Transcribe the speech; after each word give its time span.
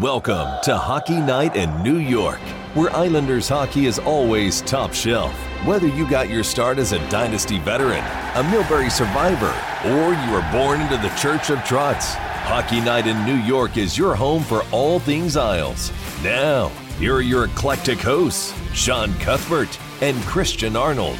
Welcome 0.00 0.62
to 0.62 0.78
Hockey 0.78 1.20
Night 1.20 1.56
in 1.56 1.82
New 1.82 1.98
York, 1.98 2.38
where 2.72 2.90
Islanders 2.96 3.50
hockey 3.50 3.84
is 3.84 3.98
always 3.98 4.62
top 4.62 4.94
shelf. 4.94 5.34
Whether 5.66 5.88
you 5.88 6.08
got 6.08 6.30
your 6.30 6.42
start 6.42 6.78
as 6.78 6.92
a 6.92 7.10
Dynasty 7.10 7.58
veteran, 7.58 8.02
a 8.34 8.42
Milbury 8.42 8.90
survivor, 8.90 9.54
or 9.84 10.14
you 10.14 10.32
were 10.32 10.48
born 10.52 10.80
into 10.80 10.96
the 10.96 11.14
Church 11.16 11.50
of 11.50 11.58
Trotz, 11.58 12.14
Hockey 12.14 12.80
Night 12.80 13.06
in 13.06 13.22
New 13.26 13.44
York 13.44 13.76
is 13.76 13.98
your 13.98 14.14
home 14.14 14.42
for 14.42 14.62
all 14.72 15.00
things 15.00 15.36
Isles. 15.36 15.92
Now, 16.24 16.68
here 16.98 17.16
are 17.16 17.20
your 17.20 17.44
eclectic 17.44 17.98
hosts, 17.98 18.54
Sean 18.72 19.12
Cuthbert 19.18 19.78
and 20.00 20.16
Christian 20.22 20.76
Arnold. 20.76 21.18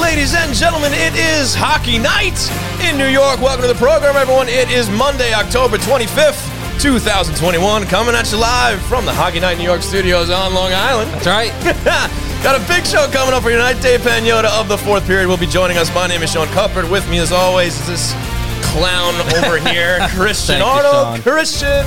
Ladies 0.00 0.34
and 0.34 0.54
gentlemen, 0.54 0.92
it 0.94 1.14
is 1.16 1.54
Hockey 1.54 1.98
Night 1.98 2.50
in 2.82 2.96
New 2.96 3.08
York. 3.08 3.42
Welcome 3.42 3.60
to 3.60 3.68
the 3.68 3.74
program, 3.74 4.16
everyone. 4.16 4.48
It 4.48 4.70
is 4.70 4.88
Monday, 4.88 5.34
October 5.34 5.76
25th. 5.76 6.55
2021, 6.78 7.86
coming 7.86 8.14
at 8.14 8.30
you 8.30 8.38
live 8.38 8.80
from 8.82 9.06
the 9.06 9.12
Hockey 9.12 9.40
Night 9.40 9.56
New 9.56 9.64
York 9.64 9.82
studios 9.82 10.30
on 10.30 10.52
Long 10.52 10.72
Island. 10.72 11.10
That's 11.12 11.26
right. 11.26 11.50
Got 12.42 12.60
a 12.60 12.68
big 12.68 12.84
show 12.84 13.08
coming 13.10 13.34
up 13.34 13.42
for 13.42 13.50
you 13.50 13.56
tonight. 13.56 13.80
Dave 13.80 14.00
Pagnotta 14.00 14.60
of 14.60 14.68
the 14.68 14.76
fourth 14.76 15.06
period 15.06 15.26
will 15.26 15.38
be 15.38 15.46
joining 15.46 15.78
us. 15.78 15.92
My 15.94 16.06
name 16.06 16.22
is 16.22 16.30
Sean 16.32 16.46
Cuthbert. 16.48 16.90
With 16.90 17.08
me, 17.08 17.18
as 17.18 17.32
always, 17.32 17.80
is 17.80 17.86
this 17.86 18.12
clown 18.76 19.14
over 19.36 19.58
here, 19.70 19.98
Christian 20.10 20.60
Thank 20.60 21.16
you, 21.16 21.22
Christian, 21.22 21.84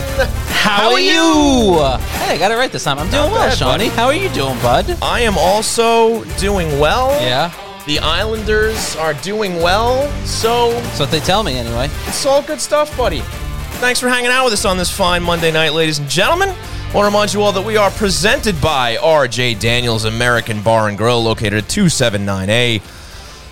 How, 0.47 0.91
are 0.91 0.99
you? 0.99 1.75
Hey, 2.17 2.33
I 2.33 2.37
got 2.39 2.51
it 2.51 2.55
right 2.55 2.71
this 2.71 2.83
time. 2.83 2.97
I'm 2.97 3.09
doing 3.09 3.23
Not 3.23 3.31
well, 3.31 3.47
bad, 3.49 3.57
Shawnee. 3.57 3.89
buddy. 3.89 3.95
How 3.95 4.05
are 4.07 4.13
you 4.13 4.29
doing, 4.29 4.59
bud? 4.59 4.97
I 5.03 5.21
am 5.21 5.37
also 5.37 6.23
doing 6.39 6.79
well. 6.79 7.11
Yeah. 7.21 7.53
The 7.85 7.99
Islanders 7.99 8.95
are 8.95 9.13
doing 9.15 9.57
well, 9.57 10.11
so 10.25 10.71
That's 10.71 10.99
what 10.99 11.11
they 11.11 11.19
tell 11.19 11.43
me, 11.43 11.57
anyway. 11.57 11.89
It's 12.07 12.25
all 12.25 12.41
good 12.41 12.59
stuff, 12.59 12.95
buddy. 12.97 13.21
Thanks 13.79 14.01
for 14.01 14.09
hanging 14.09 14.29
out 14.29 14.43
with 14.43 14.53
us 14.53 14.65
on 14.65 14.77
this 14.77 14.91
fine 14.91 15.23
Monday 15.23 15.51
night, 15.53 15.71
ladies 15.71 15.99
and 15.99 16.09
gentlemen. 16.09 16.49
I 16.49 16.93
want 16.93 16.95
to 16.95 17.05
remind 17.05 17.33
you 17.33 17.41
all 17.41 17.53
that 17.53 17.65
we 17.65 17.77
are 17.77 17.89
presented 17.91 18.59
by 18.59 18.97
RJ 18.97 19.57
Daniels 19.61 20.03
American 20.03 20.61
Bar 20.61 20.89
and 20.89 20.97
Grill, 20.97 21.23
located 21.23 21.53
at 21.53 21.63
279A 21.63 22.81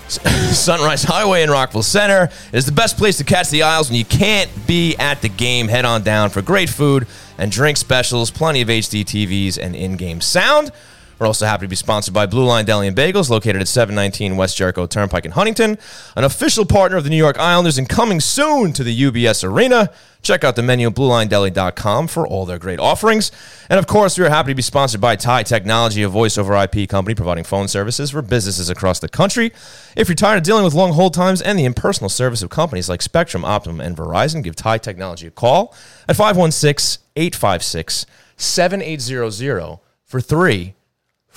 Sunrise 0.53 1.03
Highway 1.03 1.43
in 1.43 1.49
Rockville 1.49 1.81
Center. 1.81 2.29
Is 2.51 2.65
the 2.65 2.73
best 2.73 2.97
place 2.97 3.17
to 3.19 3.23
catch 3.23 3.49
the 3.49 3.63
Isles 3.63 3.89
when 3.89 3.97
you 3.97 4.03
can't 4.03 4.51
be 4.67 4.97
at 4.97 5.21
the 5.21 5.29
game. 5.29 5.69
Head 5.69 5.85
on 5.85 6.03
down 6.03 6.29
for 6.29 6.41
great 6.41 6.69
food 6.69 7.07
and 7.37 7.49
drink 7.49 7.77
specials, 7.77 8.29
plenty 8.29 8.59
of 8.59 8.67
HD 8.67 9.05
TVs, 9.05 9.57
and 9.57 9.77
in 9.77 9.95
game 9.95 10.19
sound. 10.19 10.71
We're 11.19 11.27
also 11.27 11.45
happy 11.45 11.65
to 11.65 11.69
be 11.69 11.75
sponsored 11.75 12.13
by 12.13 12.27
Blue 12.27 12.45
Line 12.45 12.65
Deli 12.65 12.87
and 12.87 12.95
Bagels, 12.95 13.29
located 13.29 13.61
at 13.61 13.67
719 13.67 14.37
West 14.37 14.55
Jericho 14.55 14.85
Turnpike 14.85 15.25
in 15.25 15.31
Huntington, 15.31 15.77
an 16.15 16.23
official 16.23 16.65
partner 16.65 16.97
of 16.97 17.03
the 17.03 17.09
New 17.09 17.17
York 17.17 17.39
Islanders 17.39 17.77
and 17.77 17.89
coming 17.89 18.19
soon 18.19 18.71
to 18.73 18.83
the 18.83 19.01
UBS 19.01 19.43
Arena. 19.43 19.91
Check 20.21 20.43
out 20.43 20.55
the 20.55 20.61
menu 20.61 20.87
at 20.87 20.93
BlueLineDeli.com 20.95 22.07
for 22.07 22.27
all 22.27 22.45
their 22.45 22.59
great 22.59 22.79
offerings. 22.79 23.31
And 23.69 23.79
of 23.79 23.87
course, 23.87 24.17
we 24.17 24.25
are 24.25 24.29
happy 24.29 24.51
to 24.51 24.55
be 24.55 24.61
sponsored 24.61 25.01
by 25.01 25.15
Tie 25.15 25.43
Technology, 25.43 26.03
a 26.03 26.09
voice 26.09 26.37
over 26.37 26.55
IP 26.55 26.87
company 26.89 27.15
providing 27.15 27.43
phone 27.43 27.67
services 27.67 28.11
for 28.11 28.21
businesses 28.21 28.69
across 28.69 28.99
the 28.99 29.09
country. 29.09 29.51
If 29.95 30.09
you're 30.09 30.15
tired 30.15 30.37
of 30.37 30.43
dealing 30.43 30.63
with 30.63 30.73
long 30.73 30.93
hold 30.93 31.13
times 31.13 31.41
and 31.41 31.57
the 31.57 31.65
impersonal 31.65 32.09
service 32.09 32.43
of 32.43 32.49
companies 32.49 32.89
like 32.89 33.01
Spectrum, 33.01 33.45
Optimum, 33.45 33.81
and 33.81 33.95
Verizon, 33.95 34.43
give 34.43 34.55
Tie 34.55 34.77
Technology 34.77 35.27
a 35.27 35.31
call 35.31 35.73
at 36.07 36.15
516 36.15 37.03
856 37.15 38.05
7800 38.37 39.79
for 40.03 40.21
three 40.21 40.75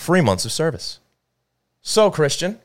free 0.00 0.20
months 0.20 0.44
of 0.44 0.52
service. 0.52 0.98
So, 1.82 2.10
Christian, 2.10 2.58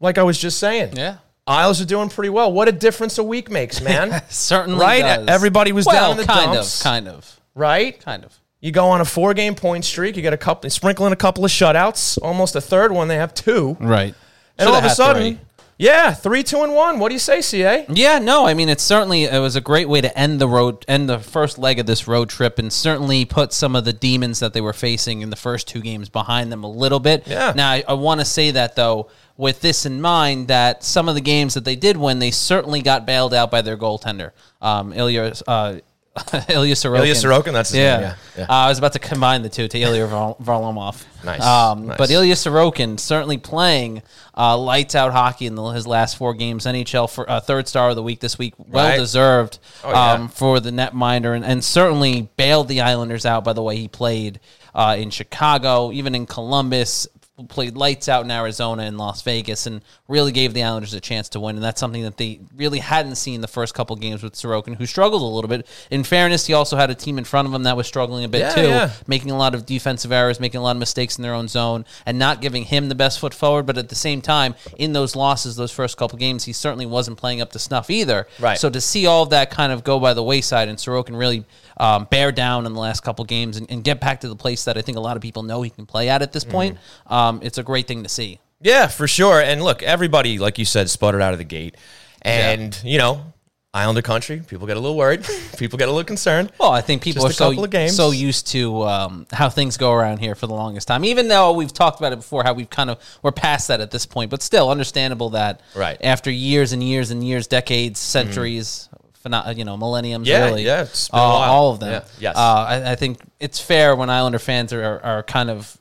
like 0.00 0.18
I 0.18 0.22
was 0.22 0.38
just 0.38 0.58
saying, 0.58 0.96
Yeah. 0.96 1.18
Isles 1.48 1.80
are 1.80 1.84
doing 1.86 2.08
pretty 2.08 2.28
well. 2.30 2.52
What 2.52 2.66
a 2.66 2.72
difference 2.72 3.18
a 3.18 3.22
week 3.22 3.48
makes, 3.50 3.80
man. 3.80 4.20
Certainly 4.28 4.80
Right? 4.84 5.02
does. 5.02 5.28
Everybody 5.28 5.70
was 5.70 5.86
well, 5.86 5.94
down 5.94 6.10
in 6.12 6.16
the 6.26 6.32
kind 6.32 6.52
dumps. 6.54 6.80
of, 6.80 6.84
kind 6.84 7.08
of, 7.08 7.40
right? 7.54 7.98
kind 8.00 8.24
of. 8.24 8.36
You 8.60 8.72
go 8.72 8.86
on 8.88 9.00
a 9.00 9.04
four 9.04 9.32
game 9.32 9.54
point 9.54 9.84
streak, 9.84 10.16
you 10.16 10.22
get 10.22 10.32
a 10.32 10.36
couple, 10.38 10.68
sprinkling 10.70 11.12
a 11.12 11.16
couple 11.16 11.44
of 11.44 11.52
shutouts, 11.52 12.18
almost 12.20 12.56
a 12.56 12.60
third 12.60 12.90
one. 12.90 13.06
They 13.06 13.16
have 13.16 13.32
two. 13.32 13.76
Right. 13.78 14.14
And 14.58 14.68
all 14.68 14.74
of 14.74 14.84
a 14.84 14.90
sudden, 14.90 15.38
yeah, 15.78 16.14
three, 16.14 16.42
two, 16.42 16.62
and 16.62 16.74
one. 16.74 16.98
What 16.98 17.08
do 17.08 17.14
you 17.14 17.18
say, 17.18 17.42
CA? 17.42 17.84
Yeah, 17.88 18.18
no, 18.18 18.46
I 18.46 18.54
mean, 18.54 18.68
it's 18.68 18.82
certainly 18.82 19.24
it 19.24 19.40
was 19.40 19.56
a 19.56 19.60
great 19.60 19.88
way 19.88 20.00
to 20.00 20.18
end 20.18 20.40
the 20.40 20.48
road, 20.48 20.84
end 20.88 21.08
the 21.08 21.18
first 21.18 21.58
leg 21.58 21.78
of 21.78 21.86
this 21.86 22.08
road 22.08 22.30
trip, 22.30 22.58
and 22.58 22.72
certainly 22.72 23.24
put 23.24 23.52
some 23.52 23.76
of 23.76 23.84
the 23.84 23.92
demons 23.92 24.40
that 24.40 24.54
they 24.54 24.60
were 24.60 24.72
facing 24.72 25.20
in 25.20 25.30
the 25.30 25.36
first 25.36 25.68
two 25.68 25.80
games 25.80 26.08
behind 26.08 26.50
them 26.50 26.64
a 26.64 26.70
little 26.70 27.00
bit. 27.00 27.26
Yeah. 27.26 27.52
Now, 27.54 27.70
I, 27.70 27.84
I 27.86 27.92
want 27.92 28.20
to 28.20 28.24
say 28.24 28.52
that 28.52 28.74
though, 28.74 29.10
with 29.36 29.60
this 29.60 29.84
in 29.84 30.00
mind, 30.00 30.48
that 30.48 30.82
some 30.82 31.10
of 31.10 31.14
the 31.14 31.20
games 31.20 31.54
that 31.54 31.64
they 31.64 31.76
did 31.76 31.98
win, 31.98 32.20
they 32.20 32.30
certainly 32.30 32.80
got 32.80 33.04
bailed 33.04 33.34
out 33.34 33.50
by 33.50 33.60
their 33.60 33.76
goaltender, 33.76 34.30
um, 34.62 34.94
Ilya. 34.94 35.34
Uh, 35.46 35.76
Ilya 36.48 36.74
Sorokin. 36.74 36.98
Ilya 37.00 37.14
Sorokin, 37.14 37.52
that's 37.52 37.70
his 37.70 37.78
yeah. 37.78 37.96
name, 37.96 38.02
yeah, 38.02 38.14
yeah. 38.38 38.44
Uh, 38.44 38.52
I 38.66 38.68
was 38.68 38.78
about 38.78 38.92
to 38.94 38.98
combine 38.98 39.42
the 39.42 39.48
two 39.48 39.68
to 39.68 39.78
Ilya 39.78 40.06
Var- 40.06 40.36
Varlamov. 40.42 41.04
Nice, 41.24 41.42
Um, 41.42 41.88
nice. 41.88 41.98
But 41.98 42.10
Ilya 42.10 42.34
Sorokin 42.34 42.98
certainly 42.98 43.36
playing 43.38 44.02
uh, 44.36 44.56
lights 44.56 44.94
out 44.94 45.12
hockey 45.12 45.46
in 45.46 45.54
the, 45.54 45.62
his 45.70 45.86
last 45.86 46.16
four 46.16 46.32
games. 46.34 46.64
NHL 46.66 47.10
for 47.10 47.28
uh, 47.28 47.40
third 47.40 47.68
star 47.68 47.90
of 47.90 47.96
the 47.96 48.02
week 48.02 48.20
this 48.20 48.38
week, 48.38 48.54
well 48.58 48.88
Right. 48.88 48.96
deserved 48.98 49.58
Oh, 49.84 49.90
yeah. 49.90 50.12
um, 50.12 50.28
for 50.28 50.60
the 50.60 50.70
netminder, 50.70 51.34
and, 51.34 51.44
and 51.44 51.62
certainly 51.64 52.28
bailed 52.36 52.68
the 52.68 52.80
Islanders 52.80 53.26
out 53.26 53.44
by 53.44 53.52
the 53.52 53.62
way 53.62 53.76
he 53.76 53.88
played 53.88 54.40
uh, 54.74 54.96
in 54.98 55.10
Chicago, 55.10 55.90
even 55.92 56.14
in 56.14 56.26
Columbus. 56.26 57.08
Played 57.48 57.76
lights 57.76 58.08
out 58.08 58.24
in 58.24 58.30
Arizona 58.30 58.84
and 58.84 58.96
Las 58.96 59.20
Vegas, 59.20 59.66
and 59.66 59.82
really 60.08 60.32
gave 60.32 60.54
the 60.54 60.62
Islanders 60.62 60.94
a 60.94 61.00
chance 61.00 61.28
to 61.30 61.40
win. 61.40 61.56
And 61.56 61.62
that's 61.62 61.78
something 61.78 62.02
that 62.04 62.16
they 62.16 62.40
really 62.56 62.78
hadn't 62.78 63.16
seen 63.16 63.42
the 63.42 63.48
first 63.48 63.74
couple 63.74 63.94
games 63.96 64.22
with 64.22 64.32
Sorokin, 64.32 64.74
who 64.76 64.86
struggled 64.86 65.20
a 65.20 65.26
little 65.26 65.48
bit. 65.48 65.66
In 65.90 66.02
fairness, 66.02 66.46
he 66.46 66.54
also 66.54 66.78
had 66.78 66.88
a 66.88 66.94
team 66.94 67.18
in 67.18 67.24
front 67.24 67.46
of 67.46 67.52
him 67.52 67.64
that 67.64 67.76
was 67.76 67.86
struggling 67.86 68.24
a 68.24 68.28
bit 68.28 68.40
Yeah, 68.40 68.54
too 68.54 68.68
yeah. 68.68 68.90
making 69.06 69.30
a 69.32 69.36
lot 69.36 69.54
of 69.54 69.66
defensive 69.66 70.12
errors, 70.12 70.40
making 70.40 70.60
a 70.60 70.62
lot 70.62 70.76
of 70.76 70.78
mistakes 70.78 71.18
in 71.18 71.22
their 71.22 71.34
own 71.34 71.48
zone, 71.48 71.84
and 72.06 72.18
not 72.18 72.40
giving 72.40 72.64
him 72.64 72.88
the 72.88 72.94
best 72.94 73.20
foot 73.20 73.34
forward. 73.34 73.66
But 73.66 73.76
at 73.76 73.90
the 73.90 73.94
same 73.94 74.22
time, 74.22 74.54
in 74.78 74.94
those 74.94 75.14
losses, 75.14 75.56
those 75.56 75.72
first 75.72 75.98
couple 75.98 76.18
games, 76.18 76.44
he 76.44 76.54
certainly 76.54 76.86
wasn't 76.86 77.18
playing 77.18 77.42
up 77.42 77.52
to 77.52 77.58
snuff 77.58 77.90
either. 77.90 78.26
Right. 78.38 78.58
So 78.58 78.70
to 78.70 78.80
see 78.80 79.04
all 79.04 79.24
of 79.24 79.30
that 79.30 79.50
kind 79.50 79.72
of 79.72 79.84
go 79.84 80.00
by 80.00 80.14
the 80.14 80.22
wayside 80.22 80.68
and 80.70 80.78
Sorokin 80.78 81.18
really 81.18 81.44
um, 81.78 82.06
bear 82.10 82.32
down 82.32 82.64
in 82.64 82.72
the 82.72 82.80
last 82.80 83.02
couple 83.02 83.24
games 83.26 83.58
and, 83.58 83.70
and 83.70 83.84
get 83.84 84.00
back 84.00 84.20
to 84.20 84.28
the 84.30 84.36
place 84.36 84.64
that 84.64 84.78
I 84.78 84.80
think 84.80 84.96
a 84.96 85.00
lot 85.00 85.16
of 85.16 85.22
people 85.22 85.42
know 85.42 85.60
he 85.60 85.68
can 85.68 85.84
play 85.84 86.08
at 86.08 86.22
at 86.22 86.32
this 86.32 86.44
point, 86.44 86.78
um, 87.08 87.25
it's 87.42 87.58
a 87.58 87.62
great 87.62 87.86
thing 87.86 88.02
to 88.02 88.08
see. 88.08 88.40
Yeah, 88.60 88.86
for 88.86 89.06
sure. 89.06 89.40
And 89.40 89.62
look, 89.62 89.82
everybody, 89.82 90.38
like 90.38 90.58
you 90.58 90.64
said, 90.64 90.88
sputtered 90.90 91.20
out 91.22 91.32
of 91.32 91.38
the 91.38 91.44
gate. 91.44 91.76
And, 92.22 92.78
you 92.82 92.98
know, 92.98 93.32
Islander 93.74 94.00
country, 94.00 94.40
people 94.46 94.66
get 94.66 94.78
a 94.78 94.80
little 94.80 94.96
worried. 94.96 95.24
people 95.58 95.78
get 95.78 95.88
a 95.88 95.92
little 95.92 96.06
concerned. 96.06 96.50
Well, 96.58 96.72
I 96.72 96.80
think 96.80 97.02
people 97.02 97.26
Just 97.28 97.40
are 97.40 97.54
so 97.54 97.88
so 97.88 98.10
used 98.10 98.46
to 98.48 98.82
um, 98.84 99.26
how 99.30 99.50
things 99.50 99.76
go 99.76 99.92
around 99.92 100.18
here 100.18 100.34
for 100.34 100.46
the 100.46 100.54
longest 100.54 100.88
time. 100.88 101.04
Even 101.04 101.28
though 101.28 101.52
we've 101.52 101.72
talked 101.72 102.00
about 102.00 102.14
it 102.14 102.16
before, 102.16 102.42
how 102.42 102.54
we've 102.54 102.70
kind 102.70 102.88
of 102.88 102.98
we're 103.22 103.32
past 103.32 103.68
that 103.68 103.82
at 103.82 103.90
this 103.90 104.06
point, 104.06 104.30
but 104.30 104.42
still 104.42 104.70
understandable 104.70 105.30
that 105.30 105.60
Right. 105.74 105.98
Mm-hmm. 105.98 106.06
after 106.06 106.30
years 106.30 106.72
and 106.72 106.82
years 106.82 107.10
and 107.10 107.22
years, 107.22 107.46
decades, 107.46 108.00
centuries, 108.00 108.88
pheno- 109.22 109.54
you 109.54 109.66
know, 109.66 109.76
millenniums, 109.76 110.26
Yeah, 110.26 110.46
really, 110.46 110.64
yeah, 110.64 110.82
it's 110.82 111.10
been 111.10 111.20
uh, 111.20 111.22
all 111.22 111.72
of 111.72 111.80
them. 111.80 111.90
Yeah, 111.92 112.04
yes. 112.18 112.36
uh, 112.36 112.40
I, 112.40 112.92
I 112.92 112.94
think 112.94 113.18
it's 113.40 113.60
fair 113.60 113.94
when 113.94 114.08
Islander 114.08 114.38
fans 114.38 114.72
are, 114.72 114.82
are, 114.82 115.00
are 115.02 115.22
kind 115.22 115.50
of 115.50 115.75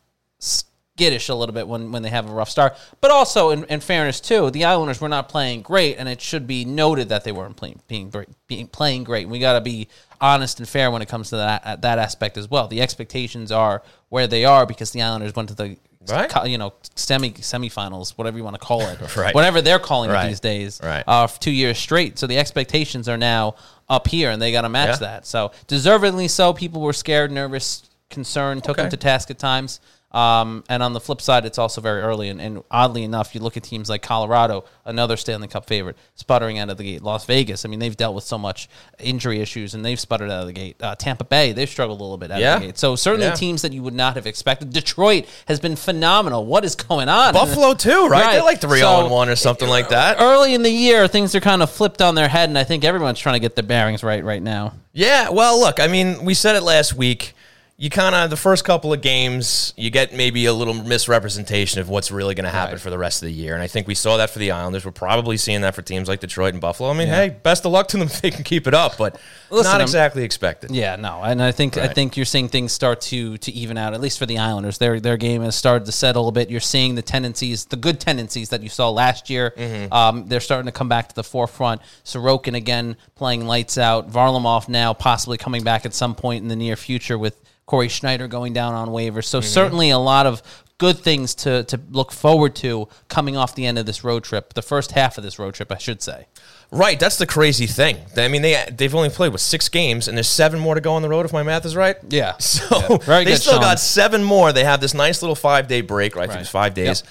skittish 0.96 1.28
a 1.30 1.36
little 1.36 1.54
bit 1.54 1.68
when, 1.68 1.92
when 1.92 2.04
they 2.04 2.10
have 2.10 2.30
a 2.30 2.34
rough 2.34 2.50
start. 2.50 2.78
But 3.02 3.12
also, 3.12 3.50
in, 3.50 3.66
in 3.66 3.82
fairness 3.82 4.22
too, 4.22 4.50
the 4.52 4.64
Islanders 4.64 5.02
were 5.02 5.10
not 5.10 5.28
playing 5.28 5.62
great, 5.62 5.98
and 5.98 6.08
it 6.08 6.22
should 6.22 6.48
be 6.48 6.64
noted 6.64 7.10
that 7.10 7.24
they 7.26 7.32
weren't 7.34 7.58
playing 7.58 7.82
being 7.88 8.10
great, 8.10 8.30
being 8.48 8.68
playing 8.68 9.04
great. 9.04 9.28
We 9.28 9.40
got 9.40 9.54
to 9.54 9.62
be 9.62 9.90
honest 10.22 10.60
and 10.60 10.70
fair 10.70 10.90
when 10.92 11.02
it 11.02 11.10
comes 11.10 11.30
to 11.32 11.36
that 11.38 11.82
that 11.82 12.00
aspect 12.00 12.38
as 12.38 12.50
well. 12.50 12.68
The 12.70 12.82
expectations 12.82 13.52
are 13.52 13.84
where 14.10 14.26
they 14.28 14.46
are 14.46 14.66
because 14.66 14.92
the 14.92 15.02
Islanders 15.02 15.36
went 15.36 15.50
to 15.50 15.56
the 15.56 15.78
Right. 16.08 16.32
you 16.46 16.60
know 16.60 16.72
semi 16.94 17.32
semifinals, 17.32 18.12
whatever 18.12 18.38
you 18.38 18.44
want 18.44 18.54
to 18.54 18.60
call 18.60 18.82
it, 18.82 19.00
Right. 19.18 19.34
whatever 19.34 19.60
they're 19.62 19.80
calling 19.80 20.12
Right. 20.12 20.26
it 20.26 20.30
these 20.30 20.40
days, 20.40 20.80
Right. 20.84 21.04
uh, 21.08 21.26
for 21.26 21.42
two 21.42 21.52
years 21.52 21.80
straight. 21.80 22.20
So 22.20 22.28
the 22.28 22.38
expectations 22.38 23.10
are 23.10 23.18
now 23.18 23.56
up 23.90 24.08
here, 24.08 24.30
and 24.30 24.40
they 24.40 24.52
got 24.52 24.62
to 24.62 24.70
match 24.70 25.02
Yeah. 25.02 25.08
that. 25.08 25.26
So 25.26 25.52
deservedly 25.68 26.28
so. 26.28 26.54
People 26.54 26.82
were 26.82 26.94
scared, 26.94 27.32
nervous, 27.32 27.82
concerned, 28.12 28.64
took 28.64 28.78
Okay. 28.78 28.84
them 28.84 28.92
to 28.92 28.98
task 28.98 29.32
at 29.32 29.40
times. 29.40 29.80
Um, 30.16 30.64
and 30.70 30.82
on 30.82 30.94
the 30.94 31.02
flip 31.02 31.20
side, 31.20 31.44
it's 31.46 31.58
also 31.58 31.82
very 31.82 32.02
early. 32.02 32.30
And, 32.30 32.40
and 32.40 32.64
oddly 32.72 33.04
enough, 33.04 33.36
you 33.36 33.42
look 33.42 33.58
at 33.58 33.64
teams 33.64 33.90
like 33.90 34.02
Colorado, 34.02 34.64
another 34.86 35.18
Stanley 35.18 35.50
Cup 35.50 35.66
favorite, 35.66 35.98
sputtering 36.16 36.58
out 36.58 36.70
of 36.70 36.78
the 36.78 36.86
gate. 36.86 37.02
Las 37.02 37.26
Vegas, 37.26 37.66
I 37.66 37.68
mean, 37.68 37.80
they've 37.80 37.98
dealt 37.98 38.16
with 38.16 38.24
so 38.24 38.38
much 38.38 38.70
injury 38.98 39.42
issues 39.42 39.74
and 39.74 39.84
they've 39.84 40.00
sputtered 40.00 40.32
out 40.32 40.40
of 40.40 40.48
the 40.48 40.54
gate. 40.54 40.78
Uh, 40.82 40.96
Tampa 40.96 41.26
Bay, 41.26 41.52
they've 41.52 41.70
struggled 41.70 42.00
a 42.00 42.04
little 42.04 42.18
bit 42.18 42.32
out 42.32 42.40
Yeah. 42.40 42.56
of 42.56 42.62
the 42.62 42.68
gate. 42.68 42.78
So 42.78 42.96
certainly 42.96 43.28
Yeah. 43.28 43.34
teams 43.34 43.62
that 43.64 43.74
you 43.74 43.84
would 43.84 43.94
not 43.94 44.16
have 44.16 44.26
expected. 44.26 44.72
Detroit 44.72 45.26
has 45.50 45.60
been 45.60 45.76
phenomenal. 45.76 46.46
What 46.46 46.64
is 46.64 46.76
going 46.76 47.10
on? 47.10 47.34
Buffalo, 47.34 47.74
too, 47.74 48.08
right? 48.08 48.36
They're 48.36 48.42
like 48.44 48.62
3 48.62 48.80
So, 48.80 49.10
1 49.10 49.28
or 49.28 49.36
something 49.36 49.68
like 49.68 49.90
that. 49.90 50.16
Early 50.22 50.54
in 50.54 50.64
the 50.64 50.72
year, 50.72 51.10
things 51.10 51.36
are 51.36 51.42
kind 51.42 51.62
of 51.62 51.70
flipped 51.70 52.02
on 52.02 52.16
their 52.16 52.30
head, 52.30 52.48
and 52.48 52.58
I 52.58 52.64
think 52.64 52.86
everyone's 52.86 53.20
trying 53.20 53.36
to 53.36 53.40
get 53.42 53.56
their 53.56 53.64
bearings 53.66 54.02
right 54.02 54.24
right 54.24 54.42
now. 54.42 54.74
Yeah, 54.94 55.28
well, 55.28 55.60
look, 55.60 55.82
I 55.82 55.88
mean, 55.88 56.24
we 56.24 56.34
said 56.34 56.56
it 56.56 56.62
last 56.64 56.94
week. 56.94 57.34
You 57.78 57.90
kind 57.90 58.16
of 58.16 58.30
the 58.30 58.38
first 58.38 58.64
couple 58.64 58.94
of 58.94 59.02
games 59.02 59.74
you 59.76 59.90
get 59.90 60.14
maybe 60.14 60.46
a 60.46 60.54
little 60.54 60.74
misrepresentation 60.74 61.82
of 61.82 61.90
what's 61.90 62.10
really 62.12 62.34
going 62.34 62.46
to 62.46 62.50
happen 62.50 62.74
Right. 62.76 62.82
for 62.82 62.90
the 62.90 62.98
rest 62.98 63.22
of 63.22 63.28
the 63.28 63.34
year 63.34 63.54
and 63.54 63.62
i 63.62 63.68
think 63.68 63.86
we 63.88 63.96
saw 63.96 64.16
that 64.18 64.30
for 64.30 64.40
the 64.40 64.52
islanders 64.52 64.86
we're 64.86 64.92
probably 64.92 65.36
seeing 65.38 65.62
that 65.62 65.76
for 65.76 65.82
teams 65.82 66.08
like 66.08 66.20
detroit 66.22 66.54
and 66.54 66.62
buffalo 66.62 66.90
i 66.90 66.94
mean 66.94 67.08
hey 67.10 67.36
best 67.44 67.66
of 67.66 67.72
luck 67.74 67.88
to 67.90 67.98
them 67.98 68.08
if 68.08 68.22
they 68.22 68.32
can 68.32 68.44
keep 68.44 68.66
it 68.68 68.74
up 68.74 68.98
but 68.98 69.20
Listen, 69.50 69.66
not 69.72 69.76
I'm- 69.76 69.82
exactly 69.82 70.24
expected 70.24 70.72
Yeah, 70.72 70.96
no, 70.96 71.22
and 71.24 71.42
I 71.42 71.52
think 71.52 71.78
I 71.78 71.88
think 71.88 72.18
you're 72.18 72.26
seeing 72.26 72.48
things 72.50 72.72
start 72.74 73.00
to 73.02 73.38
to 73.38 73.52
even 73.52 73.78
out. 73.78 73.94
At 73.94 74.02
least 74.02 74.18
for 74.20 74.26
the 74.26 74.40
Islanders, 74.40 74.78
their 74.80 75.00
their 75.00 75.18
game 75.18 75.44
has 75.44 75.56
started 75.56 75.86
to 75.86 75.92
settle 75.92 76.28
a 76.28 76.32
bit. 76.32 76.50
You're 76.50 76.60
seeing 76.60 76.96
the 76.96 77.02
tendencies, 77.04 77.66
the 77.66 77.76
good 77.76 78.00
tendencies 78.00 78.50
that 78.50 78.64
you 78.64 78.70
saw 78.70 78.90
last 78.90 79.30
year. 79.30 79.54
Mm-hmm. 79.56 79.94
Um, 79.94 80.28
they're 80.28 80.40
starting 80.40 80.66
to 80.66 80.72
come 80.72 80.90
back 80.90 81.10
to 81.10 81.16
the 81.16 81.24
forefront. 81.24 81.82
Sorokin 82.04 82.56
again 82.56 82.98
playing 83.16 83.46
lights 83.46 83.78
out. 83.78 84.10
Varlamov 84.10 84.68
now 84.68 84.94
possibly 84.94 85.38
coming 85.38 85.64
back 85.64 85.86
at 85.86 85.94
some 85.94 86.16
point 86.16 86.42
in 86.42 86.48
the 86.50 86.56
near 86.56 86.76
future 86.76 87.18
with 87.18 87.40
Cory 87.66 87.88
Schneider 87.88 88.28
going 88.28 88.54
down 88.54 88.74
on 88.74 88.90
waivers. 88.90 89.26
So 89.26 89.40
mm-hmm. 89.40 89.48
certainly 89.48 89.90
a 89.90 89.98
lot 89.98 90.26
of 90.26 90.42
good 90.78 90.98
things 90.98 91.34
to 91.36 91.64
to 91.64 91.80
look 91.90 92.12
forward 92.12 92.56
to 92.56 92.88
coming 93.08 93.38
off 93.38 93.56
the 93.56 93.66
end 93.66 93.78
of 93.78 93.86
this 93.86 94.04
road 94.04 94.24
trip, 94.24 94.54
the 94.54 94.62
first 94.62 94.92
half 94.92 95.18
of 95.18 95.24
this 95.24 95.40
road 95.40 95.54
trip, 95.54 95.72
I 95.72 95.78
should 95.78 96.02
say. 96.02 96.28
right 96.72 97.00
that's 97.00 97.18
the 97.18 97.28
crazy 97.28 97.68
thing 97.68 97.96
i 98.18 98.28
mean 98.28 98.42
they 98.42 98.66
they've 98.76 98.96
only 98.96 99.10
played 99.10 99.32
with 99.32 99.40
six 99.40 99.70
games 99.70 100.08
and 100.08 100.18
there's 100.18 100.28
seven 100.28 100.60
more 100.60 100.74
to 100.74 100.82
go 100.82 100.94
on 100.94 101.04
the 101.04 101.08
road 101.08 101.24
if 101.24 101.32
my 101.32 101.44
math 101.44 101.64
is 101.64 101.76
right 101.76 101.96
Yeah. 102.10 102.34
So 102.40 102.98
Very 102.98 103.24
they 103.24 103.32
good, 103.32 103.42
still 103.42 103.54
Sean. 103.54 103.62
got 103.62 103.80
seven 103.80 104.24
more. 104.24 104.52
They 104.52 104.64
have 104.64 104.82
this 104.82 104.94
nice 104.94 105.22
little 105.22 105.36
five 105.36 105.68
day 105.68 105.82
break, 105.82 106.16
right? 106.16 106.28
Right. 106.28 106.48
five 106.48 106.74
days. 106.74 107.04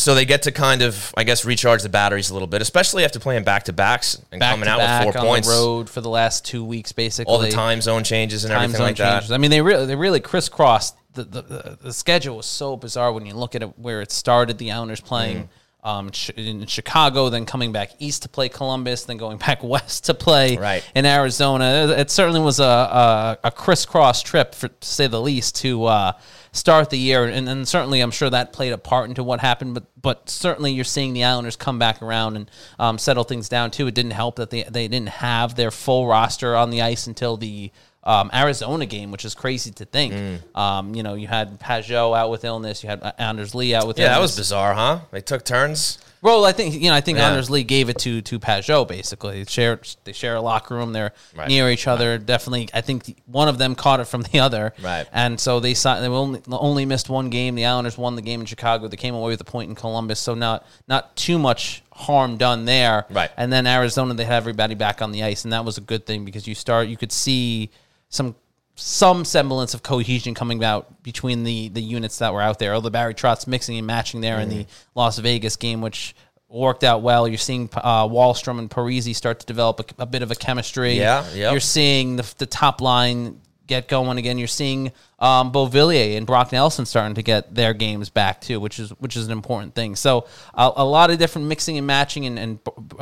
So 0.00 0.14
they 0.14 0.24
get 0.24 0.42
to 0.42 0.52
kind 0.52 0.82
of, 0.82 1.12
I 1.16 1.24
guess, 1.24 1.44
recharge 1.44 1.82
the 1.82 1.88
batteries 1.88 2.30
a 2.30 2.32
little 2.32 2.48
bit, 2.48 2.62
especially 2.62 3.04
after 3.04 3.18
playing 3.20 3.44
back 3.44 3.64
to 3.64 3.72
backs 3.72 4.20
and 4.32 4.40
Back 4.40 4.52
coming 4.52 4.68
out 4.68 4.78
with 4.78 5.14
four 5.14 5.20
on 5.20 5.26
points. 5.26 5.48
the 5.48 5.54
road 5.54 5.90
for 5.90 6.00
the 6.00 6.08
last 6.08 6.44
two 6.44 6.64
weeks, 6.64 6.92
basically. 6.92 7.32
All 7.32 7.38
the 7.40 7.50
time 7.50 7.80
zone 7.80 8.04
changes 8.04 8.44
and 8.44 8.52
time 8.52 8.64
everything 8.64 8.82
like 8.86 8.96
that. 8.96 9.30
I 9.30 9.38
mean, 9.38 9.50
they 9.50 9.60
really 9.60 9.86
they 9.86 9.96
really 9.96 10.20
crisscrossed. 10.20 10.96
The, 11.12 11.24
the, 11.24 11.78
the, 11.82 11.92
schedule 11.92 12.36
was 12.36 12.46
so 12.46 12.76
bizarre 12.76 13.12
when 13.12 13.26
you 13.26 13.34
look 13.34 13.56
at 13.56 13.62
it 13.62 13.78
where 13.78 14.00
it 14.00 14.12
started. 14.12 14.58
The 14.58 14.70
Islanders 14.70 15.00
playing 15.00 15.48
Mm. 15.84 15.88
um, 15.88 16.10
in 16.36 16.66
Chicago, 16.66 17.30
then 17.30 17.46
coming 17.46 17.72
back 17.72 17.90
east 17.98 18.22
to 18.22 18.28
play 18.28 18.48
Columbus, 18.48 19.04
then 19.04 19.16
going 19.16 19.38
back 19.46 19.62
west 19.64 20.04
to 20.04 20.14
play 20.14 20.56
Right. 20.56 20.84
in 20.94 21.06
Arizona. 21.06 21.64
It, 21.88 21.90
it 21.98 22.10
certainly 22.10 22.40
was 22.40 22.60
a, 22.60 22.64
a, 22.64 23.38
a 23.44 23.50
crisscross 23.50 24.22
trip, 24.22 24.54
for, 24.54 24.68
to 24.68 24.86
say 24.88 25.06
the 25.08 25.20
least, 25.20 25.56
to 25.62 25.84
uh, 25.86 26.12
start 26.52 26.90
the 26.90 26.98
year. 26.98 27.24
And, 27.24 27.48
and 27.48 27.66
certainly, 27.68 28.00
I'm 28.00 28.10
sure 28.10 28.30
that 28.30 28.52
played 28.52 28.72
a 28.72 28.78
part 28.78 29.08
into 29.08 29.22
what 29.22 29.40
happened. 29.40 29.74
But 29.74 29.84
but 30.00 30.28
certainly, 30.28 30.72
you're 30.72 30.84
seeing 30.84 31.12
the 31.12 31.24
Islanders 31.24 31.56
come 31.56 31.78
back 31.78 32.02
around 32.02 32.36
and 32.36 32.50
um, 32.78 32.98
settle 32.98 33.24
things 33.24 33.48
down 33.48 33.70
too. 33.70 33.86
It 33.86 33.94
didn't 33.94 34.12
help 34.12 34.36
that 34.36 34.50
they 34.50 34.62
they 34.64 34.88
didn't 34.88 35.10
have 35.10 35.54
their 35.54 35.70
full 35.70 36.06
roster 36.06 36.56
on 36.56 36.70
the 36.70 36.82
ice 36.82 37.06
until 37.06 37.36
the 37.36 37.70
um, 38.02 38.30
Arizona 38.32 38.86
game, 38.86 39.10
which 39.10 39.24
is 39.24 39.34
crazy 39.34 39.70
to 39.72 39.84
think. 39.84 40.14
Mm. 40.14 40.56
Um, 40.58 40.94
you 40.94 41.02
know, 41.02 41.14
you 41.14 41.26
had 41.26 41.60
Pageau 41.60 42.16
out 42.16 42.30
with 42.30 42.44
illness, 42.44 42.82
you 42.82 42.88
had 42.88 43.14
Anders 43.18 43.54
Lee 43.54 43.74
out 43.74 43.86
with 43.86 43.98
Yeah, 43.98 44.06
illness. 44.06 44.16
that 44.16 44.22
was 44.22 44.36
bizarre, 44.36 44.74
huh? 44.74 45.00
They 45.10 45.20
took 45.20 45.44
turns. 45.44 45.98
Well, 46.22 46.44
I 46.44 46.52
think 46.52 46.74
you 46.74 46.90
know. 46.90 46.94
I 46.94 47.00
think 47.00 47.16
Yeah. 47.18 47.28
Anders 47.28 47.48
Lee 47.48 47.62
gave 47.62 47.88
it 47.88 47.98
to 48.00 48.20
to 48.22 48.38
Pageau. 48.38 48.86
Basically, 48.86 49.42
they 49.42 49.50
share 49.50 49.80
they 50.04 50.12
share 50.12 50.34
a 50.36 50.40
locker 50.42 50.74
room. 50.74 50.92
They're 50.92 51.12
Right. 51.34 51.48
near 51.48 51.70
each 51.70 51.86
other. 51.86 52.18
Definitely, 52.18 52.68
I 52.74 52.82
think 52.82 53.04
the- 53.04 53.16
one 53.26 53.48
of 53.48 53.56
them 53.58 53.74
caught 53.74 54.00
it 54.00 54.04
from 54.06 54.22
the 54.22 54.40
other. 54.40 54.74
Right. 54.82 55.06
And 55.12 55.40
so 55.40 55.60
they 55.60 55.72
saw, 55.74 55.98
they 55.98 56.06
only 56.08 56.42
only 56.50 56.84
missed 56.84 57.08
one 57.08 57.30
game. 57.30 57.54
The 57.54 57.64
Islanders 57.64 57.96
won 57.96 58.16
the 58.16 58.22
game 58.22 58.40
in 58.40 58.46
Chicago. 58.46 58.86
They 58.86 58.96
came 58.98 59.14
away 59.14 59.30
with 59.30 59.40
a 59.40 59.44
point 59.44 59.70
in 59.70 59.74
Columbus. 59.74 60.20
So 60.20 60.34
not 60.34 60.66
not 60.86 61.16
too 61.16 61.38
much 61.38 61.82
harm 61.92 62.36
done 62.36 62.66
there. 62.66 63.06
Right. 63.10 63.30
And 63.36 63.50
then 63.52 63.66
Arizona, 63.66 64.12
they 64.14 64.24
had 64.24 64.34
everybody 64.34 64.74
back 64.74 65.00
on 65.00 65.12
the 65.12 65.22
ice, 65.22 65.44
and 65.44 65.52
that 65.54 65.64
was 65.64 65.78
a 65.78 65.82
good 65.82 66.04
thing 66.06 66.24
because 66.26 66.46
you 66.46 66.54
start 66.54 66.88
you 66.88 66.96
could 66.98 67.12
see 67.12 67.70
some 68.10 68.34
some 68.80 69.24
semblance 69.24 69.74
of 69.74 69.82
cohesion 69.82 70.34
coming 70.34 70.64
out 70.64 71.02
between 71.02 71.44
the 71.44 71.68
the 71.68 71.82
units 71.82 72.18
that 72.18 72.32
were 72.32 72.42
out 72.42 72.58
there. 72.58 72.74
Although 72.74 72.90
Barry 72.90 73.14
Trotz 73.14 73.46
mixing 73.46 73.78
and 73.78 73.86
matching 73.86 74.20
there 74.20 74.40
in 74.40 74.48
the 74.48 74.64
Mm-hmm. 74.64 74.98
Las 74.98 75.18
Vegas 75.18 75.56
game, 75.56 75.80
which 75.80 76.14
worked 76.48 76.82
out 76.82 77.00
well. 77.02 77.28
You're 77.28 77.38
seeing 77.38 77.68
uh, 77.74 78.06
Wahlstrom 78.08 78.58
and 78.58 78.68
Parise 78.68 79.14
start 79.14 79.40
to 79.40 79.46
develop 79.46 79.80
a, 79.98 80.02
a 80.02 80.06
bit 80.06 80.22
of 80.22 80.30
a 80.30 80.34
chemistry. 80.34 80.94
Yeah, 80.94 81.24
yep. 81.32 81.52
You're 81.52 81.60
seeing 81.60 82.16
the, 82.16 82.34
the 82.38 82.46
top 82.46 82.80
line 82.80 83.40
get 83.70 83.88
going 83.88 84.18
again. 84.18 84.36
You're 84.36 84.48
seeing 84.48 84.92
um, 85.18 85.50
Beauvillier 85.52 86.16
and 86.18 86.26
Brock 86.26 86.52
Nelson 86.52 86.84
starting 86.84 87.14
to 87.14 87.22
get 87.22 87.54
their 87.54 87.72
games 87.72 88.10
back 88.10 88.42
too, 88.42 88.60
which 88.60 88.78
is 88.78 88.90
which 88.98 89.16
is 89.16 89.24
an 89.26 89.32
important 89.32 89.74
thing. 89.74 89.96
So 89.96 90.26
a, 90.52 90.70
a 90.76 90.84
lot 90.84 91.10
of 91.10 91.18
different 91.18 91.48
mixing 91.48 91.78
and 91.78 91.86
matching, 91.86 92.26
and, 92.26 92.38
and 92.38 92.58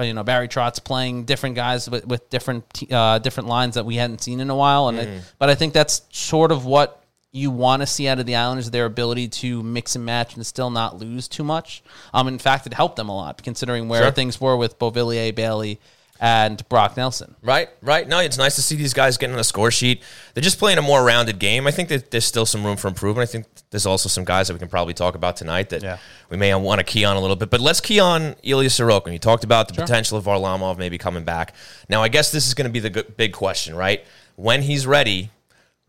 you 0.07 0.13
know 0.15 0.23
Barry 0.23 0.47
Trotz 0.47 0.83
playing 0.85 1.25
different 1.25 1.57
guys 1.57 1.91
with, 1.91 2.07
with 2.07 2.31
different 2.31 2.69
t- 2.73 2.87
uh, 2.93 3.19
different 3.19 3.49
lines 3.49 3.75
that 3.75 3.85
we 3.85 3.97
hadn't 3.97 4.23
seen 4.23 4.39
in 4.39 4.51
a 4.51 4.55
while. 4.57 4.89
And 4.89 5.01
I, 5.01 5.21
but 5.41 5.51
I 5.51 5.57
think 5.57 5.73
that's 5.73 6.03
sort 6.13 6.53
of 6.53 6.65
what 6.65 7.03
you 7.31 7.51
want 7.51 7.83
to 7.83 7.87
see 7.87 8.09
out 8.09 8.19
of 8.19 8.27
the 8.27 8.37
Islanders 8.37 8.71
their 8.71 8.87
ability 8.87 9.29
to 9.29 9.63
mix 9.63 9.97
and 9.97 10.05
match 10.05 10.35
and 10.35 10.47
still 10.47 10.71
not 10.71 10.97
lose 10.99 11.29
too 11.29 11.45
much. 11.45 11.83
Um, 12.15 12.27
in 12.29 12.39
fact, 12.39 12.67
it 12.67 12.73
helped 12.73 12.97
them 12.97 13.09
a 13.11 13.17
lot 13.17 13.43
considering 13.43 13.89
where 13.89 14.03
Sure. 14.03 14.11
things 14.13 14.41
were 14.41 14.57
with 14.57 14.79
Beauvillier, 14.79 15.35
Bailey, 15.35 15.79
and 16.21 16.69
Brock 16.69 16.97
Nelson. 16.97 17.35
Right, 17.43 17.69
right. 17.83 18.07
No, 18.09 18.19
it's 18.19 18.39
nice 18.39 18.57
to 18.57 18.63
see 18.63 18.77
these 18.77 18.93
guys 18.95 19.17
getting 19.17 19.35
on 19.35 19.39
the 19.39 19.45
score 19.45 19.71
sheet. 19.71 20.03
They're 20.35 20.43
just 20.43 20.59
playing 20.59 20.79
a 20.79 20.83
more 20.83 21.05
rounded 21.05 21.39
game. 21.39 21.67
I 21.67 21.71
think 21.71 21.89
that 21.91 22.11
there's 22.11 22.25
still 22.25 22.47
some 22.47 22.65
room 22.65 22.77
for 22.77 22.89
improvement. 22.89 23.29
I 23.29 23.33
think 23.33 23.47
there's 23.71 23.87
also 23.87 24.09
some 24.09 24.25
guys 24.25 24.49
that 24.49 24.55
we 24.55 24.59
can 24.59 24.69
probably 24.69 24.95
talk 24.95 25.15
about 25.15 25.37
tonight 25.37 25.69
that 25.71 25.83
Yeah. 25.83 25.99
we 26.31 26.37
may 26.37 26.55
want 26.55 26.81
to 26.81 26.85
key 26.85 27.05
on 27.05 27.17
a 27.17 27.21
little 27.21 27.37
bit. 27.37 27.51
But 27.51 27.61
let's 27.61 27.81
key 27.81 28.01
on 28.01 28.35
Ilya 28.43 28.69
Sorokin. 28.71 29.13
You 29.13 29.19
talked 29.19 29.45
about 29.45 29.69
the 29.69 29.75
potential 29.75 30.19
of 30.19 30.25
Varlamov 30.25 30.79
maybe 30.79 30.99
coming 30.99 31.25
back. 31.25 31.55
Now, 31.89 32.03
I 32.03 32.09
guess 32.09 32.31
this 32.33 32.47
is 32.47 32.55
going 32.55 32.67
to 32.69 32.73
be 32.73 32.81
the 32.81 32.91
good, 32.91 33.17
big 33.17 33.33
question, 33.33 33.75
right? 33.77 34.05
When 34.37 34.63
he's 34.63 34.87
ready, 34.87 35.31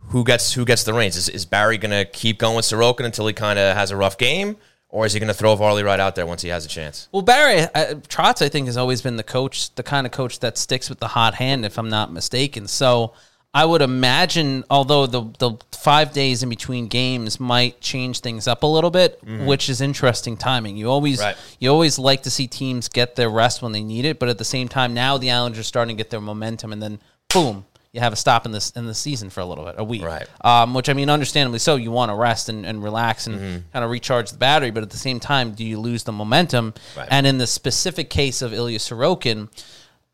who 0.10 0.24
gets 0.24 0.54
who 0.54 0.64
gets 0.66 0.84
the 0.84 0.94
reins? 0.94 1.16
Is, 1.18 1.28
is 1.30 1.46
Barry 1.46 1.78
going 1.78 1.92
to 1.92 2.06
keep 2.10 2.40
going 2.40 2.56
with 2.56 2.66
Sorokin 2.66 3.06
until 3.06 3.28
he 3.28 3.34
kind 3.34 3.60
of 3.60 3.75
has 3.75 3.92
a 3.92 3.98
rough 3.98 4.18
game, 4.18 4.58
or 4.89 5.06
is 5.06 5.13
he 5.13 5.19
going 5.19 5.27
to 5.27 5.33
throw 5.33 5.56
Varley 5.56 5.83
right 5.83 6.00
out 6.00 6.15
there 6.15 6.25
once 6.25 6.41
he 6.41 6.50
has 6.50 6.65
a 6.65 6.69
chance? 6.69 7.07
Well, 7.12 7.21
Barry 7.21 7.62
uh, 7.62 7.95
Trotz, 8.07 8.41
I 8.44 8.50
think, 8.50 8.65
has 8.68 8.77
always 8.77 9.01
been 9.01 9.15
the 9.18 9.24
coach, 9.24 9.74
the 9.75 9.83
kind 9.83 10.06
of 10.06 10.12
coach 10.12 10.39
that 10.39 10.57
sticks 10.57 10.89
with 10.89 11.00
the 11.00 11.09
hot 11.09 11.36
hand, 11.36 11.65
if 11.65 11.77
I'm 11.77 11.89
not 11.89 12.12
mistaken. 12.12 12.68
So 12.68 13.13
I 13.53 13.65
would 13.65 13.81
imagine, 13.81 14.63
although 14.69 15.07
the 15.07 15.21
the 15.39 15.53
five 15.71 16.12
days 16.12 16.44
in 16.44 16.50
between 16.50 16.88
games 16.88 17.39
might 17.39 17.81
change 17.81 18.19
things 18.19 18.47
up 18.47 18.63
a 18.63 18.68
little 18.68 18.91
bit, 18.91 19.19
which 19.45 19.69
is 19.69 19.80
interesting 19.81 20.38
timing. 20.38 20.75
You 20.77 20.89
always 20.89 21.19
Right. 21.19 21.36
you 21.59 21.69
always 21.71 21.97
like 21.97 22.24
to 22.24 22.30
see 22.30 22.47
teams 22.47 22.89
get 22.89 23.15
their 23.15 23.30
rest 23.30 23.62
when 23.62 23.71
they 23.71 23.83
need 23.83 24.06
it, 24.06 24.19
but 24.19 24.30
at 24.30 24.38
the 24.38 24.45
same 24.45 24.68
time, 24.68 24.94
now 24.94 25.18
the 25.18 25.31
Islanders 25.31 25.59
are 25.59 25.63
starting 25.63 25.95
to 25.97 26.03
get 26.03 26.09
their 26.12 26.21
momentum, 26.21 26.74
and 26.74 26.81
then 26.81 27.00
boom. 27.33 27.65
You 27.91 28.01
have 28.01 28.13
a 28.13 28.15
stop 28.15 28.45
in 28.45 28.51
this 28.51 28.69
in 28.71 28.86
the 28.86 28.94
season 28.94 29.30
for 29.31 29.39
a 29.41 29.45
little 29.45 29.65
bit, 29.65 29.75
a 29.77 29.83
week, 29.83 30.03
Right. 30.03 30.27
Um, 30.41 30.74
which 30.75 30.89
I 30.89 30.94
mean, 30.94 31.09
understandably 31.09 31.57
so. 31.59 31.75
You 31.75 31.89
want 31.91 32.12
to 32.12 32.15
rest 32.15 32.47
and, 32.50 32.65
and 32.65 32.83
relax 32.83 33.25
and 33.25 33.36
Mm-hmm. 33.39 33.57
kind 33.74 33.83
of 33.86 33.89
recharge 33.89 34.31
the 34.31 34.38
battery, 34.38 34.69
but 34.69 34.83
at 34.83 34.91
the 34.91 34.97
same 34.97 35.19
time, 35.19 35.53
do 35.53 35.63
you 35.65 35.79
lose 35.79 36.03
the 36.03 36.12
momentum? 36.12 36.75
Right. 36.96 37.08
And 37.10 37.25
in 37.25 37.39
the 37.39 37.48
specific 37.48 38.10
case 38.12 38.43
of 38.43 38.53
Ilya 38.53 38.77
Sorokin, 38.79 39.50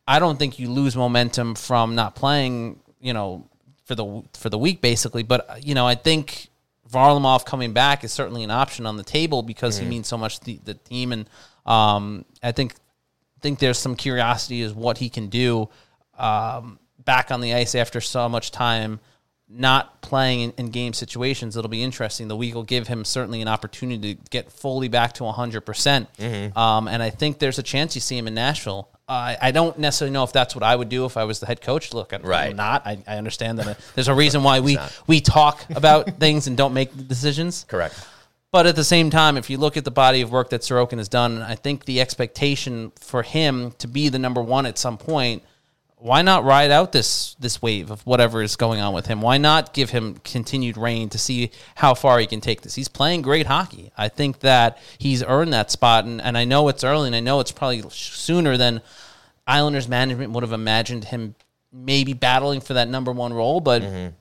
I 0.08 0.20
don't 0.20 0.39
think 0.39 0.58
you 0.58 0.70
lose 0.70 0.96
momentum 0.96 1.55
from 1.55 1.96
not 1.96 2.15
playing, 2.15 2.79
you 3.01 3.12
know, 3.13 3.46
for 3.84 3.96
the 3.96 4.24
for 4.34 4.50
the 4.50 4.58
week 4.58 4.79
basically. 4.82 5.24
But 5.24 5.65
you 5.65 5.75
know, 5.75 5.86
I 5.86 5.96
think 5.96 6.48
Varlamov 6.89 7.46
coming 7.46 7.74
back 7.74 8.03
is 8.05 8.13
certainly 8.13 8.44
an 8.44 8.51
option 8.51 8.86
on 8.86 8.96
the 8.96 9.03
table 9.03 9.44
because 9.44 9.77
he 9.79 9.86
means 9.86 10.08
so 10.08 10.17
much 10.17 10.39
to 10.39 10.46
the, 10.46 10.60
the 10.63 10.74
team, 10.75 11.12
and 11.12 11.29
um, 11.65 12.24
I 12.41 12.53
think 12.53 12.74
think 13.41 13.60
there's 13.60 13.77
some 13.77 13.96
curiosity 13.98 14.62
as 14.62 14.74
what 14.74 14.98
he 15.00 15.10
can 15.10 15.27
do 15.27 15.67
um, 16.17 16.79
back 17.06 17.32
on 17.32 17.42
the 17.42 17.54
ice 17.54 17.76
after 17.76 18.02
so 18.02 18.28
much 18.28 18.52
time 18.52 19.00
not 19.48 20.02
playing 20.02 20.40
in, 20.42 20.54
in 20.58 20.70
game 20.72 20.92
situations. 20.94 21.56
It'll 21.56 21.70
be 21.70 21.84
interesting. 21.84 22.28
The 22.28 22.36
week 22.36 22.56
will 22.56 22.64
give 22.64 22.88
him 22.88 23.06
certainly 23.06 23.42
an 23.42 23.48
opportunity 23.48 24.16
to 24.16 24.22
get 24.32 24.52
fully 24.52 24.88
back 24.88 25.14
to 25.14 25.24
100%. 25.24 25.64
percent 25.66 26.12
Mm-hmm. 26.18 26.58
Um, 26.58 26.88
and 26.88 27.04
I 27.04 27.12
think 27.12 27.38
there's 27.40 27.60
a 27.60 27.64
chance 27.64 27.94
you 27.96 28.02
see 28.02 28.18
him 28.18 28.28
in 28.28 28.34
Nashville. 28.34 28.90
Uh, 29.08 29.36
I 29.40 29.52
don't 29.52 29.78
necessarily 29.78 30.12
know 30.14 30.24
if 30.24 30.34
that's 30.34 30.56
what 30.56 30.64
I 30.64 30.76
would 30.76 30.90
do 30.90 31.06
if 31.06 31.16
I 31.16 31.26
was 31.26 31.40
the 31.40 31.46
head 31.46 31.62
coach. 31.62 31.94
Look, 31.94 32.12
I'm 32.12 32.24
Right. 32.24 32.56
not. 32.56 32.88
I, 32.88 32.98
I 33.08 33.18
understand 33.18 33.60
that 33.60 33.68
uh, 33.68 33.74
there's 33.94 34.08
a 34.08 34.16
reason 34.16 34.42
why 34.42 34.60
we, 34.62 34.80
we 35.06 35.22
talk 35.22 35.64
about 35.76 36.10
things 36.20 36.48
and 36.48 36.58
don't 36.58 36.74
make 36.74 37.08
decisions. 37.08 37.66
Correct. 37.68 38.04
But 38.52 38.66
at 38.66 38.76
the 38.76 38.84
same 38.84 39.12
time, 39.12 39.38
if 39.38 39.50
you 39.52 39.60
look 39.60 39.78
at 39.78 39.84
the 39.86 39.92
body 39.92 40.22
of 40.22 40.32
work 40.32 40.50
that 40.52 40.62
Sorokin 40.62 40.98
has 40.98 41.10
done, 41.10 41.42
I 41.44 41.54
think 41.54 41.86
the 41.86 42.02
expectation 42.02 42.92
for 43.00 43.22
him 43.22 43.74
to 43.78 43.88
be 43.88 44.10
the 44.10 44.18
number 44.18 44.42
one 44.42 44.66
at 44.66 44.80
some 44.80 44.98
point, 44.98 45.44
why 46.06 46.22
not 46.22 46.44
ride 46.44 46.70
out 46.70 46.92
this 46.92 47.36
this 47.40 47.64
wave 47.64 47.90
of 47.90 48.06
whatever 48.06 48.44
is 48.44 48.56
going 48.56 48.80
on 48.80 48.94
with 48.94 49.08
him? 49.08 49.22
Why 49.22 49.40
not 49.40 49.74
give 49.74 49.90
him 49.90 50.18
continued 50.24 50.78
reign 50.78 51.10
to 51.10 51.18
see 51.18 51.50
how 51.74 51.96
far 51.96 52.20
he 52.20 52.28
can 52.28 52.42
take 52.42 52.62
this? 52.62 52.76
He's 52.76 52.88
playing 52.88 53.24
great 53.24 53.48
hockey. 53.48 53.92
I 53.98 54.10
think 54.10 54.42
that 54.42 54.78
he's 55.00 55.24
earned 55.24 55.52
that 55.54 55.72
spot, 55.72 56.06
and, 56.06 56.22
and 56.22 56.38
I 56.38 56.46
know 56.46 56.68
it's 56.68 56.84
early, 56.84 57.08
and 57.08 57.16
I 57.16 57.22
know 57.22 57.40
it's 57.40 57.52
probably 57.52 57.84
sooner 57.90 58.56
than 58.56 58.84
Islanders 59.48 59.88
management 59.88 60.34
would 60.34 60.44
have 60.44 60.52
imagined 60.52 61.06
him 61.06 61.34
maybe 61.74 62.14
battling 62.14 62.62
for 62.62 62.76
that 62.76 62.88
number 62.88 63.12
one 63.12 63.34
role, 63.34 63.60
but 63.60 63.82
mm-hmm. 63.82 64.14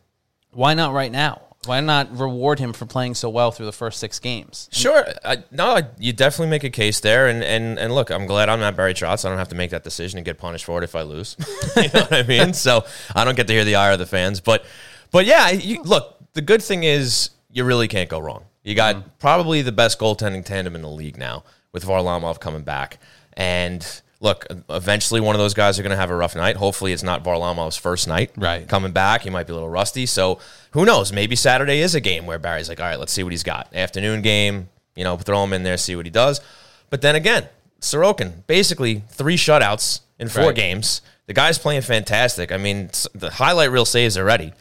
why 0.53 0.73
not 0.73 0.95
right 0.95 1.12
now? 1.12 1.43
Why 1.66 1.80
not 1.80 2.16
reward 2.16 2.59
him 2.59 2.73
for 2.73 2.87
playing 2.87 3.14
so 3.14 3.28
well 3.28 3.50
through 3.50 3.66
the 3.66 3.73
first 3.73 3.99
six 4.00 4.18
games? 4.18 4.68
Sure. 4.73 5.06
I, 5.25 5.44
no, 5.50 5.76
I, 5.76 5.83
you 5.99 6.12
definitely 6.12 6.50
make 6.50 6.64
a 6.64 6.71
case 6.71 7.00
there. 7.00 7.28
And, 7.28 7.42
and, 7.42 7.78
and 7.78 7.94
look, 7.94 8.11
I'm 8.11 8.26
glad 8.26 8.49
I'm 8.49 8.61
not 8.61 8.76
Barry 8.76 8.94
Trotz. 8.94 9.25
I 9.25 9.28
don't 9.28 9.38
have 9.38 9.49
to 9.49 9.54
make 9.54 9.71
that 9.71 9.85
decision 9.85 10.18
and 10.18 10.25
get 10.25 10.38
punished 10.38 10.64
for 10.64 10.78
it 10.80 10.85
if 10.85 10.94
I 10.94 11.02
lose. 11.02 11.37
you 11.76 11.83
know 11.94 12.00
what 12.00 12.12
I 12.12 12.23
mean? 12.23 12.52
So 12.54 12.85
I 13.14 13.25
don't 13.25 13.37
get 13.37 13.47
to 13.49 13.52
hear 13.52 13.64
the 13.64 13.76
ire 13.76 13.92
of 13.92 13.99
the 13.99 14.06
fans. 14.06 14.40
But, 14.40 14.64
but 15.11 15.26
yeah, 15.26 15.50
you, 15.50 15.83
look, 15.83 16.16
the 16.35 16.42
good 16.42 16.62
thing 16.62 16.85
is 16.85 17.30
you 17.50 17.64
really 17.64 17.88
can't 17.88 18.09
go 18.11 18.18
wrong. 18.18 18.44
You 18.62 18.75
got 18.75 18.97
Mm-hmm. 18.97 19.09
probably 19.18 19.62
the 19.62 19.73
best 19.73 19.99
goaltending 19.99 20.44
tandem 20.44 20.75
in 20.75 20.83
the 20.83 20.90
league 20.90 21.16
now 21.18 21.44
with 21.73 21.85
Varlamov 21.85 22.40
coming 22.40 22.62
back. 22.62 22.99
And 23.37 23.87
look, 24.25 24.47
eventually 24.71 25.21
one 25.21 25.37
of 25.37 25.38
those 25.38 25.54
guys 25.54 25.78
are 25.78 25.83
going 25.83 25.90
to 25.90 25.97
have 25.97 26.11
a 26.11 26.16
rough 26.16 26.35
night. 26.35 26.57
Hopefully 26.57 26.93
it's 26.93 27.02
not 27.04 27.23
Varlamov's 27.23 27.76
first 27.76 28.09
night. 28.09 28.31
Right. 28.37 28.66
Coming 28.66 28.90
back, 28.90 29.21
he 29.23 29.31
might 29.31 29.47
be 29.47 29.52
a 29.52 29.54
little 29.54 29.69
rusty. 29.69 30.07
So 30.07 30.40
who 30.73 30.85
knows? 30.85 31.12
Maybe 31.12 31.37
Saturday 31.37 31.81
is 31.81 31.95
a 31.95 32.00
game 32.00 32.26
where 32.26 32.38
Barry's 32.38 32.69
like, 32.69 32.81
all 32.81 32.87
right, 32.87 32.99
let's 32.99 33.12
see 33.12 33.23
what 33.23 33.33
he's 33.33 33.43
got. 33.45 33.69
Afternoon 33.75 34.23
game, 34.23 34.69
you 34.97 35.04
know, 35.04 35.16
throw 35.16 35.45
him 35.45 35.52
in 35.52 35.62
there, 35.62 35.76
see 35.76 35.95
what 35.95 36.07
he 36.07 36.11
does. 36.11 36.40
But 36.90 37.02
then 37.02 37.14
again, 37.14 37.47
Sorokin, 37.81 38.47
basically 38.47 39.04
three 39.11 39.37
shutouts 39.37 40.00
in 40.19 40.28
four 40.28 40.47
Right. 40.47 40.54
games. 40.57 41.02
The 41.26 41.35
guy's 41.35 41.59
playing 41.59 41.83
fantastic. 41.83 42.50
I 42.50 42.57
mean, 42.57 42.90
the 43.14 43.31
highlight 43.31 43.71
reel 43.71 43.85
saves 43.85 44.16
already. 44.19 44.52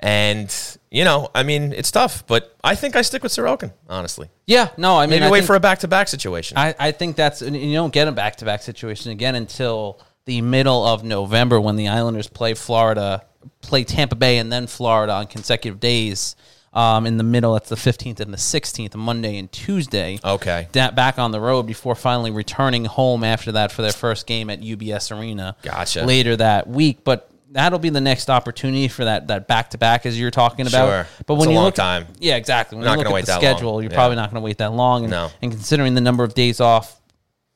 And, 0.00 0.52
you 0.92 1.04
know, 1.04 1.30
I 1.34 1.42
mean, 1.42 1.72
it's 1.72 1.90
tough, 1.90 2.26
but 2.26 2.54
I 2.62 2.74
think 2.74 2.96
I 2.96 3.02
stick 3.02 3.22
with 3.22 3.32
Sorokin, 3.32 3.72
honestly. 3.88 4.28
Yeah, 4.46 4.68
no, 4.76 4.98
I 4.98 5.06
mean, 5.06 5.20
Maybe 5.20 5.24
I 5.24 5.30
wait 5.30 5.44
for 5.44 5.56
a 5.56 5.60
back 5.60 5.78
to 5.80 5.88
back 5.88 6.06
situation. 6.06 6.58
I, 6.58 6.74
I 6.78 6.92
think 6.92 7.16
that's 7.16 7.40
you 7.40 7.72
don't 7.72 7.92
get 7.92 8.08
a 8.08 8.12
back 8.12 8.36
to 8.36 8.44
back 8.44 8.62
situation 8.62 9.10
again 9.10 9.34
until 9.34 10.00
the 10.26 10.42
middle 10.42 10.84
of 10.86 11.02
November 11.02 11.58
when 11.60 11.76
the 11.76 11.88
Islanders 11.88 12.28
play 12.28 12.52
Florida, 12.52 13.24
play 13.62 13.84
Tampa 13.84 14.16
Bay, 14.16 14.36
and 14.36 14.52
then 14.52 14.66
Florida 14.66 15.14
on 15.14 15.26
consecutive 15.26 15.80
days. 15.80 16.36
Um, 16.74 17.06
in 17.06 17.16
the 17.18 17.24
middle, 17.24 17.54
that's 17.54 17.68
the 17.70 17.76
fifteenth 17.76 18.20
and 18.20 18.32
the 18.32 18.38
sixteenth, 18.38 18.94
Monday 18.94 19.38
and 19.38 19.50
Tuesday. 19.50 20.18
Okay. 20.22 20.68
da- 20.72 20.90
back 20.90 21.18
on 21.18 21.30
the 21.30 21.40
road 21.40 21.64
before 21.64 21.94
finally 21.94 22.30
returning 22.30 22.84
home 22.84 23.24
after 23.24 23.52
that 23.52 23.72
for 23.72 23.82
their 23.82 23.92
first 23.92 24.26
game 24.26 24.50
at 24.50 24.60
UBS 24.60 25.14
Arena. 25.18 25.56
Gotcha. 25.62 26.04
Later 26.04 26.36
that 26.36 26.68
week, 26.68 27.04
but 27.04 27.30
that'll 27.52 27.78
be 27.78 27.90
the 27.90 28.00
next 28.00 28.28
opportunity 28.30 28.88
for 28.88 29.04
that 29.04 29.28
that 29.28 29.46
back 29.46 29.70
to 29.70 29.78
back 29.78 30.06
as 30.06 30.18
you're 30.18 30.30
talking 30.30 30.66
about. 30.66 30.86
Sure. 30.88 31.06
But 31.26 31.34
It's 31.34 31.40
when 31.40 31.48
a 31.48 31.52
you 31.52 31.56
long 31.56 31.64
look, 31.66 31.74
time. 31.74 32.06
yeah, 32.18 32.36
exactly. 32.36 32.76
When 32.76 32.84
Not 32.84 32.92
you 32.92 32.98
look 32.98 33.06
at 33.06 33.12
wait 33.12 33.20
the 33.26 33.32
that 33.32 33.42
long. 33.42 33.54
schedule, 33.56 33.82
you're 33.82 33.90
Yeah. 33.90 33.96
probably 33.96 34.16
not 34.16 34.30
going 34.30 34.40
to 34.40 34.44
wait 34.44 34.58
that 34.58 34.72
long. 34.72 35.04
And, 35.04 35.10
No. 35.10 35.30
and 35.40 35.50
considering 35.52 35.94
the 35.94 36.00
number 36.00 36.24
of 36.24 36.34
days 36.34 36.60
off, 36.60 37.00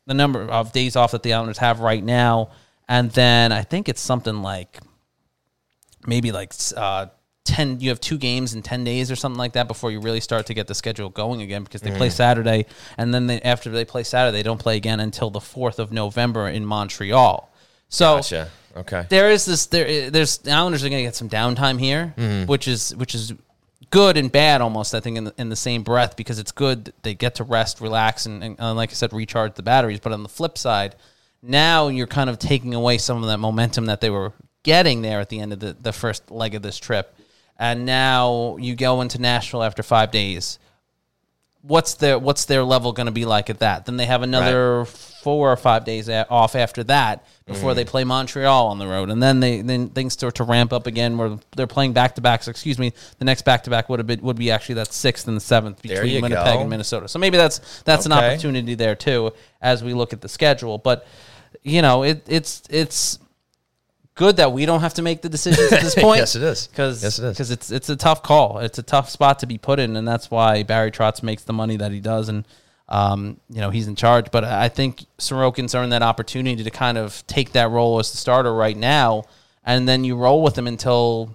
the 0.07 0.15
number 0.15 0.43
of 0.49 0.73
days 0.73 0.97
off 0.97 1.11
that 1.13 1.23
the 1.23 1.33
Islanders 1.35 1.59
have 1.59 1.81
right 1.81 2.03
now, 2.05 2.51
and 2.89 3.11
then 3.11 3.51
I 3.53 3.63
think 3.63 3.89
it's 3.89 4.01
something 4.01 4.43
like 4.43 4.79
maybe 6.07 6.31
like 6.33 6.53
uh, 6.77 7.07
10 7.45 7.81
you 7.81 7.89
have 7.91 8.01
two 8.01 8.19
games 8.19 8.55
in 8.55 8.63
10 8.63 8.85
days 8.85 9.11
or 9.11 9.17
something 9.17 9.39
like 9.39 9.53
that 9.55 9.67
before 9.69 9.91
you 9.91 10.01
really 10.01 10.21
start 10.21 10.47
to 10.47 10.55
get 10.55 10.67
the 10.67 10.75
schedule 10.75 11.09
going 11.09 11.43
again 11.43 11.63
because 11.65 11.81
they 11.81 11.91
Mm. 11.91 11.97
play 11.97 12.11
saturday 12.11 12.67
and 12.99 13.13
then 13.15 13.27
they, 13.29 13.41
after 13.41 13.71
they 13.71 13.85
play 13.85 14.03
saturday 14.03 14.37
they 14.37 14.43
don't 14.43 14.59
play 14.59 14.77
again 14.77 14.99
until 15.01 15.31
the 15.31 15.41
4th 15.41 15.79
of 15.79 15.93
november 15.93 16.49
in 16.49 16.65
montreal 16.67 17.49
so 17.89 18.17
Gotcha. 18.17 18.51
Okay. 18.77 19.07
there 19.09 19.31
is 19.31 19.45
this 19.47 19.67
there 19.67 20.11
there's 20.11 20.39
the 20.39 20.51
Islanders 20.53 20.85
are 20.85 20.89
going 20.89 21.01
to 21.01 21.05
get 21.07 21.15
some 21.15 21.31
downtime 21.31 21.81
here, 21.81 22.15
which 22.47 22.69
is 22.69 22.95
which 22.97 23.15
is 23.15 23.33
good 23.91 24.17
and 24.17 24.31
bad 24.31 24.61
almost. 24.61 24.95
I 24.95 25.01
think 25.01 25.17
in 25.17 25.25
the, 25.25 25.35
in 25.39 25.49
the 25.49 25.57
same 25.57 25.83
breath 25.83 26.17
because 26.17 26.39
it's 26.39 26.53
good 26.53 26.87
that 26.87 27.03
they 27.03 27.15
get 27.15 27.37
to 27.37 27.45
rest, 27.45 27.81
relax, 27.81 28.27
and, 28.27 28.43
and 28.43 28.61
uh, 28.61 28.75
like 28.75 28.91
I 28.91 28.95
said, 28.95 29.13
recharge 29.13 29.55
the 29.55 29.63
batteries. 29.63 30.01
But 30.01 30.13
on 30.13 30.23
the 30.23 30.29
flip 30.29 30.59
side, 30.59 30.95
now 31.43 31.89
you're 31.89 32.07
kind 32.07 32.29
of 32.29 32.39
taking 32.39 32.75
away 32.75 32.99
some 32.99 33.23
of 33.23 33.29
that 33.29 33.39
momentum 33.39 33.87
that 33.87 34.01
they 34.01 34.11
were 34.11 34.33
getting 34.63 35.01
there 35.03 35.21
at 35.21 35.29
the 35.29 35.41
end 35.41 35.53
of 35.53 35.61
the, 35.61 35.75
the 35.81 35.93
first 35.93 36.31
leg 36.31 36.55
of 36.55 36.63
this 36.63 36.77
trip, 36.77 37.17
and 37.59 37.87
now 37.87 38.57
you 38.59 38.75
go 38.75 39.01
into 39.01 39.21
Nashville 39.21 39.63
after 39.63 39.83
five 39.83 40.11
days 40.11 40.59
what's 41.67 41.95
their 41.95 42.19
what's 42.19 42.45
their 42.45 42.63
level 42.63 42.93
going 42.93 43.07
to 43.07 43.13
be 43.13 43.25
like 43.25 43.51
at 43.51 43.59
that? 43.61 43.87
Then 43.87 43.97
they 43.97 44.07
have 44.07 44.23
another 44.23 44.85
four 44.85 45.51
or 45.53 45.57
five 45.57 45.85
days 45.85 46.09
a- 46.09 46.29
off 46.31 46.55
after 46.55 46.85
that 46.85 47.25
before 47.47 47.73
Mm. 47.73 47.77
they 47.77 47.85
play 47.85 48.05
Montreal 48.05 48.69
on 48.69 48.79
the 48.79 48.87
road, 48.87 49.11
and 49.11 49.23
then 49.23 49.41
they 49.41 49.61
then 49.63 49.89
things 49.89 50.13
start 50.13 50.37
to 50.37 50.45
ramp 50.45 50.73
up 50.73 50.87
again. 50.87 51.19
Where 51.19 51.39
they're 51.57 51.67
playing 51.67 51.93
back 51.93 52.15
to 52.17 52.21
backs. 52.21 52.47
Excuse 52.49 52.79
me, 52.79 52.93
the 53.19 53.25
next 53.25 53.43
back 53.45 53.65
to 53.65 53.71
back 53.71 53.89
would 53.89 53.99
have 53.99 54.07
been 54.07 54.21
would 54.23 54.37
be 54.37 54.51
actually 54.51 54.77
that 54.77 54.93
sixth 54.93 55.27
and 55.29 55.37
the 55.37 55.41
seventh 55.41 55.83
between 55.83 56.23
Winnipeg 56.23 56.55
go. 56.55 56.61
and 56.61 56.71
Minnesota. 56.71 57.09
So 57.09 57.19
maybe 57.19 57.37
that's 57.37 57.83
that's 57.83 58.07
an 58.07 58.13
opportunity 58.13 58.75
there 58.75 58.95
too 58.95 59.33
as 59.61 59.83
we 59.83 59.95
look 59.95 60.13
at 60.13 60.21
the 60.21 60.29
schedule. 60.29 60.79
But 60.79 61.07
you 61.63 61.83
know, 61.83 62.03
it, 62.05 62.23
it's 62.29 62.63
it's 62.71 63.19
good 64.17 64.39
that 64.39 64.53
we 64.53 64.67
don't 64.67 64.81
have 64.81 64.95
to 64.95 65.03
make 65.03 65.23
the 65.23 65.29
decisions 65.29 65.71
at 65.73 65.81
this 65.83 65.95
point. 66.07 66.19
Yes, 66.19 66.35
it 66.35 66.43
is. 66.43 66.67
Because 66.67 67.03
Yes, 67.03 67.19
it 67.21 67.27
is. 67.27 67.33
because 67.35 67.51
it's 67.53 67.71
it's 67.71 67.89
a 67.89 67.97
tough 67.97 68.23
call. 68.25 68.59
It's 68.59 68.79
a 68.79 68.83
tough 68.83 69.09
spot 69.09 69.39
to 69.41 69.47
be 69.47 69.57
put 69.59 69.79
in, 69.79 69.95
and 69.97 70.07
that's 70.09 70.31
why 70.31 70.65
Barry 70.65 70.91
Trotz 70.91 71.23
makes 71.23 71.45
the 71.45 71.53
money 71.53 71.77
that 71.77 71.93
he 71.93 72.01
does, 72.01 72.29
and 72.29 72.45
um, 72.89 73.39
you 73.49 73.61
know 73.61 73.71
he's 73.71 73.87
in 73.87 73.95
charge. 73.95 74.31
But 74.33 74.43
I 74.45 74.69
think 74.69 75.05
Sorokin's 75.19 75.75
earned 75.75 75.93
that 75.93 76.03
opportunity 76.03 76.65
to 76.65 76.71
kind 76.71 76.99
of 76.99 77.25
take 77.27 77.53
that 77.53 77.71
role 77.71 77.99
as 78.01 78.11
the 78.11 78.17
starter 78.17 78.53
right 78.53 78.77
now, 78.77 79.25
and 79.65 79.89
then 79.89 80.03
you 80.05 80.17
roll 80.17 80.43
with 80.43 80.59
him 80.59 80.67
until 80.67 81.35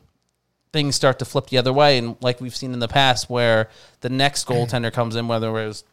things 0.73 0.95
start 0.95 1.19
to 1.19 1.25
flip 1.25 1.47
the 1.47 1.57
other 1.57 1.73
way, 1.73 1.97
and 1.97 2.15
like 2.21 2.39
we've 2.41 2.55
seen 2.55 2.73
in 2.73 2.79
the 2.79 2.87
past, 2.87 3.29
where 3.29 3.69
the 4.01 4.09
next 4.09 4.47
goaltender 4.47 4.91
comes 4.91 5.15
in, 5.15 5.27
whether 5.27 5.47
it 5.49 5.51
was 5.67 5.83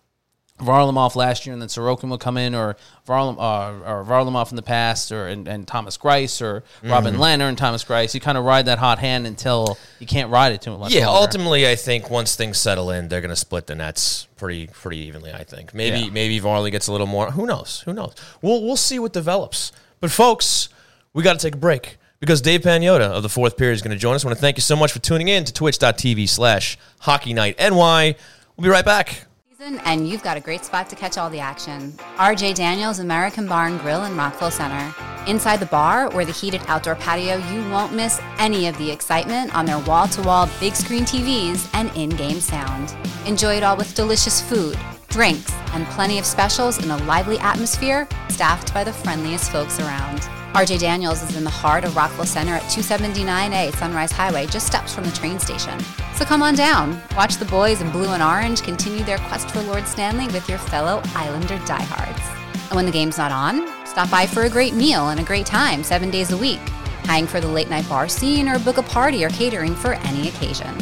Varlamov 0.59 1.15
last 1.17 1.47
year, 1.47 1.53
and 1.53 1.63
then 1.63 1.69
Sorokin 1.69 2.09
will 2.11 2.19
come 2.19 2.37
in, 2.37 2.55
or 2.55 2.77
Varlam, 3.07 3.37
uh, 3.39 3.89
or 3.89 4.05
Varlamov 4.05 4.51
in 4.51 4.57
the 4.57 4.63
past, 4.63 5.13
or 5.13 5.27
and, 5.29 5.47
and 5.47 5.67
Thomas 5.69 5.97
Greiss, 5.97 6.43
or 6.43 6.65
Robin 6.83 7.15
Mm-hmm. 7.15 7.23
Lehner 7.23 7.49
and 7.49 7.57
Thomas 7.57 7.85
Greiss. 7.85 8.13
You 8.15 8.21
kind 8.21 8.37
of 8.37 8.45
ride 8.45 8.67
that 8.67 8.79
hot 8.79 8.99
hand 8.99 9.27
until 9.27 9.79
you 10.01 10.07
can't 10.07 10.31
ride 10.31 10.53
it 10.53 10.61
too 10.63 10.77
much. 10.77 10.93
Yeah, 10.93 11.07
longer. 11.07 11.21
ultimately, 11.23 11.69
I 11.69 11.75
think 11.77 12.11
once 12.11 12.35
things 12.37 12.59
settle 12.59 12.91
in, 12.91 13.09
they're 13.09 13.21
going 13.21 13.31
to 13.31 13.37
split 13.37 13.67
the 13.69 13.75
nets 13.75 14.27
pretty 14.37 14.67
pretty 14.67 14.99
evenly. 14.99 15.33
I 15.33 15.45
think 15.45 15.73
maybe 15.75 16.01
Yeah. 16.07 16.11
maybe 16.11 16.39
Varley 16.41 16.71
gets 16.71 16.89
a 16.89 16.93
little 16.93 17.07
more. 17.07 17.31
Who 17.31 17.47
knows? 17.47 17.83
Who 17.87 17.93
knows? 17.93 18.15
We'll 18.43 18.63
we'll 18.65 18.77
see 18.77 18.99
what 18.99 19.13
develops. 19.13 19.73
But 20.01 20.11
folks, 20.11 20.69
we 21.13 21.23
got 21.23 21.35
to 21.35 21.39
take 21.39 21.55
a 21.55 21.59
break 21.59 21.99
because 22.21 22.41
Dave 22.43 22.63
Pagnotta 22.63 23.03
of 23.03 23.23
the 23.23 23.29
fourth 23.29 23.57
period 23.57 23.75
is 23.75 23.83
going 23.83 23.97
to 23.97 24.01
join 24.01 24.17
us. 24.17 24.25
I 24.25 24.29
want 24.29 24.37
to 24.39 24.41
thank 24.41 24.57
you 24.57 24.63
so 24.63 24.75
much 24.75 24.91
for 24.93 24.99
tuning 24.99 25.29
in 25.29 25.45
to 25.45 25.53
twitch.tv 25.53 26.29
slash 26.29 26.77
hockey 26.99 27.33
night 27.33 27.57
NY. 27.61 28.17
We'll 28.57 28.65
be 28.65 28.69
right 28.71 28.85
back. 28.85 29.27
Season, 29.59 29.81
and 29.85 30.09
you've 30.09 30.23
got 30.23 30.37
a 30.37 30.41
great 30.41 30.65
spot 30.65 30.89
to 30.89 30.97
catch 30.97 31.19
all 31.19 31.31
the 31.31 31.41
action. 31.41 31.93
RJ 32.17 32.55
Daniels 32.55 32.99
American 33.01 33.47
Barn 33.47 33.79
Grill 33.79 34.05
in 34.05 34.17
Rockville 34.17 34.51
Center. 34.51 34.95
Inside 35.27 35.59
the 35.59 35.67
bar 35.67 36.13
or 36.15 36.25
the 36.25 36.33
heated 36.33 36.63
outdoor 36.69 36.95
patio, 36.95 37.37
you 37.53 37.69
won't 37.71 37.93
miss 37.93 38.21
any 38.39 38.67
of 38.67 38.79
the 38.79 38.91
excitement 38.91 39.55
on 39.55 39.67
their 39.67 39.79
wall 39.81 40.07
to 40.09 40.23
wall 40.23 40.49
big 40.61 40.75
screen 40.75 41.05
TVs 41.05 41.69
and 41.75 41.91
in 41.97 42.11
game 42.11 42.41
sound. 42.41 42.97
Enjoy 43.27 43.57
it 43.57 43.63
all 43.63 43.77
with 43.77 43.95
delicious 43.95 44.41
food, 44.41 44.79
drinks, 45.09 45.53
and 45.73 45.87
plenty 45.89 46.19
of 46.19 46.25
specials 46.25 46.83
in 46.83 46.91
a 46.91 46.97
lively 47.05 47.39
atmosphere 47.39 48.09
staffed 48.29 48.73
by 48.73 48.85
the 48.85 48.93
friendliest 48.93 49.51
folks 49.51 49.81
around. 49.81 50.21
RJ 50.55 50.81
Daniels 50.81 51.23
is 51.23 51.37
in 51.37 51.45
the 51.45 51.51
heart 51.51 51.85
of 51.85 51.95
Rockville 51.95 52.25
Center 52.25 52.55
at 52.55 52.63
279A 52.63 53.75
Sunrise 53.77 54.13
Highway, 54.13 54.47
just 54.47 54.67
steps 54.67 54.95
from 54.95 55.05
the 55.05 55.11
train 55.13 55.39
station. 55.39 55.79
So 56.15 56.25
come 56.25 56.43
on 56.43 56.55
down, 56.55 57.01
watch 57.17 57.37
the 57.37 57.45
boys 57.45 57.81
in 57.81 57.91
blue 57.91 58.09
and 58.09 58.23
orange 58.23 58.63
continue 58.63 59.05
their 59.05 59.19
quest 59.19 59.51
for 59.51 59.63
Lord 59.63 59.87
Stanley 59.87 60.27
with 60.29 60.49
your 60.49 60.59
fellow 60.59 61.03
Islander 61.15 61.59
diehards. 61.67 62.23
And 62.69 62.77
when 62.77 62.87
the 62.87 62.93
game's 62.93 63.19
not 63.19 63.31
on, 63.31 63.69
stop 63.87 64.11
by 64.11 64.27
for 64.27 64.43
a 64.43 64.51
great 64.51 64.75
meal 64.75 65.11
and 65.11 65.21
a 65.21 65.25
great 65.25 65.47
time 65.47 65.85
seven 65.85 66.11
days 66.11 66.33
a 66.33 66.37
week. 66.37 66.61
Hang 67.05 67.27
for 67.27 67.41
the 67.41 67.49
late 67.49 67.71
night 67.71 67.89
bar 67.89 68.09
scene 68.09 68.49
or 68.49 68.59
book 68.59 68.79
a 68.79 68.83
party 68.83 69.25
or 69.25 69.31
catering 69.31 69.75
for 69.75 69.95
any 69.95 70.29
occasion. 70.29 70.75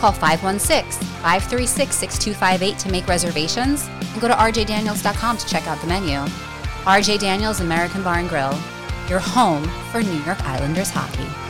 Call 0.00 0.12
516 0.12 1.06
536 1.20 1.94
6258 1.94 2.78
to 2.78 2.90
make 2.90 3.06
reservations 3.06 3.86
and 3.86 4.20
go 4.20 4.28
to 4.28 4.34
rjdaniels.com 4.34 5.36
to 5.36 5.46
check 5.46 5.66
out 5.66 5.78
the 5.82 5.86
menu. 5.86 6.16
RJ 6.84 7.18
Daniels 7.18 7.60
American 7.60 8.02
Bar 8.02 8.20
and 8.20 8.28
Grill, 8.28 8.58
your 9.10 9.18
home 9.18 9.62
for 9.92 10.02
New 10.02 10.22
York 10.24 10.40
Islanders 10.44 10.88
hockey. 10.88 11.49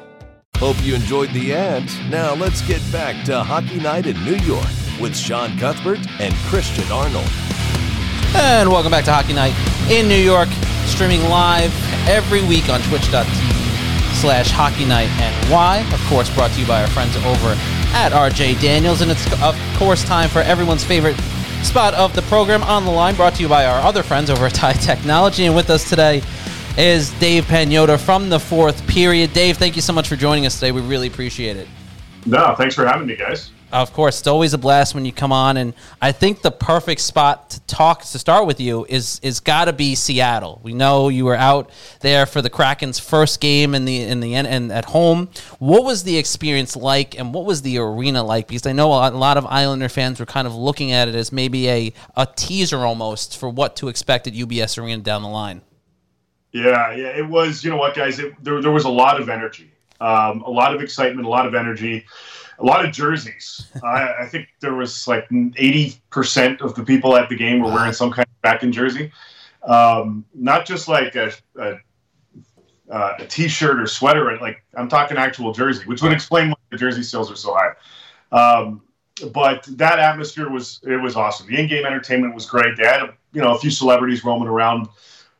Hope 0.61 0.79
you 0.83 0.93
enjoyed 0.93 1.31
the 1.31 1.55
ads. 1.55 1.99
Now 2.11 2.35
let's 2.35 2.61
get 2.61 2.83
back 2.91 3.25
to 3.25 3.41
Hockey 3.41 3.79
Night 3.79 4.05
in 4.05 4.23
New 4.23 4.35
York 4.35 4.69
with 5.01 5.17
Sean 5.17 5.57
Cuthbert 5.57 5.97
and 6.19 6.35
Christian 6.45 6.83
Arnold. 6.91 7.25
And 8.35 8.69
welcome 8.69 8.91
back 8.91 9.03
to 9.05 9.11
Hockey 9.11 9.33
Night 9.33 9.55
in 9.89 10.07
New 10.07 10.21
York, 10.21 10.49
streaming 10.85 11.23
live 11.23 11.73
every 12.07 12.43
week 12.43 12.69
on 12.69 12.79
twitch.tv 12.81 14.21
slash 14.21 14.51
hockey 14.51 14.85
night 14.85 15.09
NY. 15.49 15.79
Of 15.91 15.99
course, 16.07 16.29
brought 16.35 16.51
to 16.51 16.61
you 16.61 16.67
by 16.67 16.83
our 16.83 16.89
friends 16.89 17.15
over 17.17 17.55
at 17.97 18.11
RJ 18.11 18.61
Daniels. 18.61 19.01
And 19.01 19.09
it's, 19.09 19.25
of 19.41 19.57
course, 19.77 20.03
time 20.03 20.29
for 20.29 20.41
everyone's 20.41 20.83
favorite 20.83 21.17
spot 21.63 21.95
of 21.95 22.13
the 22.13 22.21
program 22.23 22.61
on 22.61 22.85
the 22.85 22.91
line, 22.91 23.15
brought 23.15 23.33
to 23.33 23.41
you 23.41 23.49
by 23.49 23.65
our 23.65 23.81
other 23.81 24.03
friends 24.03 24.29
over 24.29 24.45
at 24.45 24.53
Tie 24.53 24.73
Technology. 24.73 25.45
And 25.45 25.55
with 25.55 25.71
us 25.71 25.89
today 25.89 26.21
is 26.77 27.11
Dave 27.19 27.43
Pagnotta 27.45 27.99
from 27.99 28.29
the 28.29 28.39
fourth 28.39 28.87
period. 28.87 29.33
Dave, 29.33 29.57
thank 29.57 29.75
you 29.75 29.81
so 29.81 29.91
much 29.91 30.07
for 30.07 30.15
joining 30.15 30.45
us 30.45 30.55
today. 30.55 30.71
We 30.71 30.81
really 30.81 31.07
appreciate 31.07 31.57
it. 31.57 31.67
No, 32.25 32.55
thanks 32.57 32.75
for 32.75 32.85
having 32.85 33.07
me, 33.07 33.15
guys. 33.15 33.51
Of 33.71 33.93
course, 33.93 34.19
it's 34.19 34.27
always 34.27 34.53
a 34.53 34.57
blast 34.57 34.93
when 34.95 35.05
you 35.05 35.13
come 35.13 35.31
on, 35.31 35.55
and 35.55 35.73
I 36.01 36.11
think 36.11 36.41
the 36.41 36.51
perfect 36.51 36.99
spot 36.99 37.51
to 37.51 37.61
talk 37.61 38.01
to 38.01 38.19
start 38.19 38.45
with 38.45 38.59
you 38.59 38.85
is 38.89 39.19
is 39.23 39.39
got 39.39 39.65
to 39.65 39.73
be 39.73 39.95
Seattle. 39.95 40.59
We 40.61 40.73
know 40.73 41.07
you 41.07 41.23
were 41.23 41.35
out 41.35 41.69
there 42.01 42.25
for 42.25 42.41
the 42.41 42.49
Kraken's 42.49 42.99
first 42.99 43.39
game 43.39 43.73
in 43.73 43.85
the 43.85 44.03
in 44.03 44.19
the 44.19 44.35
end 44.35 44.47
and 44.47 44.73
at 44.73 44.85
home. 44.85 45.29
What 45.59 45.85
was 45.85 46.03
the 46.03 46.17
experience 46.17 46.75
like, 46.75 47.17
and 47.17 47.33
what 47.33 47.45
was 47.45 47.61
the 47.61 47.77
arena 47.77 48.23
like? 48.23 48.49
Because 48.49 48.65
I 48.65 48.73
know 48.73 48.91
a 48.91 49.09
lot 49.11 49.37
of 49.37 49.45
Islander 49.45 49.87
fans 49.87 50.19
were 50.19 50.25
kind 50.25 50.47
of 50.47 50.53
looking 50.53 50.91
at 50.91 51.07
it 51.07 51.15
as 51.15 51.31
maybe 51.31 51.69
a 51.69 51.93
a 52.17 52.27
teaser 52.35 52.79
almost 52.79 53.37
for 53.37 53.49
what 53.49 53.77
to 53.77 53.87
expect 53.87 54.27
at 54.27 54.33
UBS 54.33 54.77
Arena 54.77 55.01
down 55.01 55.21
the 55.21 55.29
line. 55.29 55.61
Yeah, 56.51 56.93
yeah, 56.93 57.17
it 57.17 57.27
was. 57.27 57.63
You 57.63 57.69
know 57.69 57.77
what, 57.77 57.95
guys? 57.95 58.19
It, 58.19 58.33
there 58.43 58.61
there 58.61 58.71
was 58.71 58.85
a 58.85 58.89
lot 58.89 59.21
of 59.21 59.29
energy, 59.29 59.71
um, 59.99 60.41
a 60.41 60.49
lot 60.49 60.75
of 60.75 60.81
excitement, 60.81 61.25
a 61.25 61.29
lot 61.29 61.45
of 61.45 61.55
energy 61.55 62.05
a 62.61 62.65
lot 62.65 62.85
of 62.85 62.91
jerseys. 62.91 63.67
I, 63.83 64.13
I, 64.21 64.25
think 64.27 64.47
there 64.59 64.75
was 64.75 65.07
like 65.07 65.27
80% 65.29 66.61
of 66.61 66.75
the 66.75 66.83
people 66.83 67.15
at 67.17 67.29
the 67.29 67.35
game 67.35 67.59
were 67.59 67.71
wearing 67.71 67.93
some 67.93 68.11
kind 68.11 68.27
of 68.27 68.41
Kraken 68.41 68.71
jersey. 68.71 69.11
Um, 69.63 70.25
not 70.33 70.65
just 70.65 70.87
like 70.87 71.15
a, 71.15 71.31
a, 71.57 71.75
uh, 72.89 73.15
a 73.19 73.25
t-shirt 73.25 73.79
or 73.79 73.87
sweater. 73.87 74.37
Like 74.39 74.63
I'm 74.75 74.89
talking 74.89 75.17
actual 75.17 75.53
jersey, 75.53 75.85
which 75.85 76.01
would 76.01 76.13
explain 76.13 76.49
why 76.49 76.55
the 76.69 76.77
jersey 76.77 77.03
sales 77.03 77.31
are 77.31 77.35
so 77.35 77.55
high. 77.55 77.73
Um, 78.31 78.81
but 79.33 79.65
that 79.77 79.99
atmosphere 79.99 80.49
was 80.49 80.79
it 80.83 80.99
was 80.99 81.15
awesome. 81.15 81.47
The 81.47 81.59
in-game 81.59 81.85
entertainment 81.85 82.33
was 82.33 82.45
great. 82.45 82.75
They 82.77 82.85
had 82.85 83.11
you 83.33 83.41
know 83.41 83.53
a 83.53 83.59
few 83.59 83.69
celebrities 83.69 84.23
roaming 84.23 84.47
around. 84.47 84.87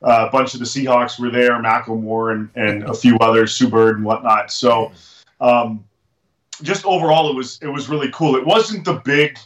Uh, 0.04 0.28
a 0.28 0.32
bunch 0.32 0.54
of 0.54 0.60
the 0.60 0.66
Seahawks 0.66 1.20
were 1.20 1.30
there, 1.30 1.52
Macklemore 1.62 2.34
and, 2.34 2.50
and 2.56 2.84
a 2.84 2.94
few 2.94 3.18
others, 3.20 3.54
Sue 3.54 3.70
Bird 3.70 3.98
and 3.98 4.06
whatnot. 4.06 4.52
So 4.52 4.92
um, 5.40 5.84
just 6.62 6.86
overall, 6.86 7.30
it 7.30 7.36
was 7.36 7.60
it 7.62 7.68
was 7.68 7.90
really 7.90 8.10
cool. 8.12 8.36
It 8.36 8.46
wasn't 8.46 8.86
the 8.86 8.96
big, 9.06 9.38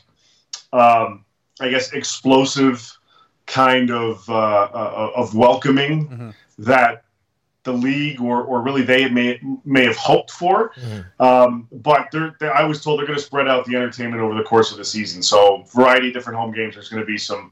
um, 0.72 1.26
I 1.60 1.70
guess, 1.70 1.94
explosive 1.94 2.98
kind 3.46 3.92
of 3.92 4.28
uh, 4.30 4.34
uh, 4.34 5.12
of 5.16 5.36
welcoming 5.36 6.08
mm-hmm. 6.08 6.30
that 6.60 7.04
the 7.64 7.74
league 7.74 8.22
or, 8.22 8.44
or 8.44 8.62
really 8.62 8.84
they 8.84 9.10
may 9.10 9.40
may 9.66 9.84
have 9.84 9.98
hoped 9.98 10.32
for. 10.32 10.72
Mm-hmm. 10.72 11.22
Um, 11.22 11.68
but 11.72 12.08
they're, 12.12 12.36
they're, 12.40 12.56
I 12.56 12.64
was 12.64 12.82
told 12.82 13.00
they're 13.00 13.08
going 13.08 13.20
to 13.20 13.26
spread 13.26 13.48
out 13.48 13.66
the 13.66 13.76
entertainment 13.76 14.22
over 14.22 14.36
the 14.36 14.44
course 14.44 14.72
of 14.72 14.78
the 14.78 14.86
season. 14.86 15.22
So 15.22 15.64
variety 15.74 16.10
of 16.10 16.14
different 16.14 16.40
home 16.40 16.54
games. 16.54 16.76
There's 16.76 16.90
going 16.90 17.02
to 17.02 17.08
be 17.08 17.18
some 17.18 17.52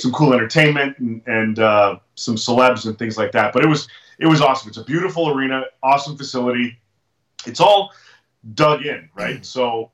some 0.00 0.12
cool 0.12 0.32
entertainment 0.32 0.98
and, 0.98 1.22
and 1.26 1.58
uh, 1.58 1.98
some 2.14 2.36
celebs 2.36 2.86
and 2.86 2.98
things 2.98 3.16
like 3.18 3.32
that. 3.32 3.52
But 3.52 3.64
it 3.64 3.68
was 3.68 3.88
it 4.18 4.26
was 4.26 4.40
awesome. 4.40 4.68
It's 4.68 4.78
a 4.78 4.84
beautiful 4.84 5.30
arena, 5.30 5.64
awesome 5.82 6.16
facility. 6.16 6.78
It's 7.46 7.60
all 7.60 7.92
dug 8.54 8.84
in, 8.84 9.08
right? 9.14 9.40
Mm. 9.40 9.44
So, 9.44 9.90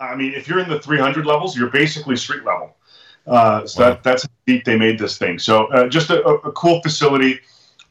I 0.00 0.16
mean, 0.16 0.34
if 0.34 0.48
you're 0.48 0.58
in 0.58 0.68
the 0.68 0.80
300 0.80 1.24
levels, 1.24 1.56
you're 1.56 1.70
basically 1.70 2.16
street 2.16 2.44
level. 2.44 2.76
Uh, 3.26 3.66
so 3.66 3.82
wow. 3.82 3.90
that, 3.90 4.02
that's 4.02 4.22
how 4.24 4.28
deep 4.46 4.64
they 4.64 4.76
made 4.76 4.98
this 4.98 5.16
thing. 5.16 5.38
So, 5.38 5.66
uh, 5.66 5.88
just 5.88 6.10
a, 6.10 6.24
a, 6.24 6.52
cool 6.52 6.80
facility, 6.82 7.40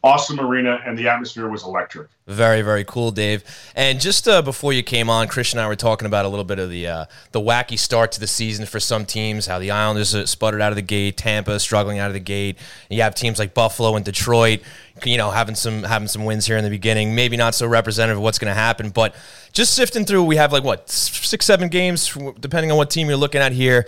awesome 0.08 0.40
arena, 0.40 0.82
and 0.86 0.98
the 0.98 1.08
atmosphere 1.10 1.50
was 1.50 1.64
electric. 1.64 2.08
Very, 2.26 2.62
very 2.62 2.84
cool, 2.84 3.12
Dave. 3.12 3.44
And 3.76 4.00
just 4.00 4.28
uh, 4.28 4.42
before 4.42 4.74
you 4.74 4.84
came 4.84 5.10
on, 5.10 5.28
Chris 5.28 5.52
and 5.52 5.62
I 5.62 5.68
were 5.68 5.76
talking 5.76 6.06
about 6.06 6.26
a 6.26 6.28
little 6.30 6.46
bit 6.46 6.60
of 6.60 6.70
the 6.70 6.88
uh, 6.88 7.06
the 7.32 7.42
wacky 7.42 7.78
start 7.78 8.12
to 8.14 8.20
the 8.20 8.28
season 8.28 8.66
for 8.66 8.80
some 8.80 9.06
teams. 9.06 9.46
How 9.46 9.60
the 9.60 9.72
Islanders 9.72 10.30
sputtered 10.30 10.62
out 10.62 10.72
of 10.72 10.76
the 10.78 10.82
gate, 10.82 11.18
Tampa 11.18 11.60
struggling 11.60 12.00
out 12.00 12.08
of 12.08 12.14
the 12.14 12.20
gate. 12.20 12.58
You 12.90 13.02
have 13.02 13.16
teams 13.16 13.40
like 13.40 13.54
Buffalo 13.54 13.96
and 13.96 14.04
Detroit, 14.04 14.62
you 15.06 15.18
know, 15.18 15.32
having 15.32 15.56
some 15.56 15.84
having 15.84 16.08
some 16.08 16.26
wins 16.26 16.46
here 16.46 16.58
in 16.58 16.64
the 16.64 16.70
beginning. 16.70 17.14
Maybe 17.14 17.38
not 17.38 17.56
so 17.56 17.68
representative 17.68 18.18
of 18.18 18.24
what's 18.24 18.40
going 18.40 18.52
to 18.52 18.60
happen, 18.60 18.90
but 18.90 19.16
just 19.54 19.74
sifting 19.74 20.06
through, 20.06 20.24
we 20.24 20.38
have 20.38 20.52
like 20.54 20.64
what 20.64 20.90
six, 20.90 21.46
seven 21.46 21.70
games, 21.70 22.16
depending 22.40 22.72
on 22.72 22.78
what 22.78 22.90
team 22.90 23.08
you're 23.08 23.18
looking 23.18 23.42
at 23.42 23.52
here. 23.52 23.88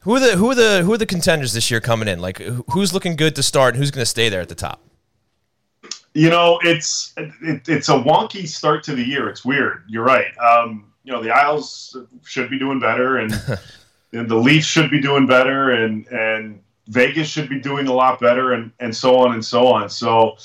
Who 0.00 0.14
are 0.14 0.20
the 0.20 0.36
who 0.36 0.50
are 0.50 0.54
the 0.54 0.82
who 0.82 0.92
are 0.92 0.98
the 0.98 1.06
contenders 1.06 1.52
this 1.52 1.70
year 1.70 1.80
coming 1.80 2.08
in? 2.08 2.20
Like 2.20 2.38
who's 2.70 2.94
looking 2.94 3.16
good 3.16 3.36
to 3.36 3.42
start? 3.42 3.76
Who's 3.76 3.90
going 3.90 4.02
to 4.02 4.10
stay 4.10 4.28
there 4.28 4.40
at 4.40 4.48
the 4.48 4.54
top? 4.54 4.80
You 6.12 6.28
know, 6.28 6.58
it's 6.62 7.12
it, 7.16 7.68
it's 7.68 7.88
a 7.88 7.92
wonky 7.92 8.46
start 8.48 8.82
to 8.84 8.94
the 8.94 9.02
year. 9.02 9.28
It's 9.28 9.44
weird. 9.44 9.84
You're 9.88 10.04
right. 10.04 10.36
Um, 10.38 10.92
you 11.04 11.12
know, 11.12 11.22
the 11.22 11.30
Isles 11.30 11.96
should 12.24 12.50
be 12.50 12.58
doing 12.58 12.80
better, 12.80 13.18
and, 13.18 13.32
and 14.12 14.28
the 14.28 14.36
Leafs 14.36 14.66
should 14.66 14.90
be 14.90 15.00
doing 15.00 15.26
better, 15.26 15.70
and 15.70 16.06
and 16.08 16.60
Vegas 16.88 17.28
should 17.28 17.48
be 17.48 17.60
doing 17.60 17.86
a 17.86 17.92
lot 17.92 18.20
better, 18.20 18.52
and 18.52 18.72
and 18.80 18.94
so 18.94 19.18
on 19.18 19.32
and 19.34 19.44
so 19.44 19.66
on. 19.68 19.88
So 19.88 20.36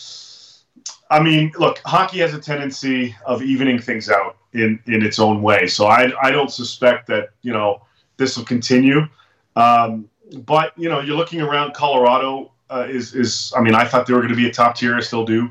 I 1.09 1.21
mean, 1.21 1.51
look, 1.57 1.79
hockey 1.85 2.19
has 2.19 2.33
a 2.33 2.39
tendency 2.39 3.15
of 3.25 3.41
evening 3.41 3.79
things 3.79 4.09
out 4.09 4.37
in 4.53 4.79
in 4.87 5.03
its 5.03 5.19
own 5.19 5.41
way. 5.41 5.67
So 5.67 5.87
I 5.87 6.11
I 6.21 6.31
don't 6.31 6.51
suspect 6.51 7.07
that 7.07 7.29
you 7.41 7.53
know 7.53 7.81
this 8.17 8.37
will 8.37 8.45
continue. 8.45 9.07
Um, 9.55 10.09
but 10.45 10.77
you 10.77 10.89
know, 10.89 11.01
you're 11.01 11.17
looking 11.17 11.41
around. 11.41 11.73
Colorado 11.73 12.51
uh, 12.69 12.87
is 12.89 13.13
is 13.15 13.53
I 13.55 13.61
mean, 13.61 13.75
I 13.75 13.85
thought 13.85 14.07
they 14.07 14.13
were 14.13 14.21
going 14.21 14.33
to 14.33 14.37
be 14.37 14.47
a 14.47 14.53
top 14.53 14.75
tier. 14.75 14.95
I 14.95 15.01
still 15.01 15.25
do 15.25 15.49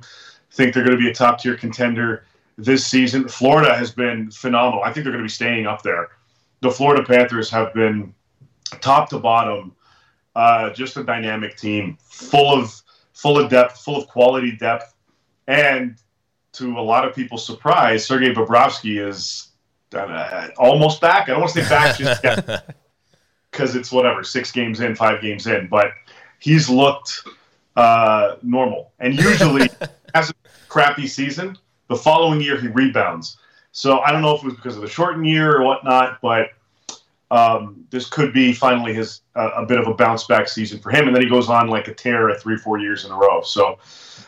think 0.52 0.72
they're 0.72 0.84
going 0.84 0.96
to 0.96 1.02
be 1.02 1.10
a 1.10 1.14
top 1.14 1.40
tier 1.40 1.56
contender 1.56 2.24
this 2.56 2.86
season. 2.86 3.28
Florida 3.28 3.74
has 3.74 3.90
been 3.90 4.30
phenomenal. 4.30 4.82
I 4.84 4.92
think 4.92 5.04
they're 5.04 5.12
going 5.12 5.24
to 5.24 5.28
be 5.28 5.28
staying 5.28 5.66
up 5.66 5.82
there. 5.82 6.10
The 6.60 6.70
Florida 6.70 7.02
Panthers 7.04 7.50
have 7.50 7.74
been 7.74 8.14
top 8.80 9.08
to 9.10 9.18
bottom, 9.18 9.74
uh, 10.36 10.70
just 10.70 10.96
a 10.96 11.02
dynamic 11.02 11.56
team, 11.56 11.98
full 12.00 12.56
of 12.56 12.80
full 13.12 13.38
of 13.38 13.50
depth, 13.50 13.80
full 13.80 13.96
of 13.96 14.06
quality 14.08 14.56
depth 14.56 14.94
and 15.46 15.96
to 16.52 16.78
a 16.78 16.80
lot 16.80 17.06
of 17.06 17.14
people's 17.14 17.44
surprise, 17.44 18.06
Sergei 18.06 18.32
Bobrovsky 18.32 19.04
is 19.04 19.48
uh, 19.92 20.48
almost 20.56 21.00
back. 21.00 21.28
I 21.28 21.32
don't 21.32 21.40
want 21.40 21.52
to 21.52 21.64
say 21.64 21.68
back 21.68 21.98
just 21.98 22.24
yet 22.24 22.76
because 23.50 23.74
it's 23.76 23.90
whatever, 23.90 24.22
six 24.22 24.52
games 24.52 24.80
in, 24.80 24.94
five 24.94 25.20
games 25.20 25.46
in, 25.46 25.68
but 25.68 25.88
he's 26.44 26.68
looked 26.68 27.26
uh, 27.74 28.36
normal. 28.42 28.92
And 29.00 29.14
usually, 29.14 29.70
has 30.14 30.30
a 30.30 30.34
crappy 30.68 31.06
season, 31.06 31.56
the 31.88 31.96
following 31.96 32.40
year 32.40 32.60
he 32.60 32.68
rebounds. 32.68 33.38
So 33.72 34.00
I 34.00 34.12
don't 34.12 34.20
know 34.20 34.34
if 34.36 34.42
it 34.42 34.46
was 34.46 34.54
because 34.54 34.76
of 34.76 34.82
the 34.82 34.88
shortened 34.88 35.26
year 35.26 35.56
or 35.56 35.64
whatnot, 35.64 36.20
but 36.20 36.50
um, 37.30 37.86
this 37.90 38.08
could 38.08 38.32
be 38.32 38.52
finally 38.52 38.92
his 38.92 39.22
uh, 39.34 39.50
a 39.56 39.66
bit 39.66 39.78
of 39.78 39.88
a 39.88 39.94
bounce 39.94 40.24
back 40.24 40.46
season 40.46 40.78
for 40.78 40.90
him. 40.90 41.06
And 41.08 41.16
then 41.16 41.22
he 41.22 41.28
goes 41.28 41.48
on 41.48 41.68
like 41.68 41.88
a 41.88 41.94
tear 41.94 42.28
at 42.30 42.40
three, 42.40 42.58
four 42.58 42.78
years 42.78 43.04
in 43.04 43.10
a 43.10 43.16
row. 43.16 43.40
So 43.40 43.78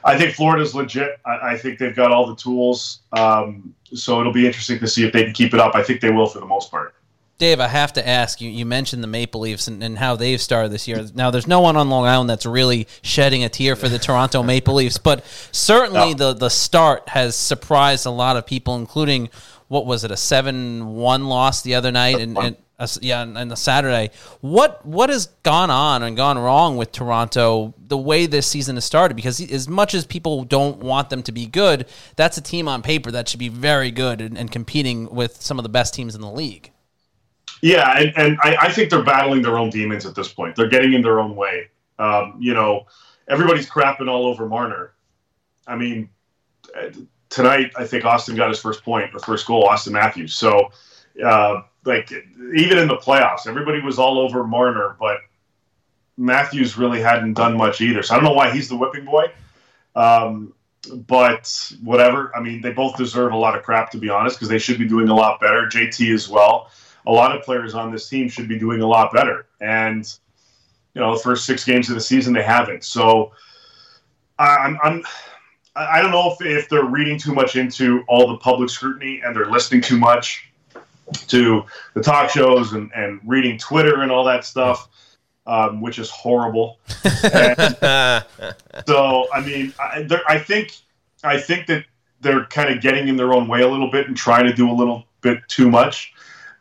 I 0.02 0.18
think 0.18 0.34
Florida's 0.34 0.74
legit. 0.74 1.20
I, 1.24 1.52
I 1.52 1.58
think 1.58 1.78
they've 1.78 1.94
got 1.94 2.10
all 2.10 2.26
the 2.26 2.34
tools. 2.34 3.02
Um, 3.12 3.74
so 3.94 4.20
it'll 4.20 4.32
be 4.32 4.46
interesting 4.46 4.80
to 4.80 4.88
see 4.88 5.06
if 5.06 5.12
they 5.12 5.22
can 5.22 5.34
keep 5.34 5.54
it 5.54 5.60
up. 5.60 5.76
I 5.76 5.82
think 5.82 6.00
they 6.00 6.10
will 6.10 6.26
for 6.26 6.40
the 6.40 6.46
most 6.46 6.70
part. 6.70 6.94
Dave, 7.38 7.60
I 7.60 7.68
have 7.68 7.92
to 7.94 8.06
ask 8.06 8.40
you. 8.40 8.48
You 8.48 8.64
mentioned 8.64 9.02
the 9.02 9.08
Maple 9.08 9.42
Leafs 9.42 9.68
and, 9.68 9.82
and, 9.82 9.98
how 9.98 10.16
they've 10.16 10.40
started 10.40 10.72
this 10.72 10.88
year. 10.88 11.04
Now, 11.14 11.30
there's 11.30 11.46
no 11.46 11.60
one 11.60 11.76
on 11.76 11.90
Long 11.90 12.06
Island 12.06 12.30
that's 12.30 12.46
really 12.46 12.88
shedding 13.02 13.44
a 13.44 13.50
tear 13.50 13.76
for 13.76 13.90
the 13.90 13.98
Toronto 13.98 14.42
Maple 14.44 14.74
Leafs, 14.74 14.96
but 14.96 15.24
certainly 15.52 16.14
no. 16.14 16.32
the 16.32 16.38
the 16.38 16.48
start 16.48 17.10
has 17.10 17.36
surprised 17.36 18.06
a 18.06 18.10
lot 18.10 18.36
of 18.36 18.46
people, 18.46 18.76
including 18.76 19.28
what 19.68 19.84
was 19.84 20.04
it, 20.04 20.10
a 20.10 20.16
seven 20.16 20.86
one 20.86 21.26
loss 21.26 21.62
the 21.62 21.74
other 21.74 21.92
night, 21.92 22.20
and, 22.20 22.38
and 22.38 22.56
uh, 22.78 22.86
yeah, 23.02 23.22
and 23.22 23.50
the 23.50 23.56
Saturday. 23.56 24.10
What 24.40 24.84
what 24.86 25.10
has 25.10 25.26
gone 25.42 25.70
on 25.70 26.02
and 26.02 26.16
gone 26.16 26.38
wrong 26.38 26.78
with 26.78 26.92
Toronto 26.92 27.74
the 27.86 27.98
way 27.98 28.24
this 28.26 28.46
season 28.46 28.76
has 28.76 28.86
started? 28.86 29.14
Because 29.14 29.40
as 29.50 29.68
much 29.68 29.92
as 29.92 30.06
people 30.06 30.44
don't 30.44 30.78
want 30.78 31.10
them 31.10 31.22
to 31.24 31.32
be 31.32 31.46
good, 31.46 31.86
that's 32.16 32.38
a 32.38 32.42
team 32.42 32.68
on 32.68 32.80
paper 32.80 33.10
that 33.10 33.28
should 33.28 33.40
be 33.40 33.50
very 33.50 33.90
good 33.90 34.22
and, 34.22 34.38
and 34.38 34.50
competing 34.50 35.10
with 35.10 35.42
some 35.42 35.58
of 35.58 35.64
the 35.64 35.68
best 35.68 35.92
teams 35.92 36.14
in 36.14 36.22
the 36.22 36.30
league. 36.30 36.70
Yeah, 37.62 37.98
and, 37.98 38.12
and 38.16 38.38
I, 38.42 38.56
I, 38.60 38.72
think 38.72 38.90
they're 38.90 39.02
battling 39.02 39.42
their 39.42 39.56
own 39.56 39.70
demons 39.70 40.04
at 40.04 40.14
this 40.14 40.32
point. 40.32 40.56
They're 40.56 40.68
getting 40.68 40.92
in 40.92 41.02
their 41.02 41.20
own 41.20 41.34
way. 41.34 41.68
Um, 41.98 42.36
you 42.38 42.52
know, 42.52 42.86
everybody's 43.28 43.68
crapping 43.68 44.08
all 44.08 44.26
over 44.26 44.46
Marner. 44.46 44.92
I 45.66 45.76
mean, 45.76 46.10
tonight 47.30 47.72
I 47.76 47.86
think 47.86 48.04
Austin 48.04 48.36
got 48.36 48.50
his 48.50 48.60
first 48.60 48.84
point 48.84 49.14
or 49.14 49.20
first 49.20 49.46
goal, 49.46 49.64
Austin 49.64 49.92
Matthews. 49.92 50.34
So. 50.34 50.70
Uh, 51.24 51.62
like 51.86 52.12
even 52.56 52.78
in 52.78 52.88
the 52.88 52.96
playoffs, 52.96 53.46
everybody 53.46 53.80
was 53.80 53.98
all 53.98 54.18
over 54.18 54.46
Marner, 54.46 54.96
but 54.98 55.18
Matthews 56.16 56.76
really 56.76 57.00
hadn't 57.00 57.34
done 57.34 57.56
much 57.56 57.80
either. 57.80 58.02
So 58.02 58.14
I 58.14 58.16
don't 58.18 58.24
know 58.24 58.32
why 58.34 58.50
he's 58.52 58.68
the 58.68 58.76
whipping 58.76 59.04
boy. 59.04 59.26
Um, 59.94 60.52
but 61.06 61.72
whatever. 61.82 62.34
I 62.36 62.40
mean, 62.40 62.60
they 62.60 62.72
both 62.72 62.96
deserve 62.96 63.32
a 63.32 63.36
lot 63.36 63.56
of 63.56 63.64
crap 63.64 63.90
to 63.92 63.98
be 63.98 64.08
honest, 64.08 64.36
because 64.36 64.48
they 64.48 64.58
should 64.58 64.78
be 64.78 64.86
doing 64.86 65.08
a 65.08 65.14
lot 65.14 65.40
better. 65.40 65.66
JT 65.66 66.12
as 66.14 66.28
well. 66.28 66.70
A 67.06 67.12
lot 67.12 67.36
of 67.36 67.42
players 67.42 67.74
on 67.74 67.92
this 67.92 68.08
team 68.08 68.28
should 68.28 68.48
be 68.48 68.58
doing 68.58 68.80
a 68.80 68.86
lot 68.86 69.12
better, 69.12 69.46
and 69.60 70.12
you 70.94 71.00
know, 71.00 71.14
the 71.14 71.20
first 71.20 71.44
six 71.44 71.64
games 71.64 71.88
of 71.90 71.94
the 71.94 72.00
season 72.00 72.32
they 72.32 72.42
haven't. 72.42 72.82
So 72.82 73.32
I'm, 74.38 74.78
I'm 74.82 75.04
I 75.76 76.00
don't 76.00 76.10
know 76.10 76.32
if, 76.32 76.40
if 76.40 76.68
they're 76.70 76.86
reading 76.86 77.18
too 77.18 77.34
much 77.34 77.54
into 77.56 78.02
all 78.08 78.28
the 78.28 78.38
public 78.38 78.70
scrutiny 78.70 79.20
and 79.22 79.36
they're 79.36 79.50
listening 79.50 79.82
too 79.82 79.98
much 79.98 80.50
to 81.28 81.64
the 81.92 82.02
talk 82.02 82.30
shows 82.30 82.72
and, 82.72 82.90
and 82.94 83.20
reading 83.26 83.58
Twitter 83.58 84.00
and 84.00 84.10
all 84.10 84.24
that 84.24 84.46
stuff, 84.46 84.88
um, 85.46 85.82
which 85.82 85.98
is 85.98 86.08
horrible. 86.08 86.78
so, 88.86 89.28
I 89.34 89.42
mean, 89.44 89.74
I, 89.78 90.08
I 90.26 90.38
think 90.38 90.72
I 91.22 91.38
think 91.38 91.66
that 91.66 91.84
they're 92.22 92.46
kind 92.46 92.70
of 92.74 92.80
getting 92.80 93.08
in 93.08 93.16
their 93.16 93.34
own 93.34 93.46
way 93.48 93.60
a 93.60 93.68
little 93.68 93.90
bit 93.90 94.08
and 94.08 94.16
trying 94.16 94.46
to 94.46 94.54
do 94.54 94.70
a 94.70 94.72
little 94.72 95.04
bit 95.20 95.40
too 95.48 95.70
much. 95.70 96.14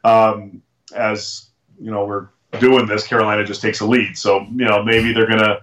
Um, 0.06 0.62
as 0.96 1.50
you 1.80 1.91
know, 1.91 2.06
we're 2.06 2.30
doing 2.60 2.86
this. 2.86 3.06
Carolina 3.06 3.44
just 3.44 3.62
takes 3.62 3.82
a 3.82 3.86
lead, 3.86 4.18
so 4.18 4.41
you 4.52 4.65
know 4.65 4.84
maybe 4.84 5.13
they're 5.13 5.28
gonna 5.28 5.62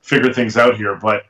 figure 0.00 0.32
things 0.32 0.56
out 0.56 0.76
here. 0.76 0.94
But 0.96 1.26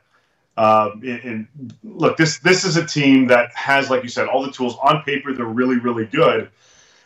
um, 0.57 1.01
in, 1.03 1.47
look, 1.83 2.17
this 2.17 2.39
this 2.39 2.63
is 2.63 2.77
a 2.77 2.85
team 2.85 3.27
that 3.27 3.53
has, 3.55 3.89
like 3.89 4.03
you 4.03 4.09
said, 4.09 4.27
all 4.27 4.43
the 4.43 4.51
tools 4.51 4.77
on 4.81 5.03
paper. 5.03 5.33
They're 5.33 5.45
really 5.45 5.79
really 5.79 6.05
good 6.05 6.49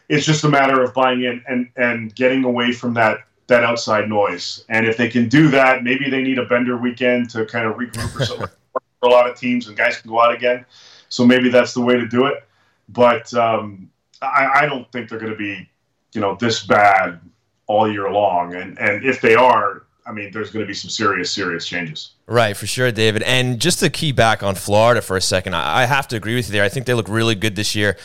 it's 0.09 0.25
just 0.25 0.43
a 0.43 0.49
matter 0.49 0.83
of 0.83 0.93
buying 0.93 1.23
in 1.23 1.43
and 1.47 1.69
and 1.77 2.13
getting 2.15 2.43
away 2.43 2.71
from 2.71 2.93
that 2.93 3.19
that 3.47 3.63
outside 3.63 4.09
noise. 4.09 4.65
And 4.69 4.87
if 4.87 4.97
they 4.97 5.09
can 5.09 5.29
do 5.29 5.49
that, 5.49 5.83
maybe 5.83 6.09
they 6.09 6.23
need 6.23 6.39
a 6.39 6.45
bender 6.45 6.77
weekend 6.77 7.29
to 7.31 7.45
kind 7.45 7.67
of 7.67 7.75
regroup 7.75 8.19
or 8.19 8.25
something 8.25 8.47
for 8.73 8.81
a 9.03 9.09
lot 9.09 9.29
of 9.29 9.37
teams, 9.37 9.67
and 9.67 9.77
guys 9.77 9.97
can 9.97 10.09
go 10.09 10.21
out 10.21 10.33
again. 10.33 10.65
So 11.09 11.25
maybe 11.25 11.49
that's 11.49 11.73
the 11.73 11.81
way 11.81 11.95
to 11.95 12.07
do 12.07 12.25
it. 12.25 12.43
But 12.89 13.33
um, 13.33 13.89
I, 14.25 14.63
I 14.63 14.65
don't 14.65 14.89
think 14.91 15.09
they're 15.09 15.19
going 15.19 15.31
to 15.31 15.37
be, 15.37 15.69
you 16.13 16.21
know, 16.21 16.35
this 16.39 16.65
bad 16.65 17.19
all 17.67 17.91
year 17.91 18.09
long. 18.11 18.55
And 18.55 18.77
and 18.79 19.03
if 19.03 19.21
they 19.21 19.35
are, 19.35 19.83
I 20.05 20.11
mean, 20.11 20.31
there's 20.31 20.51
going 20.51 20.63
to 20.63 20.67
be 20.67 20.73
some 20.73 20.89
serious, 20.89 21.31
serious 21.31 21.67
changes. 21.67 22.11
Right, 22.27 22.55
for 22.55 22.67
sure, 22.67 22.91
David. 22.91 23.23
And 23.23 23.59
just 23.59 23.79
to 23.79 23.89
key 23.89 24.11
back 24.11 24.43
on 24.43 24.55
Florida 24.55 25.01
for 25.01 25.17
a 25.17 25.21
second, 25.21 25.55
I 25.55 25.85
have 25.85 26.07
to 26.09 26.15
agree 26.15 26.35
with 26.35 26.47
you 26.47 26.53
there. 26.53 26.63
I 26.63 26.69
think 26.69 26.85
they 26.85 26.93
look 26.93 27.09
really 27.09 27.35
good 27.35 27.55
this 27.55 27.75
year. 27.75 27.97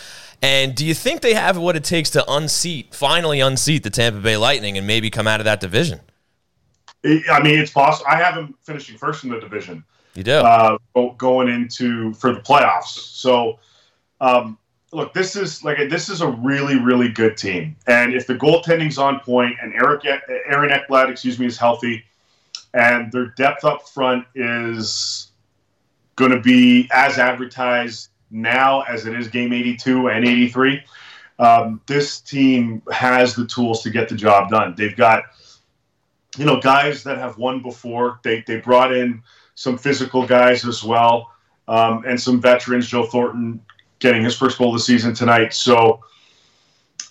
And 0.43 0.75
do 0.75 0.87
you 0.87 0.95
think 0.95 1.21
they 1.21 1.35
have 1.35 1.59
what 1.59 1.77
it 1.77 1.85
takes 1.85 2.11
to 2.11 2.25
unseat, 2.31 2.95
finally 2.95 3.41
unseat 3.41 3.83
the 3.83 3.91
Tampa 3.91 4.21
Bay 4.21 4.37
Lightning 4.39 4.79
and 4.79 4.87
maybe 4.87 5.11
come 5.11 5.27
out 5.27 5.41
of 5.41 5.45
that 5.45 5.61
division? 5.61 6.01
I 7.05 7.43
mean, 7.43 7.59
it's 7.59 7.71
possible. 7.71 8.07
I 8.11 8.17
have 8.17 8.35
them 8.35 8.55
finishing 8.63 8.97
first 8.97 9.25
in 9.25 9.31
the 9.31 9.39
division. 9.39 9.85
You 10.15 10.23
do 10.23 10.33
uh, 10.33 10.77
going 11.19 11.49
into 11.49 12.13
for 12.15 12.33
the 12.33 12.41
playoffs. 12.41 12.89
So, 12.89 13.59
um, 14.21 14.59
look, 14.93 15.15
this 15.15 15.37
is 15.37 15.65
like 15.65 15.79
this 15.89 16.09
is 16.09 16.21
a 16.21 16.29
really, 16.29 16.79
really 16.79 17.09
good 17.09 17.37
team. 17.37 17.77
And 17.87 18.15
if 18.15 18.27
the 18.27 18.35
goaltending's 18.35 18.99
on 18.99 19.21
point 19.21 19.57
and 19.63 19.73
Eric 19.75 20.05
Aaron 20.05 20.71
Ekblad, 20.71 21.11
excuse 21.11 21.39
me, 21.39 21.47
is 21.47 21.59
healthy, 21.59 22.05
and 22.75 23.11
their 23.13 23.27
depth 23.27 23.65
up 23.65 23.89
front 23.89 24.27
is 24.35 25.29
going 26.17 26.33
to 26.33 26.41
be 26.41 26.89
as 26.93 27.19
advertised 27.19 28.11
now 28.31 28.83
as 28.83 29.07
it 29.07 29.19
is 29.19 29.29
game 29.29 29.53
82 29.53 30.09
and 30.09 30.27
83. 30.27 30.83
Um, 31.39 31.81
this 31.87 32.21
team 32.21 32.83
has 32.93 33.35
the 33.35 33.47
tools 33.47 33.83
to 33.83 33.91
get 33.91 34.09
the 34.09 34.15
job 34.15 34.51
done. 34.51 34.75
They've 34.77 34.97
got, 34.97 35.25
you 36.37 36.45
know, 36.45 36.61
guys 36.61 37.03
that 37.05 37.17
have 37.17 37.39
won 37.39 37.63
before. 37.63 38.21
They, 38.23 38.45
they 38.47 38.59
brought 38.59 38.95
in 38.95 39.23
some 39.55 39.79
physical 39.79 40.27
guys 40.27 40.67
as 40.67 40.85
well 40.85 41.33
um, 41.67 42.05
and 42.07 42.21
some 42.21 42.41
veterans. 42.41 42.87
Joe 42.87 43.07
Thornton 43.07 43.63
getting 44.01 44.25
his 44.25 44.37
first 44.37 44.59
goal 44.59 44.69
of 44.69 44.75
the 44.75 44.83
season 44.83 45.15
tonight. 45.15 45.55
So 45.55 46.01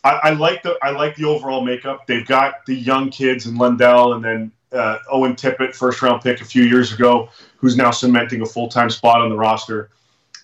I, 0.04 0.20
I, 0.24 0.30
like 0.32 0.64
the 0.64 0.78
I 0.82 0.92
like 0.92 1.16
the 1.16 1.26
overall 1.26 1.64
makeup. 1.64 2.06
They've 2.08 2.26
got 2.26 2.66
the 2.66 2.76
young 2.76 3.10
kids 3.10 3.46
in 3.46 3.56
Lundell 3.56 4.14
and 4.14 4.24
then 4.24 4.52
uh, 4.72 4.98
Owen 5.10 5.36
Tippett, 5.36 5.76
first 5.76 6.02
round 6.02 6.22
pick 6.22 6.42
a 6.42 6.46
few 6.46 6.64
years 6.64 6.94
ago, 6.94 7.30
who's 7.58 7.76
now 7.76 7.92
cementing 7.92 8.42
a 8.42 8.46
full 8.46 8.68
time 8.68 8.90
spot 8.90 9.22
on 9.22 9.30
the 9.30 9.38
roster. 9.38 9.90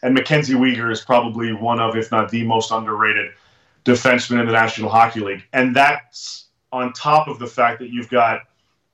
And 0.03 0.13
Mackenzie 0.13 0.53
Weegar 0.53 0.91
is 0.91 1.01
probably 1.01 1.53
one 1.53 1.79
of, 1.79 1.95
if 1.95 2.12
not 2.12 2.29
the 2.29 2.43
most 2.43 2.71
underrated 2.71 3.31
defenseman 3.86 4.39
in 4.39 4.45
the 4.45 4.51
National 4.51 4.89
Hockey 4.89 5.19
League. 5.19 5.43
And 5.53 5.75
that's 5.75 6.45
on 6.71 6.91
top 6.93 7.27
of 7.27 7.39
the 7.39 7.47
fact 7.47 7.79
that 7.79 7.89
you've 7.89 8.10
got 8.10 8.41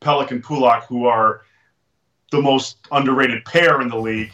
Pelech 0.02 0.32
and 0.32 0.44
Pulock, 0.44 0.86
who 0.86 1.06
are 1.06 1.42
the 2.32 2.42
most 2.42 2.78
underrated 2.92 3.44
pair 3.46 3.82
in 3.82 3.90
the 3.90 3.98
league. 3.98 4.32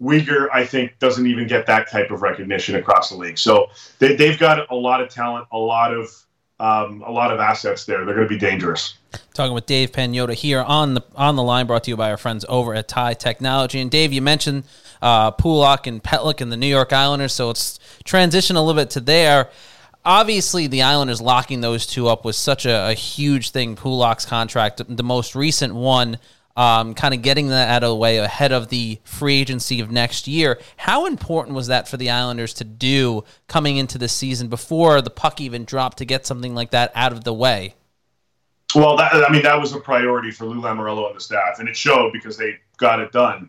Weegar, 0.00 0.48
I 0.52 0.64
think, 0.64 0.98
doesn't 0.98 1.26
even 1.26 1.46
get 1.46 1.66
that 1.66 1.90
type 1.90 2.10
of 2.10 2.22
recognition 2.22 2.76
across 2.76 3.10
the 3.10 3.16
league. 3.16 3.38
So 3.38 3.68
they, 3.98 4.16
have 4.16 4.38
got 4.38 4.70
a 4.70 4.74
lot 4.74 5.02
of 5.02 5.10
talent, 5.10 5.46
a 5.52 5.58
lot 5.58 5.92
of 5.92 6.08
um, 6.58 7.02
a 7.06 7.10
lot 7.10 7.32
of 7.32 7.40
assets 7.40 7.86
there. 7.86 8.04
They're 8.04 8.14
going 8.14 8.28
to 8.28 8.34
be 8.34 8.38
dangerous. 8.38 8.94
Talking 9.32 9.54
with 9.54 9.64
Dave 9.64 9.92
Pagnotta 9.92 10.34
here 10.34 10.60
on 10.60 10.94
the 10.94 11.02
on 11.16 11.36
the 11.36 11.42
line, 11.42 11.66
brought 11.66 11.84
to 11.84 11.90
you 11.90 11.96
by 11.96 12.10
our 12.10 12.18
friends 12.18 12.44
over 12.48 12.74
at 12.74 12.86
Tie 12.86 13.14
Technology. 13.14 13.80
And 13.80 13.90
Dave, 13.90 14.12
you 14.12 14.20
mentioned 14.20 14.64
uh, 15.00 15.30
Pulock 15.30 15.86
and 15.86 16.02
Pelech 16.02 16.40
and 16.40 16.52
the 16.52 16.58
New 16.58 16.66
York 16.66 16.92
Islanders, 16.92 17.32
so 17.32 17.48
let's 17.48 17.78
transition 18.04 18.56
a 18.56 18.62
little 18.62 18.80
bit 18.80 18.90
to 18.90 19.00
there. 19.00 19.48
Obviously, 20.04 20.66
the 20.66 20.82
Islanders 20.82 21.20
locking 21.20 21.60
those 21.60 21.86
two 21.86 22.08
up 22.08 22.24
was 22.24 22.36
such 22.36 22.66
a, 22.66 22.90
a 22.90 22.94
huge 22.94 23.50
thing. 23.50 23.76
Pulock's 23.76 24.24
contract, 24.24 24.82
the 24.86 25.02
most 25.02 25.34
recent 25.34 25.74
one 25.74 26.18
um, 26.60 26.92
kind 26.92 27.14
of 27.14 27.22
getting 27.22 27.48
that 27.48 27.70
out 27.70 27.82
of 27.82 27.88
the 27.88 27.96
way 27.96 28.18
ahead 28.18 28.52
of 28.52 28.68
the 28.68 29.00
free 29.02 29.40
agency 29.40 29.80
of 29.80 29.90
next 29.90 30.28
year. 30.28 30.60
How 30.76 31.06
important 31.06 31.56
was 31.56 31.68
that 31.68 31.88
for 31.88 31.96
the 31.96 32.10
Islanders 32.10 32.52
to 32.54 32.64
do 32.64 33.24
coming 33.48 33.78
into 33.78 33.96
the 33.96 34.08
season 34.08 34.48
before 34.48 35.00
the 35.00 35.08
puck 35.08 35.40
even 35.40 35.64
dropped 35.64 35.96
to 35.98 36.04
get 36.04 36.26
something 36.26 36.54
like 36.54 36.70
that 36.72 36.92
out 36.94 37.12
of 37.12 37.24
the 37.24 37.32
way? 37.32 37.76
Well, 38.74 38.94
that, 38.98 39.14
I 39.14 39.32
mean, 39.32 39.42
that 39.42 39.58
was 39.58 39.72
a 39.72 39.80
priority 39.80 40.30
for 40.30 40.44
Lou 40.44 40.60
Lamoriello 40.60 41.06
and 41.06 41.16
the 41.16 41.20
staff, 41.20 41.60
and 41.60 41.66
it 41.66 41.74
showed 41.74 42.12
because 42.12 42.36
they 42.36 42.58
got 42.76 43.00
it 43.00 43.10
done 43.10 43.48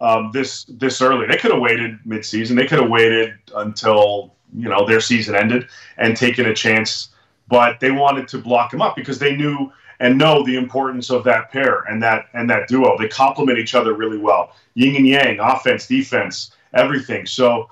um, 0.00 0.30
this 0.32 0.64
this 0.66 1.02
early. 1.02 1.26
They 1.26 1.36
could 1.36 1.50
have 1.50 1.60
waited 1.60 1.98
midseason. 2.06 2.54
They 2.54 2.66
could 2.66 2.78
have 2.78 2.88
waited 2.88 3.34
until 3.56 4.32
you 4.56 4.68
know 4.68 4.86
their 4.86 5.00
season 5.00 5.34
ended 5.34 5.66
and 5.96 6.16
taken 6.16 6.46
a 6.46 6.54
chance, 6.54 7.08
but 7.48 7.80
they 7.80 7.90
wanted 7.90 8.28
to 8.28 8.38
block 8.38 8.72
him 8.72 8.80
up 8.80 8.94
because 8.94 9.18
they 9.18 9.34
knew 9.34 9.72
and 10.00 10.18
know 10.18 10.44
the 10.44 10.56
importance 10.56 11.10
of 11.10 11.24
that 11.24 11.50
pair 11.50 11.80
and 11.88 12.02
that 12.02 12.26
and 12.34 12.48
that 12.50 12.68
duo. 12.68 12.96
They 12.98 13.08
complement 13.08 13.58
each 13.58 13.74
other 13.74 13.94
really 13.94 14.18
well. 14.18 14.54
Yin 14.74 14.96
and 14.96 15.06
yang, 15.06 15.38
offense, 15.40 15.86
defense, 15.86 16.52
everything. 16.72 17.26
So, 17.26 17.70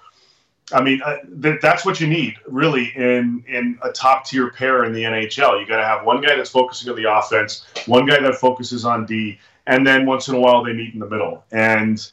I 0.72 0.82
mean, 0.82 1.02
uh, 1.02 1.18
th- 1.42 1.60
that's 1.60 1.84
what 1.84 2.00
you 2.00 2.06
need 2.06 2.36
really 2.46 2.92
in 2.94 3.44
in 3.48 3.78
a 3.82 3.90
top 3.90 4.26
tier 4.26 4.50
pair 4.50 4.84
in 4.84 4.92
the 4.92 5.02
NHL. 5.02 5.60
You 5.60 5.66
got 5.66 5.78
to 5.78 5.84
have 5.84 6.04
one 6.04 6.20
guy 6.20 6.36
that's 6.36 6.50
focusing 6.50 6.90
on 6.90 6.96
the 6.96 7.12
offense, 7.12 7.66
one 7.86 8.06
guy 8.06 8.20
that 8.20 8.36
focuses 8.36 8.84
on 8.84 9.06
D, 9.06 9.38
and 9.66 9.86
then 9.86 10.06
once 10.06 10.28
in 10.28 10.34
a 10.34 10.40
while 10.40 10.62
they 10.62 10.72
meet 10.72 10.94
in 10.94 11.00
the 11.00 11.08
middle. 11.08 11.44
And 11.52 12.10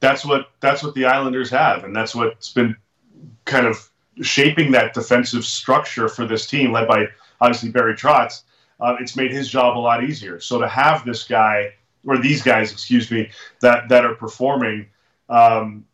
that's 0.00 0.24
what 0.24 0.50
that's 0.60 0.82
what 0.82 0.94
the 0.94 1.04
Islanders 1.04 1.50
have, 1.50 1.84
and 1.84 1.94
that's 1.94 2.14
what's 2.14 2.52
been 2.52 2.76
kind 3.44 3.66
of 3.66 3.90
shaping 4.22 4.72
that 4.72 4.94
defensive 4.94 5.44
structure 5.44 6.08
for 6.08 6.26
this 6.26 6.46
team, 6.46 6.72
led 6.72 6.88
by 6.88 7.06
obviously 7.40 7.70
Barry 7.70 7.94
Trotz 7.94 8.42
uh, 8.80 8.96
it's 9.00 9.16
made 9.16 9.32
his 9.32 9.48
job 9.48 9.76
a 9.76 9.80
lot 9.80 10.04
easier. 10.04 10.40
So 10.40 10.60
to 10.60 10.68
have 10.68 11.04
this 11.04 11.24
guy 11.24 11.74
or 12.06 12.18
these 12.18 12.42
guys, 12.42 12.72
excuse 12.72 13.10
me, 13.10 13.30
that 13.60 13.88
that 13.88 14.04
are 14.04 14.14
performing, 14.14 14.86
um, 15.28 15.84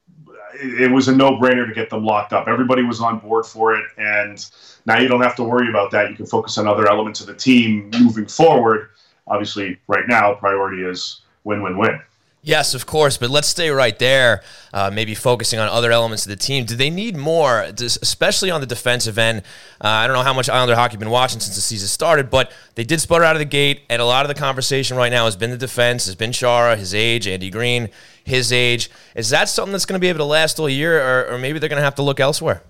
it, 0.55 0.83
it, 0.83 0.91
was 0.91 1.09
a 1.09 1.17
no-brainer 1.17 1.67
to 1.67 1.75
get 1.75 1.91
them 1.91 2.05
locked 2.05 2.33
up. 2.33 2.47
Everybody 2.47 2.83
was 2.83 3.01
on 3.01 3.19
board 3.19 3.47
for 3.47 3.75
it, 3.75 3.85
and 3.97 4.45
now 4.87 4.99
you 4.99 5.09
don't 5.09 5.23
have 5.23 5.37
to 5.37 5.45
worry 5.45 5.69
about 5.69 5.91
that. 5.93 6.11
You 6.11 6.17
can 6.17 6.27
focus 6.27 6.59
on 6.59 6.69
other 6.69 6.89
elements 6.89 7.21
of 7.21 7.27
the 7.27 7.35
team 7.35 7.91
moving 7.99 8.27
forward. 8.27 8.91
Obviously, 9.27 9.79
right 9.89 10.07
now, 10.07 10.35
priority 10.35 10.85
is 10.85 11.23
win-win-win. 11.45 12.01
Yes, 12.47 12.75
of 12.75 12.85
course, 12.85 13.17
but 13.17 13.31
let's 13.31 13.49
stay 13.49 13.71
right 13.71 13.99
there. 13.99 14.43
Uh, 14.71 14.91
maybe 14.93 15.15
focusing 15.15 15.59
on 15.59 15.67
other 15.67 15.91
elements 15.91 16.27
of 16.27 16.29
the 16.29 16.37
team. 16.37 16.67
Do 16.67 16.77
they 16.77 16.91
need 16.91 17.17
more, 17.17 17.63
especially 17.63 18.51
on 18.51 18.61
the 18.61 18.67
defensive 18.67 19.17
end? 19.17 19.39
Uh, 19.83 19.89
I 19.89 20.07
don't 20.07 20.15
know 20.15 20.23
how 20.23 20.35
much 20.35 20.51
Islander 20.51 20.75
hockey 20.75 20.93
you've 20.93 21.01
been 21.01 21.09
watching 21.09 21.41
since 21.41 21.55
the 21.55 21.63
season 21.63 21.89
started, 21.89 22.29
but 22.29 22.53
they 22.75 22.85
did 22.85 23.01
sputter 23.01 23.25
out 23.25 23.35
of 23.35 23.39
the 23.39 23.47
gate, 23.47 23.85
and 23.89 24.03
a 24.03 24.05
lot 24.05 24.27
of 24.27 24.29
the 24.29 24.39
conversation 24.39 24.95
right 24.99 25.09
now 25.09 25.25
has 25.25 25.37
been 25.37 25.53
the 25.53 25.57
defense, 25.57 26.05
has 26.05 26.17
been 26.17 26.33
Chara, 26.33 26.77
his 26.77 26.93
age, 26.93 27.27
Andy 27.27 27.49
Greene, 27.49 27.89
his 28.25 28.53
age. 28.53 28.91
Is 29.15 29.31
that 29.31 29.49
something 29.49 29.73
that's 29.73 29.87
going 29.87 29.99
to 29.99 30.01
be 30.01 30.11
able 30.11 30.19
to 30.19 30.25
last 30.27 30.61
all 30.61 30.69
year, 30.69 31.01
or, 31.01 31.35
or 31.35 31.39
maybe 31.39 31.59
they're 31.59 31.71
going 31.71 31.81
to 31.81 31.85
have 31.85 31.95
to 31.95 32.03
look 32.03 32.21
elsewhere? 32.21 32.63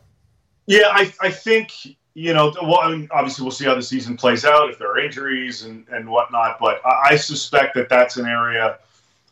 Yeah, 0.67 0.87
I, 0.93 1.13
I 1.21 1.31
think 1.31 1.73
you 2.15 2.33
know, 2.33 2.55
well, 2.63 2.79
I 2.79 2.93
mean, 2.93 3.09
obviously 3.11 3.43
we'll 3.43 3.51
see 3.51 3.65
how 3.65 3.75
the 3.75 3.83
season 3.83 4.17
plays 4.17 4.45
out 4.45 4.71
if 4.71 4.79
there 4.79 4.89
are 4.89 5.01
injuries 5.01 5.65
and, 5.65 5.85
and 5.89 6.09
whatnot, 6.09 6.59
but 6.61 6.81
I, 6.87 7.09
I 7.11 7.17
suspect 7.17 7.75
that 7.75 7.89
that's 7.89 8.19
an 8.19 8.27
area 8.27 8.79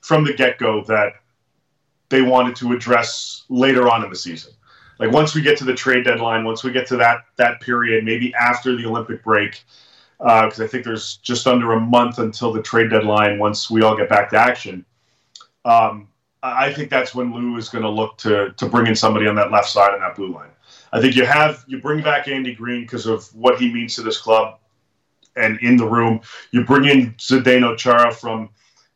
from 0.02 0.24
the 0.24 0.32
get 0.34 0.58
go 0.58 0.84
that 0.84 1.14
they 2.10 2.22
wanted 2.22 2.54
to 2.56 2.72
address 2.72 3.44
later 3.48 3.88
on 3.88 4.04
in 4.04 4.10
the 4.10 4.16
season. 4.16 4.52
Like 4.98 5.10
once 5.10 5.34
we 5.34 5.40
get 5.40 5.56
to 5.58 5.64
the 5.64 5.74
trade 5.74 6.04
deadline, 6.04 6.44
once 6.44 6.62
we 6.62 6.70
get 6.70 6.86
to 6.88 6.96
that 6.98 7.24
that 7.36 7.60
period, 7.60 8.04
maybe 8.04 8.34
after 8.34 8.76
the 8.76 8.86
Olympic 8.86 9.24
break, 9.24 9.64
because 10.18 10.60
uh, 10.60 10.64
I 10.64 10.66
think 10.66 10.84
there's 10.84 11.16
just 11.16 11.46
under 11.46 11.72
a 11.72 11.80
month 11.80 12.18
until 12.18 12.52
the 12.52 12.62
trade 12.62 12.90
deadline. 12.90 13.38
Once 13.38 13.70
we 13.70 13.82
all 13.82 13.96
get 13.96 14.08
back 14.08 14.30
to 14.30 14.36
action, 14.38 14.84
um, 15.64 16.08
I 16.42 16.72
think 16.72 16.90
that's 16.90 17.14
when 17.14 17.32
Lou 17.32 17.56
is 17.56 17.68
going 17.68 17.82
to 17.82 17.90
look 17.90 18.18
to 18.18 18.52
to 18.56 18.66
bring 18.68 18.86
in 18.86 18.94
somebody 18.94 19.26
on 19.26 19.34
that 19.36 19.50
left 19.50 19.70
side 19.70 19.94
and 19.94 20.02
that 20.02 20.14
blue 20.14 20.32
line. 20.32 20.50
I 20.92 21.00
think 21.00 21.16
you 21.16 21.24
have 21.24 21.64
you 21.66 21.80
bring 21.80 22.02
back 22.02 22.28
Andy 22.28 22.54
Greene 22.54 22.82
because 22.82 23.06
of 23.06 23.34
what 23.34 23.58
he 23.58 23.72
means 23.72 23.94
to 23.96 24.02
this 24.02 24.18
club, 24.18 24.58
and 25.36 25.58
in 25.60 25.76
the 25.76 25.86
room 25.86 26.20
you 26.50 26.64
bring 26.64 26.84
in 26.84 27.14
Zdeno 27.14 27.76
Chara 27.76 28.12
from 28.12 28.50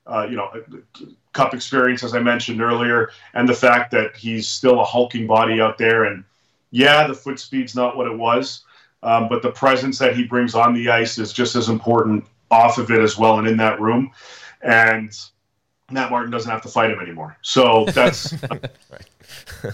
uh, 0.07 0.27
you 0.29 0.37
know, 0.37 0.51
cup 1.33 1.55
experience, 1.55 2.03
as 2.03 2.15
I 2.15 2.21
mentioned 2.21 2.61
earlier, 2.61 3.11
and 3.35 3.49
the 3.49 3.55
fact 3.55 3.91
that 3.93 4.17
he's 4.17 4.49
still 4.49 4.81
a 4.81 4.85
hulking 4.85 5.27
body 5.27 5.61
out 5.61 5.79
there. 5.79 6.05
And 6.05 6.25
yeah, 6.71 7.07
the 7.07 7.15
foot 7.15 7.39
speed's 7.39 7.75
not 7.75 7.97
what 7.97 8.07
it 8.07 8.17
was, 8.17 8.65
um, 9.03 9.29
but 9.29 9.43
the 9.43 9.51
presence 9.51 9.99
that 9.99 10.17
he 10.17 10.25
brings 10.25 10.55
on 10.55 10.75
the 10.75 10.91
ice 10.91 11.19
is 11.19 11.33
just 11.33 11.57
as 11.57 11.69
important 11.69 12.25
off 12.51 12.79
of 12.79 12.91
it 12.91 13.01
as 13.01 13.19
well 13.19 13.39
and 13.39 13.49
in 13.49 13.57
that 13.57 13.81
room. 13.81 14.11
And 14.63 15.17
Matt 15.91 16.11
Martin 16.11 16.31
doesn't 16.31 16.51
have 16.51 16.63
to 16.63 16.69
fight 16.69 16.91
him 16.91 17.01
anymore. 17.01 17.37
So 17.43 17.87
that's. 17.87 18.35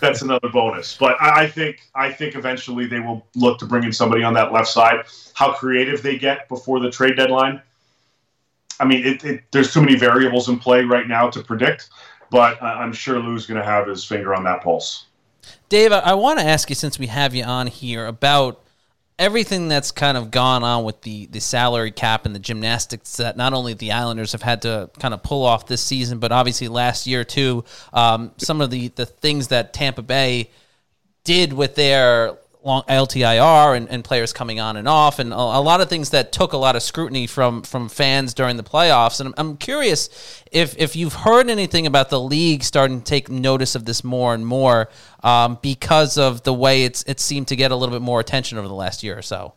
that's 0.01 0.23
another 0.23 0.49
bonus. 0.49 0.97
But 0.97 1.21
I, 1.21 1.43
I, 1.43 1.49
think 1.49 1.81
I 1.95 2.11
think 2.11 2.35
eventually 2.35 2.87
they 2.87 3.01
will 3.01 3.27
look 3.35 3.59
to 3.59 3.67
bring 3.67 3.85
in 3.85 3.93
somebody 3.93 4.23
on 4.23 4.35
that 4.35 4.53
left 4.53 4.69
side. 4.69 5.05
How 5.35 5.53
creative 5.53 6.03
they 6.03 6.19
get 6.19 6.49
before 6.49 6.81
the 6.81 6.91
trade 6.91 7.17
deadline, 7.17 7.63
I 8.83 8.85
mean, 8.85 9.07
it, 9.07 9.25
it, 9.25 9.45
there's 9.53 9.73
too 9.73 9.81
many 9.81 9.95
variables 9.97 10.49
in 10.49 10.59
play 10.59 10.83
right 10.83 11.07
now 11.07 11.31
to 11.31 11.41
predict, 11.41 11.91
but 12.31 12.61
I'm 12.61 12.93
sure 12.93 13.21
Lou's 13.21 13.47
going 13.47 13.61
to 13.61 13.65
have 13.65 13.87
his 13.87 14.05
finger 14.05 14.35
on 14.35 14.43
that 14.45 14.63
pulse. 14.63 15.07
Dave, 15.69 15.93
I 15.93 16.15
want 16.15 16.41
to 16.41 16.45
ask 16.45 16.69
you 16.69 16.75
since 16.75 16.99
we 16.99 17.07
have 17.07 17.33
you 17.35 17.45
on 17.45 17.69
here 17.69 18.07
about 18.07 18.61
everything 19.19 19.69
that's 19.69 19.93
kind 19.93 20.17
of 20.17 20.33
gone 20.33 20.65
on 20.65 20.83
with 20.83 21.01
the 21.03 21.27
the 21.27 21.41
salary 21.41 21.93
cap 21.93 22.27
and 22.27 22.35
the 22.35 22.41
gymnastics 22.41 23.17
that 23.19 23.37
not 23.37 23.53
only 23.53 23.73
the 23.73 23.93
Islanders 23.93 24.33
have 24.33 24.43
had 24.43 24.63
to 24.63 24.91
kind 24.99 25.15
of 25.15 25.23
pull 25.23 25.45
off 25.45 25.67
this 25.67 25.81
season, 25.81 26.19
but 26.19 26.33
obviously 26.33 26.67
last 26.67 27.07
year 27.07 27.23
too. 27.23 27.65
Um, 27.93 28.33
some 28.39 28.61
of 28.61 28.71
the 28.71 28.89
the 28.89 29.07
things 29.07 29.49
that 29.49 29.73
Tampa 29.73 30.03
Bay 30.03 30.51
did 31.25 31.53
with 31.53 31.77
their 31.77 32.37
long 32.65 32.83
LTIR 32.89 33.77
and, 33.77 33.89
and 33.89 34.05
players 34.05 34.33
coming 34.33 34.61
on 34.61 34.77
and 34.77 34.89
off, 34.89 35.19
and 35.19 35.33
a, 35.33 35.37
a, 35.37 35.61
lot 35.61 35.81
of 35.81 35.89
things 35.89 36.11
that 36.11 36.33
took 36.33 36.53
a 36.53 36.57
lot 36.57 36.77
of 36.77 36.83
scrutiny 36.83 37.27
from 37.27 37.63
from 37.63 37.89
fans 37.89 38.35
during 38.35 38.57
the 38.57 38.63
playoffs. 38.63 39.21
And 39.21 39.29
I'm, 39.29 39.35
I'm 39.37 39.57
curious 39.57 40.43
if 40.51 40.77
if 40.79 40.97
you've 40.97 41.15
heard 41.15 41.49
anything 41.51 41.87
about 41.87 42.11
the 42.11 42.21
league 42.21 42.63
starting 42.63 43.01
to 43.01 43.05
take 43.05 43.29
notice 43.29 43.75
of 43.75 43.85
this 43.85 44.05
more 44.05 44.35
and 44.35 44.47
more 44.47 44.89
um, 45.23 45.59
because 45.63 46.19
of 46.19 46.43
the 46.43 46.55
way 46.55 46.85
it's 46.85 47.03
it 47.05 47.21
seemed 47.21 47.49
to 47.49 47.57
get 47.57 47.71
a 47.71 47.77
little 47.77 47.95
bit 47.95 48.03
more 48.03 48.21
attention 48.21 48.59
over 48.59 48.69
the 48.69 48.75
last 48.75 49.03
year 49.03 49.17
or 49.17 49.23
so. 49.23 49.55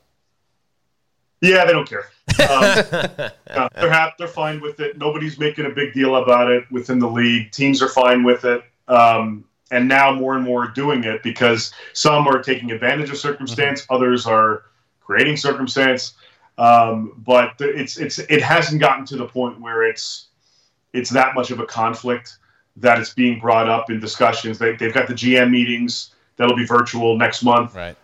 Yeah, 1.42 1.66
they 1.66 1.74
don't 1.74 1.88
care. 1.88 2.10
Um, 3.48 3.70
they're 3.76 3.92
happy, 3.92 4.16
they're 4.18 4.28
fine 4.28 4.60
with 4.60 4.80
it. 4.80 4.98
Nobody's 4.98 5.40
making 5.40 5.66
a 5.66 5.70
big 5.70 5.94
deal 5.94 6.18
about 6.18 6.52
it 6.52 6.70
within 6.72 7.00
the 7.00 7.08
league. 7.08 7.52
Teams 7.52 7.82
are 7.82 7.88
fine 7.88 8.24
with 8.24 8.44
it. 8.44 8.64
Um, 8.90 9.46
and 9.72 9.88
now 9.88 10.14
more 10.14 10.36
and 10.36 10.44
more 10.44 10.68
doing 10.68 11.04
it 11.04 11.24
because 11.24 11.74
some 11.94 12.28
are 12.28 12.42
taking 12.42 12.72
advantage 12.72 13.10
of 13.10 13.18
circumstance, 13.18 13.82
mm-hmm. 13.82 13.94
others 13.94 14.26
are 14.26 14.64
creating 15.02 15.38
circumstance. 15.38 16.14
Um, 16.58 17.22
but 17.26 17.56
it's 17.60 17.98
it's 17.98 18.20
it 18.20 18.42
hasn't 18.42 18.80
gotten 18.80 19.06
to 19.08 19.18
the 19.18 19.26
point 19.26 19.60
where 19.60 19.84
it's 19.84 20.28
it's 20.94 21.10
that 21.10 21.36
much 21.36 21.52
of 21.52 21.60
a 21.60 21.66
conflict 21.66 22.38
that 22.78 23.00
it's 23.00 23.14
being 23.14 23.40
brought 23.40 23.68
up 23.68 23.90
in 23.90 24.00
discussions. 24.00 24.58
They, 24.58 24.76
they've 24.76 24.94
got 24.94 25.08
the 25.08 25.14
GM 25.14 25.52
meetings 25.52 26.14
that'll 26.38 26.56
be 26.56 26.66
virtual 26.66 27.18
next 27.18 27.44
month. 27.44 27.76
Right. 27.76 27.96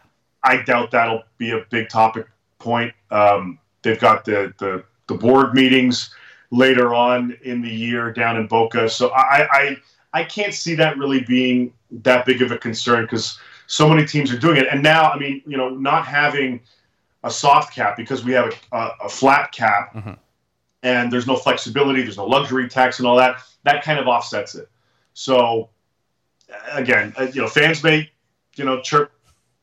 I 0.44 0.62
doubt 0.64 0.92
that'll 0.92 1.24
be 1.38 1.52
a 1.52 1.66
big 1.70 1.90
topic 1.90 2.28
point. 2.60 2.94
Um, 3.10 3.60
they've 3.82 4.00
got 4.00 4.26
the, 4.26 4.54
the 4.60 4.84
the 5.08 5.16
board 5.16 5.54
meetings 5.54 6.14
later 6.52 6.94
on 6.94 7.38
in 7.44 7.62
the 7.62 7.70
year 7.70 8.12
down 8.12 8.38
in 8.38 8.48
Boca. 8.48 8.90
So 8.90 9.10
I, 9.10 9.48
I 9.52 9.78
I 10.14 10.24
can't 10.24 10.54
see 10.54 10.76
that 10.76 10.98
really 10.98 11.22
being 11.22 11.74
that 11.92 12.26
big 12.26 12.42
of 12.42 12.52
a 12.52 12.58
concern 12.58 13.04
because 13.04 13.40
so 13.68 13.88
many 13.88 14.06
teams 14.06 14.32
are 14.32 14.40
doing 14.40 14.58
it. 14.58 14.68
And 14.70 14.84
now, 14.84 15.12
I 15.12 15.18
mean, 15.18 15.42
you 15.46 15.58
know, 15.58 15.70
not 15.70 16.06
having 16.06 16.62
a 17.24 17.32
soft 17.32 17.74
cap 17.74 17.96
because 17.96 18.24
we 18.24 18.34
have 18.34 18.54
a, 18.72 18.76
a, 18.76 18.92
a 19.04 19.10
flat 19.10 19.52
cap 19.52 19.94
mm-hmm. 19.94 20.14
and 20.84 21.12
there's 21.12 21.28
no 21.28 21.38
flexibility, 21.38 22.02
there's 22.02 22.18
no 22.18 22.26
luxury 22.26 22.68
tax 22.68 23.00
and 23.00 23.08
all 23.08 23.16
that, 23.16 23.42
that 23.64 23.84
kind 23.84 24.00
of 24.00 24.08
offsets 24.08 24.56
it. 24.56 24.70
So, 25.14 25.70
again, 26.72 27.14
uh, 27.18 27.28
you 27.34 27.42
know, 27.42 27.48
fans 27.48 27.84
may, 27.84 28.10
you 28.56 28.66
know, 28.66 28.82
chirp 28.82 29.12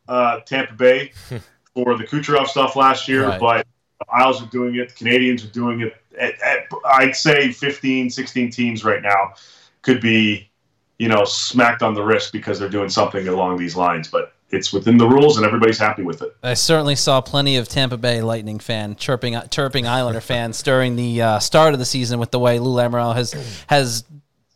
uh, 0.08 0.40
Tampa 0.40 0.72
Bay 0.74 1.12
for 1.74 1.98
the 1.98 2.04
Kucherov 2.04 2.46
stuff 2.46 2.76
last 2.76 3.08
year, 3.08 3.28
right. 3.28 3.40
but 3.40 3.66
Isles 4.11 4.42
are 4.42 4.46
doing 4.46 4.76
it, 4.76 4.96
the 4.96 5.04
Canadiens 5.04 5.44
are 5.44 5.52
doing 5.52 5.80
it. 5.80 5.94
At, 6.18 6.40
at, 6.40 6.66
I'd 6.87 7.14
say 7.14 7.52
15, 7.52 8.11
16 8.11 8.50
teams 8.50 8.84
right 8.84 9.02
now 9.02 9.34
could 9.83 10.01
be, 10.01 10.51
you 10.99 11.09
know, 11.09 11.25
smacked 11.25 11.83
on 11.83 11.95
the 11.95 12.03
wrist 12.03 12.33
because 12.33 12.59
they're 12.59 12.69
doing 12.69 12.88
something 12.88 13.29
along 13.29 13.59
these 13.59 13.77
lines. 13.77 14.09
But 14.09 14.33
it's 14.51 14.73
within 14.73 14.97
the 14.97 15.07
rules 15.07 15.37
and 15.37 15.45
everybody's 15.45 15.79
happy 15.79 16.03
with 16.03 16.23
it. 16.23 16.35
I 16.43 16.55
certainly 16.55 16.97
saw 16.97 17.21
plenty 17.21 17.57
of 17.57 17.69
Tampa 17.69 17.97
Bay 17.97 18.23
Lightning 18.23 18.59
fan 18.59 18.97
chirping 18.97 19.38
chirping 19.51 19.87
Islander 19.87 20.21
fans 20.21 20.62
during 20.62 20.97
the 20.97 21.23
uh, 21.23 21.38
start 21.38 21.75
of 21.75 21.79
the 21.79 21.85
season 21.85 22.19
with 22.19 22.31
the 22.31 22.38
way 22.38 22.59
Lou 22.59 22.75
Lamoriello 22.75 23.14
has 23.14 23.33
has 23.67 24.05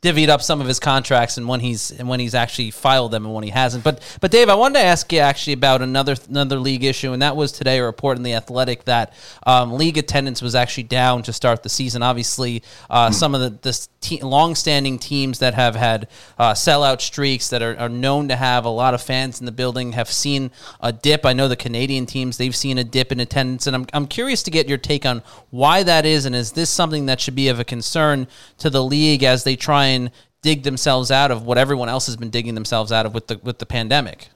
divvied 0.02 0.28
up 0.28 0.42
some 0.42 0.60
of 0.60 0.66
his 0.66 0.80
contracts 0.80 1.36
and 1.36 1.46
when 1.46 1.60
he's 1.60 1.92
and 1.92 2.08
when 2.08 2.18
he's 2.18 2.34
actually 2.34 2.72
filed 2.72 3.12
them 3.12 3.24
and 3.24 3.32
when 3.32 3.44
he 3.44 3.50
hasn't. 3.50 3.84
But 3.84 4.02
but 4.20 4.32
Dave, 4.32 4.48
I 4.48 4.54
wanted 4.56 4.80
to 4.80 4.84
ask 4.84 5.10
you 5.12 5.20
actually 5.20 5.52
about 5.52 5.80
another 5.80 6.16
another 6.28 6.58
league 6.58 6.82
issue, 6.82 7.12
and 7.12 7.22
that 7.22 7.36
was 7.36 7.52
today 7.52 7.78
a 7.78 7.84
report 7.84 8.16
in 8.16 8.24
the 8.24 8.34
Athletic 8.34 8.84
that 8.84 9.14
um, 9.46 9.74
league 9.74 9.96
attendance 9.96 10.42
was 10.42 10.56
actually 10.56 10.84
down 10.84 11.22
to 11.22 11.32
start 11.32 11.62
the 11.62 11.68
season. 11.68 12.02
Obviously, 12.02 12.64
uh, 12.90 13.08
mm. 13.08 13.14
some 13.14 13.34
of 13.34 13.40
the 13.40 13.50
the 13.62 13.88
te- 14.00 14.22
long-standing 14.22 14.98
teams 14.98 15.38
that 15.38 15.54
have 15.54 15.76
had 15.76 16.08
uh, 16.36 16.52
sellout 16.52 17.00
streaks 17.00 17.48
that 17.50 17.62
are, 17.62 17.78
are 17.78 17.88
known 17.88 18.26
to 18.26 18.34
have 18.34 18.64
a 18.64 18.68
lot 18.68 18.94
of 18.94 19.00
fans 19.00 19.38
in 19.38 19.46
the 19.46 19.52
building 19.52 19.92
have 19.92 20.10
seen 20.10 20.50
a 20.80 20.92
dip. 20.92 21.24
I 21.24 21.32
know 21.32 21.46
the 21.46 21.54
Canadian 21.54 22.06
teams 22.06 22.38
they've 22.38 22.56
seen 22.56 22.76
a 22.76 22.84
dip 22.84 23.12
in 23.12 23.20
attendance, 23.20 23.68
and 23.68 23.76
I'm 23.76 23.86
I'm 23.92 24.08
curious 24.08 24.42
to 24.42 24.50
get 24.50 24.68
your 24.68 24.78
take 24.78 25.06
on 25.06 25.22
why 25.50 25.84
that 25.84 26.04
is, 26.04 26.26
and 26.26 26.34
is 26.34 26.50
this 26.52 26.70
something 26.70 27.06
that 27.06 27.20
should 27.20 27.36
be 27.36 27.46
of 27.46 27.60
a 27.60 27.64
concern 27.64 28.26
to 28.58 28.68
the 28.68 28.82
league 28.82 29.22
as 29.22 29.44
they 29.44 29.54
try 29.54 29.91
and 29.92 30.10
dig 30.42 30.64
themselves 30.64 31.10
out 31.10 31.30
of 31.30 31.44
what 31.44 31.58
everyone 31.58 31.88
else 31.88 32.06
has 32.06 32.16
been 32.16 32.30
digging 32.30 32.54
themselves 32.54 32.92
out 32.92 33.06
of 33.06 33.14
with 33.14 33.28
the 33.28 33.38
with 33.42 33.58
the 33.58 33.66
pandemic? 33.66 34.28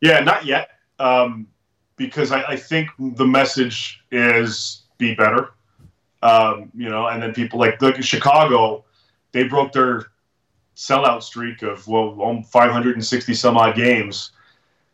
Yeah, 0.00 0.20
not 0.20 0.44
yet, 0.44 0.70
um, 0.98 1.46
because 1.96 2.30
I, 2.30 2.42
I, 2.42 2.56
think 2.56 2.90
the 2.98 3.26
message 3.26 4.04
is 4.10 4.82
be 4.98 5.14
better. 5.14 5.52
Um, 6.22 6.70
you 6.74 6.88
know, 6.88 7.06
and 7.08 7.22
then 7.22 7.32
people 7.32 7.58
like 7.58 7.80
look 7.80 7.98
at 7.98 8.04
Chicago, 8.04 8.84
they 9.32 9.44
broke 9.44 9.72
their 9.72 10.06
sellout 10.76 11.22
streak 11.22 11.62
of 11.62 11.86
well 11.88 12.42
560 12.42 13.34
some 13.34 13.56
odd 13.56 13.74
games 13.74 14.32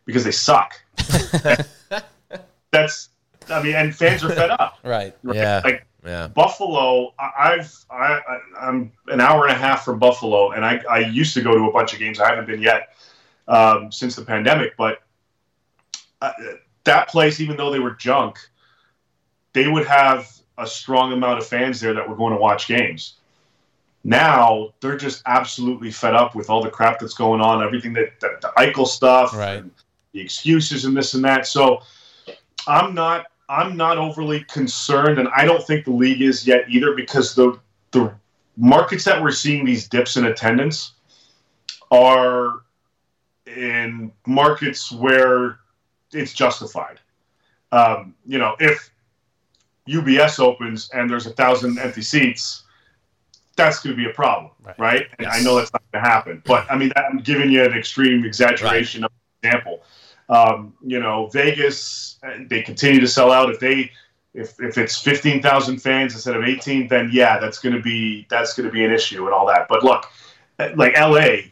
because 0.05 0.23
they 0.23 0.31
suck. 0.31 0.73
That's 2.71 3.09
I 3.49 3.61
mean, 3.61 3.75
and 3.75 3.95
fans 3.95 4.23
are 4.23 4.29
fed 4.29 4.51
up. 4.51 4.79
right. 4.83 5.15
right. 5.23 5.35
Yeah. 5.35 5.61
Like 5.63 5.85
yeah. 6.05 6.27
Buffalo, 6.27 7.13
I've 7.17 7.73
I, 7.89 8.21
I'm 8.59 8.91
an 9.07 9.21
hour 9.21 9.45
and 9.45 9.55
a 9.55 9.57
half 9.57 9.85
from 9.85 9.99
Buffalo, 9.99 10.51
and 10.51 10.65
I, 10.65 10.81
I 10.89 10.99
used 10.99 11.33
to 11.35 11.41
go 11.41 11.55
to 11.55 11.65
a 11.65 11.71
bunch 11.71 11.93
of 11.93 11.99
games. 11.99 12.19
I 12.19 12.29
haven't 12.29 12.47
been 12.47 12.61
yet 12.61 12.95
um, 13.47 13.91
since 13.91 14.15
the 14.15 14.25
pandemic, 14.25 14.75
but 14.77 15.01
uh, 16.21 16.31
that 16.83 17.09
place, 17.09 17.39
even 17.39 17.57
though 17.57 17.71
they 17.71 17.79
were 17.79 17.95
junk, 17.95 18.37
they 19.53 19.67
would 19.67 19.85
have 19.87 20.29
a 20.57 20.67
strong 20.67 21.13
amount 21.13 21.39
of 21.39 21.45
fans 21.45 21.79
there 21.79 21.93
that 21.93 22.07
were 22.07 22.15
going 22.15 22.33
to 22.33 22.39
watch 22.39 22.67
games. 22.67 23.17
Now 24.03 24.73
they're 24.81 24.97
just 24.97 25.21
absolutely 25.25 25.89
fed 25.89 26.13
up 26.13 26.35
with 26.35 26.49
all 26.49 26.61
the 26.61 26.69
crap 26.69 26.99
that's 26.99 27.13
going 27.13 27.39
on, 27.39 27.63
everything 27.63 27.93
that, 27.93 28.19
that 28.19 28.41
the 28.41 28.51
Eichel 28.57 28.85
stuff, 28.85 29.33
right. 29.33 29.63
the 30.11 30.19
excuses 30.19 30.83
and 30.83 30.95
this 30.95 31.13
and 31.13 31.23
that. 31.23 31.47
So 31.47 31.81
I'm 32.67 32.93
not 32.93 33.27
I'm 33.49 33.75
not 33.75 33.97
overly 33.97 34.43
concerned, 34.45 35.19
and 35.19 35.27
I 35.35 35.45
don't 35.45 35.65
think 35.65 35.85
the 35.85 35.91
league 35.91 36.21
is 36.21 36.47
yet 36.47 36.69
either, 36.69 36.93
because 36.93 37.35
the 37.35 37.59
the 37.91 38.13
markets 38.57 39.03
that 39.05 39.21
we're 39.21 39.31
seeing 39.31 39.65
these 39.65 39.87
dips 39.87 40.17
in 40.17 40.25
attendance 40.25 40.93
are 41.91 42.61
in 43.45 44.11
markets 44.25 44.91
where 44.91 45.59
it's 46.11 46.33
justified. 46.33 46.99
Um, 47.71 48.15
you 48.25 48.37
know, 48.37 48.55
if 48.59 48.91
UBS 49.87 50.39
opens 50.39 50.89
and 50.91 51.09
there's 51.09 51.25
a 51.25 51.31
thousand 51.31 51.79
empty 51.79 52.01
seats, 52.01 52.63
that's 53.55 53.79
going 53.79 53.95
to 53.95 54.01
be 54.01 54.09
a 54.09 54.13
problem, 54.13 54.51
right? 54.63 54.79
right? 54.79 55.07
And 55.17 55.27
yes. 55.27 55.35
I 55.35 55.43
know 55.43 55.55
that's 55.55 55.71
not 55.73 55.81
going 55.91 56.03
to 56.03 56.09
happen, 56.09 56.41
but 56.45 56.65
I 56.71 56.77
mean, 56.77 56.91
I'm 56.95 57.19
giving 57.19 57.51
you 57.51 57.63
an 57.63 57.73
extreme 57.73 58.25
exaggeration 58.25 59.01
right. 59.01 59.11
of 59.11 59.11
an 59.43 59.49
example. 59.49 59.83
Um, 60.29 60.73
you 60.81 60.99
know, 60.99 61.27
Vegas, 61.27 62.19
they 62.47 62.61
continue 62.61 62.99
to 62.99 63.07
sell 63.07 63.31
out. 63.31 63.49
If 63.49 63.59
they, 63.59 63.91
if, 64.33 64.59
if 64.59 64.77
it's 64.77 64.99
15,000 64.99 65.79
fans 65.79 66.13
instead 66.13 66.35
of 66.35 66.43
18, 66.43 66.87
then 66.87 67.09
yeah, 67.11 67.39
that's 67.39 67.59
going 67.59 67.75
to 67.75 67.81
be, 67.81 68.25
that's 68.29 68.53
going 68.53 68.67
to 68.67 68.71
be 68.71 68.83
an 68.83 68.91
issue 68.91 69.25
and 69.25 69.33
all 69.33 69.47
that. 69.47 69.67
But 69.67 69.83
look, 69.83 70.09
like 70.75 70.97
LA, 70.97 71.49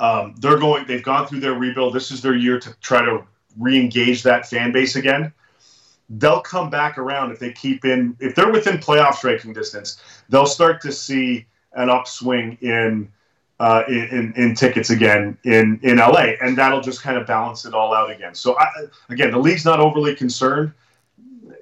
um, 0.00 0.34
they're 0.38 0.58
going, 0.58 0.86
they've 0.86 1.02
gone 1.02 1.26
through 1.26 1.40
their 1.40 1.54
rebuild. 1.54 1.94
This 1.94 2.10
is 2.10 2.20
their 2.20 2.34
year 2.34 2.60
to 2.60 2.76
try 2.80 3.04
to 3.04 3.24
re-engage 3.58 4.22
that 4.22 4.48
fan 4.48 4.72
base 4.72 4.96
again 4.96 5.32
they'll 6.18 6.40
come 6.40 6.68
back 6.68 6.98
around 6.98 7.32
if 7.32 7.38
they 7.38 7.52
keep 7.52 7.84
in 7.84 8.16
if 8.20 8.34
they're 8.34 8.52
within 8.52 8.78
playoff 8.78 9.14
striking 9.14 9.52
distance 9.52 10.00
they'll 10.28 10.46
start 10.46 10.80
to 10.80 10.92
see 10.92 11.46
an 11.74 11.88
upswing 11.88 12.58
in 12.60 13.10
uh, 13.62 13.84
in, 13.86 14.32
in 14.34 14.56
tickets 14.56 14.90
again 14.90 15.38
in 15.44 15.78
in 15.84 15.98
LA 15.98 16.32
and 16.42 16.58
that'll 16.58 16.80
just 16.80 17.00
kind 17.00 17.16
of 17.16 17.28
balance 17.28 17.64
it 17.64 17.72
all 17.72 17.94
out 17.94 18.10
again. 18.10 18.34
So 18.34 18.58
I, 18.58 18.66
again 19.08 19.30
the 19.30 19.38
league's 19.38 19.64
not 19.64 19.78
overly 19.78 20.16
concerned. 20.16 20.72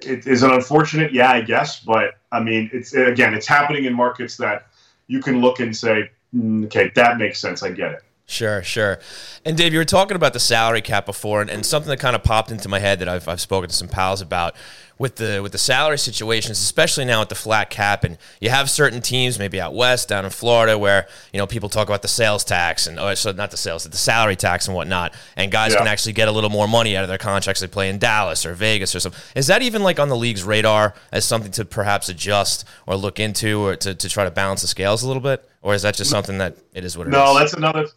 It 0.01 0.25
is 0.25 0.41
an 0.41 0.49
unfortunate? 0.49 1.13
Yeah 1.13 1.29
I 1.29 1.41
guess 1.41 1.79
but 1.79 2.15
I 2.31 2.39
mean 2.39 2.71
it's 2.73 2.95
again 2.95 3.35
it's 3.35 3.45
happening 3.45 3.85
in 3.85 3.93
markets 3.93 4.35
that 4.37 4.65
you 5.05 5.21
can 5.21 5.41
look 5.41 5.59
and 5.59 5.77
say 5.77 6.09
mm, 6.35 6.65
okay 6.65 6.91
that 6.95 7.19
makes 7.19 7.39
sense. 7.39 7.61
I 7.61 7.69
get 7.69 7.91
it. 7.91 8.03
Sure, 8.25 8.63
sure. 8.63 8.97
And 9.43 9.57
Dave, 9.57 9.73
you 9.73 9.79
were 9.79 9.85
talking 9.85 10.15
about 10.15 10.31
the 10.31 10.39
salary 10.39 10.81
cap 10.81 11.05
before, 11.05 11.41
and, 11.41 11.49
and, 11.49 11.65
something 11.65 11.89
that 11.89 11.99
kind 11.99 12.15
of 12.15 12.23
popped 12.23 12.49
into 12.49 12.69
my 12.69 12.79
head 12.79 12.99
that 12.99 13.09
I've, 13.09 13.27
I've 13.27 13.41
spoken 13.41 13.69
to 13.69 13.75
some 13.75 13.89
pals 13.89 14.21
about 14.21 14.55
with 15.01 15.15
the 15.15 15.41
with 15.41 15.51
the 15.51 15.57
salary 15.57 15.97
situations, 15.97 16.59
especially 16.59 17.05
now 17.05 17.21
with 17.21 17.29
the 17.29 17.35
flat 17.35 17.71
cap, 17.71 18.03
and 18.03 18.19
you 18.39 18.51
have 18.51 18.69
certain 18.69 19.01
teams, 19.01 19.39
maybe 19.39 19.59
out 19.59 19.73
west, 19.73 20.07
down 20.07 20.25
in 20.25 20.31
Florida, 20.31 20.77
where 20.77 21.07
you 21.33 21.39
know 21.39 21.47
people 21.47 21.69
talk 21.69 21.87
about 21.87 22.03
the 22.03 22.07
sales 22.07 22.43
tax 22.43 22.85
and 22.85 22.99
oh, 22.99 23.11
so 23.15 23.31
not 23.31 23.49
the 23.49 23.57
sales, 23.57 23.83
the 23.83 23.97
salary 23.97 24.35
tax 24.35 24.67
and 24.67 24.75
whatnot, 24.75 25.15
and 25.35 25.51
guys 25.51 25.71
yeah. 25.71 25.79
can 25.79 25.87
actually 25.87 26.13
get 26.13 26.27
a 26.27 26.31
little 26.31 26.51
more 26.51 26.67
money 26.67 26.95
out 26.95 27.03
of 27.03 27.09
their 27.09 27.17
contracts 27.17 27.61
they 27.61 27.67
play 27.67 27.89
in 27.89 27.97
Dallas 27.97 28.45
or 28.45 28.53
Vegas 28.53 28.93
or 28.93 28.99
something. 28.99 29.19
Is 29.35 29.47
that 29.47 29.63
even 29.63 29.81
like 29.81 29.99
on 29.99 30.07
the 30.07 30.15
league's 30.15 30.43
radar 30.43 30.93
as 31.11 31.25
something 31.25 31.51
to 31.53 31.65
perhaps 31.65 32.07
adjust 32.07 32.63
or 32.85 32.95
look 32.95 33.19
into 33.19 33.59
or 33.59 33.75
to, 33.77 33.95
to 33.95 34.07
try 34.07 34.23
to 34.23 34.31
balance 34.31 34.61
the 34.61 34.67
scales 34.67 35.01
a 35.01 35.07
little 35.07 35.23
bit, 35.23 35.43
or 35.63 35.73
is 35.73 35.81
that 35.81 35.95
just 35.95 36.11
something 36.11 36.37
that 36.37 36.57
it 36.75 36.85
is 36.85 36.95
what 36.95 37.07
it 37.07 37.09
no, 37.09 37.23
is? 37.23 37.33
no, 37.33 37.39
that's 37.39 37.53
another 37.53 37.87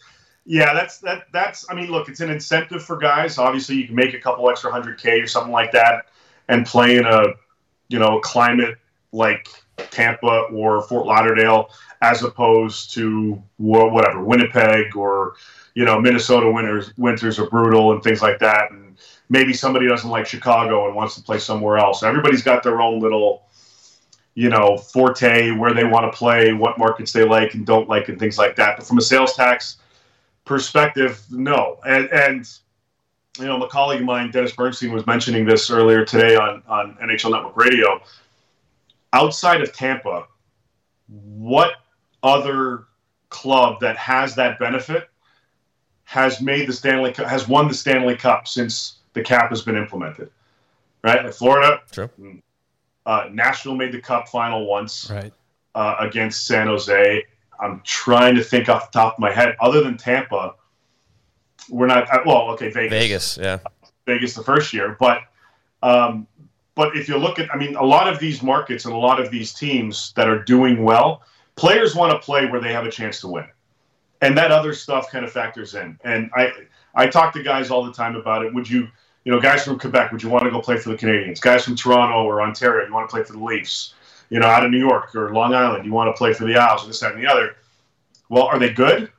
yeah, 0.47 0.75
that's 0.75 0.99
that. 0.99 1.27
That's 1.33 1.67
I 1.71 1.75
mean, 1.75 1.90
look, 1.90 2.09
it's 2.09 2.21
an 2.21 2.31
incentive 2.31 2.83
for 2.83 2.97
guys. 2.97 3.38
Obviously, 3.38 3.77
you 3.77 3.87
can 3.87 3.95
make 3.95 4.14
a 4.14 4.19
couple 4.19 4.49
extra 4.51 4.71
hundred 4.71 5.01
k 5.01 5.21
or 5.21 5.27
something 5.27 5.53
like 5.53 5.73
that, 5.73 6.07
and 6.49 6.67
play 6.67 6.97
in 6.97 7.07
a 7.07 7.25
you 7.89 7.99
know 7.99 8.21
climate 8.21 8.77
like 9.13 9.49
Tampa 9.77 10.47
or 10.53 10.83
Fort 10.83 11.07
Lauderdale, 11.07 11.71
as 12.03 12.23
opposed 12.23 12.93
to 12.95 13.43
whatever 13.57 14.23
Winnipeg 14.23 14.97
or 14.97 15.35
you 15.75 15.85
know 15.85 16.01
Minnesota 16.01 16.51
winters 16.51 16.93
winters 16.97 17.39
are 17.39 17.49
brutal 17.49 17.93
and 17.93 18.03
things 18.03 18.23
like 18.23 18.39
that. 18.41 18.71
And 18.71 18.97
maybe 19.29 19.53
somebody 19.53 19.89
doesn't 19.89 20.11
like 20.11 20.27
Chicago 20.27 20.87
and 20.87 20.95
wants 20.95 21.15
to 21.17 21.23
play 21.23 21.39
somewhere 21.39 21.79
else. 21.79 22.03
Everybody's 22.03 22.43
got 22.43 22.63
their 22.63 22.81
own 22.81 23.01
little 23.01 23.43
you 24.35 24.49
know 24.49 24.77
forte 24.77 25.53
where 25.53 25.75
they 25.75 25.85
want 25.85 26.11
to 26.11 26.17
play, 26.17 26.53
what 26.53 26.79
markets 26.79 27.13
they 27.13 27.25
like 27.25 27.55
and 27.55 27.67
don't 27.67 27.89
like, 27.89 28.09
and 28.09 28.19
things 28.19 28.39
like 28.39 28.57
that. 28.57 28.77
But 28.77 28.87
from 28.87 28.99
a 28.99 29.03
sales 29.03 29.35
tax 29.35 29.77
perspective, 30.45 31.23
no. 31.31 31.79
And, 31.87 32.11
and 32.11 32.49
you 33.38 33.47
know, 33.47 33.61
a 33.62 33.68
colleague 33.68 34.01
of 34.01 34.07
mine, 34.07 34.31
Dennis 34.31 34.53
Bernstein, 34.53 34.92
was 34.92 35.07
mentioning 35.07 35.44
this 35.44 35.70
earlier 35.70 36.05
today 36.05 36.37
on, 36.37 36.62
on 36.68 36.97
NHL 37.03 37.33
Network 37.33 37.57
Radio. 37.57 38.01
Outside 39.12 39.61
of 39.61 39.73
Tampa, 39.73 40.27
what 41.09 41.73
other 42.23 42.85
club 43.29 43.81
that 43.81 43.97
has 43.97 44.35
that 44.37 44.59
benefit 44.59 45.09
has 46.05 46.40
made 46.40 46.68
the 46.68 46.73
Stanley 46.73 47.12
Cup, 47.12 47.27
has 47.27 47.49
won 47.49 47.66
the 47.66 47.75
Stanley 47.75 48.16
Cup 48.16 48.47
since 48.47 48.99
the 49.14 49.23
cap 49.23 49.51
has 49.51 49.62
been 49.62 49.77
implemented? 49.77 50.31
Right, 51.03 51.25
like 51.25 51.35
Florida. 51.35 51.83
True. 51.90 52.09
Uh, 53.05 53.29
Nashville 53.33 53.75
made 53.75 53.92
the 53.92 54.01
Cup 54.01 54.29
final 54.29 54.66
once. 54.66 55.11
Right. 55.11 55.33
Uh, 55.75 55.97
against 55.99 56.47
San 56.47 56.68
Jose. 56.68 57.25
I'm 57.61 57.81
trying 57.85 58.37
to 58.37 58.44
think 58.44 58.68
off 58.68 58.92
the 58.92 58.99
top 58.99 59.14
of 59.14 59.18
my 59.18 59.33
head. 59.33 59.57
Other 59.61 59.83
than 59.83 59.97
Tampa, 59.97 60.55
we're 61.68 61.87
not. 61.87 62.12
Uh, 62.12 62.20
well, 62.27 62.50
okay, 62.50 62.70
Vegas. 62.70 62.90
Vegas, 62.90 63.38
yeah. 63.38 63.59
Vegas 64.07 64.35
the 64.35 64.42
first 64.42 64.72
year, 64.72 64.96
but 64.98 65.22
um, 65.83 66.27
but 66.74 66.96
if 66.96 67.09
you 67.09 67.16
look 67.16 67.38
at, 67.38 67.53
I 67.55 67.57
mean, 67.57 67.77
a 67.77 67.85
lot 67.85 68.12
of 68.12 68.18
these 68.18 68.42
markets 68.42 68.85
and 68.85 68.94
a 68.94 68.98
lot 68.98 69.20
of 69.20 69.31
these 69.31 69.55
teams 69.55 70.12
that 70.16 70.29
are 70.29 70.42
doing 70.42 70.85
well, 70.85 71.22
players 71.57 71.94
want 71.94 72.12
to 72.12 72.18
play 72.24 72.46
where 72.46 72.61
they 72.61 72.72
have 72.72 72.87
a 72.87 72.90
chance 72.90 73.20
to 73.20 73.29
win, 73.29 73.46
and 74.20 74.37
that 74.37 74.50
other 74.53 74.74
stuff 74.74 75.11
kind 75.11 75.24
of 75.24 75.33
factors 75.33 75.74
in. 75.74 75.98
And 76.05 76.31
I 76.35 76.53
I 76.94 77.07
talk 77.07 77.33
to 77.35 77.42
guys 77.42 77.70
all 77.70 77.85
the 77.85 77.92
time 77.92 78.16
about 78.16 78.44
it. 78.44 78.53
Would 78.53 78.68
you, 78.68 78.88
you 79.24 79.33
know, 79.33 79.40
guys 79.40 79.64
from 79.64 79.79
Quebec, 79.79 80.12
would 80.12 80.22
you 80.22 80.29
want 80.29 80.44
to 80.44 80.50
go 80.50 80.61
play 80.61 80.77
for 80.77 80.90
the 80.90 80.96
Canadiens? 80.96 81.40
Guys 81.40 81.64
from 81.64 81.77
Toronto 81.77 82.24
or 82.24 82.42
Ontario, 82.42 82.87
you 82.87 82.92
want 82.92 83.09
to 83.09 83.14
play 83.14 83.24
for 83.24 83.33
the 83.33 83.42
Leafs? 83.42 83.94
you 84.31 84.40
know, 84.40 84.46
out 84.46 84.64
of 84.64 84.70
New 84.70 84.79
York 84.79 85.14
or 85.14 85.33
Long 85.33 85.55
Island, 85.55 85.85
you 85.85 85.92
want 85.92 86.09
to 86.09 86.18
play 86.18 86.33
for 86.33 86.44
the 86.44 86.57
Isles 86.57 86.85
or 86.85 86.88
this, 86.88 87.00
that, 87.00 87.14
and 87.14 87.22
the 87.22 87.31
other. 87.31 87.57
Well, 88.29 88.44
are 88.44 88.59
they 88.59 88.70
good? 88.70 89.11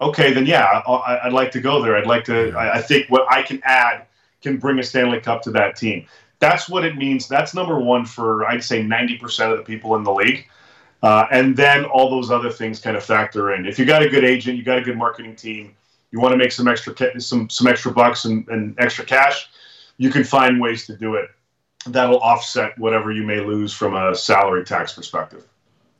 Okay, 0.00 0.32
then 0.32 0.46
yeah, 0.46 0.64
I, 0.64 1.20
would 1.24 1.34
like 1.34 1.50
to 1.52 1.60
go 1.60 1.82
there. 1.82 1.96
I'd 1.96 2.06
like 2.06 2.24
to. 2.24 2.52
I, 2.56 2.78
I 2.78 2.82
think 2.82 3.10
what 3.10 3.30
I 3.30 3.42
can 3.42 3.60
add 3.64 4.06
can 4.40 4.56
bring 4.56 4.78
a 4.78 4.82
Stanley 4.82 5.20
Cup 5.20 5.42
to 5.42 5.50
that 5.52 5.76
team. 5.76 6.06
That's 6.38 6.68
what 6.68 6.84
it 6.84 6.96
means. 6.96 7.28
That's 7.28 7.54
number 7.54 7.78
one 7.78 8.06
for 8.06 8.46
I'd 8.46 8.64
say 8.64 8.82
ninety 8.82 9.18
percent 9.18 9.52
of 9.52 9.58
the 9.58 9.64
people 9.64 9.96
in 9.96 10.04
the 10.04 10.12
league. 10.12 10.46
Uh, 11.02 11.26
and 11.30 11.56
then 11.56 11.84
all 11.84 12.10
those 12.10 12.30
other 12.30 12.50
things 12.50 12.78
kind 12.78 12.96
of 12.96 13.02
factor 13.02 13.54
in. 13.54 13.64
If 13.66 13.78
you 13.78 13.86
got 13.86 14.02
a 14.02 14.08
good 14.08 14.24
agent, 14.24 14.58
you 14.58 14.62
got 14.62 14.78
a 14.78 14.82
good 14.82 14.98
marketing 14.98 15.34
team, 15.34 15.74
you 16.10 16.20
want 16.20 16.32
to 16.32 16.36
make 16.36 16.52
some 16.52 16.68
extra 16.68 16.94
some 17.20 17.48
some 17.48 17.66
extra 17.66 17.92
bucks 17.92 18.24
and, 18.24 18.46
and 18.48 18.74
extra 18.78 19.04
cash, 19.04 19.48
you 19.96 20.10
can 20.10 20.24
find 20.24 20.60
ways 20.60 20.86
to 20.86 20.96
do 20.96 21.14
it 21.14 21.30
that'll 21.86 22.18
offset 22.18 22.78
whatever 22.78 23.10
you 23.10 23.22
may 23.22 23.40
lose 23.40 23.72
from 23.72 23.94
a 23.94 24.14
salary 24.14 24.64
tax 24.64 24.92
perspective. 24.92 25.44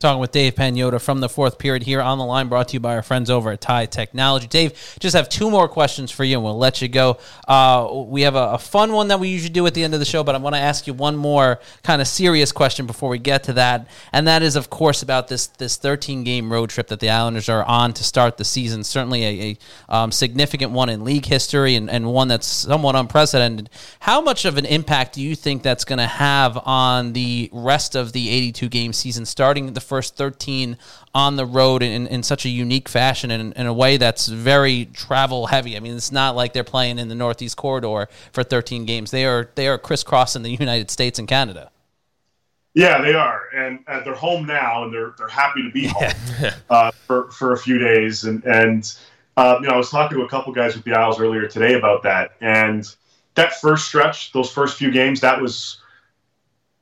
Talking 0.00 0.18
with 0.18 0.32
Dave 0.32 0.54
Pagnotta 0.54 0.98
from 0.98 1.20
the 1.20 1.28
fourth 1.28 1.58
period 1.58 1.82
here 1.82 2.00
on 2.00 2.16
the 2.16 2.24
line, 2.24 2.48
brought 2.48 2.68
to 2.68 2.72
you 2.72 2.80
by 2.80 2.94
our 2.94 3.02
friends 3.02 3.28
over 3.28 3.50
at 3.50 3.60
Tie 3.60 3.84
Technology. 3.84 4.46
Dave, 4.46 4.96
just 4.98 5.14
have 5.14 5.28
two 5.28 5.50
more 5.50 5.68
questions 5.68 6.10
for 6.10 6.24
you, 6.24 6.36
and 6.36 6.42
we'll 6.42 6.56
let 6.56 6.80
you 6.80 6.88
go. 6.88 7.18
Uh, 7.46 7.86
we 8.06 8.22
have 8.22 8.34
a, 8.34 8.52
a, 8.52 8.58
fun 8.58 8.92
one 8.92 9.08
that 9.08 9.20
we 9.20 9.28
usually 9.28 9.50
do 9.52 9.66
at 9.66 9.74
the 9.74 9.84
end 9.84 9.92
of 9.92 10.00
the 10.00 10.06
show, 10.06 10.24
but 10.24 10.34
I 10.34 10.38
want 10.38 10.54
to 10.54 10.58
ask 10.58 10.86
you 10.86 10.94
one 10.94 11.16
more 11.16 11.60
kind 11.82 12.00
of 12.00 12.08
serious 12.08 12.50
question 12.50 12.86
before 12.86 13.10
we 13.10 13.18
get 13.18 13.44
to 13.44 13.52
that, 13.52 13.88
and 14.10 14.26
that 14.26 14.42
is, 14.42 14.56
of 14.56 14.70
course, 14.70 15.02
about 15.02 15.28
this 15.28 15.48
this 15.48 15.76
13 15.76 16.24
game 16.24 16.50
road 16.50 16.70
trip 16.70 16.86
that 16.86 17.00
the 17.00 17.10
Islanders 17.10 17.50
are 17.50 17.64
on 17.64 17.92
to 17.92 18.02
start 18.02 18.38
the 18.38 18.44
season. 18.44 18.82
Certainly 18.82 19.24
a, 19.24 19.58
a 19.90 19.94
um, 19.94 20.12
significant 20.12 20.72
one 20.72 20.88
in 20.88 21.04
league 21.04 21.26
history, 21.26 21.74
and, 21.74 21.90
and 21.90 22.10
one 22.10 22.28
that's 22.28 22.46
somewhat 22.46 22.96
unprecedented. 22.96 23.68
How 23.98 24.22
much 24.22 24.46
of 24.46 24.56
an 24.56 24.64
impact 24.64 25.16
do 25.16 25.20
you 25.20 25.34
think 25.34 25.62
that's 25.62 25.84
going 25.84 25.98
to 25.98 26.06
have 26.06 26.56
on 26.64 27.12
the 27.12 27.50
rest 27.52 27.94
of 27.94 28.12
the 28.12 28.30
82 28.30 28.70
game 28.70 28.94
season, 28.94 29.26
starting 29.26 29.70
the 29.74 29.89
first 29.90 30.14
13 30.16 30.78
on 31.16 31.34
the 31.34 31.44
road 31.44 31.82
in, 31.82 32.06
in 32.06 32.22
such 32.22 32.46
a 32.46 32.48
unique 32.48 32.88
fashion 32.88 33.32
and 33.32 33.52
in 33.54 33.66
a 33.66 33.74
way 33.74 33.96
that's 33.96 34.28
very 34.28 34.84
travel 34.94 35.48
heavy. 35.48 35.76
I 35.76 35.80
mean, 35.80 35.96
it's 35.96 36.12
not 36.12 36.36
like 36.36 36.52
they're 36.52 36.62
playing 36.62 37.00
in 37.00 37.08
the 37.08 37.16
Northeast 37.16 37.56
Corridor 37.56 38.08
for 38.32 38.44
13 38.44 38.84
games. 38.86 39.10
They 39.10 39.26
are 39.26 39.50
they 39.56 39.66
are 39.66 39.78
crisscrossing 39.78 40.42
the 40.42 40.50
United 40.52 40.92
States 40.92 41.18
and 41.18 41.26
Canada. 41.26 41.72
Yeah, 42.72 43.02
they 43.02 43.14
are, 43.14 43.42
and 43.52 43.80
uh, 43.88 44.04
they're 44.04 44.14
home 44.14 44.46
now, 44.46 44.84
and 44.84 44.94
they're 44.94 45.12
they're 45.18 45.26
happy 45.26 45.64
to 45.64 45.72
be 45.72 45.88
home 45.88 46.52
uh, 46.70 46.92
for 47.06 47.28
for 47.32 47.52
a 47.52 47.58
few 47.58 47.78
days. 47.78 48.22
And 48.22 48.44
and 48.44 48.96
uh, 49.36 49.58
you 49.60 49.66
know, 49.66 49.74
I 49.74 49.76
was 49.76 49.90
talking 49.90 50.16
to 50.18 50.24
a 50.24 50.28
couple 50.28 50.52
guys 50.52 50.76
with 50.76 50.84
the 50.84 50.92
Isles 50.92 51.18
earlier 51.18 51.48
today 51.48 51.74
about 51.74 52.04
that, 52.04 52.30
and 52.40 52.86
that 53.34 53.54
first 53.54 53.88
stretch, 53.88 54.30
those 54.32 54.52
first 54.52 54.78
few 54.78 54.92
games, 54.92 55.20
that 55.22 55.42
was 55.42 55.78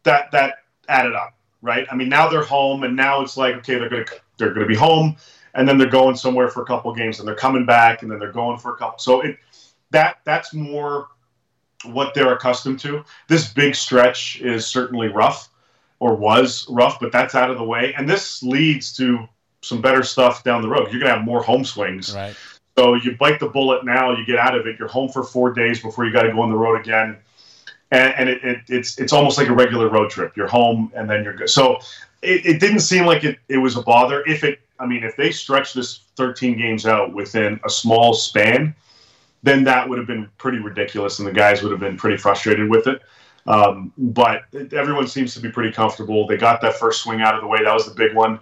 that 0.03 0.31
that 0.33 0.57
added 0.89 1.15
up 1.15 1.38
right? 1.63 1.87
I 1.91 1.97
mean, 1.97 2.09
now 2.09 2.29
they're 2.29 2.43
home, 2.43 2.85
and 2.85 2.97
now 2.97 3.23
it's 3.23 3.37
like, 3.37 3.57
okay, 3.57 3.79
they're 3.79 3.89
gonna 3.89 4.05
they're 4.37 4.53
gonna 4.53 4.67
be 4.67 4.77
home, 4.77 5.17
and 5.55 5.69
then 5.69 5.79
they're 5.79 5.89
going 5.89 6.17
somewhere 6.17 6.49
for 6.49 6.63
a 6.63 6.67
couple 6.67 6.93
games, 6.95 7.19
and 7.19 7.29
they're 7.29 7.35
coming 7.35 7.67
back, 7.67 8.03
and 8.03 8.11
then 8.11 8.19
they're 8.19 8.33
going 8.33 8.59
for 8.59 8.75
a 8.75 8.77
couple. 8.77 8.99
So 8.99 9.21
it 9.23 9.39
that 9.91 10.19
that's 10.25 10.55
more 10.55 11.09
what 11.85 12.15
they're 12.15 12.33
accustomed 12.33 12.81
to. 12.81 13.05
This 13.29 13.53
big 13.53 13.75
stretch 13.75 14.41
is 14.41 14.67
certainly 14.67 15.09
rough, 15.09 15.49
or 16.01 16.15
was 16.15 16.67
rough, 16.69 17.01
but 17.01 17.13
that's 17.13 17.35
out 17.35 17.51
of 17.51 17.59
the 17.59 17.65
way, 17.65 17.95
and 17.97 18.09
this 18.09 18.43
leads 18.43 18.97
to 18.97 19.29
some 19.63 19.81
better 19.81 20.03
stuff 20.03 20.45
down 20.45 20.63
the 20.63 20.69
road. 20.69 20.93
You're 20.93 21.01
gonna 21.01 21.15
have 21.15 21.25
more 21.25 21.43
home 21.43 21.65
swings. 21.65 22.15
Right. 22.15 22.37
So 22.77 22.95
you 22.95 23.17
bite 23.17 23.41
the 23.41 23.49
bullet 23.49 23.85
now, 23.85 24.17
you 24.17 24.25
get 24.25 24.39
out 24.39 24.57
of 24.57 24.69
it. 24.69 24.79
You're 24.79 24.87
home 24.87 25.09
for 25.09 25.25
four 25.25 25.53
days 25.53 25.83
before 25.83 26.05
you 26.05 26.13
got 26.13 26.23
to 26.23 26.33
go 26.33 26.43
on 26.43 26.49
the 26.49 26.57
road 26.57 26.79
again 26.79 27.19
and, 27.91 28.15
and 28.17 28.29
it, 28.29 28.45
it, 28.45 28.59
it's 28.69 28.99
it's 28.99 29.13
almost 29.13 29.39
like 29.39 29.49
a 29.49 29.55
regular 29.55 29.89
road 29.89 30.11
trip. 30.11 30.37
You're 30.37 30.49
home 30.49 30.93
and 30.95 31.09
then 31.09 31.25
you're 31.25 31.35
good. 31.35 31.51
So 31.51 31.79
it, 32.23 32.45
it 32.45 32.61
didn't 32.61 32.81
seem 32.81 33.07
like 33.07 33.25
it, 33.25 33.39
it 33.49 33.59
was 33.59 33.77
a 33.77 33.83
bother. 33.83 34.23
If 34.27 34.45
it, 34.45 34.61
I 34.79 34.87
mean, 34.87 35.05
if 35.05 35.17
they 35.17 35.31
stretched 35.31 35.75
this 35.75 36.01
13 36.17 36.59
games 36.59 36.87
out 36.87 37.15
within 37.15 37.59
a 37.65 37.71
small 37.71 38.15
span, 38.15 38.75
then 39.43 39.65
that 39.65 39.89
would 39.89 39.99
have 39.99 40.07
been 40.07 40.29
pretty 40.39 40.59
ridiculous, 40.59 41.19
and 41.19 41.29
the 41.29 41.33
guys 41.33 41.63
would 41.63 41.71
have 41.71 41.81
been 41.81 41.97
pretty 41.97 42.17
frustrated 42.17 42.69
with 42.69 42.87
it. 42.87 43.01
Um, 43.47 43.93
but 43.97 44.43
everyone 44.73 45.07
seems 45.07 45.33
to 45.35 45.41
be 45.41 45.51
pretty 45.51 45.73
comfortable. 45.73 46.27
They 46.27 46.37
got 46.37 46.61
that 46.61 46.75
first 46.75 47.03
swing 47.03 47.23
out 47.23 47.35
of 47.35 47.41
the 47.41 47.47
way. 47.47 47.63
That 47.65 47.73
was 47.73 47.87
the 47.87 47.95
big 47.95 48.15
one. 48.15 48.41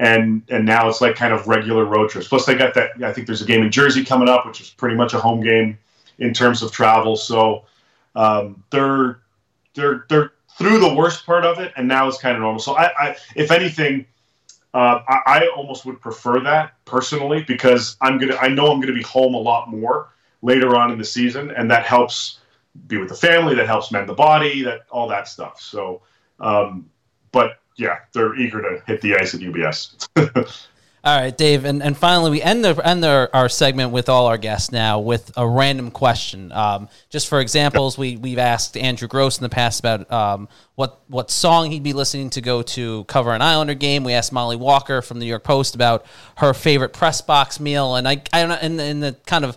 And 0.00 0.42
and 0.48 0.64
now 0.64 0.88
it's 0.88 1.02
like 1.02 1.14
kind 1.14 1.32
of 1.32 1.46
regular 1.46 1.84
road 1.84 2.08
trips. 2.08 2.26
Plus, 2.26 2.46
they 2.46 2.54
got 2.54 2.72
that. 2.74 3.02
I 3.02 3.12
think 3.12 3.26
there's 3.26 3.42
a 3.42 3.46
game 3.46 3.62
in 3.62 3.70
Jersey 3.70 4.02
coming 4.02 4.28
up, 4.30 4.46
which 4.46 4.60
is 4.60 4.70
pretty 4.70 4.96
much 4.96 5.12
a 5.12 5.20
home 5.20 5.42
game 5.42 5.78
in 6.18 6.32
terms 6.32 6.62
of 6.62 6.72
travel. 6.72 7.16
So 7.16 7.64
um, 8.14 8.62
they're 8.70 9.20
they're 9.74 10.04
they're 10.08 10.32
through 10.58 10.78
the 10.78 10.94
worst 10.94 11.26
part 11.26 11.44
of 11.44 11.58
it, 11.58 11.72
and 11.76 11.88
now 11.88 12.08
it's 12.08 12.18
kind 12.18 12.36
of 12.36 12.42
normal. 12.42 12.60
So 12.60 12.76
I, 12.76 12.90
I 12.98 13.16
if 13.34 13.50
anything, 13.50 14.06
uh, 14.74 15.00
I, 15.08 15.20
I, 15.26 15.48
almost 15.56 15.86
would 15.86 16.00
prefer 16.00 16.40
that 16.40 16.74
personally 16.84 17.42
because 17.42 17.96
I'm 18.00 18.18
gonna 18.18 18.36
I 18.36 18.48
know 18.48 18.70
I'm 18.70 18.80
gonna 18.80 18.92
be 18.92 19.02
home 19.02 19.34
a 19.34 19.38
lot 19.38 19.70
more 19.70 20.08
later 20.42 20.76
on 20.76 20.90
in 20.90 20.98
the 20.98 21.04
season, 21.04 21.50
and 21.50 21.70
that 21.70 21.84
helps 21.84 22.40
be 22.86 22.98
with 22.98 23.08
the 23.08 23.14
family, 23.14 23.54
that 23.56 23.66
helps 23.66 23.90
mend 23.90 24.08
the 24.08 24.14
body, 24.14 24.62
that 24.62 24.82
all 24.90 25.08
that 25.08 25.28
stuff. 25.28 25.60
So, 25.60 26.02
um, 26.38 26.88
but 27.32 27.58
yeah, 27.76 27.98
they're 28.12 28.36
eager 28.36 28.60
to 28.62 28.82
hit 28.86 29.00
the 29.00 29.16
ice 29.16 29.34
at 29.34 29.40
UBS. 29.40 30.08
All 31.02 31.18
right, 31.18 31.36
Dave, 31.36 31.64
and, 31.64 31.82
and 31.82 31.96
finally 31.96 32.30
we 32.30 32.42
end 32.42 32.62
the 32.62 32.78
end 32.86 33.02
the, 33.02 33.30
our 33.32 33.48
segment 33.48 33.90
with 33.90 34.10
all 34.10 34.26
our 34.26 34.36
guests 34.36 34.70
now 34.70 35.00
with 35.00 35.32
a 35.34 35.48
random 35.48 35.90
question. 35.90 36.52
Um, 36.52 36.90
just 37.08 37.26
for 37.26 37.40
examples, 37.40 37.96
we 37.96 38.18
we've 38.18 38.38
asked 38.38 38.76
Andrew 38.76 39.08
Gross 39.08 39.38
in 39.38 39.42
the 39.42 39.48
past 39.48 39.80
about 39.80 40.12
um, 40.12 40.46
what 40.74 41.00
what 41.08 41.30
song 41.30 41.70
he'd 41.70 41.82
be 41.82 41.94
listening 41.94 42.28
to 42.30 42.42
go 42.42 42.60
to 42.60 43.04
cover 43.04 43.32
an 43.32 43.40
Islander 43.40 43.72
game. 43.72 44.04
We 44.04 44.12
asked 44.12 44.30
Molly 44.30 44.56
Walker 44.56 45.00
from 45.00 45.20
the 45.20 45.24
New 45.24 45.30
York 45.30 45.42
Post 45.42 45.74
about 45.74 46.04
her 46.36 46.52
favorite 46.52 46.92
press 46.92 47.22
box 47.22 47.58
meal, 47.58 47.94
and 47.94 48.06
I 48.06 48.22
I 48.30 48.40
don't 48.40 48.50
know 48.50 48.58
in, 48.60 48.78
in 48.78 49.00
the 49.00 49.16
kind 49.24 49.46
of 49.46 49.56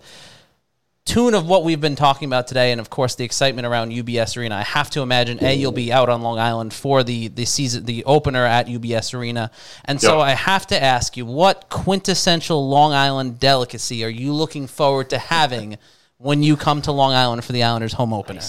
tune 1.06 1.34
of 1.34 1.48
what 1.48 1.64
we've 1.64 1.82
been 1.82 1.96
talking 1.96 2.28
about 2.28 2.48
today, 2.48 2.72
and 2.72 2.80
of 2.80 2.90
course 2.90 3.16
the 3.16 3.24
excitement 3.24 3.68
around 3.68 3.92
UBS 3.92 4.38
Arena, 4.38 4.56
I 4.56 4.64
have 4.64 4.90
to 4.92 5.02
imagine 5.02 5.44
a 5.44 5.54
you'll 5.54 5.72
be 5.72 5.92
out 5.92 6.10
on 6.10 6.22
Long 6.22 6.40
Island 6.40 6.74
for 6.74 7.04
the 7.04 7.28
the 7.28 7.46
season 7.46 7.86
the 7.86 8.04
opener 8.06 8.46
at 8.46 8.68
UBS 8.68 9.14
Arena, 9.14 9.52
and 9.86 10.00
so 10.00 10.20
I 10.20 10.32
have 10.32 10.68
to 10.68 10.82
ask 10.82 11.18
you, 11.18 11.26
what 11.26 11.70
quintessential 11.70 12.68
Long 12.68 12.94
Island 12.94 13.40
delicacy 13.40 14.04
are 14.04 14.10
you 14.10 14.34
looking 14.34 14.68
forward 14.68 15.10
to 15.10 15.18
having 15.18 15.78
when 16.18 16.42
you 16.42 16.56
come 16.56 16.82
to 16.84 16.92
Long 16.92 17.14
Island 17.14 17.44
for 17.44 17.52
the 17.52 17.64
Islanders 17.64 17.94
home 17.94 18.14
opener? 18.14 18.42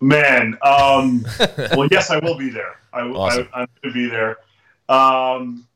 Man, 0.00 0.58
um, 0.62 1.26
well, 1.76 1.88
yes, 1.90 2.10
I 2.10 2.18
will 2.18 2.36
be 2.36 2.50
there. 2.50 2.80
I, 2.92 3.00
awesome. 3.02 3.48
I, 3.52 3.62
am 3.62 3.68
going 3.82 3.94
to 3.94 3.98
be 3.98 4.06
there. 4.08 4.38
Um, 4.88 5.66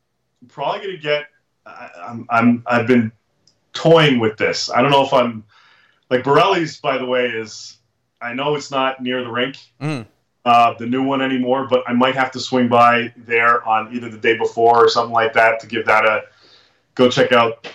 probably 0.49 0.81
going 0.81 0.97
to 0.97 1.03
get. 1.03 1.27
I, 1.67 1.91
I'm, 2.09 2.27
I'm 2.31 2.63
I've 2.67 2.87
been 2.87 3.13
toying 3.73 4.19
with 4.19 4.37
this. 4.37 4.71
I 4.71 4.83
don't 4.83 4.91
know 4.91 5.05
if 5.05 5.13
I'm 5.13 5.45
like 6.11 6.25
Borrelli's. 6.25 6.79
By 6.79 6.99
the 6.99 7.07
way, 7.07 7.27
is 7.27 7.79
I 8.21 8.35
know 8.35 8.55
it's 8.55 8.71
not 8.71 9.03
near 9.03 9.23
the 9.23 9.31
rink, 9.31 9.57
mm. 9.81 10.07
uh, 10.45 10.75
the 10.75 10.87
new 10.87 11.03
one 11.03 11.23
anymore, 11.23 11.67
but 11.69 11.85
I 11.87 11.93
might 11.93 12.15
have 12.17 12.31
to 12.33 12.41
swing 12.41 12.69
by 12.69 13.13
there 13.17 13.67
on 13.67 13.95
either 13.95 14.11
the 14.11 14.19
day 14.19 14.37
before 14.37 14.85
or 14.85 14.89
something 14.89 15.13
like 15.13 15.33
that 15.35 15.61
to 15.61 15.67
give 15.67 15.87
that 15.87 16.05
a 16.05 16.25
go. 16.95 17.09
Check 17.09 17.33
out 17.33 17.69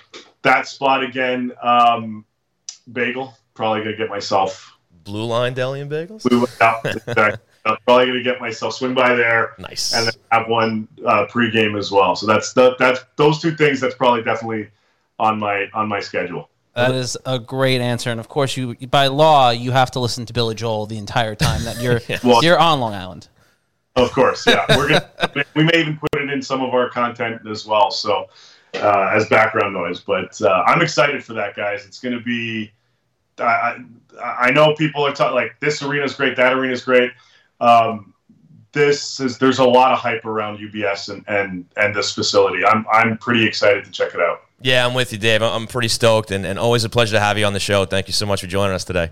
that 0.43 0.67
spot 0.67 1.03
again. 1.03 1.51
Um, 1.61 2.25
bagel. 2.91 3.33
Probably 3.53 3.83
gonna 3.83 3.95
get 3.95 4.09
myself 4.09 4.75
Blue 5.05 5.25
Line 5.25 5.53
Deli 5.53 5.79
and 5.79 5.89
Bagels. 5.89 6.23
Blue, 6.23 6.45
yeah, 6.59 6.81
exactly. 6.85 7.39
I'm 7.65 7.77
probably 7.85 8.07
gonna 8.07 8.23
get 8.23 8.41
myself 8.41 8.73
swing 8.75 8.93
by 8.93 9.15
there. 9.15 9.53
Nice. 9.57 9.93
And 9.93 10.07
then 10.07 10.13
have 10.31 10.49
one 10.49 10.87
uh, 11.05 11.27
pregame 11.27 11.77
as 11.77 11.91
well. 11.91 12.15
So 12.15 12.27
that's 12.27 12.53
the, 12.53 12.75
that's 12.77 12.99
those 13.15 13.39
two 13.41 13.55
things. 13.55 13.79
That's 13.79 13.95
probably 13.95 14.23
definitely 14.23 14.69
on 15.17 15.39
my 15.39 15.67
on 15.73 15.87
my 15.87 15.99
schedule. 15.99 16.49
That 16.75 16.93
is 16.93 17.17
a 17.25 17.39
great 17.39 17.79
answer, 17.79 18.11
and 18.11 18.19
of 18.19 18.27
course, 18.27 18.57
you 18.57 18.75
by 18.87 19.07
law 19.07 19.51
you 19.51 19.71
have 19.71 19.91
to 19.91 19.99
listen 20.01 20.25
to 20.25 20.33
Billy 20.33 20.55
Joel 20.55 20.85
the 20.85 20.97
entire 20.97 21.33
time 21.33 21.63
that 21.63 21.81
you're 21.81 22.01
well, 22.23 22.43
you're 22.43 22.59
on 22.59 22.81
Long 22.81 22.93
Island. 22.93 23.29
Of 23.95 24.11
course, 24.11 24.45
yeah. 24.45 24.65
We're 24.77 24.89
gonna 24.89 25.45
we 25.55 25.63
may 25.63 25.79
even 25.79 25.97
put 25.97 26.21
it 26.21 26.29
in 26.29 26.41
some 26.41 26.61
of 26.61 26.73
our 26.73 26.89
content 26.89 27.47
as 27.47 27.65
well, 27.65 27.91
so 27.91 28.27
uh, 28.75 29.09
as 29.13 29.27
background 29.29 29.73
noise. 29.73 30.01
But 30.01 30.41
uh, 30.41 30.63
I'm 30.67 30.81
excited 30.81 31.23
for 31.23 31.33
that, 31.33 31.55
guys. 31.55 31.85
It's 31.85 31.99
going 31.99 32.17
to 32.17 32.23
be. 32.23 32.71
I, 33.37 33.77
I 34.21 34.51
know 34.51 34.75
people 34.75 35.05
are 35.05 35.13
talking 35.13 35.35
like 35.35 35.59
this 35.59 35.81
arena 35.81 36.05
is 36.05 36.13
great, 36.13 36.35
that 36.37 36.53
arena 36.53 36.73
is 36.73 36.83
great. 36.83 37.11
Um, 37.59 38.13
this 38.71 39.19
is 39.19 39.37
there's 39.37 39.59
a 39.59 39.65
lot 39.65 39.93
of 39.93 39.99
hype 39.99 40.25
around 40.25 40.59
UBS 40.59 41.09
and 41.09 41.23
and 41.27 41.65
and 41.77 41.95
this 41.95 42.13
facility. 42.13 42.65
I'm 42.65 42.85
I'm 42.91 43.17
pretty 43.17 43.45
excited 43.45 43.85
to 43.85 43.91
check 43.91 44.13
it 44.13 44.19
out. 44.19 44.41
Yeah, 44.61 44.85
I'm 44.85 44.93
with 44.93 45.11
you, 45.11 45.17
Dave. 45.19 45.41
I'm 45.41 45.67
pretty 45.67 45.89
stoked 45.89 46.31
and, 46.31 46.45
and 46.45 46.57
always 46.57 46.83
a 46.83 46.89
pleasure 46.89 47.15
to 47.15 47.19
have 47.19 47.37
you 47.37 47.45
on 47.45 47.53
the 47.53 47.59
show. 47.59 47.85
Thank 47.85 48.07
you 48.07 48.13
so 48.13 48.25
much 48.25 48.41
for 48.41 48.47
joining 48.47 48.73
us 48.73 48.83
today. 48.83 49.11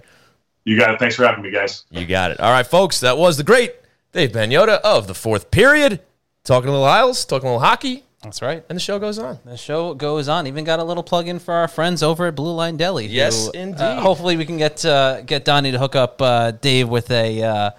You 0.65 0.77
got 0.79 0.93
it. 0.93 0.99
Thanks 0.99 1.15
for 1.15 1.25
having 1.25 1.43
me, 1.43 1.51
guys. 1.51 1.83
You 1.91 2.05
got 2.05 2.31
it. 2.31 2.39
All 2.39 2.51
right, 2.51 2.65
folks. 2.65 3.01
That 3.01 3.17
was 3.17 3.37
the 3.37 3.43
great 3.43 3.75
Dave 4.13 4.31
Pagnotta 4.31 4.79
of 4.81 5.07
the 5.07 5.13
fourth 5.13 5.51
period. 5.51 6.01
Talking 6.43 6.69
a 6.69 6.71
little 6.71 6.85
Isles, 6.85 7.25
talking 7.25 7.47
a 7.47 7.51
little 7.51 7.65
hockey. 7.65 8.03
That's 8.23 8.41
right. 8.41 8.63
And 8.69 8.77
the 8.77 8.81
show 8.81 8.99
goes 8.99 9.19
on. 9.19 9.39
The 9.43 9.57
show 9.57 9.93
goes 9.93 10.29
on. 10.29 10.47
Even 10.47 10.63
got 10.63 10.79
a 10.79 10.83
little 10.83 11.03
plug 11.03 11.27
in 11.27 11.39
for 11.39 11.53
our 11.53 11.67
friends 11.67 12.01
over 12.01 12.27
at 12.27 12.35
Blue 12.35 12.53
Line 12.53 12.77
Deli. 12.77 13.05
Yes, 13.05 13.45
who, 13.45 13.49
uh, 13.49 13.61
indeed. 13.61 13.81
Uh, 13.81 13.99
hopefully, 14.01 14.37
we 14.37 14.45
can 14.45 14.57
get 14.57 14.85
uh, 14.85 15.21
get 15.21 15.43
Donnie 15.43 15.71
to 15.71 15.79
hook 15.79 15.95
up 15.95 16.21
uh, 16.21 16.51
Dave 16.51 16.87
with 16.87 17.11
a 17.11 17.43
uh, 17.43 17.71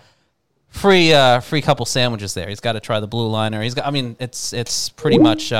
free 0.68 1.14
uh, 1.14 1.40
free 1.40 1.62
couple 1.62 1.86
sandwiches 1.86 2.34
there. 2.34 2.48
He's 2.48 2.60
got 2.60 2.72
to 2.72 2.80
try 2.80 3.00
the 3.00 3.06
Blue 3.06 3.28
Liner. 3.28 3.62
He's 3.62 3.74
got. 3.74 3.86
I 3.86 3.90
mean, 3.90 4.16
it's 4.20 4.52
it's 4.52 4.90
pretty 4.90 5.18
much 5.18 5.50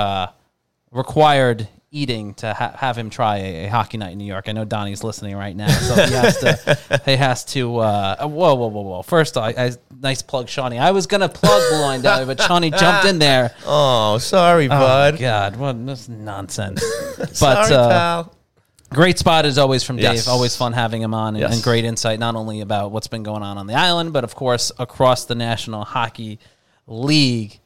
required 0.91 1.67
eating 1.95 2.35
to 2.35 2.53
ha- 2.53 2.75
have 2.77 2.99
him 2.99 3.09
try 3.09 3.37
a, 3.39 3.67
a, 3.67 3.69
hockey 3.69 3.97
night 3.97 4.13
in 4.13 4.19
New 4.19 4.25
York. 4.25 4.49
I 4.49 4.53
know 4.53 4.65
Donnie's 4.65 5.05
listening 5.05 5.37
right 5.37 5.55
now, 5.55 5.69
so 5.69 5.95
he 5.95 6.13
has 6.13 6.39
to. 6.39 7.01
he 7.05 7.17
has 7.17 7.45
to. 7.47 7.79
Uh, 7.79 8.27
whoa, 8.27 8.55
whoa, 8.55 8.67
whoa, 8.67 8.83
whoa! 8.83 9.03
First, 9.03 9.39
I, 9.39 9.51
I 9.51 9.73
nice 10.01 10.21
plug, 10.21 10.49
Shawnee. 10.49 10.79
I 10.79 10.91
was 10.91 11.07
gonna 11.07 11.29
plug 11.29 11.63
Line 11.73 12.03
Deli, 12.03 12.27
but 12.27 12.41
Shawnee 12.41 12.71
jumped 12.71 13.07
in 13.07 13.19
there. 13.19 13.55
Oh, 13.67 14.19
sorry, 14.19 14.67
oh, 14.67 14.69
bud. 14.69 15.19
God, 15.19 15.57
what 15.57 15.87
this 15.87 16.09
nonsense. 16.09 16.85
but 17.19 17.35
sorry, 17.35 17.75
uh, 17.75 17.89
pal. 17.89 18.35
Great 18.91 19.19
spot 19.19 19.47
as 19.47 19.59
always 19.59 19.83
from 19.83 19.97
Dave. 19.97 20.15
Yes. 20.15 20.29
Always 20.29 20.57
fun 20.57 20.73
having 20.73 21.03
him 21.03 21.15
on, 21.15 21.35
and, 21.35 21.41
yes. 21.41 21.55
and 21.55 21.63
great 21.63 21.85
insight 21.85 22.19
not 22.19 22.35
only 22.35 22.61
about 22.61 22.91
what's 22.91 23.09
been 23.09 23.23
going 23.23 23.43
on 23.43 23.59
on 23.59 23.67
the 23.67 23.75
island, 23.75 24.13
but 24.13 24.25
of 24.25 24.35
course 24.35 24.71
across 24.79 25.25
the 25.25 25.35
National 25.35 25.85
Hockey 25.85 26.39
League 26.87 27.61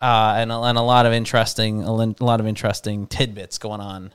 uh, 0.00 0.34
and, 0.36 0.50
a, 0.50 0.60
and 0.60 0.78
a 0.78 0.82
lot 0.82 1.06
of 1.06 1.12
interesting 1.12 1.82
a 1.82 1.92
lot 1.92 2.40
of 2.40 2.46
interesting 2.46 3.06
tidbits 3.06 3.58
going 3.58 3.80
on 3.80 4.12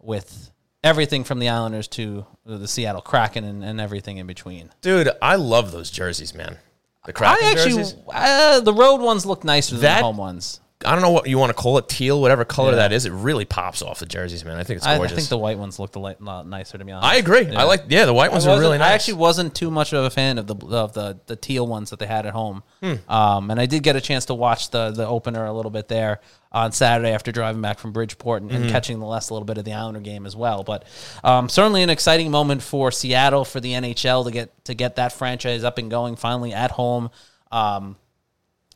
with 0.00 0.50
everything 0.82 1.24
from 1.24 1.38
the 1.38 1.48
Islanders 1.48 1.88
to 1.88 2.26
the 2.44 2.68
Seattle 2.68 3.00
Kraken 3.00 3.44
and, 3.44 3.64
and 3.64 3.80
everything 3.80 4.18
in 4.18 4.26
between. 4.26 4.70
Dude, 4.82 5.10
I 5.20 5.36
love 5.36 5.72
those 5.72 5.90
jerseys, 5.90 6.34
man. 6.34 6.58
The 7.06 7.12
Kraken 7.12 7.44
I 7.44 7.50
actually, 7.50 7.74
jerseys. 7.82 7.96
Uh, 8.08 8.60
the 8.60 8.72
road 8.72 9.00
ones 9.00 9.26
look 9.26 9.44
nicer 9.44 9.74
than 9.74 9.82
that, 9.82 9.98
the 9.98 10.04
home 10.04 10.16
ones. 10.16 10.60
I 10.84 10.92
don't 10.92 11.02
know 11.02 11.10
what 11.10 11.28
you 11.28 11.38
want 11.38 11.50
to 11.50 11.54
call 11.54 11.78
it, 11.78 11.88
teal, 11.88 12.20
whatever 12.20 12.44
color 12.44 12.70
yeah. 12.70 12.76
that 12.76 12.92
is. 12.92 13.06
It 13.06 13.12
really 13.12 13.44
pops 13.44 13.82
off 13.82 13.98
the 13.98 14.06
jerseys, 14.06 14.44
man. 14.44 14.56
I 14.56 14.64
think 14.64 14.78
it's 14.78 14.86
gorgeous. 14.86 15.12
I, 15.12 15.14
I 15.14 15.16
think 15.16 15.28
the 15.28 15.38
white 15.38 15.58
ones 15.58 15.78
look 15.78 15.96
a 15.96 15.98
lot 15.98 16.20
nicer 16.46 16.78
to 16.78 16.84
be 16.84 16.92
honest. 16.92 17.12
I 17.12 17.16
agree. 17.16 17.46
Yeah. 17.46 17.60
I 17.60 17.64
like 17.64 17.84
yeah, 17.88 18.04
the 18.04 18.14
white 18.14 18.32
ones 18.32 18.46
are 18.46 18.58
really 18.58 18.78
nice. 18.78 18.90
I 18.90 18.94
actually 18.94 19.14
wasn't 19.14 19.54
too 19.54 19.70
much 19.70 19.92
of 19.92 20.04
a 20.04 20.10
fan 20.10 20.38
of 20.38 20.46
the 20.46 20.54
of 20.54 20.92
the, 20.92 21.18
the 21.26 21.36
teal 21.36 21.66
ones 21.66 21.90
that 21.90 21.98
they 21.98 22.06
had 22.06 22.26
at 22.26 22.32
home. 22.32 22.62
Hmm. 22.82 22.94
Um, 23.10 23.50
and 23.50 23.60
I 23.60 23.66
did 23.66 23.82
get 23.82 23.96
a 23.96 24.00
chance 24.00 24.26
to 24.26 24.34
watch 24.34 24.70
the 24.70 24.90
the 24.90 25.06
opener 25.06 25.44
a 25.46 25.52
little 25.52 25.70
bit 25.70 25.88
there 25.88 26.20
on 26.54 26.70
Saturday 26.70 27.10
after 27.10 27.32
driving 27.32 27.60
back 27.60 27.80
from 27.80 27.92
Bridgeport 27.92 28.42
and, 28.42 28.50
mm-hmm. 28.50 28.62
and 28.62 28.70
catching 28.70 29.00
the 29.00 29.06
last 29.06 29.30
little 29.32 29.44
bit 29.44 29.58
of 29.58 29.64
the 29.64 29.72
Islander 29.72 30.00
game 30.00 30.24
as 30.24 30.36
well. 30.36 30.62
But 30.62 30.84
um, 31.24 31.48
certainly 31.48 31.82
an 31.82 31.90
exciting 31.90 32.30
moment 32.30 32.62
for 32.62 32.92
Seattle 32.92 33.44
for 33.44 33.60
the 33.60 33.72
NHL 33.72 34.24
to 34.24 34.30
get 34.30 34.64
to 34.64 34.74
get 34.74 34.96
that 34.96 35.12
franchise 35.12 35.64
up 35.64 35.78
and 35.78 35.90
going 35.90 36.16
finally 36.16 36.52
at 36.52 36.70
home. 36.70 37.10
Um, 37.50 37.96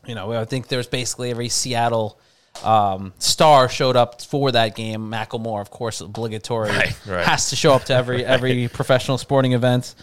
you 0.08 0.14
know, 0.14 0.32
I 0.32 0.46
think 0.46 0.68
there's 0.68 0.88
basically 0.88 1.30
every 1.30 1.50
Seattle 1.50 2.18
um, 2.64 3.12
star 3.18 3.68
showed 3.68 3.94
up 3.94 4.22
for 4.22 4.50
that 4.52 4.74
game. 4.74 5.10
Macklemore, 5.10 5.60
of 5.60 5.70
course, 5.70 6.00
obligatory, 6.00 6.70
right, 6.70 6.98
right. 7.06 7.26
has 7.26 7.50
to 7.50 7.56
show 7.56 7.74
up 7.74 7.84
to 7.84 7.94
every 7.94 8.24
every 8.36 8.68
professional 8.68 9.18
sporting 9.18 9.52
event, 9.52 9.94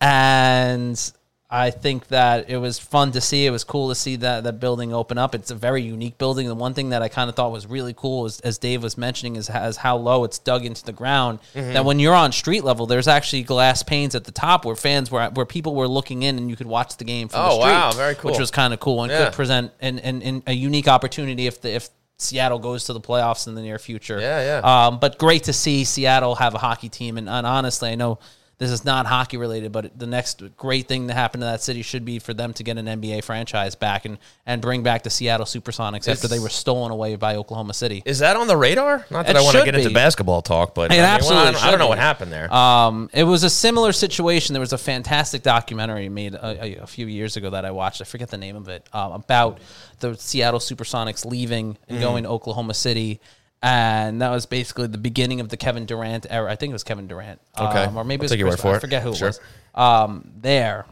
and 0.00 1.12
I 1.50 1.70
think 1.70 2.08
that 2.08 2.50
it 2.50 2.58
was 2.58 2.78
fun 2.78 3.12
to 3.12 3.22
see. 3.22 3.46
It 3.46 3.50
was 3.50 3.64
cool 3.64 3.88
to 3.88 3.94
see 3.94 4.16
that 4.16 4.44
that 4.44 4.60
building 4.60 4.92
open 4.92 5.16
up. 5.16 5.34
It's 5.34 5.50
a 5.50 5.54
very 5.54 5.80
unique 5.80 6.18
building. 6.18 6.46
The 6.46 6.54
one 6.54 6.74
thing 6.74 6.90
that 6.90 7.00
I 7.00 7.08
kind 7.08 7.30
of 7.30 7.36
thought 7.36 7.52
was 7.52 7.66
really 7.66 7.94
cool, 7.94 8.26
is, 8.26 8.38
as 8.40 8.58
Dave 8.58 8.82
was 8.82 8.98
mentioning, 8.98 9.36
is, 9.36 9.48
is 9.48 9.78
how 9.78 9.96
low 9.96 10.24
it's 10.24 10.38
dug 10.38 10.66
into 10.66 10.84
the 10.84 10.92
ground. 10.92 11.38
Mm-hmm. 11.54 11.72
That 11.72 11.86
when 11.86 12.00
you're 12.00 12.14
on 12.14 12.32
street 12.32 12.64
level, 12.64 12.84
there's 12.84 13.08
actually 13.08 13.44
glass 13.44 13.82
panes 13.82 14.14
at 14.14 14.24
the 14.24 14.32
top 14.32 14.66
where 14.66 14.76
fans 14.76 15.10
were 15.10 15.26
where 15.30 15.46
people 15.46 15.74
were 15.74 15.88
looking 15.88 16.22
in 16.22 16.36
and 16.36 16.50
you 16.50 16.56
could 16.56 16.66
watch 16.66 16.98
the 16.98 17.04
game 17.04 17.28
from 17.28 17.40
oh, 17.40 17.44
the 17.44 17.50
street. 17.62 17.72
wow, 17.72 17.92
very 17.92 18.14
cool. 18.14 18.30
Which 18.30 18.40
was 18.40 18.50
kind 18.50 18.74
of 18.74 18.80
cool 18.80 19.04
and 19.04 19.10
yeah. 19.10 19.24
could 19.24 19.34
present 19.34 19.72
an, 19.80 20.00
an, 20.00 20.20
an, 20.20 20.42
a 20.46 20.52
unique 20.52 20.86
opportunity 20.86 21.46
if 21.46 21.62
the 21.62 21.72
if 21.72 21.88
Seattle 22.18 22.58
goes 22.58 22.84
to 22.84 22.92
the 22.92 23.00
playoffs 23.00 23.46
in 23.46 23.54
the 23.54 23.62
near 23.62 23.78
future. 23.78 24.20
Yeah, 24.20 24.60
yeah. 24.60 24.86
Um, 24.86 24.98
but 24.98 25.18
great 25.18 25.44
to 25.44 25.52
see 25.52 25.84
Seattle 25.84 26.34
have 26.34 26.54
a 26.54 26.58
hockey 26.58 26.88
team, 26.88 27.16
and, 27.16 27.28
and 27.28 27.46
honestly, 27.46 27.90
I 27.90 27.94
know 27.94 28.18
this 28.58 28.70
is 28.72 28.84
not 28.84 29.06
hockey 29.06 29.36
related, 29.36 29.70
but 29.72 29.96
the 29.96 30.06
next 30.06 30.42
great 30.56 30.88
thing 30.88 31.06
to 31.08 31.14
happen 31.14 31.40
to 31.40 31.46
that 31.46 31.62
city 31.62 31.82
should 31.82 32.04
be 32.04 32.18
for 32.18 32.34
them 32.34 32.52
to 32.54 32.64
get 32.64 32.76
an 32.76 32.86
NBA 32.86 33.22
franchise 33.22 33.74
back 33.76 34.04
and, 34.04 34.18
and 34.46 34.60
bring 34.60 34.82
back 34.82 35.04
the 35.04 35.10
Seattle 35.10 35.46
Supersonics 35.46 36.08
after 36.08 36.26
they 36.26 36.40
were 36.40 36.48
stolen 36.48 36.90
away 36.90 37.14
by 37.14 37.36
Oklahoma 37.36 37.72
City. 37.72 38.02
Is 38.04 38.18
that 38.18 38.36
on 38.36 38.48
the 38.48 38.56
radar? 38.56 39.06
Not 39.10 39.26
that 39.26 39.36
It 39.36 39.38
I 39.38 39.42
want 39.42 39.56
to 39.58 39.64
get 39.64 39.76
into 39.76 39.90
basketball 39.90 40.42
talk, 40.42 40.74
but 40.74 40.90
It 40.90 40.94
I 40.94 40.96
mean, 40.96 41.02
well, 41.04 41.14
absolutely 41.14 41.46
I 41.48 41.52
don't, 41.52 41.64
I 41.64 41.70
don't 41.70 41.78
know 41.78 41.84
be. 41.86 41.90
what 41.90 41.98
happened 41.98 42.32
there. 42.32 42.52
Um, 42.52 43.08
it 43.12 43.24
was 43.24 43.44
a 43.44 43.50
similar 43.50 43.92
situation. 43.92 44.54
There 44.54 44.60
was 44.60 44.72
a 44.72 44.78
fantastic 44.78 45.42
documentary 45.44 46.08
made 46.08 46.34
a, 46.34 46.64
a, 46.64 46.76
a 46.82 46.86
few 46.88 47.06
years 47.06 47.36
ago 47.36 47.50
that 47.50 47.64
I 47.64 47.70
watched. 47.70 48.00
I 48.00 48.04
forget 48.04 48.28
the 48.28 48.38
name 48.38 48.56
of 48.56 48.68
it 48.68 48.88
um, 48.92 49.12
about 49.12 49.60
the 50.00 50.16
Seattle 50.16 50.60
SuperSonics 50.60 51.24
leaving 51.24 51.58
Mm. 51.58 51.76
and 51.88 52.00
going 52.00 52.22
to 52.24 52.28
Oklahoma 52.30 52.74
City, 52.74 53.20
and 53.62 54.22
that 54.22 54.30
was 54.30 54.46
basically 54.46 54.86
the 54.86 54.98
beginning 54.98 55.40
of 55.40 55.48
the 55.48 55.56
Kevin 55.56 55.86
Durant 55.86 56.26
era. 56.30 56.50
I 56.50 56.56
think 56.56 56.70
it 56.70 56.74
was 56.74 56.84
Kevin 56.84 57.06
Durant, 57.08 57.40
Okay. 57.58 57.84
um, 57.84 57.96
or 57.96 58.04
maybe 58.04 58.26
I'll 58.26 58.32
it 58.32 58.42
was 58.44 58.56
Chris 58.60 58.76
I 58.76 58.78
forget 58.78 59.02
who 59.02 59.14
Sure. 59.14 59.28
it 59.28 59.40
was. 59.74 59.74
Um, 59.74 60.30
there, 60.36 60.86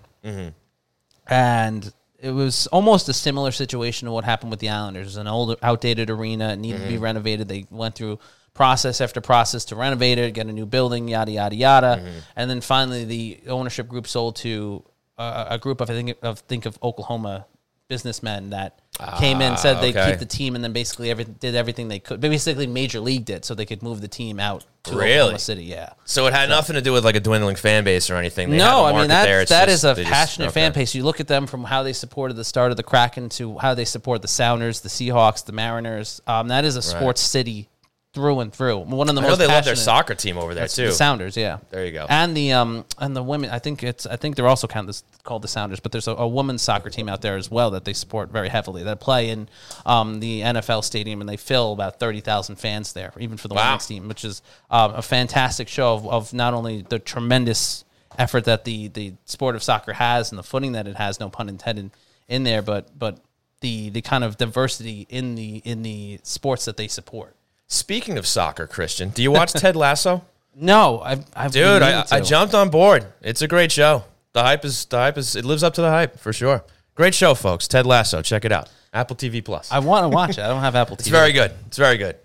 and 1.29 1.93
it 2.19 2.31
was 2.31 2.67
almost 2.69 3.09
a 3.09 3.13
similar 3.13 3.51
situation 3.53 4.07
to 4.07 4.13
what 4.13 4.25
happened 4.25 4.51
with 4.51 4.61
the 4.61 4.69
Islanders. 4.69 5.03
It 5.03 5.07
was 5.07 5.17
an 5.17 5.27
old, 5.29 5.57
outdated 5.63 6.11
arena. 6.11 6.51
It 6.53 6.57
needed 6.59 6.83
to 6.83 6.89
be 6.89 6.99
renovated. 6.99 7.49
They 7.49 7.67
went 7.71 7.95
through 7.95 8.19
process 8.55 9.01
after 9.03 9.21
process 9.21 9.67
to 9.67 9.77
renovate 9.77 10.19
it, 10.19 10.33
get 10.33 10.47
a 10.47 10.53
new 10.53 10.65
building, 10.67 11.09
yada 11.09 11.31
yada 11.31 11.55
yada, 11.55 12.03
and 12.37 12.49
then 12.51 12.61
finally 12.61 13.05
the 13.05 13.41
ownership 13.49 13.87
group 13.87 14.07
sold 14.07 14.37
to 14.37 14.83
uh, 15.19 15.47
a 15.51 15.59
group 15.59 15.81
of 15.81 15.91
I 15.91 15.93
think 15.95 16.17
of 16.23 16.39
think 16.41 16.65
of 16.67 16.79
Oklahoma 16.83 17.47
businessmen 17.89 18.51
that 18.51 18.81
came 19.19 19.43
in 19.43 19.57
said 19.57 19.81
they'd 19.83 19.97
okay. 19.97 20.11
keep 20.11 20.19
the 20.19 20.27
team 20.27 20.55
and 20.55 20.65
then 20.65 20.73
basically 20.73 21.11
every, 21.11 21.25
did 21.25 21.55
everything 21.55 21.89
they 21.89 21.99
could 21.99 22.21
basically 22.21 22.67
major 22.67 23.01
leagued 23.01 23.31
it 23.31 23.45
so 23.45 23.55
they 23.55 23.67
could 23.67 23.83
move 23.83 24.01
the 24.01 24.09
team 24.09 24.41
out 24.41 24.65
to 24.85 24.93
Really? 24.97 25.13
Oklahoma 25.19 25.39
City 25.39 25.65
yeah 25.65 25.93
so 26.05 26.27
it 26.27 26.33
had 26.33 26.49
nothing 26.49 26.75
to 26.75 26.81
do 26.81 26.93
with 26.93 27.05
like 27.05 27.17
a 27.17 27.21
dwindling 27.21 27.57
fan 27.57 27.85
base 27.85 28.09
or 28.11 28.17
anything. 28.17 28.51
They 28.51 28.59
no, 28.59 28.85
I 28.85 28.93
mean 28.93 29.09
that. 29.09 29.49
That 29.49 29.69
just- 29.69 29.85
is 29.85 29.85
a 29.85 29.95
they 29.95 30.03
just- 30.03 30.13
passionate 30.13 30.53
fan 30.53 30.73
base. 30.73 30.95
You 30.95 31.05
look 31.05 31.21
at 31.21 31.29
them 31.29 31.47
from 31.47 31.65
how 31.65 31.83
they 31.83 31.93
supported 31.93 32.35
the 32.35 32.45
start 32.45 32.71
of 32.71 32.77
the 32.77 32.83
Kraken 32.83 33.29
to 33.31 33.59
how 33.59 33.75
they 33.75 33.85
support 33.85 34.23
the 34.23 34.29
Sounders, 34.29 34.81
the 34.81 34.89
Seahawks, 34.89 35.45
the 35.45 35.53
Mariners. 35.53 36.21
Um, 36.27 36.49
that 36.49 36.65
is 36.65 36.77
a 36.77 36.83
sports 36.83 37.21
city 37.21 37.69
through 38.17 38.41
and 38.41 38.51
through. 38.51 38.79
One 38.79 39.11
of 39.11 39.15
the 39.15 39.21
I 39.21 39.25
know 39.25 39.29
most 39.29 39.39
they 39.39 39.47
love 39.47 39.67
their 39.67 39.77
soccer 39.77 40.15
team 40.15 40.39
over 40.39 40.55
there 40.55 40.67
too. 40.69 40.87
The 40.87 40.93
Sounders, 40.93 41.37
yeah. 41.37 41.59
There 41.69 41.85
you 41.85 41.93
go. 41.93 42.07
And 42.09 42.35
the 42.35 42.53
um 42.53 42.87
and 42.99 43.15
the 43.15 43.23
women. 43.23 43.51
I 43.51 43.59
think 43.59 43.83
it's. 43.83 44.07
I 44.07 44.17
think 44.17 44.37
they're 44.37 44.49
also 44.49 44.67
kind 44.67 44.89
of 44.89 44.97
called 45.23 45.43
the 45.43 45.49
Sounders, 45.49 45.81
but 45.81 45.93
there's 45.93 46.09
a, 46.09 46.13
a 46.13 46.27
women's 46.27 46.63
soccer 46.63 46.89
team 46.89 47.11
out 47.11 47.21
there 47.21 47.37
as 47.37 47.51
well 47.51 47.71
that 47.73 47.85
they 47.85 47.93
support 47.93 48.31
very 48.31 48.49
heavily. 48.49 48.83
That 48.85 49.01
play 49.01 49.29
in 49.29 49.49
um 49.85 50.21
the 50.21 50.41
NFL 50.41 50.83
stadium 50.83 51.21
and 51.21 51.29
they 51.29 51.37
fill 51.37 51.75
about 51.75 52.01
thirty 52.01 52.23
thousand 52.23 52.57
fans 52.57 52.95
there, 52.95 53.13
even 53.21 53.37
for 53.37 53.49
the 53.49 53.55
Wow. 53.55 53.65
women's 53.73 53.87
team, 53.87 54.09
which 54.09 54.25
is 54.25 54.41
um, 54.71 54.95
a 54.95 55.03
fantastic 55.03 55.69
show 55.69 55.93
of, 55.93 56.07
of 56.09 56.33
not 56.33 56.55
only 56.55 56.81
the 56.89 56.99
tremendous 56.99 57.85
effort 58.19 58.47
that 58.47 58.65
the 58.65 58.89
the 58.89 59.13
sport 59.27 59.55
of 59.55 59.63
soccer 59.63 59.93
has 59.93 60.33
and 60.33 60.39
the 60.39 60.43
footing 60.43 60.73
that 60.73 60.89
it 60.89 60.97
has, 60.97 61.21
no 61.21 61.29
pun 61.29 61.51
intended, 61.51 61.91
in 62.29 62.45
there, 62.45 62.63
but 62.63 62.99
but 62.99 63.19
the 63.61 63.91
the 63.91 64.01
kind 64.03 64.25
of 64.25 64.37
diversity 64.37 65.07
in 65.09 65.35
the 65.35 65.59
in 65.65 65.83
the 65.83 66.19
sports 66.23 66.65
that 66.65 66.77
they 66.77 66.89
support. 66.89 67.36
Speaking 67.69 68.17
of 68.19 68.27
soccer, 68.27 68.67
Christian, 68.67 69.11
do 69.11 69.23
you 69.23 69.31
watch 69.33 69.53
Ted 69.55 69.77
Lasso? 69.77 70.25
No, 70.55 71.01
I've, 71.01 71.25
I've 71.35 71.53
Dude, 71.53 71.83
I, 71.83 72.05
I 72.11 72.21
jumped 72.21 72.55
on 72.55 72.71
board. 72.71 73.07
It's 73.21 73.43
a 73.43 73.49
great 73.49 73.71
show. 73.71 74.05
The 74.33 74.43
hype 74.43 74.65
is 74.65 74.85
the 74.87 74.99
hype 74.99 75.19
is 75.19 75.37
it 75.37 75.45
lives 75.45 75.63
up 75.63 75.75
to 75.75 75.83
the 75.83 75.91
hype 75.91 76.19
for 76.19 76.33
sure. 76.33 76.65
Great 76.95 77.15
show, 77.15 77.35
folks. 77.35 77.69
Ted 77.69 77.87
Lasso, 77.87 78.23
check 78.23 78.45
it 78.45 78.53
out. 78.53 78.71
Apple 78.93 79.17
TV 79.17 79.45
Plus. 79.45 79.71
I 79.71 79.81
want 79.81 80.05
to 80.05 80.09
watch 80.09 80.31
it. 80.31 80.39
I 80.39 80.49
don't 80.49 80.61
have 80.63 80.75
Apple 80.77 80.97
TV. 80.97 81.01
It's 81.01 81.09
very 81.09 81.33
good. 81.33 81.53
It's 81.67 81.77
very 81.77 81.99
good. 81.99 82.17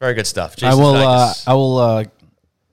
Very 0.00 0.14
good 0.14 0.26
stuff. 0.26 0.62
I 0.62 0.74
will. 0.74 0.94
Uh, 0.94 1.32
I 1.46 1.54
will 1.54 1.78
uh, 1.78 2.04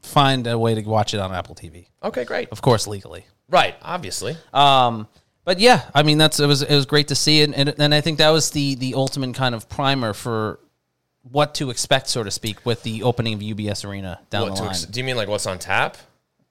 find 0.06 0.48
a 0.48 0.58
way 0.58 0.76
to 0.76 0.82
watch 0.82 1.14
it 1.14 1.20
on 1.20 1.34
Apple 1.34 1.56
TV, 1.56 1.88
okay, 2.04 2.24
great. 2.24 2.50
of 2.50 2.62
course, 2.62 2.88
legally. 2.88 3.26
Right, 3.50 3.76
obviously. 3.82 4.38
Um, 4.54 5.08
but 5.44 5.60
yeah, 5.60 5.84
I 5.94 6.04
mean 6.04 6.18
that's 6.18 6.40
it 6.40 6.48
was 6.48 6.62
it 6.62 6.76
was 6.76 6.86
great 6.86 7.10
to 7.10 7.16
see 7.16 7.42
it, 7.42 7.54
and 7.56 7.74
and 7.80 7.94
I 7.94 8.02
think 8.02 8.18
that 8.18 8.30
was 8.30 8.50
the 8.52 8.76
the 8.76 8.96
ultimate 8.96 9.36
kind 9.36 9.54
of 9.54 9.70
primer 9.70 10.14
for 10.14 10.60
what 11.32 11.56
to 11.56 11.70
expect, 11.70 12.08
so 12.08 12.24
to 12.24 12.32
speak, 12.32 12.66
with 12.66 12.84
the 12.84 13.04
opening 13.04 13.34
of 13.34 13.40
UBS 13.40 13.84
Arena 13.88 14.20
down 14.30 14.44
What 14.44 14.50
the 14.52 14.56
to 14.58 14.62
line. 14.64 14.70
ex- 14.72 14.86
do 14.86 15.00
you 15.00 15.04
mean 15.04 15.16
like 15.16 15.28
what's 15.28 15.46
on 15.48 15.58
tap? 15.60 15.98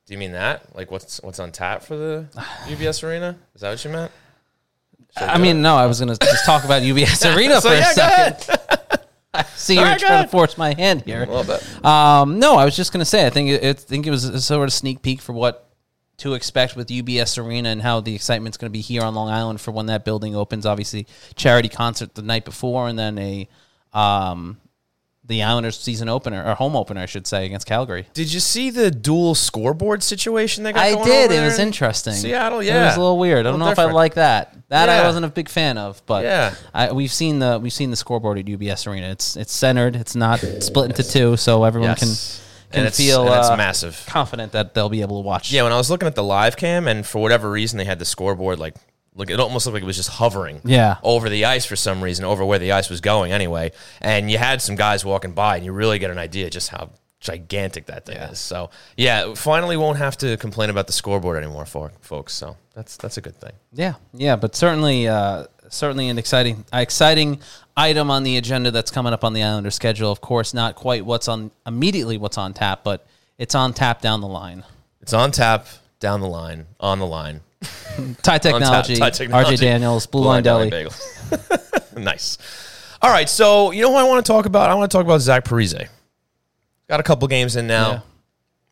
Do 0.07 0.13
you 0.13 0.19
mean 0.19 0.33
that? 0.33 0.75
Like 0.77 0.91
what's 0.91 1.21
what's 1.23 1.39
on 1.39 1.53
tap 1.53 1.83
for 1.83 1.97
the 1.97 2.27
UBS 2.67 3.03
Arena? 3.03 3.37
Is 3.55 3.61
that 3.63 3.71
what 3.71 3.85
you 3.85 3.91
meant? 3.91 4.13
I 5.17 5.39
mean, 5.39 5.63
no, 5.63 5.77
I 5.77 5.87
was 5.87 6.01
gonna 6.01 6.17
just 6.17 6.45
talk 6.45 6.65
about 6.65 6.83
UBS 6.83 7.35
Arena 7.37 7.61
for 7.61 7.69
a 7.69 7.83
second. 7.83 8.49
ahead. 8.49 9.01
See, 9.57 9.75
you're 9.75 9.83
right, 9.85 10.01
go 10.01 10.07
trying 10.07 10.13
ahead. 10.15 10.27
to 10.27 10.31
force 10.31 10.57
my 10.59 10.75
hand 10.75 11.03
here. 11.03 11.23
A 11.23 11.27
little 11.27 11.45
bit. 11.45 11.85
Um, 11.85 12.39
no, 12.39 12.57
I 12.57 12.65
was 12.65 12.77
just 12.77 12.93
gonna 12.93 13.05
say. 13.05 13.27
I 13.27 13.31
think 13.31 13.49
it, 13.51 13.63
it 13.65 13.79
think 13.81 14.07
it 14.07 14.11
was 14.11 14.25
a 14.25 14.41
sort 14.41 14.65
of 14.69 14.73
sneak 14.73 15.03
peek 15.03 15.21
for 15.21 15.33
what 15.33 15.69
to 16.19 16.35
expect 16.35 16.77
with 16.77 16.89
UBS 16.89 17.43
Arena 17.45 17.71
and 17.71 17.83
how 17.83 18.01
the 18.01 18.15
excitement's 18.15 18.57
going 18.57 18.71
to 18.71 18.73
be 18.73 18.81
here 18.81 19.03
on 19.03 19.17
Long 19.17 19.29
Island 19.31 19.61
for 19.61 19.73
when 19.73 19.87
that 19.87 20.05
building 20.05 20.37
opens. 20.37 20.65
Obviously, 20.65 21.09
charity 21.35 21.69
concert 21.69 22.15
the 22.15 22.23
night 22.23 22.45
before, 22.45 22.87
and 22.89 22.97
then 22.97 23.19
a 23.19 23.49
um, 23.93 24.59
the 25.27 25.43
Islanders 25.43 25.79
season 25.81 26.09
opener 26.11 26.45
or 26.45 26.55
home 26.55 26.77
opener, 26.77 27.01
I 27.01 27.07
should 27.07 27.27
say, 27.27 27.47
against 27.47 27.67
Calgary. 27.67 28.07
Did 28.13 28.31
you 28.33 28.41
see 28.41 28.69
the 28.71 28.91
dual 28.91 29.35
scoreboard 29.35 30.03
situation 30.03 30.65
they 30.65 30.73
got 30.73 30.83
I 30.85 31.03
did. 31.03 31.31
It 31.33 31.41
was 31.43 31.59
in 31.59 31.69
interesting. 31.69 32.13
Seattle, 32.13 32.63
yeah, 32.63 32.83
It 32.83 32.87
was 32.89 32.97
a 32.97 33.01
little 33.01 33.19
weird. 33.19 33.41
I 33.47 33.51
don't 33.51 33.59
know 33.59 33.67
Little 33.67 33.85
if 33.85 33.91
I 33.91 33.93
like 33.93 34.15
that. 34.15 34.55
That 34.69 34.89
I 34.89 35.03
wasn't 35.05 35.25
a 35.25 35.29
big 35.31 35.49
fan 35.49 35.79
of, 35.79 36.03
but 36.07 36.25
Yeah. 36.25 36.55
I, 36.75 36.93
we've 36.93 37.13
seen 37.13 37.39
the 37.39 37.59
we've 37.63 37.73
seen 37.73 37.91
the 37.91 37.97
scoreboard 37.97 38.39
at 38.39 38.45
UBS 38.47 38.87
Arena. 38.87 39.09
It's 39.09 39.37
it's 39.37 39.53
centered. 39.53 39.97
It's 39.97 40.15
not 40.15 40.41
split 40.41 40.91
into 40.91 41.03
two, 41.03 41.37
so 41.37 41.65
everyone 41.65 41.91
Yes. 41.91 41.99
can 42.01 42.09
And 42.09 42.73
can 42.73 42.81
it's- 42.87 42.97
feel 42.97 43.27
and 43.29 43.39
it's 43.39 43.49
uh, 43.49 43.57
massive. 43.57 44.05
confident 44.09 44.53
that 44.53 44.75
they'll 44.75 44.89
be 44.89 45.01
able 45.03 45.23
to 45.23 45.27
watch. 45.27 45.53
Yeah, 45.53 45.63
when 45.63 45.73
I 45.73 45.77
was 45.77 45.91
looking 45.91 46.07
at 46.09 46.17
the 46.17 46.25
live 46.25 46.57
cam, 46.57 46.87
and 46.89 47.07
for 47.07 47.21
whatever 47.23 47.51
reason, 47.51 47.79
they 47.79 47.85
had 47.85 47.99
the 47.99 48.05
scoreboard 48.05 48.59
like 48.59 48.75
look. 49.15 49.31
It 49.31 49.41
almost 49.41 49.67
looked 49.67 49.75
like 49.75 49.83
it 49.83 49.87
was 49.87 49.97
just 49.97 50.11
hovering. 50.11 50.61
Yeah. 50.65 50.97
over 51.03 51.29
the 51.29 51.45
ice 51.45 51.65
for 51.65 51.77
some 51.77 52.03
reason, 52.03 52.25
over 52.25 52.45
where 52.45 52.59
the 52.59 52.73
ice 52.73 52.91
was 52.91 53.01
going 53.01 53.33
anyway. 53.33 53.73
And 54.01 54.31
you 54.31 54.39
had 54.39 54.61
some 54.63 54.77
guys 54.77 55.05
walking 55.05 55.33
by, 55.33 55.57
and 55.57 55.65
you 55.65 55.73
really 55.73 55.99
get 55.99 56.11
an 56.11 56.19
idea 56.19 56.51
just 56.51 56.69
how 56.69 56.91
gigantic 57.21 57.87
that 57.87 58.05
thing 58.07 58.19
is. 58.19 58.39
So 58.39 58.71
yeah, 58.97 59.35
finally 59.35 59.77
won't 59.77 59.99
have 59.99 60.17
to 60.19 60.37
complain 60.37 60.71
about 60.71 60.87
the 60.87 60.93
scoreboard 60.93 61.37
anymore, 61.43 61.65
for 61.65 61.91
folks. 62.01 62.35
So 62.35 62.57
that's 62.75 62.97
that's 62.97 63.17
a 63.17 63.21
good 63.21 63.37
thing. 63.37 63.53
Yeah, 63.73 63.95
yeah, 64.13 64.37
but 64.37 64.55
certainly, 64.55 65.09
uh, 65.09 65.47
certainly 65.71 66.09
an 66.09 66.19
exciting, 66.19 66.65
exciting 66.73 67.41
item 67.77 68.11
on 68.11 68.23
the 68.23 68.37
agenda 68.37 68.71
that's 68.71 68.91
coming 68.91 69.13
up 69.13 69.25
on 69.25 69.33
the 69.33 69.43
Islander 69.43 69.71
schedule. 69.71 70.13
Of 70.13 70.21
course, 70.21 70.55
not 70.55 70.75
quite 70.77 71.05
what's 71.05 71.27
on 71.29 71.51
immediately 71.67 72.19
what's 72.19 72.39
on 72.39 72.53
tap, 72.53 72.85
but 72.85 73.07
it's 73.39 73.55
on 73.55 73.73
tap 73.73 74.01
down 74.01 74.21
the 74.21 74.29
line. 74.29 74.63
It's 75.01 75.13
on 75.13 75.33
tap, 75.33 75.67
down 76.01 76.21
the 76.21 76.29
line, 76.29 76.67
on 76.79 76.99
the 76.99 77.07
line. 77.07 77.41
Tie 78.23 78.39
Technology, 78.39 78.97
Tie 78.97 79.11
technology. 79.11 79.57
RJ 79.57 79.61
Daniels, 79.61 80.07
Blue, 80.07 80.25
Line 80.25 80.43
Deli. 80.43 80.71
Nice. 81.97 82.39
All 83.01 83.11
right, 83.11 83.29
so 83.29 83.71
you 83.71 83.83
know 83.83 83.91
who 83.91 83.97
I 83.97 84.03
want 84.05 84.25
to 84.25 84.33
talk 84.33 84.47
about? 84.47 84.71
I 84.71 84.75
want 84.75 84.91
to 84.91 84.97
talk 84.97 85.05
about 85.05 85.21
Zach 85.21 85.45
Parise. 85.45 85.89
Got 86.89 87.01
a 87.01 87.03
couple 87.03 87.29
games 87.29 87.55
in 87.57 87.67
now. 87.67 87.91
Yeah. 87.91 88.01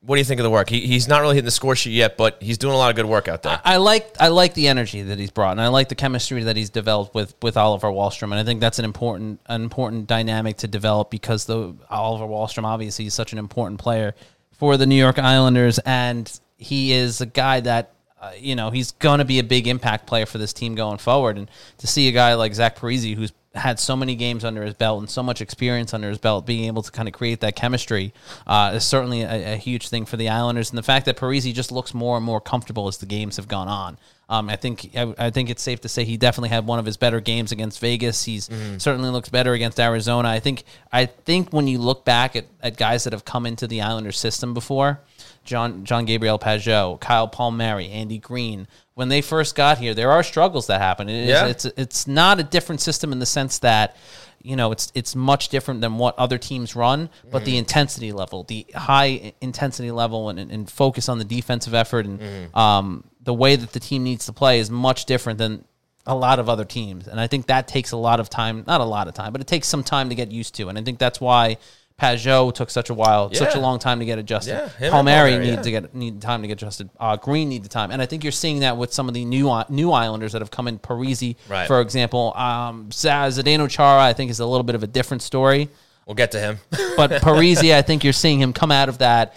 What 0.05 0.17
do 0.17 0.21
you 0.21 0.25
think 0.25 0.41
of 0.41 0.45
the 0.45 0.51
work? 0.51 0.69
He, 0.69 0.81
he's 0.81 1.07
not 1.07 1.21
really 1.21 1.37
hitting 1.37 1.45
the 1.45 1.53
score 1.53 1.77
sheet 1.77 1.93
yet, 1.93 2.17
but 2.17 2.43
he's 2.43 2.59
doing 2.59 2.75
a 2.75 2.77
lot 2.77 2.91
of 2.91 2.97
good 2.97 3.07
work 3.07 3.29
out 3.29 3.45
there. 3.45 3.61
I 3.65 3.77
like 3.77 4.17
I 4.19 4.29
like 4.29 4.55
the 4.55 4.67
energy 4.67 5.03
that 5.03 5.19
he's 5.19 5.31
brought, 5.31 5.53
and 5.53 5.61
I 5.61 5.69
like 5.69 5.89
the 5.89 5.95
chemistry 5.95 6.43
that 6.43 6.57
he's 6.57 6.71
developed 6.71 7.15
with 7.15 7.37
with 7.41 7.57
Oliver 7.57 7.89
Wahlstrom, 7.89 8.25
and 8.25 8.35
I 8.35 8.43
think 8.43 8.61
that's 8.61 8.81
an 8.81 8.85
important 8.85 9.41
an 9.47 9.63
important 9.63 10.09
dynamic 10.09 10.57
to 10.59 10.67
develop 10.67 11.11
because 11.11 11.45
the 11.45 11.77
Oliver 11.89 12.25
Wahlstrom 12.25 12.65
obviously 12.65 13.07
is 13.07 13.15
such 13.15 13.33
an 13.33 13.39
important 13.39 13.79
player 13.79 14.15
for 14.51 14.77
the 14.77 14.87
New 14.87 14.97
York 14.97 15.21
Islanders, 15.21 15.79
and 15.81 16.41
he 16.57 16.93
is 16.93 17.21
a 17.21 17.27
guy 17.27 17.61
that 17.61 17.93
uh, 18.23 18.31
you 18.39 18.55
know 18.55 18.71
he's 18.71 18.93
going 18.93 19.19
to 19.19 19.25
be 19.25 19.39
a 19.39 19.45
big 19.45 19.67
impact 19.67 20.07
player 20.07 20.25
for 20.25 20.39
this 20.39 20.53
team 20.53 20.75
going 20.75 20.99
forward, 20.99 21.37
and 21.37 21.51
to 21.79 21.87
see 21.87 22.09
a 22.09 22.13
guy 22.13 22.35
like 22.35 22.55
Zach 22.55 22.79
Parise 22.79 23.15
who's 23.15 23.33
had 23.55 23.79
so 23.79 23.95
many 23.95 24.15
games 24.15 24.45
under 24.45 24.65
his 24.65 24.75
belt 24.75 25.01
and 25.01 25.11
so 25.11 25.23
much 25.23 25.41
experience 25.41 25.93
under 25.93 26.09
his 26.09 26.19
belt, 26.19 26.47
being 26.47 26.65
able 26.65 26.83
to 26.83 26.91
kind 26.91 27.07
of 27.09 27.13
create 27.13 27.41
that 27.41 27.55
chemistry 27.55 28.15
uh, 28.47 28.73
is 28.75 28.85
certainly 28.85 29.23
a, 29.23 29.55
a 29.55 29.57
huge 29.57 29.89
thing 29.89 30.07
for 30.07 30.17
the 30.17 30.29
Islanders. 30.29 30.71
And 30.71 30.79
the 30.79 30.83
fact 30.83 31.07
that 31.07 31.17
Parise 31.19 31.53
just 31.53 31.71
looks 31.71 31.93
more 31.93 32.17
and 32.17 32.25
more 32.25 32.41
comfortable 32.41 32.89
as 32.89 32.99
the 32.99 33.07
games 33.07 33.37
have 33.37 33.49
gone 33.49 33.69
on. 33.69 33.99
Um, 34.29 34.49
I 34.49 34.57
think 34.57 34.97
I, 34.97 35.15
I 35.19 35.31
think 35.31 35.51
it's 35.51 35.63
safe 35.63 35.83
to 35.83 35.89
say 35.91 36.05
he 36.05 36.17
definitely 36.17 36.49
had 36.49 36.67
one 36.67 36.79
of 36.79 36.87
his 36.87 36.97
better 36.97 37.21
games 37.21 37.53
against 37.53 37.81
Vegas. 37.81 38.25
He's 38.25 38.49
certainly 38.79 39.11
looks 39.11 39.29
better 39.29 39.53
against 39.53 39.79
Arizona. 39.79 40.29
I 40.29 40.41
think 40.41 40.65
I 40.91 41.05
think 41.05 41.53
when 41.53 41.67
you 41.67 41.79
look 41.79 42.07
back 42.07 42.35
at, 42.35 42.47
at 42.63 42.79
guys 42.79 43.05
that 43.05 43.13
have 43.13 43.27
come 43.27 43.45
into 43.45 43.67
the 43.67 43.83
Islanders 43.83 44.19
system 44.19 44.55
before, 44.55 45.01
John 45.45 45.85
John 45.85 46.05
Gabriel 46.05 46.39
Pageau, 46.39 46.99
Kyle 47.01 47.29
Palmieri, 47.29 47.89
Andy 47.89 48.19
Greene. 48.19 48.67
When 48.95 49.09
they 49.09 49.23
first 49.23 49.55
got 49.55 49.79
here, 49.79 49.95
there 49.95 50.11
are 50.11 50.23
struggles 50.23 50.67
that 50.67 50.81
happen. 50.81 51.09
It 51.09 51.25
is, 51.25 51.29
Yeah. 51.29 51.47
It's 51.47 51.65
it's 51.65 52.07
not 52.07 52.41
a 52.41 52.43
different 52.43 52.81
system 52.81 53.13
in 53.13 53.19
the 53.19 53.27
sense 53.27 53.59
that 53.61 53.97
you 54.43 54.57
know 54.57 54.73
it's 54.73 54.93
it's 54.95 55.15
much 55.17 55.49
different 55.49 55.81
than 55.81 55.99
what 55.99 56.19
other 56.19 56.39
teams 56.39 56.77
run, 56.77 57.09
but 57.31 57.45
the 57.45 57.57
intensity 57.57 58.13
level, 58.13 58.45
the 58.45 58.67
high 58.75 59.33
intensity 59.41 59.91
level, 59.91 60.29
and, 60.29 60.39
and 60.39 60.71
focus 60.71 61.09
on 61.09 61.19
the 61.19 61.25
defensive 61.25 61.75
effort, 61.75 62.07
and 62.07 62.55
um, 62.55 63.05
the 63.23 63.35
way 63.35 63.57
that 63.57 63.73
the 63.73 63.81
team 63.81 64.03
needs 64.05 64.27
to 64.27 64.33
play 64.33 64.59
is 64.59 64.71
much 64.71 65.07
different 65.07 65.39
than 65.39 65.65
a 66.05 66.15
lot 66.17 66.41
of 66.41 66.49
other 66.49 66.65
teams. 66.65 67.07
And 67.07 67.21
I 67.21 67.29
think 67.29 67.47
that 67.47 67.69
takes 67.69 67.93
a 67.93 67.97
lot 67.97 68.19
of 68.19 68.29
time, 68.29 68.65
not 68.67 68.81
a 68.81 68.85
lot 68.85 69.07
of 69.07 69.15
time, 69.15 69.31
but 69.31 69.41
it 69.41 69.47
takes 69.47 69.69
some 69.69 69.85
time 69.85 70.09
to 70.09 70.17
get 70.17 70.33
used 70.33 70.57
to. 70.57 70.69
And 70.69 70.77
I 70.77 70.83
think 70.83 70.99
that's 70.99 71.21
why 71.21 71.59
Pageau 72.01 72.53
took 72.53 72.71
such 72.71 72.91
a 72.91 72.95
while, 72.95 73.33
such 73.33 73.55
a 73.55 73.61
long 73.61 73.79
time 73.79 74.01
to 74.01 74.05
get 74.05 74.19
adjusted. 74.19 74.53
Yeah, 74.53 74.91
Palmieri 74.91 75.33
Palmieri, 75.33 75.39
need 75.39 75.55
yeah. 75.55 75.63
to 75.63 75.71
get 75.71 75.95
need 75.95 76.21
time 76.21 76.43
to 76.43 76.49
get 76.49 76.55
adjusted. 76.55 76.91
Uh, 76.99 77.17
Greene 77.17 77.49
need 77.49 77.63
the 77.63 77.69
time, 77.69 77.91
and 77.91 78.03
I 78.03 78.07
think 78.07 78.25
you're 78.25 78.33
seeing 78.33 78.61
that 78.61 78.77
with 78.77 78.93
some 78.93 79.09
of 79.09 79.15
the 79.15 79.25
new 79.25 79.63
new 79.69 79.93
Islanders 79.93 80.33
that 80.33 80.43
have 80.43 80.51
come 80.51 80.69
in. 80.69 80.79
Parise, 80.79 81.37
Right. 81.49 81.67
for 81.67 81.81
example, 81.81 82.33
um, 82.37 82.89
Zdeno 82.91 83.69
Chara, 83.69 84.03
I 84.03 84.13
think 84.13 84.31
is 84.31 84.41
a 84.41 84.47
little 84.47 84.65
bit 84.65 84.75
of 84.75 84.83
a 84.83 84.87
different 84.87 85.23
story. 85.23 85.69
We'll 86.07 86.17
get 86.17 86.33
to 86.33 86.41
him. 86.41 86.59
But 86.97 87.11
Parise, 87.23 87.73
I 87.73 87.83
think 87.83 88.05
you're 88.05 88.13
seeing 88.13 88.41
him 88.41 88.53
come 88.53 88.73
out 88.73 88.89
of 88.89 88.99
that 88.99 89.35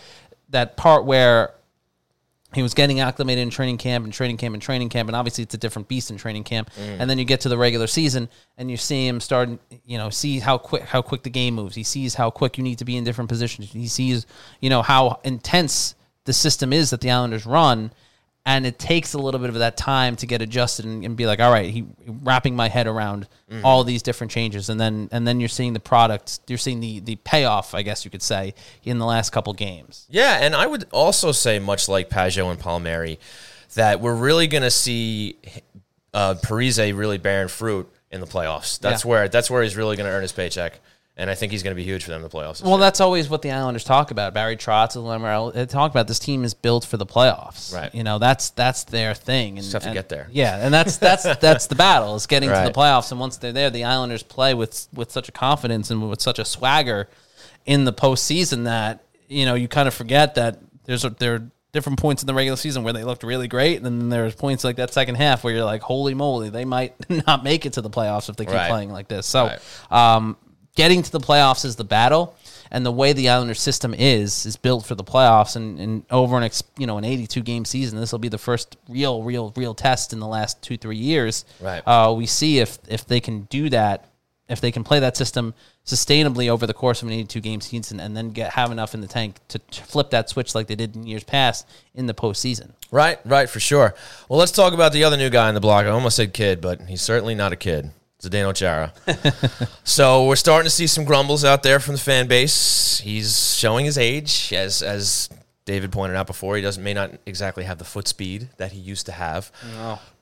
that 0.49 0.77
part 0.77 1.05
where 1.05 1.53
he 2.55 2.63
was 2.63 2.73
getting 2.73 3.01
acclimated 3.01 3.41
in 3.41 3.49
training 3.49 3.77
camp 3.77 4.05
and 4.05 4.13
training 4.13 4.37
camp 4.37 4.53
and 4.53 4.61
training 4.61 4.89
camp, 4.89 5.09
and 5.09 5.15
obviously 5.15 5.43
it's 5.43 5.53
a 5.53 5.57
different 5.57 5.87
beast 5.87 6.09
in 6.09 6.17
training 6.17 6.45
camp. 6.45 6.71
Mm. 6.79 7.01
And 7.01 7.09
then 7.09 7.19
you 7.19 7.25
get 7.25 7.41
to 7.41 7.49
the 7.49 7.57
regular 7.57 7.85
season, 7.85 8.29
and 8.57 8.71
you 8.71 8.77
see 8.77 9.05
him 9.05 9.19
starting, 9.19 9.59
you 9.85 9.97
know, 9.97 10.09
see 10.09 10.39
how 10.39 10.57
quick 10.57 10.83
how 10.83 11.01
quick 11.01 11.23
the 11.23 11.29
game 11.29 11.55
moves. 11.55 11.75
He 11.75 11.83
sees 11.83 12.15
how 12.15 12.31
quick 12.31 12.57
you 12.57 12.63
need 12.63 12.79
to 12.79 12.85
be 12.85 12.95
in 12.95 13.03
different 13.03 13.29
positions. 13.29 13.71
He 13.71 13.87
sees, 13.87 14.25
you 14.61 14.69
know, 14.69 14.81
how 14.81 15.19
intense 15.23 15.95
the 16.23 16.33
system 16.33 16.73
is 16.73 16.89
that 16.89 17.01
the 17.01 17.11
Islanders 17.11 17.45
run. 17.45 17.91
And 18.47 18.67
it 18.67 18.77
takes 18.77 19.13
a 19.13 19.17
little 19.17 19.39
bit 19.39 19.49
of 19.49 19.55
that 19.55 19.75
time 19.75 20.15
to 20.17 20.27
get 20.27 20.39
adjusted 20.41 20.85
and, 20.85 21.03
and 21.03 21.17
be 21.17 21.25
like, 21.25 21.39
all 21.39 21.51
right, 21.51 21.71
he 21.71 21.83
wrapping 22.05 22.55
my 22.55 22.67
head 22.69 22.85
around 22.85 23.27
all 23.63 23.83
these 23.83 24.03
different 24.03 24.29
changes, 24.31 24.69
and 24.69 24.79
then 24.79 25.09
and 25.11 25.27
then 25.27 25.39
you're 25.39 25.49
seeing 25.49 25.73
the 25.73 25.79
product, 25.79 26.39
you're 26.47 26.59
seeing 26.59 26.79
the 26.79 26.99
the 26.99 27.15
payoff, 27.17 27.73
I 27.73 27.81
guess 27.81 28.05
you 28.05 28.11
could 28.11 28.21
say, 28.21 28.53
in 28.83 28.99
the 28.99 29.05
last 29.05 29.31
couple 29.31 29.51
games. 29.53 30.05
Yeah, 30.11 30.37
and 30.41 30.55
I 30.55 30.67
would 30.67 30.85
also 30.91 31.31
say, 31.31 31.57
much 31.57 31.89
like 31.89 32.09
Pageau 32.09 32.51
and 32.51 32.59
Palmieri, 32.59 33.17
that 33.73 33.99
we're 33.99 34.13
really 34.15 34.45
going 34.47 34.63
to 34.63 34.71
see 34.71 35.37
uh, 36.13 36.35
Parise 36.35 36.95
really 36.95 37.17
bearing 37.17 37.47
fruit 37.47 37.91
in 38.11 38.21
the 38.21 38.27
playoffs. 38.27 38.79
That's 38.79 39.03
Yeah. 39.03 39.09
where 39.09 39.27
that's 39.27 39.49
where 39.49 39.63
he's 39.63 39.75
really 39.75 39.95
going 39.97 40.07
to 40.07 40.13
earn 40.15 40.21
his 40.21 40.31
paycheck, 40.31 40.79
and 41.17 41.29
I 41.29 41.35
think 41.35 41.51
he's 41.53 41.63
going 41.63 41.71
to 41.71 41.75
be 41.75 41.83
huge 41.83 42.03
for 42.03 42.09
them 42.09 42.17
in 42.23 42.29
the 42.29 42.35
playoffs. 42.35 42.61
Well, 42.61 42.71
year. 42.71 42.79
that's 42.79 42.99
always 42.99 43.29
what 43.29 43.41
the 43.41 43.51
Islanders 43.51 43.83
talk 43.85 44.11
about. 44.11 44.33
Barry 44.33 44.57
Trotz 44.57 44.95
and 44.97 45.05
Lamoriello 45.05 45.53
they 45.53 45.65
talk 45.65 45.91
about 45.91 46.07
this 46.07 46.19
team 46.19 46.43
is 46.43 46.53
built 46.53 46.83
for 46.85 46.97
the 46.97 47.05
playoffs. 47.05 47.73
Right. 47.73 47.93
You 47.95 48.03
know, 48.03 48.19
that's 48.19 48.49
that's 48.49 48.83
their 48.83 49.13
thing. 49.13 49.57
And 49.57 49.61
Just 49.63 49.73
have 49.73 49.83
to 49.83 49.89
and- 49.89 49.95
get 49.95 50.09
there. 50.09 50.27
Yeah, 50.31 50.57
and 50.57 50.73
that's 50.73 50.97
that's 50.97 51.23
that's 51.39 51.67
the 51.67 51.75
battle 51.75 52.15
is 52.15 52.27
getting 52.27 52.49
to 52.49 52.55
the 52.65 52.71
playoffs. 52.71 53.11
And 53.11 53.19
once 53.19 53.37
they're 53.37 53.53
there, 53.53 53.69
the 53.69 53.85
Islanders 53.85 54.23
play 54.23 54.53
with 54.53 54.87
with 54.93 55.11
such 55.11 55.29
a 55.29 55.31
confidence 55.31 55.89
and 55.89 56.09
with 56.09 56.21
such 56.21 56.39
a 56.39 56.45
swagger 56.45 57.07
in 57.65 57.85
the 57.85 57.93
postseason 57.93 58.65
that 58.65 59.03
you 59.27 59.45
know 59.45 59.55
you 59.55 59.67
kind 59.67 59.87
of 59.87 59.93
forget 59.93 60.35
that 60.35 60.59
there's 60.85 61.03
a, 61.05 61.09
there 61.11 61.33
are 61.35 61.49
different 61.71 61.99
points 61.99 62.21
in 62.23 62.27
the 62.27 62.33
regular 62.33 62.55
season 62.55 62.83
where 62.83 62.93
they 62.93 63.03
looked 63.03 63.23
really 63.23 63.47
great, 63.47 63.77
and 63.77 63.85
then 63.85 64.09
there's 64.09 64.35
points 64.35 64.63
like 64.63 64.75
that 64.77 64.93
second 64.93 65.15
half 65.15 65.43
where 65.43 65.53
you're 65.53 65.65
like, 65.65 65.81
holy 65.81 66.13
moly, 66.13 66.49
they 66.49 66.63
might 66.65 66.93
not 67.27 67.43
make 67.43 67.65
it 67.65 67.73
to 67.73 67.81
the 67.81 67.89
playoffs 67.89 68.29
if 68.29 68.35
they 68.35 68.45
keep 68.45 68.53
Right. 68.53 68.69
playing 68.69 68.91
like 68.91 69.07
this. 69.07 69.25
So. 69.25 69.45
Right. 69.91 70.15
Um, 70.15 70.37
getting 70.75 71.01
to 71.01 71.11
the 71.11 71.19
playoffs 71.19 71.65
is 71.65 71.75
the 71.75 71.83
battle, 71.83 72.35
and 72.71 72.85
the 72.85 72.91
way 72.91 73.13
the 73.13 73.29
Islanders 73.29 73.61
system 73.61 73.93
is 73.93 74.45
is 74.45 74.57
built 74.57 74.85
for 74.85 74.95
the 74.95 75.03
playoffs. 75.03 75.55
And, 75.55 75.79
and 75.79 76.03
over 76.11 76.37
an 76.37 76.43
ex, 76.43 76.63
you 76.77 76.85
know 76.85 76.97
an 76.97 77.05
82 77.05 77.41
game 77.41 77.65
season, 77.65 77.99
this 77.99 78.11
will 78.11 78.19
be 78.19 78.29
the 78.29 78.37
first 78.37 78.77
real, 78.87 79.23
real, 79.23 79.53
real 79.55 79.73
test 79.73 80.13
in 80.13 80.19
the 80.19 80.27
last 80.27 80.61
two 80.61 80.77
three 80.77 80.97
years. 80.97 81.45
Right. 81.61 81.81
Uh, 81.85 82.13
we 82.15 82.25
see 82.25 82.59
if 82.59 82.77
if 82.87 83.05
they 83.07 83.19
can 83.19 83.43
do 83.43 83.69
that, 83.69 84.09
if 84.47 84.61
they 84.61 84.71
can 84.71 84.83
play 84.83 84.99
that 84.99 85.17
system 85.17 85.53
sustainably 85.85 86.49
over 86.49 86.65
the 86.65 86.73
course 86.73 87.03
of 87.03 87.07
an 87.07 87.13
82 87.13 87.39
game 87.41 87.61
season, 87.61 87.99
and 87.99 88.17
then 88.17 88.31
get 88.31 88.51
have 88.53 88.71
enough 88.71 88.93
in 88.93 89.01
the 89.01 89.07
tank 89.07 89.35
to 89.49 89.59
t- 89.59 89.81
flip 89.83 90.09
that 90.09 90.29
switch 90.29 90.55
like 90.55 90.67
they 90.67 90.75
did 90.75 90.95
in 90.95 91.05
years 91.05 91.23
past 91.23 91.67
in 91.93 92.07
the 92.07 92.13
postseason. 92.13 92.71
Right, 92.91 93.19
right, 93.25 93.49
for 93.49 93.59
sure. 93.59 93.93
Well, 94.27 94.39
let's 94.39 94.51
talk 94.51 94.73
about 94.73 94.93
the 94.93 95.03
other 95.03 95.17
new 95.17 95.29
guy 95.29 95.47
in 95.49 95.55
the 95.55 95.61
block. 95.61 95.85
I 95.85 95.89
almost 95.89 96.15
said 96.15 96.33
kid, 96.33 96.59
but 96.61 96.81
he's 96.81 97.01
certainly 97.01 97.35
not 97.35 97.53
a 97.53 97.55
kid. 97.55 97.91
Zdeno 98.29 98.55
Chara. 98.55 98.93
so 99.83 100.25
we're 100.27 100.35
starting 100.35 100.65
to 100.65 100.69
see 100.69 100.87
some 100.87 101.05
grumbles 101.05 101.43
out 101.45 101.63
there 101.63 101.79
from 101.79 101.95
the 101.95 102.01
fan 102.01 102.27
base. 102.27 102.99
He's 102.99 103.55
showing 103.55 103.85
his 103.85 103.97
age, 103.97 104.51
as 104.53 104.81
as 104.81 105.29
David 105.65 105.91
pointed 105.91 106.15
out 106.15 106.27
before. 106.27 106.55
He 106.55 106.61
doesn't 106.61 106.83
may 106.83 106.93
not 106.93 107.11
exactly 107.25 107.63
have 107.63 107.77
the 107.77 107.85
foot 107.85 108.07
speed 108.07 108.49
that 108.57 108.71
he 108.71 108.79
used 108.79 109.05
to 109.07 109.11
have. 109.11 109.51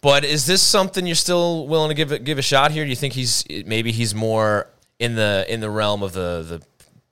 But 0.02 0.24
is 0.24 0.46
this 0.46 0.62
something 0.62 1.06
you're 1.06 1.16
still 1.16 1.68
willing 1.68 1.90
to 1.90 1.96
give 1.96 2.12
it, 2.12 2.24
give 2.24 2.38
a 2.38 2.44
shot 2.44 2.72
here? 2.72 2.84
Do 2.84 2.90
you 2.90 2.96
think 2.96 3.14
he's 3.14 3.46
maybe 3.66 3.92
he's 3.92 4.16
more 4.16 4.68
in 5.00 5.16
the 5.16 5.46
in 5.48 5.60
the 5.60 5.70
realm 5.70 6.04
of 6.04 6.14
the 6.14 6.44
the 6.44 6.62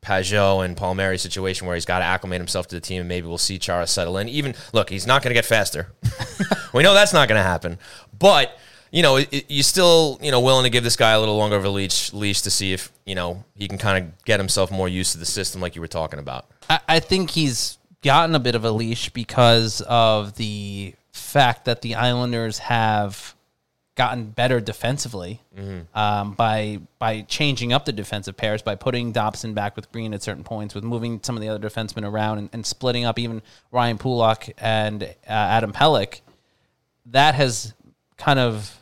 Pageau 0.01 0.65
and 0.65 0.75
Palmieri 0.75 1.19
situation 1.19 1.67
where 1.67 1.75
he's 1.75 1.85
got 1.85 1.99
to 1.99 2.05
acclimate 2.05 2.39
himself 2.39 2.67
to 2.67 2.75
the 2.75 2.81
team, 2.81 3.01
and 3.01 3.07
maybe 3.07 3.27
we'll 3.27 3.37
see 3.37 3.59
Chara 3.59 3.85
settle 3.85 4.17
in. 4.17 4.27
Even 4.29 4.55
look, 4.73 4.89
he's 4.89 5.05
not 5.05 5.21
going 5.21 5.29
to 5.29 5.35
get 5.35 5.45
faster. 5.45 5.91
we 6.73 6.81
know 6.81 6.93
that's 6.93 7.13
not 7.13 7.27
going 7.27 7.37
to 7.37 7.43
happen. 7.43 7.77
But 8.17 8.57
you 8.91 9.01
know, 9.01 9.17
you 9.17 9.63
still 9.63 10.19
you 10.21 10.31
know 10.31 10.41
willing 10.41 10.63
to 10.63 10.69
give 10.69 10.83
this 10.83 10.95
guy 10.95 11.11
a 11.11 11.19
little 11.19 11.37
longer 11.37 11.55
of 11.55 11.65
a 11.65 11.69
leash 11.69 12.13
leash 12.13 12.41
to 12.41 12.51
see 12.51 12.73
if 12.73 12.91
you 13.05 13.15
know 13.15 13.43
he 13.55 13.67
can 13.67 13.77
kind 13.77 14.03
of 14.03 14.23
get 14.25 14.39
himself 14.39 14.69
more 14.69 14.87
used 14.87 15.13
to 15.13 15.17
the 15.17 15.25
system, 15.25 15.61
like 15.61 15.75
you 15.75 15.81
were 15.81 15.87
talking 15.87 16.19
about. 16.19 16.45
I, 16.69 16.79
I 16.87 16.99
think 16.99 17.31
he's 17.31 17.77
gotten 18.03 18.35
a 18.35 18.39
bit 18.39 18.55
of 18.55 18.65
a 18.65 18.71
leash 18.71 19.09
because 19.09 19.81
of 19.81 20.35
the 20.35 20.93
fact 21.11 21.65
that 21.65 21.81
the 21.81 21.95
Islanders 21.95 22.59
have 22.59 23.35
gotten 23.95 24.25
better 24.25 24.59
defensively 24.59 25.41
um, 25.93 26.33
by 26.33 26.79
by 26.99 27.21
changing 27.21 27.71
up 27.71 27.85
the 27.85 27.93
defensive 27.93 28.35
pairs, 28.35 28.61
by 28.61 28.75
putting 28.75 29.13
Dobson 29.13 29.53
back 29.53 29.75
with 29.75 29.89
Greene 29.91 30.13
at 30.13 30.21
certain 30.21 30.43
points, 30.43 30.75
with 30.75 30.83
moving 30.83 31.21
some 31.23 31.35
of 31.37 31.41
the 31.41 31.47
other 31.47 31.69
defensemen 31.69 32.03
around 32.03 32.39
and, 32.39 32.49
and 32.51 32.65
splitting 32.65 33.05
up 33.05 33.17
even 33.19 33.41
Ryan 33.71 33.97
Pulock 33.97 34.49
and 34.57 35.03
uh, 35.03 35.07
Adam 35.27 35.71
Pelech. 35.71 36.21
That 37.05 37.35
has 37.35 37.73
kind 38.17 38.39
of 38.39 38.80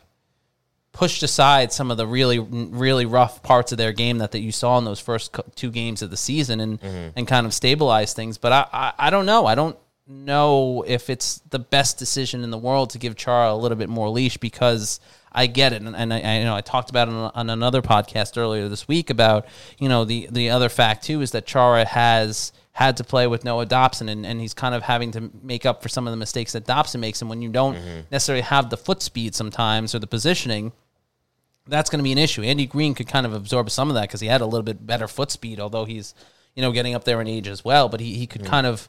pushed 0.92 1.22
aside 1.22 1.72
some 1.72 1.90
of 1.90 1.96
the 1.96 2.06
really 2.06 2.38
really 2.38 3.06
rough 3.06 3.42
parts 3.42 3.72
of 3.72 3.78
their 3.78 3.92
game 3.92 4.18
that, 4.18 4.32
that 4.32 4.40
you 4.40 4.52
saw 4.52 4.76
in 4.78 4.84
those 4.84 5.00
first 5.00 5.36
two 5.54 5.70
games 5.70 6.02
of 6.02 6.10
the 6.10 6.16
season 6.16 6.60
and 6.60 6.80
mm-hmm. 6.80 7.10
and 7.16 7.28
kind 7.28 7.46
of 7.46 7.54
stabilize 7.54 8.12
things. 8.12 8.38
But 8.38 8.52
I, 8.52 8.66
I 8.72 8.92
I 9.06 9.10
don't 9.10 9.26
know. 9.26 9.46
I 9.46 9.54
don't 9.54 9.76
know 10.10 10.84
if 10.86 11.08
it's 11.08 11.38
the 11.50 11.58
best 11.58 11.98
decision 11.98 12.42
in 12.42 12.50
the 12.50 12.58
world 12.58 12.90
to 12.90 12.98
give 12.98 13.14
Chara 13.16 13.52
a 13.52 13.54
little 13.54 13.76
bit 13.76 13.88
more 13.88 14.08
leash 14.08 14.36
because 14.36 14.98
I 15.32 15.46
get 15.46 15.72
it. 15.72 15.82
And, 15.82 15.94
and 15.94 16.12
I, 16.12 16.20
I 16.20 16.38
you 16.38 16.44
know 16.44 16.56
I 16.56 16.60
talked 16.60 16.90
about 16.90 17.08
it 17.08 17.14
on, 17.14 17.30
on 17.34 17.50
another 17.50 17.82
podcast 17.82 18.36
earlier 18.36 18.68
this 18.68 18.88
week 18.88 19.10
about 19.10 19.46
you 19.78 19.88
know 19.88 20.04
the 20.04 20.28
the 20.30 20.50
other 20.50 20.68
fact 20.68 21.04
too 21.04 21.20
is 21.22 21.30
that 21.30 21.46
Chara 21.46 21.84
has 21.84 22.52
had 22.72 22.96
to 22.98 23.04
play 23.04 23.26
with 23.26 23.44
Noah 23.44 23.66
Dobson, 23.66 24.08
and, 24.08 24.24
and 24.24 24.40
he's 24.40 24.54
kind 24.54 24.74
of 24.74 24.82
having 24.82 25.10
to 25.12 25.30
make 25.42 25.66
up 25.66 25.82
for 25.82 25.88
some 25.88 26.06
of 26.06 26.12
the 26.12 26.16
mistakes 26.16 26.52
that 26.52 26.66
Dobson 26.66 27.00
makes. 27.00 27.20
And 27.20 27.28
when 27.28 27.42
you 27.42 27.50
don't 27.50 27.74
mm-hmm. 27.74 28.00
necessarily 28.10 28.42
have 28.42 28.70
the 28.70 28.76
foot 28.76 29.02
speed 29.02 29.34
sometimes 29.34 29.94
or 29.94 29.98
the 29.98 30.06
positioning, 30.06 30.72
that's 31.66 31.90
going 31.90 31.98
to 31.98 32.04
be 32.04 32.12
an 32.12 32.18
issue. 32.18 32.42
Andy 32.42 32.66
Greene 32.66 32.94
could 32.94 33.08
kind 33.08 33.26
of 33.26 33.32
absorb 33.32 33.70
some 33.70 33.88
of 33.88 33.94
that 33.94 34.02
because 34.02 34.20
he 34.20 34.28
had 34.28 34.40
a 34.40 34.46
little 34.46 34.62
bit 34.62 34.86
better 34.86 35.08
foot 35.08 35.30
speed, 35.30 35.60
although 35.60 35.84
he's 35.84 36.14
you 36.54 36.62
know 36.62 36.72
getting 36.72 36.94
up 36.94 37.04
there 37.04 37.20
in 37.20 37.26
age 37.26 37.48
as 37.48 37.64
well. 37.64 37.88
But 37.88 38.00
he, 38.00 38.14
he 38.14 38.26
could 38.26 38.42
mm-hmm. 38.42 38.50
kind 38.50 38.66
of 38.66 38.88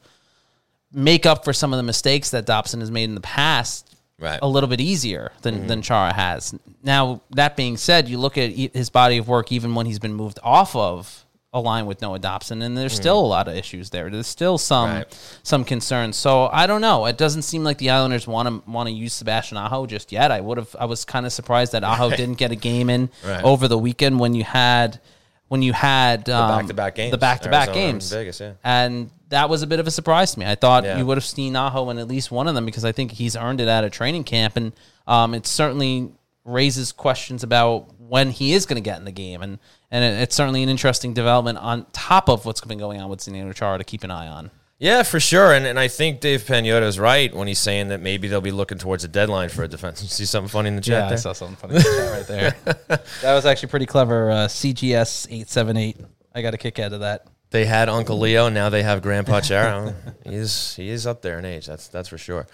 make 0.93 1.25
up 1.25 1.43
for 1.43 1.53
some 1.53 1.73
of 1.73 1.77
the 1.77 1.83
mistakes 1.83 2.31
that 2.31 2.45
Dobson 2.45 2.81
has 2.81 2.91
made 2.91 3.05
in 3.05 3.15
the 3.15 3.21
past 3.21 3.87
Right. 4.19 4.37
a 4.39 4.47
little 4.47 4.69
bit 4.69 4.79
easier 4.79 5.31
than, 5.41 5.55
mm-hmm. 5.55 5.67
than 5.67 5.81
Chara 5.81 6.13
has. 6.13 6.53
Now, 6.83 7.21
that 7.31 7.57
being 7.57 7.75
said, 7.75 8.07
you 8.07 8.19
look 8.19 8.37
at 8.37 8.51
his 8.51 8.91
body 8.91 9.17
of 9.17 9.27
work 9.27 9.51
even 9.51 9.73
when 9.73 9.87
he's 9.87 9.97
been 9.97 10.13
moved 10.13 10.37
off 10.43 10.75
of 10.75 11.25
a 11.53 11.59
line 11.59 11.85
with 11.85 12.01
Noah 12.01 12.19
Dobson, 12.19 12.61
and 12.61 12.77
there's 12.77 12.93
still 12.93 13.19
a 13.19 13.27
lot 13.27 13.49
of 13.49 13.55
issues 13.55 13.89
there. 13.89 14.09
There's 14.09 14.25
still 14.27 14.57
some 14.57 14.89
Right. 14.89 15.39
some 15.43 15.65
concerns. 15.65 16.15
So 16.15 16.47
I 16.51 16.65
don't 16.65 16.79
know. 16.79 17.05
It 17.07 17.17
doesn't 17.17 17.41
seem 17.41 17.63
like 17.65 17.77
the 17.77 17.89
Islanders 17.89 18.25
want 18.25 18.47
to 18.47 18.71
want 18.71 18.87
to 18.87 18.93
use 18.93 19.11
Sebastian 19.13 19.57
Aho 19.57 19.85
just 19.85 20.11
yet. 20.13 20.31
I 20.31 20.39
would 20.39 20.57
have. 20.57 20.73
I 20.79 20.85
was 20.85 21.03
kind 21.03 21.25
of 21.25 21.33
surprised 21.33 21.73
that 21.73 21.83
Aho 21.83 22.09
didn't 22.11 22.35
get 22.37 22.51
a 22.51 22.55
game 22.55 22.89
in 22.89 23.09
Right. 23.25 23.43
over 23.43 23.67
the 23.67 23.77
weekend 23.77 24.19
when 24.19 24.33
you 24.33 24.45
had 24.45 25.01
when 25.49 25.61
you 25.61 25.73
had 25.73 26.29
um, 26.29 26.47
back-to-back 26.59 26.95
games. 26.95 27.11
The 27.11 27.17
back 27.17 27.41
to 27.41 27.49
back 27.49 27.73
games. 27.73 28.09
Vegas, 28.09 28.39
yeah. 28.39 28.53
And 28.63 29.11
that 29.27 29.49
was 29.49 29.61
a 29.63 29.67
bit 29.67 29.81
of 29.81 29.87
a 29.87 29.91
surprise 29.91 30.31
to 30.31 30.39
me. 30.39 30.45
I 30.45 30.55
thought 30.55 30.85
Yeah. 30.85 30.97
you 30.97 31.05
would 31.05 31.17
have 31.17 31.25
seen 31.25 31.57
Aho 31.57 31.89
in 31.89 31.97
at 31.97 32.07
least 32.07 32.31
one 32.31 32.47
of 32.47 32.55
them 32.55 32.65
because 32.65 32.85
I 32.85 32.93
think 32.93 33.11
he's 33.11 33.35
earned 33.35 33.59
it 33.59 33.67
at 33.67 33.83
a 33.83 33.89
training 33.89 34.23
camp, 34.23 34.55
and 34.55 34.71
um, 35.07 35.33
it 35.33 35.45
certainly 35.45 36.13
raises 36.45 36.93
questions 36.93 37.43
about 37.43 37.87
when 38.11 38.29
he 38.29 38.51
is 38.51 38.65
going 38.65 38.75
to 38.75 38.81
get 38.81 38.99
in 38.99 39.05
the 39.05 39.11
game, 39.11 39.41
and 39.41 39.57
and 39.89 40.03
it, 40.03 40.21
it's 40.21 40.35
certainly 40.35 40.61
an 40.63 40.67
interesting 40.67 41.13
development 41.13 41.57
on 41.59 41.85
top 41.93 42.27
of 42.27 42.45
what's 42.45 42.59
been 42.59 42.77
going 42.77 42.99
on 42.99 43.09
with 43.09 43.21
Zdeno 43.21 43.55
Chara 43.55 43.77
to 43.77 43.85
keep 43.85 44.03
an 44.03 44.11
eye 44.11 44.27
on. 44.27 44.51
Yeah, 44.79 45.03
for 45.03 45.21
sure. 45.21 45.53
And 45.53 45.65
and 45.65 45.79
I 45.79 45.87
think 45.87 46.19
Dave 46.19 46.41
Pagnotta 46.41 46.83
is 46.83 46.99
right 46.99 47.33
when 47.33 47.47
he's 47.47 47.59
saying 47.59 47.87
that 47.87 48.01
maybe 48.01 48.27
they'll 48.27 48.41
be 48.41 48.51
looking 48.51 48.77
towards 48.77 49.05
a 49.05 49.07
deadline 49.07 49.47
for 49.47 49.63
a 49.63 49.67
defense. 49.69 50.01
See 50.11 50.25
something 50.25 50.49
funny 50.49 50.67
in 50.67 50.75
the 50.75 50.81
chat 50.81 51.07
there? 51.07 51.13
I 51.13 51.21
saw 51.21 51.31
something 51.31 51.55
funny 51.55 51.75
in 51.75 51.83
the 51.83 51.87
chat 51.87 52.11
right 52.11 52.27
there. 52.27 52.99
that 53.21 53.33
was 53.33 53.45
actually 53.45 53.69
pretty 53.69 53.85
clever. 53.85 54.29
Uh, 54.29 54.35
CGS 54.47 55.27
eight 55.31 55.47
seven 55.47 55.77
eight. 55.77 55.95
I 56.35 56.41
got 56.41 56.53
a 56.53 56.57
kick 56.57 56.79
out 56.79 56.91
of 56.91 56.99
that. 56.99 57.27
They 57.51 57.63
had 57.63 57.87
Uncle 57.87 58.19
Leo, 58.19 58.49
now 58.49 58.67
they 58.67 58.83
have 58.83 59.01
Grandpa 59.01 59.39
Chara. 59.39 59.95
he's 60.25 60.75
he 60.75 60.89
is 60.89 61.07
up 61.07 61.21
there 61.21 61.39
in 61.39 61.45
age. 61.45 61.65
That's 61.65 61.87
that's 61.87 62.09
for 62.09 62.17
sure. 62.17 62.45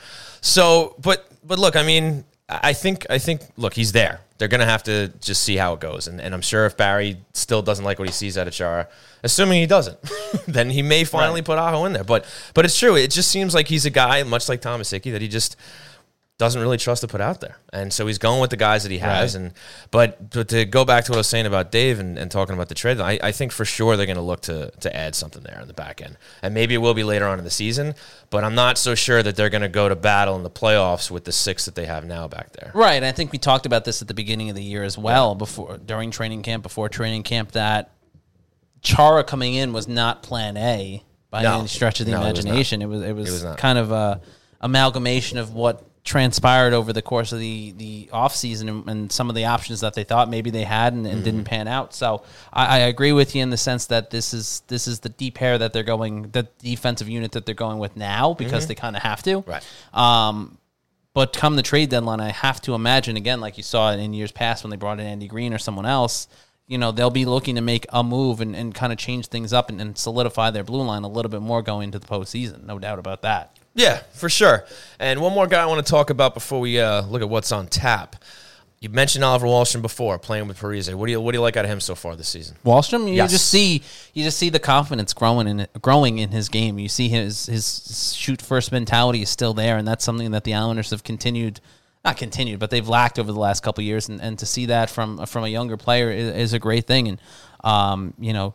So, 0.42 0.96
but 1.02 1.28
but 1.44 1.58
look, 1.58 1.76
I 1.76 1.82
mean, 1.82 2.26
I 2.48 2.74
think 2.74 3.08
I 3.10 3.18
think 3.18 3.42
look, 3.58 3.74
he's 3.74 3.92
there. 3.92 4.22
They're 4.38 4.48
gonna 4.48 4.66
have 4.66 4.84
to 4.84 5.10
just 5.20 5.44
see 5.44 5.56
how 5.56 5.74
it 5.74 5.80
goes, 5.80 6.08
and 6.08 6.22
and 6.22 6.34
I'm 6.34 6.42
sure 6.42 6.66
if 6.66 6.78
Barry 6.78 7.18
still 7.34 7.62
doesn't 7.62 7.84
like 7.84 8.00
what 8.00 8.08
he 8.08 8.14
sees 8.14 8.38
out 8.38 8.48
of 8.48 8.54
Chara, 8.54 8.88
assuming 9.24 9.60
he 9.60 9.66
doesn't, 9.68 9.98
then 10.48 10.70
he 10.70 10.82
may 10.82 11.04
finally 11.04 11.42
put 11.42 11.58
Aho 11.58 11.86
in 11.86 11.94
there. 11.94 12.04
But 12.04 12.26
but 12.54 12.66
it's 12.66 12.78
true. 12.78 12.96
It 12.96 13.12
just 13.12 13.32
seems 13.32 13.54
like 13.56 13.68
he's 13.68 13.86
a 13.86 13.90
guy, 13.90 14.22
much 14.24 14.48
like 14.48 14.62
Thomas 14.62 14.92
Hickey, 14.92 15.12
that 15.12 15.22
he 15.22 15.28
just 15.28 15.56
doesn't 16.38 16.62
really 16.62 16.78
trust 16.78 17.02
to 17.02 17.08
put 17.08 17.20
out 17.20 17.42
there. 17.42 17.58
And 17.74 17.92
so 17.92 18.06
he's 18.06 18.20
going 18.20 18.40
with 18.40 18.52
the 18.52 18.58
guys 18.58 18.84
that 18.84 18.92
he 18.92 19.00
has. 19.00 19.34
And 19.34 19.54
but, 19.90 20.30
but 20.30 20.50
to 20.50 20.66
go 20.66 20.86
back 20.86 21.06
to 21.06 21.12
what 21.12 21.18
I 21.18 21.20
was 21.20 21.28
saying 21.28 21.48
about 21.48 21.72
Dave 21.72 22.00
and, 22.00 22.16
and 22.18 22.30
talking 22.30 22.54
about 22.54 22.70
the 22.70 22.76
trade, 22.76 23.00
I, 23.00 23.18
I 23.24 23.32
think 23.32 23.52
for 23.52 23.66
sure 23.66 23.98
they're 23.98 24.06
going 24.06 24.18
to 24.18 24.22
look 24.22 24.42
to 24.42 24.70
to 24.70 24.96
add 24.96 25.16
something 25.16 25.42
there 25.42 25.60
in 25.60 25.68
the 25.68 25.74
back 25.74 26.00
end. 26.00 26.16
And 26.44 26.54
maybe 26.54 26.76
it 26.76 26.78
will 26.78 26.94
be 26.94 27.04
later 27.04 27.26
on 27.26 27.40
in 27.40 27.44
the 27.44 27.50
season, 27.50 27.96
but 28.30 28.44
I'm 28.44 28.54
not 28.54 28.78
so 28.78 28.94
sure 28.94 29.24
that 29.24 29.36
they're 29.36 29.50
going 29.50 29.64
to 29.64 29.68
go 29.70 29.90
to 29.90 29.96
battle 29.96 30.36
in 30.36 30.44
the 30.44 30.50
playoffs 30.52 31.10
with 31.10 31.24
the 31.26 31.32
six 31.32 31.66
that 31.66 31.74
they 31.74 31.88
have 31.88 32.06
now 32.06 32.28
back 32.28 32.54
there. 32.54 32.72
Right. 32.76 33.04
I 33.04 33.12
think 33.12 33.32
we 33.32 33.40
talked 33.40 33.66
about 33.66 33.84
this 33.84 34.04
at 34.04 34.08
the 34.08 34.14
beginning 34.14 34.50
of 34.50 34.56
the 34.56 34.64
year 34.64 34.84
as 34.84 34.98
well, 34.98 35.34
before 35.34 35.78
during 35.80 36.12
training 36.12 36.44
camp, 36.44 36.62
before 36.62 36.88
training 36.88 37.24
camp, 37.24 37.54
that 37.54 37.92
Chara 38.84 39.24
coming 39.24 39.56
in 39.56 39.74
was 39.74 39.88
not 39.88 40.22
plan 40.22 40.56
A 40.56 41.04
by 41.32 41.42
No. 41.42 41.60
any 41.60 41.68
stretch 41.68 42.00
of 42.00 42.06
the 42.06 42.12
No, 42.12 42.24
it 42.28 42.36
was 42.36 42.46
imagination. 42.46 42.84
It 42.84 42.86
was 42.86 43.02
it 43.02 43.16
was, 43.16 43.44
was 43.44 43.56
kind 43.56 43.80
of 43.80 43.92
a 43.92 44.22
amalgamation 44.62 45.40
of 45.40 45.54
what 45.54 45.84
transpired 46.08 46.74
over 46.74 46.94
the 46.94 47.02
course 47.02 47.34
of 47.34 47.40
the 47.40 47.74
the 47.74 48.10
off 48.14 48.34
season 48.34 48.70
and, 48.70 48.90
and 48.90 49.12
some 49.12 49.30
of 49.30 49.36
the 49.36 49.44
options 49.46 49.82
that 49.82 49.94
they 49.94 50.06
thought 50.06 50.30
maybe 50.30 50.50
they 50.50 50.64
had 50.64 50.94
and, 50.94 51.06
and 51.06 51.18
Mm-hmm. 51.18 51.24
didn't 51.26 51.44
pan 51.44 51.68
out. 51.68 51.94
So 51.94 52.24
I, 52.54 52.66
I 52.66 52.78
agree 52.94 53.12
with 53.12 53.36
you 53.36 53.44
in 53.44 53.50
the 53.50 53.58
sense 53.58 53.88
that 53.88 54.10
this 54.10 54.34
is 54.34 54.64
this 54.68 54.88
is 54.88 55.02
the 55.02 55.10
deep 55.10 55.36
pair 55.36 55.58
that 55.58 55.74
they're 55.74 55.84
going 55.84 56.30
the 56.32 56.48
defensive 56.60 57.10
unit 57.10 57.34
that 57.34 57.46
they're 57.46 57.56
going 57.56 57.78
with 57.78 57.98
now 57.98 58.34
because 58.34 58.68
they 58.68 58.76
kind 58.76 58.96
of 58.96 59.04
have 59.04 59.22
to. 59.24 59.42
Mm-hmm. 59.42 59.52
Right. 59.52 59.66
Um, 59.94 60.58
but 61.14 61.34
come 61.34 61.56
the 61.56 61.64
trade 61.64 61.90
deadline, 61.90 62.22
I 62.22 62.32
have 62.32 62.62
to 62.62 62.74
imagine 62.76 63.18
again, 63.18 63.42
like 63.42 63.58
you 63.58 63.64
saw 63.64 63.92
in 63.92 64.14
years 64.14 64.32
past 64.32 64.64
when 64.64 64.70
they 64.72 64.78
brought 64.78 65.00
in 65.00 65.06
Andy 65.08 65.28
Greene 65.28 65.54
or 65.54 65.58
someone 65.58 65.86
else, 65.88 66.28
you 66.68 66.78
know, 66.78 66.92
they'll 66.92 67.10
be 67.10 67.26
looking 67.26 67.56
to 67.56 67.62
make 67.62 67.86
a 67.90 68.04
move 68.04 68.40
and, 68.40 68.56
and 68.56 68.74
kind 68.76 68.94
of 68.94 69.00
change 69.00 69.28
things 69.28 69.52
up 69.52 69.70
and, 69.70 69.82
and 69.82 69.98
solidify 69.98 70.52
their 70.52 70.64
blue 70.64 70.84
line 70.84 71.04
a 71.04 71.08
little 71.10 71.32
bit 71.32 71.42
more 71.42 71.62
going 71.64 71.86
into 71.86 72.00
the 72.00 72.08
postseason. 72.08 72.66
No 72.66 72.78
doubt 72.78 73.00
about 73.00 73.24
that. 73.24 73.57
Yeah, 73.78 74.00
for 74.14 74.28
sure. 74.28 74.66
And 75.00 75.22
one 75.22 75.34
more 75.34 75.46
guy 75.48 75.62
I 75.62 75.66
want 75.68 75.86
to 75.86 75.90
talk 75.90 76.10
about 76.10 76.34
before 76.34 76.60
we 76.60 76.80
uh, 76.80 77.04
look 77.04 77.22
at 77.22 77.30
what's 77.30 77.52
on 77.52 77.68
tap. 77.68 78.16
You 78.80 78.90
mentioned 78.90 79.24
Oliver 79.24 79.46
Wahlstrom 79.48 79.82
before 79.84 80.18
playing 80.20 80.48
with 80.48 80.60
Parise. 80.60 80.94
What 80.94 81.06
do 81.06 81.12
you 81.12 81.22
what 81.22 81.32
do 81.32 81.38
you 81.38 81.42
like 81.42 81.58
out 81.58 81.66
of 81.66 81.72
him 81.72 81.80
so 81.80 81.94
far 81.96 82.16
this 82.16 82.28
season? 82.28 82.58
Wahlstrom, 82.66 83.08
you 83.08 83.14
Yes. 83.16 83.32
just 83.32 83.48
see 83.50 83.82
you 84.14 84.24
just 84.24 84.38
see 84.38 84.50
the 84.50 84.60
confidence 84.60 85.14
growing 85.14 85.48
in 85.48 85.68
growing 85.82 86.18
in 86.18 86.30
his 86.32 86.50
game. 86.50 86.78
You 86.78 86.90
see 86.90 87.08
his 87.08 87.46
his 87.48 88.14
shoot 88.16 88.42
first 88.42 88.72
mentality 88.72 89.22
is 89.22 89.30
still 89.30 89.54
there, 89.54 89.78
and 89.78 89.88
that's 89.88 90.04
something 90.04 90.32
that 90.32 90.44
the 90.44 90.54
Islanders 90.56 90.90
have 90.92 91.04
continued 91.04 91.60
not 92.06 92.18
continued, 92.18 92.60
but 92.60 92.70
they've 92.70 92.88
lacked 92.88 93.20
over 93.20 93.32
the 93.32 93.40
last 93.40 93.64
couple 93.64 93.82
of 93.82 93.86
years. 93.86 94.08
And, 94.10 94.22
and 94.22 94.38
to 94.40 94.46
see 94.46 94.68
that 94.68 94.90
from 94.92 95.26
from 95.26 95.44
a 95.44 95.48
younger 95.50 95.78
player 95.78 96.12
is, 96.12 96.36
is 96.36 96.54
a 96.54 96.60
great 96.60 96.86
thing. 96.86 97.08
And 97.08 97.22
um, 97.64 98.14
you 98.20 98.34
know, 98.34 98.54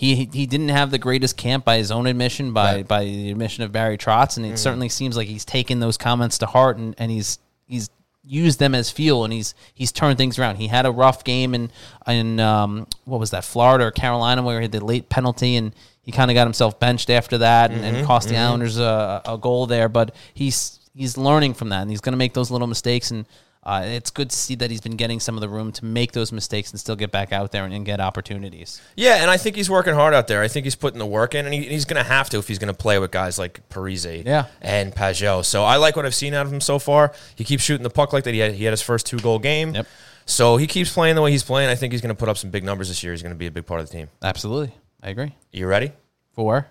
he 0.00 0.30
he 0.32 0.46
didn't 0.46 0.70
have 0.70 0.90
the 0.90 0.98
greatest 0.98 1.36
camp 1.36 1.62
by 1.62 1.76
his 1.76 1.90
own 1.90 2.06
admission, 2.06 2.54
by 2.54 2.82
by 2.84 3.04
the 3.04 3.30
admission 3.30 3.64
of 3.64 3.70
Barry 3.70 3.98
Trotz, 3.98 4.38
and 4.38 4.46
it 4.46 4.48
mm-hmm. 4.48 4.56
certainly 4.56 4.88
seems 4.88 5.14
like 5.14 5.28
he's 5.28 5.44
taken 5.44 5.78
those 5.78 5.98
comments 5.98 6.38
to 6.38 6.46
heart, 6.46 6.78
and, 6.78 6.94
and 6.96 7.10
he's 7.10 7.38
he's 7.66 7.90
used 8.24 8.58
them 8.58 8.74
as 8.74 8.90
fuel, 8.90 9.24
and 9.24 9.32
he's 9.34 9.54
he's 9.74 9.92
turned 9.92 10.16
things 10.16 10.38
around. 10.38 10.56
He 10.56 10.68
had 10.68 10.86
a 10.86 10.90
rough 10.90 11.22
game 11.22 11.54
in 11.54 11.70
in 12.06 12.40
um, 12.40 12.86
what 13.04 13.20
was 13.20 13.32
that, 13.32 13.44
Florida 13.44 13.84
or 13.84 13.90
Carolina, 13.90 14.42
where 14.42 14.60
he 14.60 14.64
had 14.64 14.72
the 14.72 14.82
late 14.82 15.10
penalty, 15.10 15.56
and 15.56 15.74
he 16.00 16.12
kind 16.12 16.30
of 16.30 16.34
got 16.34 16.46
himself 16.46 16.80
benched 16.80 17.10
after 17.10 17.36
that, 17.36 17.70
and, 17.70 17.84
and 17.84 17.98
mm-hmm. 17.98 18.06
cost 18.06 18.28
the 18.28 18.36
mm-hmm. 18.36 18.44
Islanders 18.44 18.78
a, 18.78 19.20
a 19.26 19.36
goal 19.36 19.66
there. 19.66 19.90
But 19.90 20.14
he's 20.32 20.80
he's 20.94 21.18
learning 21.18 21.52
from 21.52 21.68
that, 21.68 21.82
and 21.82 21.90
he's 21.90 22.00
going 22.00 22.14
to 22.14 22.18
make 22.18 22.32
those 22.32 22.50
little 22.50 22.66
mistakes, 22.66 23.10
and 23.10 23.26
uh, 23.62 23.82
it's 23.84 24.10
good 24.10 24.30
to 24.30 24.36
see 24.36 24.54
that 24.54 24.70
he's 24.70 24.80
been 24.80 24.96
getting 24.96 25.20
some 25.20 25.34
of 25.36 25.42
the 25.42 25.48
room 25.48 25.70
to 25.72 25.84
make 25.84 26.12
those 26.12 26.32
mistakes 26.32 26.70
and 26.70 26.80
still 26.80 26.96
get 26.96 27.10
back 27.12 27.30
out 27.32 27.52
there 27.52 27.64
and, 27.64 27.74
and 27.74 27.84
get 27.84 28.00
opportunities. 28.00 28.80
Yeah, 28.96 29.16
and 29.16 29.30
I 29.30 29.36
think 29.36 29.54
he's 29.56 29.68
working 29.68 29.92
hard 29.94 30.14
out 30.14 30.28
there. 30.28 30.40
I 30.42 30.48
think 30.48 30.64
he's 30.64 30.74
putting 30.74 30.98
the 30.98 31.04
work 31.06 31.34
in, 31.34 31.44
and 31.44 31.54
he, 31.54 31.64
he's 31.64 31.84
going 31.84 32.02
to 32.02 32.08
have 32.10 32.30
to 32.30 32.38
if 32.38 32.48
he's 32.48 32.58
going 32.58 32.72
to 32.72 32.78
play 32.78 32.98
with 32.98 33.10
guys 33.10 33.38
like 33.38 33.68
Parise 33.68 34.24
Yeah. 34.24 34.46
and 34.62 34.94
Pageau. 34.94 35.44
So 35.44 35.62
I 35.64 35.76
like 35.76 35.94
what 35.94 36.06
I've 36.06 36.14
seen 36.14 36.32
out 36.32 36.46
of 36.46 36.52
him 36.52 36.60
so 36.62 36.78
far. 36.78 37.12
He 37.36 37.44
keeps 37.44 37.62
shooting 37.62 37.82
the 37.82 37.90
puck 37.90 38.12
like 38.14 38.24
that. 38.24 38.32
He 38.34 38.40
had, 38.40 38.54
he 38.54 38.64
had 38.64 38.72
his 38.72 38.82
first 38.82 39.04
two 39.06 39.18
goal 39.18 39.38
game. 39.38 39.74
Yep. 39.74 39.86
So 40.26 40.56
he 40.56 40.66
keeps 40.66 40.92
playing 40.92 41.16
the 41.16 41.22
way 41.22 41.30
he's 41.30 41.42
playing. 41.42 41.68
I 41.70 41.74
think 41.74 41.92
he's 41.92 42.00
going 42.00 42.14
to 42.14 42.18
put 42.18 42.28
up 42.28 42.38
some 42.38 42.50
big 42.50 42.64
numbers 42.64 42.88
this 42.88 43.02
year. 43.02 43.12
He's 43.12 43.22
going 43.22 43.34
to 43.34 43.38
be 43.38 43.46
a 43.46 43.50
big 43.50 43.66
part 43.66 43.80
of 43.80 43.88
the 43.88 43.92
team. 43.92 44.08
Absolutely, 44.22 44.72
I 45.02 45.10
agree. 45.10 45.34
You 45.52 45.66
ready? 45.66 45.92
Four. 46.34 46.68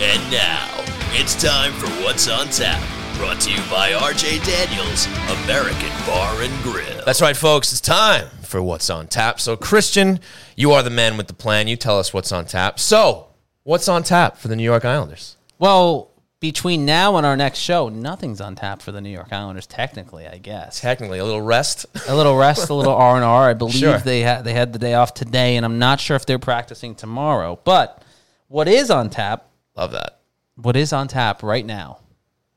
And 0.00 0.30
now, 0.30 0.68
it's 1.12 1.40
time 1.40 1.72
for 1.72 1.86
What's 2.04 2.28
on 2.28 2.46
Tap. 2.48 2.82
Brought 3.18 3.40
to 3.42 3.50
you 3.52 3.58
by 3.70 3.92
RJ 3.92 4.44
Daniels, 4.44 5.06
American 5.44 5.90
Bar 6.06 6.42
and 6.42 6.62
Grill. 6.62 7.02
That's 7.06 7.20
right, 7.22 7.36
folks. 7.36 7.70
It's 7.72 7.80
time 7.80 8.26
for 8.42 8.60
what's 8.62 8.90
on 8.90 9.06
tap. 9.06 9.38
So, 9.40 9.56
Christian, 9.56 10.18
you 10.56 10.72
are 10.72 10.82
the 10.82 10.90
man 10.90 11.16
with 11.16 11.28
the 11.28 11.32
plan. 11.34 11.68
You 11.68 11.76
tell 11.76 11.98
us 11.98 12.12
what's 12.12 12.32
on 12.32 12.46
tap. 12.46 12.80
So, 12.80 13.28
what's 13.62 13.88
on 13.88 14.02
tap 14.02 14.36
for 14.38 14.48
the 14.48 14.56
New 14.56 14.64
York 14.64 14.84
Islanders? 14.84 15.36
Well, 15.60 16.10
between 16.40 16.84
now 16.84 17.16
and 17.16 17.24
our 17.24 17.36
next 17.36 17.60
show, 17.60 17.88
nothing's 17.88 18.40
on 18.40 18.56
tap 18.56 18.82
for 18.82 18.90
the 18.90 19.00
New 19.00 19.10
York 19.10 19.32
Islanders. 19.32 19.66
Technically, 19.68 20.26
I 20.26 20.38
guess 20.38 20.80
Technically, 20.80 21.20
a 21.20 21.24
little 21.24 21.42
rest. 21.42 21.86
a 22.08 22.16
little 22.16 22.36
rest, 22.36 22.68
a 22.70 22.74
little 22.74 22.94
R 22.96 23.14
and 23.14 23.24
R. 23.24 23.48
I 23.50 23.54
believe 23.54 23.74
Sure. 23.76 23.98
they 23.98 24.22
had 24.22 24.42
they 24.44 24.52
had 24.52 24.72
the 24.72 24.80
day 24.80 24.94
off 24.94 25.14
today, 25.14 25.56
and 25.56 25.64
I'm 25.64 25.78
not 25.78 26.00
sure 26.00 26.16
if 26.16 26.26
they're 26.26 26.40
practicing 26.40 26.96
tomorrow. 26.96 27.60
But 27.62 28.02
what 28.48 28.66
is 28.66 28.90
on 28.90 29.10
tap? 29.10 29.48
Love 29.76 29.92
that. 29.92 30.18
What 30.56 30.76
is 30.76 30.92
on 30.92 31.06
tap 31.08 31.42
right 31.44 31.64
now? 31.64 31.98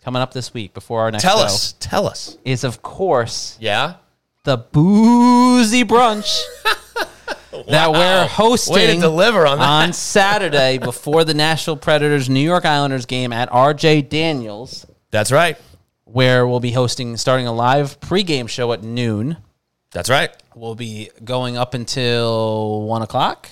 Coming 0.06 0.22
up 0.22 0.34
this 0.34 0.54
week 0.54 0.74
before 0.76 1.02
our 1.02 1.10
next 1.12 1.24
show. 1.24 1.30
Tell 1.30 1.38
show 1.40 1.44
us. 1.46 1.74
Tell 1.80 2.08
us. 2.08 2.38
is 2.46 2.64
of 2.64 2.84
course 2.84 3.58
Yeah. 3.60 3.96
the 4.44 4.56
boozy 4.58 5.84
brunch 5.84 6.42
that 7.68 7.92
we're 7.92 8.28
hosting 8.28 8.76
Way 8.76 8.94
to 8.94 9.02
deliver 9.02 9.48
on 9.48 9.58
that. 9.58 9.66
on 9.68 9.94
Saturday 9.94 10.78
before 10.82 11.24
the 11.24 11.34
Nashville 11.34 11.76
Predators 11.76 12.30
New 12.30 12.40
York 12.40 12.66
Islanders 12.66 13.08
game 13.08 13.34
at 13.34 13.50
RJ 13.50 14.08
Daniels, 14.08 14.86
That's 15.10 15.32
right. 15.32 15.58
where 16.04 16.46
we'll 16.46 16.60
be 16.60 16.72
hosting 16.74 17.18
starting 17.18 17.48
a 17.48 17.52
live 17.54 18.00
pregame 18.00 18.48
show 18.48 18.74
at 18.74 18.84
noon. 18.84 19.38
That's 19.90 20.10
right. 20.12 20.30
We'll 20.54 20.76
be 20.76 21.10
going 21.24 21.58
up 21.58 21.74
until 21.74 22.84
one 22.84 23.02
o'clock. 23.02 23.50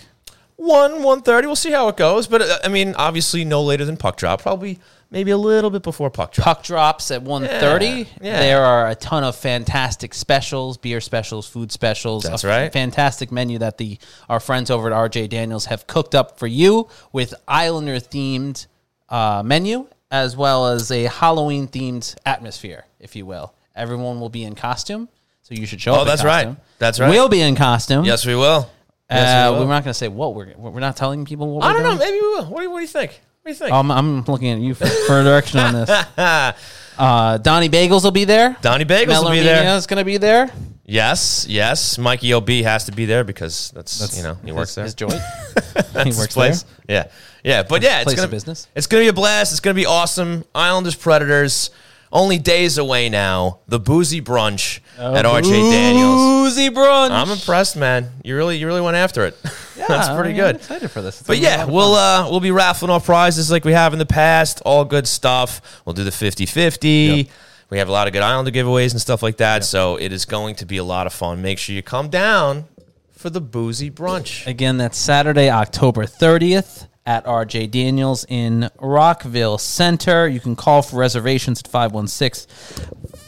One, 0.57 1.01
one 1.01 1.23
thirty. 1.23 1.47
We'll 1.47 1.55
see 1.55 1.71
how 1.71 1.87
it 1.87 1.97
goes. 1.97 2.27
But 2.27 2.43
uh, 2.43 2.59
I 2.63 2.67
mean, 2.67 2.93
obviously, 2.95 3.43
no 3.43 3.63
later 3.63 3.85
than 3.85 3.97
puck 3.97 4.17
drop. 4.17 4.41
Probably, 4.41 4.79
maybe 5.13 5.31
a 5.31 5.37
little 5.37 5.69
bit 5.69 5.83
before 5.83 6.09
puck 6.09 6.33
drop. 6.33 6.45
Puck 6.45 6.63
drops 6.63 7.11
at 7.11 7.23
1.30. 7.23 8.07
yeah. 8.21 8.39
There 8.39 8.61
are 8.65 8.89
a 8.89 8.95
ton 8.95 9.23
of 9.23 9.35
fantastic 9.37 10.13
specials, 10.13 10.77
beer 10.77 10.99
specials, 10.99 11.47
food 11.47 11.71
specials. 11.71 12.23
That's 12.23 12.43
a 12.43 12.47
right. 12.47 12.73
Fantastic 12.73 13.31
menu 13.31 13.59
that 13.59 13.77
the 13.77 13.97
our 14.27 14.41
friends 14.41 14.69
over 14.69 14.91
at 14.91 15.11
RJ 15.11 15.29
Daniels 15.29 15.65
have 15.67 15.87
cooked 15.87 16.13
up 16.15 16.37
for 16.37 16.47
you 16.47 16.89
with 17.13 17.33
Islander 17.47 17.95
themed 18.01 18.67
uh, 19.07 19.41
menu 19.45 19.87
as 20.11 20.35
well 20.35 20.67
as 20.67 20.91
a 20.91 21.03
Halloween 21.03 21.67
themed 21.67 22.15
atmosphere, 22.25 22.85
if 22.99 23.15
you 23.15 23.25
will. 23.25 23.53
Everyone 23.75 24.19
will 24.19 24.29
be 24.29 24.43
in 24.43 24.53
costume, 24.55 25.09
so 25.41 25.55
you 25.55 25.65
should 25.65 25.81
show 25.81 25.93
Oh, 25.93 25.95
up. 25.95 26.01
Oh, 26.01 26.05
that's 26.05 26.23
right. 26.23 26.55
That's 26.77 26.99
right. 26.99 27.09
We'll 27.09 27.29
be 27.29 27.41
in 27.41 27.55
costume. 27.55 28.03
Yes, 28.05 28.25
we 28.25 28.35
will. 28.35 28.69
Uh, 29.09 29.15
Yes, 29.15 29.51
we 29.51 29.59
we're 29.59 29.65
not 29.65 29.83
going 29.83 29.91
to 29.91 29.93
say 29.93 30.07
what 30.07 30.33
we're 30.33 30.53
we're 30.57 30.79
not 30.79 30.95
telling 30.97 31.25
people 31.25 31.51
what 31.53 31.65
I 31.65 31.73
don't 31.73 31.83
know. 31.83 31.97
Maybe 31.97 32.13
we 32.19 32.21
will. 32.21 32.45
What 32.45 32.57
do 32.59 32.63
you, 32.63 32.71
what 32.71 32.77
do 32.77 32.81
you 32.83 32.87
think? 32.87 33.21
What 33.43 33.49
do 33.49 33.49
you 33.51 33.55
think? 33.55 33.73
I'm, 33.73 33.91
I'm 33.91 34.23
looking 34.23 34.49
at 34.51 34.59
you 34.59 34.73
for, 34.73 34.85
for 34.85 35.19
a 35.19 35.23
direction 35.23 35.59
on 35.59 35.73
this. 35.73 35.89
Uh, 36.95 37.39
Donnie 37.39 37.69
Bagels 37.69 38.03
will 38.03 38.11
be 38.11 38.23
there. 38.23 38.55
Donnie 38.61 38.85
Bagels 38.85 39.23
will 39.23 39.31
be 39.31 39.39
there. 39.39 39.75
is 39.75 39.87
going 39.87 39.97
to 39.97 40.05
be 40.05 40.17
there. 40.17 40.51
Yes, 40.85 41.47
yes. 41.49 41.97
Mikey 41.97 42.33
Ob 42.33 42.47
has 42.49 42.85
to 42.85 42.91
be 42.91 43.05
there 43.05 43.23
because 43.23 43.71
that's, 43.71 44.15
you 44.15 44.21
know 44.21 44.37
he 44.45 44.51
works 44.51 44.75
there. 44.75 44.83
His 44.83 44.93
joint. 44.93 45.13
That's 45.73 46.03
his 46.03 46.17
works 46.19 46.33
place. 46.33 46.65
Yeah, 46.87 47.07
yeah. 47.43 47.63
But 47.63 47.81
yeah, 47.81 48.01
it's 48.01 48.03
Place 48.05 48.17
gonna 48.17 48.27
business. 48.27 48.67
It's 48.75 48.85
gonna 48.85 49.03
be 49.03 49.07
a 49.07 49.13
blast. 49.13 49.53
It's 49.53 49.59
gonna 49.59 49.73
be 49.73 49.85
awesome. 49.87 50.43
Islanders 50.53 50.95
Predators. 50.95 51.71
Only 52.13 52.37
days 52.37 52.77
away 52.77 53.09
now. 53.09 53.61
The 53.67 53.79
boozy 53.79 54.21
brunch 54.21 54.79
at 54.99 55.25
RJ 55.25 55.71
Daniels. 55.71 56.15
Boozy 56.15 56.69
brunch. 56.69 57.09
I'm 57.09 57.31
impressed, 57.31 57.75
man. 57.75 58.11
You 58.23 58.35
really, 58.35 58.57
you 58.57 58.67
really 58.67 58.81
went 58.81 58.95
after 58.97 59.25
it. 59.25 59.35
Yeah, 59.75 59.87
That's 59.87 60.09
pretty 60.09 60.29
I'm 60.29 60.35
good. 60.35 60.55
excited 60.57 60.91
for 60.91 61.01
this. 61.01 61.19
It's 61.19 61.27
But 61.27 61.33
gonna 61.41 61.47
be 61.47 61.47
a 61.47 61.57
yeah, 61.57 61.65
we'll 61.65 61.95
uh, 61.95 62.29
we'll 62.29 62.39
be 62.39 62.51
raffling 62.51 62.91
off 62.91 63.05
prizes 63.07 63.49
like 63.49 63.65
we 63.65 63.71
have 63.73 63.91
in 63.91 63.97
the 63.97 64.05
past. 64.05 64.61
All 64.63 64.85
good 64.85 65.07
stuff. 65.07 65.81
We'll 65.83 65.93
do 65.95 66.03
the 66.03 66.11
50-50. 66.11 67.27
We 67.71 67.77
have 67.79 67.89
a 67.89 67.91
lot 67.91 68.05
of 68.05 68.13
good 68.13 68.21
Islander 68.21 68.51
giveaways 68.51 68.91
and 68.91 69.01
stuff 69.01 69.23
like 69.23 69.37
that. 69.37 69.63
So 69.63 69.95
it 69.95 70.13
is 70.13 70.25
going 70.25 70.53
to 70.57 70.67
be 70.67 70.77
a 70.77 70.83
lot 70.83 71.07
of 71.07 71.11
fun. 71.13 71.41
Make 71.41 71.57
sure 71.57 71.75
you 71.75 71.81
come 71.81 72.09
down 72.09 72.65
for 73.11 73.31
the 73.31 73.41
boozy 73.41 73.89
brunch. 73.89 74.45
Again, 74.45 74.77
that's 74.77 74.97
Saturday, 74.97 75.49
October 75.49 76.05
30th 76.05 76.87
at 77.05 77.25
RJ 77.25 77.69
Daniels 77.71 78.25
in 78.29 78.69
Rockville 78.79 79.57
Centre. 79.57 80.27
You 80.27 80.39
can 80.39 80.55
call 80.55 80.81
for 80.81 80.97
reservations 80.97 81.59
at 81.59 81.67
516 81.67 82.49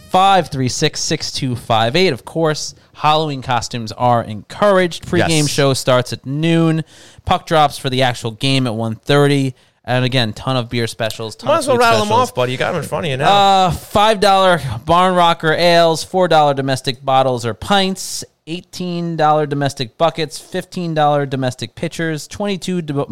536 0.09 0.99
6258. 0.99 2.13
Of 2.13 2.25
course, 2.25 2.73
Halloween 2.93 3.41
costumes 3.41 3.91
are 3.91 4.23
encouraged. 4.23 5.07
Pre-game 5.07 5.29
Yes. 5.45 5.49
show 5.49 5.73
starts 5.73 6.13
at 6.13 6.25
noon. 6.25 6.83
Puck 7.25 7.45
drops 7.45 7.77
for 7.77 7.89
the 7.89 8.01
actual 8.03 8.31
game 8.31 8.65
at 8.67 8.73
1.30. 8.73 9.53
And 9.87 10.03
again, 10.03 10.33
ton 10.33 10.57
of 10.57 10.69
beer 10.69 10.87
specials. 10.87 11.35
Ton 11.35 11.47
Might 11.49 11.57
as 11.59 11.67
well 11.67 11.77
rattle 11.77 11.99
them 12.05 12.11
off, 12.11 12.33
buddy. 12.33 12.53
You 12.53 12.57
got 12.57 12.71
them 12.71 12.81
in 12.81 12.87
front 12.87 13.05
of 13.05 13.11
you 13.11 13.17
now. 13.17 13.65
Uh, 13.67 13.71
five 13.71 14.19
dollar 14.19 14.59
barn 14.83 15.13
rocker 15.13 15.53
ales, 15.53 16.03
four 16.03 16.27
dollar 16.27 16.55
domestic 16.55 17.05
bottles 17.05 17.45
or 17.45 17.53
pints, 17.53 18.23
eighteen 18.47 19.15
dollar 19.15 19.45
domestic 19.45 19.97
buckets, 19.97 20.39
fifteen 20.39 20.93
dollar 20.93 21.25
domestic 21.25 21.75
pitchers, 21.75 22.27
twenty 22.27 22.57
two 22.57 22.81
dollar 22.81 23.07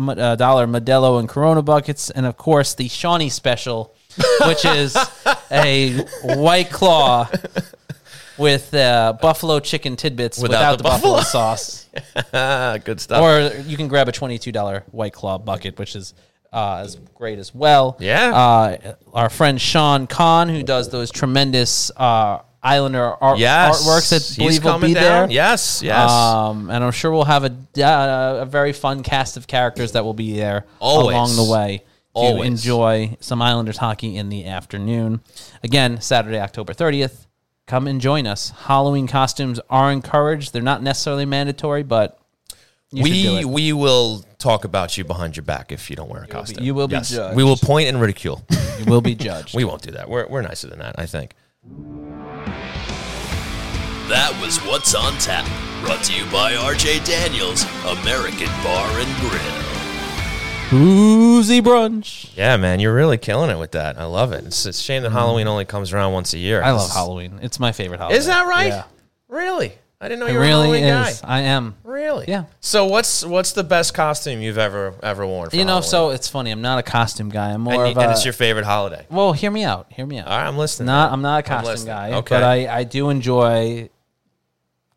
Modelo 0.67 1.19
and 1.19 1.27
Corona 1.29 1.61
buckets, 1.61 2.09
and 2.09 2.25
of 2.25 2.37
course 2.37 2.73
the 2.75 2.87
Shawnee 2.87 3.29
special 3.29 3.93
which 4.45 4.63
is 4.63 4.95
a 5.51 5.97
white 6.23 6.69
claw 6.69 7.27
with 8.37 8.73
uh, 8.75 9.13
buffalo 9.21 9.59
chicken 9.59 9.95
tidbits 9.95 10.39
without, 10.39 10.71
Without 10.71 10.71
the, 10.71 10.77
the 10.77 10.83
buffalo, 10.83 11.15
buffalo. 11.17 11.55
sauce. 11.55 11.89
Good 12.85 12.99
stuff. 13.01 13.21
Or 13.21 13.61
you 13.63 13.75
can 13.77 13.87
grab 13.87 14.07
a 14.07 14.11
twenty-two 14.11 14.51
dollar 14.51 14.83
white 14.91 15.13
claw 15.13 15.39
bucket, 15.39 15.79
which 15.79 15.95
is 15.95 16.13
uh, 16.51 16.81
as 16.83 16.95
great 17.15 17.39
as 17.39 17.55
well. 17.55 17.97
Yeah. 17.99 18.35
Uh, 18.35 18.93
our 19.13 19.29
friend 19.31 19.59
Sean 19.59 20.05
Kahn, 20.05 20.47
who 20.49 20.61
does 20.61 20.89
those 20.89 21.09
tremendous 21.09 21.89
uh, 21.97 22.41
Islander 22.63 23.21
art- 23.21 23.39
yes, 23.39 23.83
artworks 23.85 24.09
that 24.09 24.37
believe 24.37 24.63
will 24.63 24.79
be 24.79 24.93
down. 24.93 25.03
there. 25.03 25.31
Yes, 25.31 25.81
yes. 25.83 26.09
Um, 26.09 26.69
and 26.69 26.83
I'm 26.83 26.91
sure 26.91 27.11
we'll 27.11 27.25
have 27.25 27.43
a, 27.43 27.85
uh, 27.85 28.41
a 28.43 28.45
very 28.45 28.71
fun 28.71 29.03
cast 29.03 29.35
of 29.35 29.47
characters 29.47 29.91
that 29.91 30.05
will 30.05 30.13
be 30.13 30.37
there 30.37 30.65
Always. 30.79 31.13
along 31.13 31.35
the 31.35 31.43
way 31.51 31.79
to 31.79 31.83
Always. 32.13 32.47
enjoy 32.47 33.17
some 33.19 33.41
Islanders 33.41 33.77
hockey 33.77 34.15
in 34.15 34.29
the 34.29 34.45
afternoon. 34.45 35.21
Again, 35.61 35.99
Saturday, 35.99 36.39
October 36.39 36.73
30th. 36.73 37.25
Come 37.65 37.87
and 37.87 37.99
join 37.99 38.27
us. 38.27 38.51
Halloween 38.51 39.07
costumes 39.07 39.59
are 39.69 39.91
encouraged. 39.91 40.53
They're 40.53 40.61
not 40.61 40.81
necessarily 40.83 41.25
mandatory, 41.25 41.83
but 41.83 42.19
you 42.91 43.05
should 43.05 43.13
do 43.13 43.35
we 43.37 43.45
we 43.45 43.73
will 43.73 44.23
talk 44.37 44.65
about 44.65 44.97
you 44.97 45.03
behind 45.03 45.35
your 45.35 45.43
back 45.43 45.71
if 45.71 45.89
you 45.89 45.95
don't 45.95 46.09
wear 46.09 46.23
a 46.23 46.27
costume. 46.27 46.63
you 46.63 46.75
will 46.75 46.87
be 46.87 46.99
judged. 46.99 47.35
We 47.35 47.43
will 47.43 47.55
point 47.57 47.87
and 47.89 47.99
ridicule. 47.99 48.43
You 48.79 48.85
will 48.85 49.01
be 49.01 49.15
judged. 49.15 49.55
we 49.55 49.63
won't 49.63 49.81
do 49.81 49.91
that. 49.91 50.07
We're, 50.09 50.27
we're 50.27 50.41
nicer 50.41 50.67
than 50.67 50.79
that, 50.79 50.95
I 50.99 51.05
think. 51.05 51.33
That 54.09 54.37
was 54.41 54.59
What's 54.59 54.93
on 54.95 55.13
Tap, 55.17 55.45
brought 55.81 56.03
to 56.05 56.13
you 56.13 56.25
by 56.31 56.53
RJ 56.53 57.05
Daniels, 57.05 57.63
American 57.85 58.47
Bar 58.63 58.99
and 58.99 59.15
Grill. 59.21 59.73
Boozy 60.69 61.61
brunch. 61.61 62.35
Yeah, 62.35 62.57
man, 62.57 62.79
you're 62.79 62.95
really 62.95 63.17
killing 63.17 63.49
it 63.49 63.59
with 63.59 63.71
that. 63.71 63.97
I 63.97 64.05
love 64.05 64.33
it. 64.33 64.45
It's, 64.45 64.65
it's 64.65 64.79
a 64.79 64.83
shame 64.83 65.03
that 65.03 65.11
Halloween 65.11 65.47
only 65.47 65.65
comes 65.65 65.93
around 65.93 66.13
once 66.13 66.33
a 66.33 66.37
year. 66.37 66.61
Mm. 66.61 66.65
I 66.65 66.71
love 66.71 66.91
Halloween. 66.91 67.39
It's 67.41 67.59
my 67.59 67.71
favorite 67.71 67.99
holiday. 67.99 68.17
Is 68.17 68.25
that 68.25 68.47
right? 68.47 68.67
Yeah. 68.67 68.83
Really? 69.27 69.73
I 70.03 70.09
didn't 70.09 70.19
know 70.19 70.25
It 70.27 70.33
you 70.33 70.37
were 70.39 70.43
a 70.43 70.47
really 70.47 70.81
Halloween 70.81 71.07
is. 71.07 71.21
guy. 71.21 71.27
I 71.27 71.41
am. 71.43 71.75
Really? 71.83 72.25
Yeah. 72.27 72.43
So 72.59 72.85
what's 72.85 73.23
what's 73.25 73.53
the 73.53 73.63
best 73.63 73.93
costume 73.93 74.41
you've 74.41 74.57
ever 74.57 74.95
ever 75.01 75.25
worn? 75.25 75.49
For 75.49 75.55
You 75.55 75.63
know, 75.63 75.75
Halloween? 75.75 75.89
so 75.89 76.09
it's 76.09 76.27
funny. 76.27 76.51
I'm 76.51 76.61
not 76.61 76.77
a 76.77 76.83
costume 76.83 77.29
guy. 77.29 77.51
I'm 77.51 77.61
more 77.61 77.73
and, 77.73 77.81
of 77.83 77.87
you- 77.95 78.01
and 78.01 78.09
a. 78.09 78.13
it's 78.13 78.25
your 78.25 78.33
favorite 78.33 78.65
holiday. 78.65 79.05
well, 79.09 79.31
hear 79.31 79.49
me 79.51 79.63
out. 79.63 79.87
Hear 79.93 80.05
me 80.05 80.19
out. 80.19 80.27
All 80.27 80.37
right, 80.37 80.45
I'm 80.47 80.57
listening. 80.57 80.87
not. 80.87 81.11
I'm 81.13 81.21
not 81.21 81.39
a 81.39 81.43
costume 81.43 81.71
listening. 81.71 81.93
guy, 81.95 82.11
Okay. 82.17 82.35
but 82.35 82.43
I, 82.43 82.79
I 82.79 82.83
do 82.83 83.09
enjoy 83.09 83.89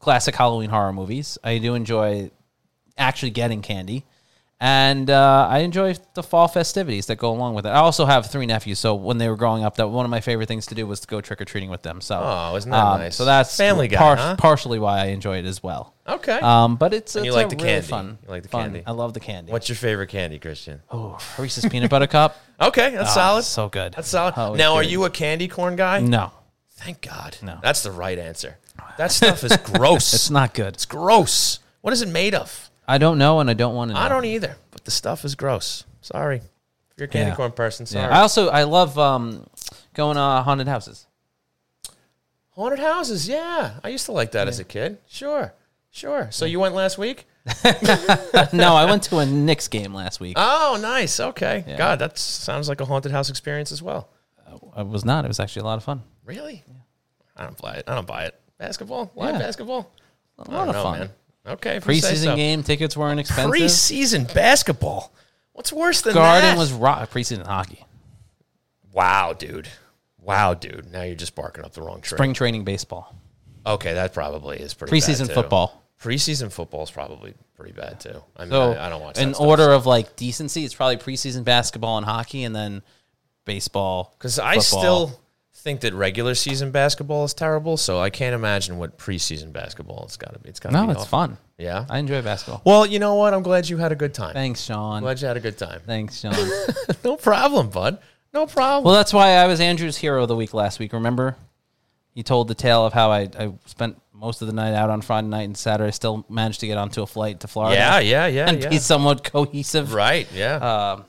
classic 0.00 0.34
Halloween 0.34 0.70
horror 0.70 0.92
movies. 0.92 1.38
I 1.44 1.58
do 1.58 1.74
enjoy 1.74 2.30
actually 2.98 3.30
getting 3.30 3.62
candy, 3.62 4.04
and 4.58 5.10
uh, 5.10 5.46
I 5.50 5.58
enjoy 5.58 5.94
the 6.14 6.22
fall 6.22 6.48
festivities 6.48 7.06
that 7.06 7.16
go 7.16 7.30
along 7.30 7.54
with 7.54 7.66
it. 7.66 7.70
I 7.70 7.76
also 7.80 8.06
have 8.06 8.26
three 8.30 8.46
nephews, 8.46 8.78
so 8.78 8.94
when 8.94 9.18
they 9.18 9.28
were 9.28 9.36
growing 9.36 9.64
up, 9.64 9.76
that 9.76 9.88
one 9.88 10.04
of 10.06 10.10
my 10.10 10.20
favorite 10.20 10.46
things 10.48 10.64
to 10.66 10.74
do 10.74 10.86
was 10.86 11.00
to 11.00 11.06
go 11.06 11.20
trick 11.20 11.40
or 11.40 11.44
treating 11.44 11.68
with 11.68 11.82
them. 11.82 12.00
So, 12.00 12.18
Oh, 12.22 12.56
isn't 12.56 12.70
that 12.70 12.82
um, 12.82 13.00
nice? 13.00 13.16
So 13.16 13.26
that's 13.26 13.54
Family 13.56 13.86
Guy, 13.88 13.98
par- 13.98 14.16
huh? 14.16 14.36
partially 14.38 14.78
why 14.78 15.00
I 15.00 15.04
enjoy 15.06 15.38
it 15.38 15.44
as 15.44 15.62
well. 15.62 15.92
Okay. 16.08 16.38
Um, 16.40 16.76
but 16.76 16.94
it's, 16.94 17.16
And 17.16 17.26
it's 17.26 17.32
you 17.34 17.36
like 17.36 17.46
a 17.46 17.50
the 17.50 17.56
really 17.56 17.68
candy. 17.68 17.86
fun. 17.88 18.18
You 18.22 18.28
like 18.30 18.42
the 18.44 18.48
fun. 18.48 18.62
candy. 18.62 18.82
I 18.86 18.92
love 18.92 19.12
the 19.12 19.20
candy. 19.20 19.52
What's 19.52 19.68
your 19.68 19.76
favorite 19.76 20.08
candy, 20.08 20.38
Christian? 20.38 20.80
oh, 20.90 21.18
Reese's 21.38 21.66
peanut 21.66 21.90
butter 21.90 22.06
cup? 22.06 22.36
Okay, 22.58 22.92
that's 22.92 23.10
Oh, 23.10 23.14
solid. 23.14 23.42
So 23.42 23.68
good. 23.68 23.92
That's 23.92 24.08
solid. 24.08 24.32
Oh, 24.38 24.54
now, 24.54 24.76
are 24.76 24.82
good. 24.82 24.90
you 24.90 25.04
a 25.04 25.10
candy 25.10 25.46
corn 25.46 25.76
guy? 25.76 26.00
No, 26.00 26.30
Thank 26.70 27.02
God. 27.02 27.36
No. 27.42 27.58
That's 27.62 27.82
the 27.82 27.90
right 27.90 28.18
answer. 28.18 28.56
That 28.96 29.12
stuff 29.12 29.44
is 29.44 29.54
gross. 29.62 30.14
it's 30.14 30.30
not 30.30 30.54
good. 30.54 30.72
It's 30.72 30.86
gross. 30.86 31.58
What 31.82 31.92
is 31.92 32.00
it 32.00 32.08
made 32.08 32.34
of? 32.34 32.65
I 32.88 32.98
don't 32.98 33.18
know, 33.18 33.40
and 33.40 33.50
I 33.50 33.54
don't 33.54 33.74
want 33.74 33.90
to 33.90 33.94
know. 33.94 34.00
I 34.00 34.08
don't 34.08 34.24
either. 34.24 34.56
But 34.70 34.84
the 34.84 34.90
stuff 34.90 35.24
is 35.24 35.34
gross. 35.34 35.84
Sorry. 36.02 36.36
If 36.38 36.98
you're 36.98 37.06
a 37.06 37.08
candy 37.08 37.30
Yeah. 37.30 37.36
corn 37.36 37.52
person, 37.52 37.84
sorry. 37.86 38.06
Yeah. 38.06 38.16
I 38.18 38.20
also 38.22 38.48
I 38.48 38.62
love 38.64 38.98
um, 38.98 39.46
going 39.94 40.16
to 40.16 40.20
haunted 40.20 40.68
houses. 40.68 41.06
Haunted 42.50 42.78
houses, 42.78 43.28
yeah. 43.28 43.80
I 43.84 43.88
used 43.88 44.06
to 44.06 44.12
like 44.12 44.32
that 44.32 44.48
as 44.48 44.58
a 44.58 44.64
kid. 44.64 44.98
Sure. 45.06 45.52
Sure. 45.90 46.28
So 46.30 46.44
you 46.46 46.58
went 46.60 46.74
last 46.74 46.96
week? 46.96 47.26
no, 48.52 48.74
I 48.74 48.86
went 48.86 49.02
to 49.04 49.18
a 49.18 49.26
Knicks 49.26 49.68
game 49.68 49.92
last 49.94 50.20
week. 50.20 50.34
Oh, 50.38 50.78
nice. 50.80 51.20
Okay. 51.20 51.74
God, 51.76 51.98
that 51.98 52.18
sounds 52.18 52.68
like 52.68 52.80
a 52.80 52.84
haunted 52.86 53.12
house 53.12 53.28
experience 53.30 53.72
as 53.72 53.82
well. 53.82 54.08
I 54.74 54.82
was 54.82 55.04
not. 55.04 55.24
It 55.24 55.28
was 55.28 55.40
actually 55.40 55.60
a 55.62 55.64
lot 55.66 55.76
of 55.78 55.84
fun. 55.84 56.02
Really? 56.24 56.64
I 57.36 57.44
don't 57.44 57.60
buy 57.60 57.74
it. 57.74 57.84
I 57.86 57.94
don't 57.94 58.06
buy 58.06 58.24
it. 58.24 58.40
Basketball? 58.58 59.10
Live 59.14 59.34
Yeah. 59.34 59.38
basketball? 59.40 59.90
A 60.38 60.50
lot 60.50 60.68
of 60.68 60.74
fun. 60.76 61.10
Okay. 61.46 61.76
if 61.76 61.86
you 61.86 61.94
say 62.00 62.12
Preseason 62.14 62.24
so. 62.24 62.36
game 62.36 62.62
tickets 62.62 62.96
weren't 62.96 63.20
expensive. 63.20 63.52
Preseason 63.52 64.32
basketball. 64.34 65.12
What's 65.52 65.72
worse 65.72 66.02
than 66.02 66.14
that? 66.14 66.20
Garden 66.20 66.50
that? 66.50 66.58
was 66.58 66.72
rock. 66.72 67.10
Preseason 67.10 67.46
hockey. 67.46 67.84
Wow, 68.92 69.32
dude. 69.32 69.68
Wow, 70.20 70.54
dude. 70.54 70.90
Now 70.92 71.02
you're 71.02 71.14
just 71.14 71.34
barking 71.34 71.64
up 71.64 71.72
the 71.72 71.82
wrong 71.82 72.00
tree. 72.00 72.16
Spring 72.16 72.34
training 72.34 72.64
baseball. 72.64 73.14
Okay, 73.64 73.94
that 73.94 74.12
probably 74.14 74.58
is 74.58 74.74
pretty 74.74 74.92
Preseason 74.96 75.20
bad, 75.20 75.28
too. 75.28 75.34
football. 75.34 75.82
Preseason 76.02 76.52
football 76.52 76.82
is 76.82 76.90
probably 76.90 77.34
pretty 77.56 77.72
bad 77.72 77.98
too. 78.00 78.22
I 78.36 78.42
mean, 78.42 78.50
So 78.50 78.72
I, 78.72 78.86
I 78.86 78.88
don't 78.90 79.00
watch 79.00 79.18
in 79.18 79.28
that 79.30 79.36
stuff. 79.36 79.46
order 79.46 79.72
of 79.72 79.86
like 79.86 80.14
decency, 80.16 80.64
it's 80.64 80.74
probably 80.74 80.98
preseason 80.98 81.42
basketball 81.42 81.96
and 81.96 82.04
hockey, 82.06 82.44
and 82.44 82.54
then 82.54 82.82
baseball. 83.44 84.14
because 84.18 84.38
I 84.38 84.58
still 84.58 85.18
think 85.66 85.80
that 85.80 85.92
regular 85.94 86.36
season 86.36 86.70
basketball 86.70 87.24
is 87.24 87.34
terrible. 87.34 87.76
So 87.76 87.98
I 87.98 88.08
can't 88.08 88.36
imagine 88.36 88.78
what 88.78 88.98
preseason 88.98 89.52
basketball 89.52 90.04
it's 90.04 90.16
got 90.16 90.32
to 90.32 90.38
be. 90.38 90.48
It's 90.48 90.60
got 90.60 90.70
to 90.70 90.76
no, 90.76 90.84
be 90.84 90.92
it's 90.92 91.00
awful. 91.00 91.08
fun. 91.08 91.38
Yeah. 91.58 91.86
I 91.90 91.98
enjoy 91.98 92.22
basketball. 92.22 92.62
well, 92.64 92.86
you 92.86 93.00
know 93.00 93.16
what? 93.16 93.34
I'm 93.34 93.42
glad 93.42 93.68
you 93.68 93.76
had 93.76 93.90
a 93.90 93.96
good 93.96 94.14
time. 94.14 94.32
Thanks, 94.32 94.62
Sean. 94.62 95.02
glad 95.02 95.20
you 95.20 95.26
had 95.26 95.36
a 95.36 95.40
good 95.40 95.58
time. 95.58 95.80
Thanks, 95.84 96.20
Sean. 96.20 96.34
no 97.04 97.16
problem, 97.16 97.70
bud. 97.70 97.98
No 98.32 98.46
problem. 98.46 98.84
well, 98.84 98.94
that's 98.94 99.12
why 99.12 99.30
I 99.30 99.48
was 99.48 99.60
Andrew's 99.60 99.96
hero 99.96 100.22
of 100.22 100.28
the 100.28 100.36
week 100.36 100.54
last 100.54 100.78
week. 100.78 100.92
Remember, 100.92 101.36
he 102.14 102.22
told 102.22 102.46
the 102.46 102.54
tale 102.54 102.86
of 102.86 102.92
how 102.92 103.10
I, 103.10 103.28
I 103.36 103.52
spent 103.64 104.00
most 104.12 104.42
of 104.42 104.46
the 104.46 104.54
night 104.54 104.72
out 104.72 104.88
on 104.88 105.02
Friday 105.02 105.26
night 105.26 105.42
and 105.42 105.56
Saturday. 105.56 105.90
Still 105.90 106.24
managed 106.28 106.60
to 106.60 106.68
get 106.68 106.78
onto 106.78 107.02
a 107.02 107.08
flight 107.08 107.40
to 107.40 107.48
Florida. 107.48 107.74
yeah, 107.74 107.98
yeah, 107.98 108.26
yeah, 108.28 108.48
and 108.48 108.62
yeah. 108.62 108.68
be 108.68 108.78
somewhat 108.78 109.24
cohesive. 109.24 109.92
right. 109.92 110.28
Yeah. 110.32 110.54
Um, 110.58 111.04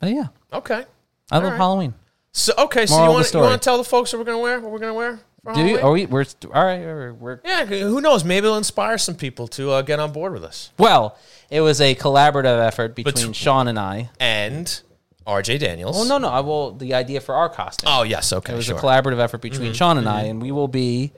but 0.00 0.10
yeah, 0.10 0.28
okay. 0.54 0.86
I 1.30 1.36
love 1.36 1.50
right. 1.50 1.56
Halloween. 1.56 1.92
So 2.36 2.52
okay. 2.58 2.84
So 2.84 3.02
you 3.02 3.10
want 3.10 3.32
you 3.32 3.40
want 3.40 3.60
to 3.60 3.64
tell 3.64 3.78
the 3.78 3.84
folks 3.84 4.12
what 4.12 4.18
we're 4.18 4.26
gonna 4.26 4.38
wear? 4.38 4.60
What 4.60 4.70
we're 4.70 4.78
gonna 4.78 4.92
wear? 4.94 5.20
for 5.42 5.54
Do 5.54 5.60
you? 5.60 5.78
Halloween? 5.78 5.84
Are 5.84 5.90
we? 5.92 6.06
We're 6.06 6.24
all 6.54 6.64
right. 6.64 6.80
We're, 6.80 7.14
we're 7.14 7.40
Yeah. 7.44 7.64
Who 7.64 8.00
knows? 8.02 8.24
Maybe 8.24 8.46
it'll 8.46 8.58
inspire 8.58 8.98
some 8.98 9.14
people 9.14 9.48
to 9.48 9.70
uh, 9.70 9.82
get 9.82 9.98
on 9.98 10.12
board 10.12 10.32
with 10.34 10.44
us. 10.44 10.70
well. 10.78 11.18
It 11.48 11.60
was 11.60 11.80
a 11.80 11.94
collaborative 11.94 12.58
effort 12.66 12.96
between 12.96 13.28
Betw- 13.28 13.34
Sean 13.34 13.68
and 13.68 13.78
I. 13.78 14.10
And 14.18 14.82
R.J. 15.28 15.58
Daniels. 15.58 15.94
Well, 15.94 16.06
no, 16.06 16.18
no. 16.18 16.28
I 16.28 16.40
will. 16.40 16.72
The 16.72 16.92
idea 16.94 17.20
for 17.20 17.34
our 17.34 17.48
costume. 17.48 17.88
Oh 17.90 18.02
yes. 18.02 18.32
Okay. 18.32 18.52
it 18.52 18.56
was 18.56 18.66
sure. 18.66 18.76
Mm-hmm. 18.76 18.84
a 18.86 18.88
collaborative 18.88 19.20
effort 19.20 19.40
between 19.40 19.72
Sean 19.72 19.96
and 19.96 20.08
I, 20.08 20.22
and 20.24 20.42
we 20.42 20.52
will 20.52 20.68
be. 20.68 21.12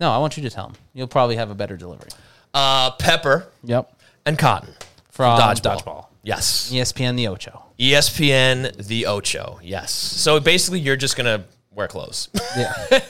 No, 0.00 0.10
I 0.12 0.18
want 0.18 0.36
you 0.36 0.42
to 0.44 0.50
tell 0.50 0.68
him. 0.68 0.76
You'll 0.94 1.08
probably 1.08 1.36
have 1.36 1.50
a 1.50 1.54
better 1.54 1.76
delivery. 1.76 2.08
uh, 2.54 2.92
Pepper 2.92 3.48
Yep. 3.64 3.92
and 4.24 4.38
Cotton. 4.38 4.74
From 5.10 5.38
Dodgeball. 5.40 6.06
Yes. 6.22 6.70
ESPN 6.72 7.16
the 7.16 7.28
Ocho. 7.28 7.64
ESPN 7.78 8.76
the 8.86 9.06
Ocho. 9.06 9.58
Yes. 9.62 9.92
So 9.92 10.40
basically, 10.40 10.80
you're 10.80 10.96
just 10.96 11.16
gonna 11.16 11.44
wear 11.70 11.88
clothes, 11.88 12.28
Yeah. 12.56 12.72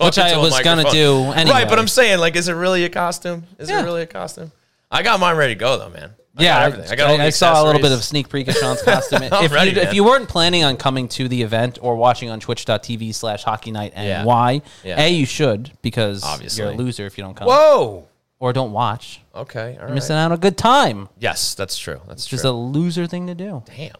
Which 0.00 0.18
I 0.18 0.36
was 0.38 0.60
gonna 0.60 0.90
do 0.90 1.24
anyway. 1.32 1.50
Right, 1.62 1.68
but 1.68 1.78
I'm 1.78 1.88
saying, 1.88 2.18
like, 2.20 2.36
is 2.36 2.48
it 2.48 2.52
really 2.54 2.84
a 2.84 2.88
costume? 2.88 3.44
Is 3.58 3.68
Yeah. 3.68 3.80
it 3.80 3.84
really 3.84 4.02
a 4.02 4.06
costume? 4.06 4.52
I 4.90 5.02
got 5.02 5.18
mine 5.20 5.36
ready 5.36 5.54
to 5.54 5.58
go 5.58 5.76
though, 5.78 5.90
man. 5.90 6.10
I 6.36 6.42
yeah, 6.44 6.54
got 6.54 6.62
I, 6.62 6.66
everything. 6.66 6.92
I 6.92 6.96
got 6.96 7.20
I 7.20 7.30
saw 7.30 7.62
a 7.62 7.64
little 7.66 7.80
bit 7.82 7.92
of 7.92 8.02
sneak 8.02 8.30
peek 8.30 8.48
of 8.48 8.54
Sean's 8.60 8.80
costume. 8.82 9.22
if, 9.24 9.52
ready, 9.52 9.72
you, 9.72 9.76
if 9.82 9.92
you 9.92 10.02
weren't 10.04 10.28
planning 10.30 10.64
on 10.64 10.76
coming 10.78 11.08
to 11.08 11.28
the 11.28 11.42
event 11.42 11.78
or 11.82 11.96
watching 11.96 12.30
on 12.30 12.40
twitch.tv 12.40 13.14
slash 13.14 13.42
hockey 13.44 13.70
night 13.70 13.92
and 13.94 14.06
Yeah. 14.06 14.24
why, 14.24 14.62
Yeah. 14.82 14.98
A, 15.02 15.08
you 15.10 15.26
should 15.26 15.72
because 15.82 16.22
Obviously. 16.24 16.62
you're 16.64 16.72
a 16.72 16.76
loser 16.76 17.04
if 17.06 17.18
you 17.18 17.24
don't 17.24 17.34
come. 17.34 17.48
Whoa. 17.48 18.08
Or 18.42 18.52
don't 18.52 18.72
watch. 18.72 19.20
Okay. 19.32 19.60
All 19.66 19.72
You're 19.74 19.84
right. 19.84 19.94
missing 19.94 20.16
out 20.16 20.24
on 20.26 20.32
a 20.32 20.36
good 20.36 20.56
time. 20.58 21.08
Yes, 21.20 21.54
that's 21.54 21.78
true. 21.78 22.00
That's 22.08 22.26
Just 22.26 22.42
true. 22.42 22.50
a 22.50 22.52
loser 22.52 23.06
thing 23.06 23.28
to 23.28 23.36
do. 23.36 23.62
Damn. 23.76 23.94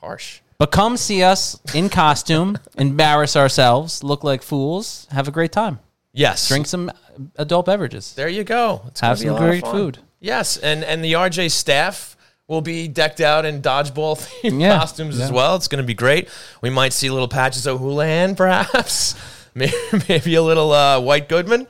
Harsh. 0.00 0.40
But 0.58 0.70
come 0.70 0.98
see 0.98 1.22
us 1.22 1.58
in 1.74 1.88
costume, 1.88 2.58
embarrass 2.76 3.34
ourselves, 3.34 4.04
look 4.04 4.24
like 4.24 4.42
fools, 4.42 5.06
have 5.10 5.26
a 5.26 5.30
great 5.30 5.52
time. 5.52 5.78
Yes. 6.12 6.48
Drink 6.48 6.66
some 6.66 6.90
adult 7.36 7.64
beverages. 7.64 8.12
There 8.14 8.28
you 8.28 8.44
go. 8.44 8.82
It's 8.88 9.00
gonna 9.00 9.08
Have 9.12 9.18
be 9.20 9.24
some 9.26 9.30
a 9.30 9.32
lot 9.32 9.42
of 9.42 9.48
great 9.48 9.62
fun. 9.62 9.72
food. 9.72 9.98
Yes, 10.20 10.58
and 10.58 10.84
and 10.84 11.02
the 11.02 11.14
RJ 11.14 11.50
staff 11.50 12.14
will 12.48 12.60
be 12.60 12.86
decked 12.88 13.22
out 13.22 13.46
in 13.46 13.62
dodgeball 13.62 14.16
themed 14.42 14.60
Yeah, 14.60 14.76
costumes 14.78 15.18
as 15.18 15.30
yeah. 15.30 15.34
well. 15.34 15.56
It's 15.56 15.68
going 15.68 15.82
to 15.82 15.86
be 15.86 15.94
great. 15.94 16.28
We 16.60 16.68
might 16.68 16.92
see 16.92 17.08
little 17.08 17.26
Patches 17.28 17.66
O'Houlihan, 17.66 18.36
perhaps. 18.36 19.14
Maybe, 19.54 19.72
maybe 20.08 20.34
a 20.34 20.42
little 20.42 20.70
uh, 20.72 21.00
White 21.00 21.28
Goodman. 21.30 21.66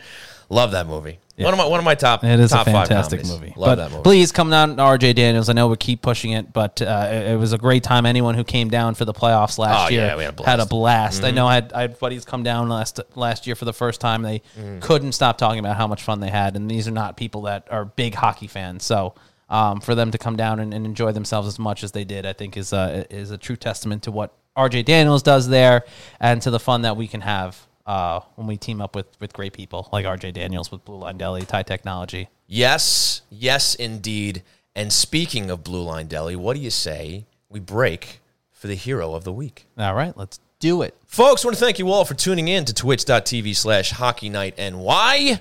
Love 0.48 0.72
that 0.72 0.86
movie. 0.88 1.18
One 1.38 1.52
of 1.54 1.58
my 1.58 1.66
one 1.66 1.78
of 1.78 1.84
my 1.84 1.94
top. 1.94 2.22
It 2.24 2.38
is 2.40 2.52
a 2.52 2.56
top 2.56 2.66
five 2.66 2.86
fantastic 2.88 3.24
movie. 3.26 3.52
Love 3.56 3.70
but 3.70 3.74
that 3.76 3.90
movie. 3.90 4.02
please 4.02 4.32
come 4.32 4.50
down 4.50 4.76
to 4.76 4.82
RJ 4.82 5.14
Daniels. 5.14 5.48
I 5.48 5.54
know 5.54 5.68
we 5.68 5.76
keep 5.76 6.02
pushing 6.02 6.32
it, 6.32 6.52
but 6.52 6.80
uh, 6.82 7.08
it, 7.10 7.32
it 7.32 7.38
was 7.38 7.52
a 7.52 7.58
great 7.58 7.82
time. 7.82 8.04
Anyone 8.06 8.34
who 8.34 8.44
came 8.44 8.68
down 8.68 8.94
for 8.94 9.04
the 9.04 9.14
playoffs 9.14 9.58
last 9.58 9.86
Oh, 9.86 9.92
year 9.92 10.06
yeah, 10.06 10.16
we 10.16 10.24
had 10.44 10.60
a 10.60 10.66
blast. 10.66 11.18
Mm-hmm. 11.18 11.26
I 11.26 11.30
know 11.30 11.46
I 11.46 11.54
had, 11.54 11.72
I 11.72 11.80
had 11.82 11.98
buddies 11.98 12.24
come 12.24 12.42
down 12.42 12.68
last 12.68 13.00
last 13.16 13.46
year 13.46 13.56
for 13.56 13.64
the 13.64 13.72
first 13.72 14.00
time. 14.00 14.22
They 14.22 14.42
Mm-hmm. 14.58 14.80
couldn't 14.80 15.12
stop 15.12 15.38
talking 15.38 15.58
about 15.58 15.76
how 15.76 15.86
much 15.86 16.02
fun 16.02 16.20
they 16.20 16.28
had, 16.30 16.54
and 16.56 16.70
these 16.70 16.86
are 16.86 16.92
not 16.92 17.16
people 17.16 17.42
that 17.42 17.66
are 17.70 17.84
big 17.86 18.14
hockey 18.14 18.46
fans. 18.46 18.84
So 18.84 19.14
um, 19.48 19.80
for 19.80 19.94
them 19.94 20.10
to 20.10 20.18
come 20.18 20.36
down 20.36 20.60
and, 20.60 20.72
and 20.74 20.84
enjoy 20.86 21.12
themselves 21.12 21.48
as 21.48 21.58
much 21.58 21.82
as 21.82 21.92
they 21.92 22.04
did, 22.04 22.26
I 22.26 22.32
think 22.34 22.56
is 22.56 22.72
uh, 22.72 23.04
is 23.10 23.30
a 23.30 23.38
true 23.38 23.56
testament 23.56 24.02
to 24.04 24.10
what 24.12 24.34
RJ 24.56 24.84
Daniels 24.84 25.22
does 25.22 25.48
there, 25.48 25.84
and 26.20 26.42
to 26.42 26.50
the 26.50 26.60
fun 26.60 26.82
that 26.82 26.96
we 26.96 27.08
can 27.08 27.22
have 27.22 27.66
uh, 27.86 28.20
when 28.36 28.46
we 28.46 28.56
team 28.56 28.80
up 28.80 28.94
with 28.94 29.06
with 29.20 29.32
great 29.32 29.52
people 29.52 29.88
like 29.92 30.04
RJ 30.04 30.34
Daniels 30.34 30.70
with 30.70 30.84
Blue 30.84 30.98
Line 30.98 31.18
Deli, 31.18 31.42
Tie 31.42 31.62
Technology. 31.62 32.28
Yes, 32.46 33.22
yes, 33.30 33.74
indeed. 33.74 34.42
And 34.74 34.92
speaking 34.92 35.50
of 35.50 35.64
Blue 35.64 35.82
Line 35.82 36.06
Deli, 36.06 36.36
what 36.36 36.54
do 36.54 36.60
you 36.60 36.70
say 36.70 37.26
we 37.48 37.60
break 37.60 38.20
for 38.50 38.66
the 38.66 38.74
hero 38.74 39.14
of 39.14 39.24
the 39.24 39.32
week? 39.32 39.66
All 39.76 39.94
right, 39.94 40.16
let's 40.16 40.40
do 40.60 40.82
it. 40.82 40.96
Folks, 41.06 41.44
I 41.44 41.48
want 41.48 41.58
to 41.58 41.64
thank 41.64 41.78
you 41.78 41.90
all 41.90 42.04
for 42.04 42.14
tuning 42.14 42.48
in 42.48 42.64
to 42.64 42.72
twitch.tv 42.72 43.54
slash 43.56 43.90
hockey 43.90 44.28
night 44.28 44.56
NY. 44.56 45.40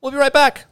We'll 0.00 0.12
be 0.12 0.18
right 0.18 0.32
back. 0.32 0.66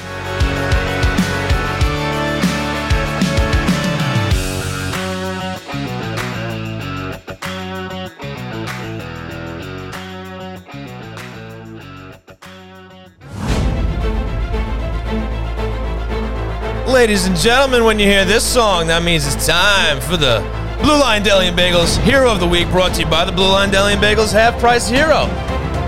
Ladies 16.93 17.25
and 17.25 17.35
gentlemen, 17.35 17.85
when 17.85 17.97
you 17.97 18.05
hear 18.05 18.23
this 18.23 18.45
song, 18.45 18.85
that 18.87 19.01
means 19.01 19.25
it's 19.25 19.47
time 19.47 19.99
for 19.99 20.15
the 20.15 20.45
Blue 20.83 20.93
Line 20.99 21.23
Deli 21.23 21.47
and 21.47 21.57
Bagels 21.57 21.97
Hero 22.03 22.31
of 22.31 22.39
the 22.39 22.45
Week, 22.47 22.69
brought 22.69 22.93
to 22.93 23.01
you 23.01 23.07
by 23.07 23.25
the 23.25 23.31
Blue 23.31 23.49
Line 23.49 23.71
Deli 23.71 23.93
and 23.93 24.01
Bagels 24.01 24.31
Half 24.31 24.59
Price 24.59 24.87
Hero. 24.87 25.25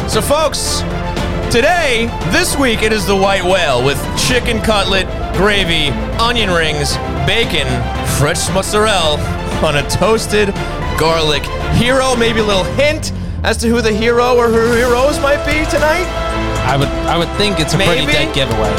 So, 0.10 0.20
folks, 0.20 0.82
today, 1.53 2.10
this 2.34 2.58
week, 2.58 2.82
it 2.82 2.91
is 2.91 3.06
the 3.06 3.16
white 3.16 3.43
whale 3.45 3.86
with 3.86 4.01
chicken 4.28 4.60
cutlet, 4.64 5.06
gravy, 5.38 5.89
onion 6.18 6.49
rings, 6.49 6.97
bacon, 7.30 7.70
fresh 8.18 8.49
mozzarella 8.49 9.22
on 9.62 9.78
a 9.78 9.88
toasted 9.88 10.49
garlic 10.97 11.43
hero. 11.78 12.16
Maybe 12.16 12.39
a 12.39 12.43
little 12.43 12.66
hint 12.74 13.14
as 13.43 13.58
to 13.58 13.68
who 13.70 13.80
the 13.80 13.93
hero 13.93 14.36
or 14.36 14.49
her 14.49 14.76
heroes 14.76 15.20
might 15.20 15.45
be 15.45 15.70
tonight. 15.70 16.10
I 16.66 16.76
would 16.76 16.89
I 17.06 17.16
would 17.16 17.30
think 17.38 17.60
it's 17.60 17.76
a 17.76 17.78
pretty 17.78 18.08
Maybe? 18.08 18.12
dead 18.12 18.34
giveaway. 18.34 18.74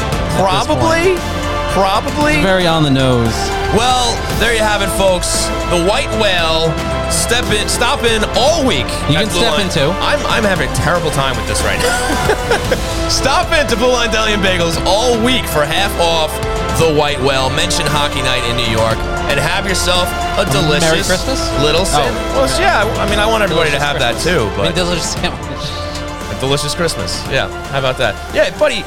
point. 1.15 1.36
Probably. 1.77 2.17
Probably. 2.17 2.41
Very 2.41 2.65
on 2.65 2.81
the 2.81 2.89
nose. 2.89 3.37
Well, 3.77 4.17
there 4.41 4.53
you 4.53 4.65
have 4.65 4.81
it, 4.81 4.89
folks. 4.97 5.45
The 5.69 5.85
white 5.85 6.09
whale. 6.17 6.73
Step 7.13 7.45
in, 7.53 7.69
stop 7.69 8.03
in 8.03 8.25
all 8.35 8.65
week. 8.65 8.89
You 9.07 9.21
can 9.21 9.29
step 9.29 9.55
Line. 9.55 9.67
in 9.67 9.71
too. 9.71 9.93
I'm, 10.01 10.19
I'm 10.25 10.43
having 10.43 10.67
a 10.67 10.75
terrible 10.75 11.11
time 11.11 11.37
with 11.37 11.47
this 11.47 11.61
right 11.61 11.79
now. 11.79 13.09
stop 13.09 13.53
in 13.53 13.67
to 13.67 13.75
Blue 13.77 13.93
Line 13.93 14.11
Deli 14.11 14.33
and 14.33 14.43
Bagels 14.43 14.75
all 14.85 15.15
week 15.23 15.45
for 15.45 15.63
half 15.63 15.93
off 16.01 16.33
the 16.81 16.89
white 16.89 17.21
whale. 17.21 17.49
Mention 17.53 17.85
Hockey 17.87 18.25
Night 18.25 18.43
in 18.49 18.57
New 18.57 18.67
York 18.73 18.97
and 19.29 19.39
have 19.39 19.69
yourself 19.69 20.09
a 20.41 20.49
delicious 20.49 20.89
Merry 20.89 21.05
Christmas? 21.05 21.39
little 21.61 21.85
oh, 21.85 21.93
sandwich. 21.93 22.23
Oh. 22.33 22.43
well, 22.43 22.59
yeah. 22.59 22.83
I 22.97 23.07
mean, 23.09 23.19
I 23.19 23.27
want 23.29 23.43
everybody 23.43 23.71
to 23.71 23.79
have 23.79 24.01
Delicious 24.01 24.23
that 24.25 24.33
too. 24.33 24.49
But 24.57 24.61
I 24.61 24.73
mean, 24.73 24.81
delicious 24.81 25.13
sandwich. 25.13 25.76
Delicious 26.39 26.75
Christmas. 26.75 27.25
Yeah. 27.29 27.47
How 27.67 27.79
about 27.79 27.97
that? 27.97 28.35
Yeah, 28.35 28.57
buddy. 28.57 28.83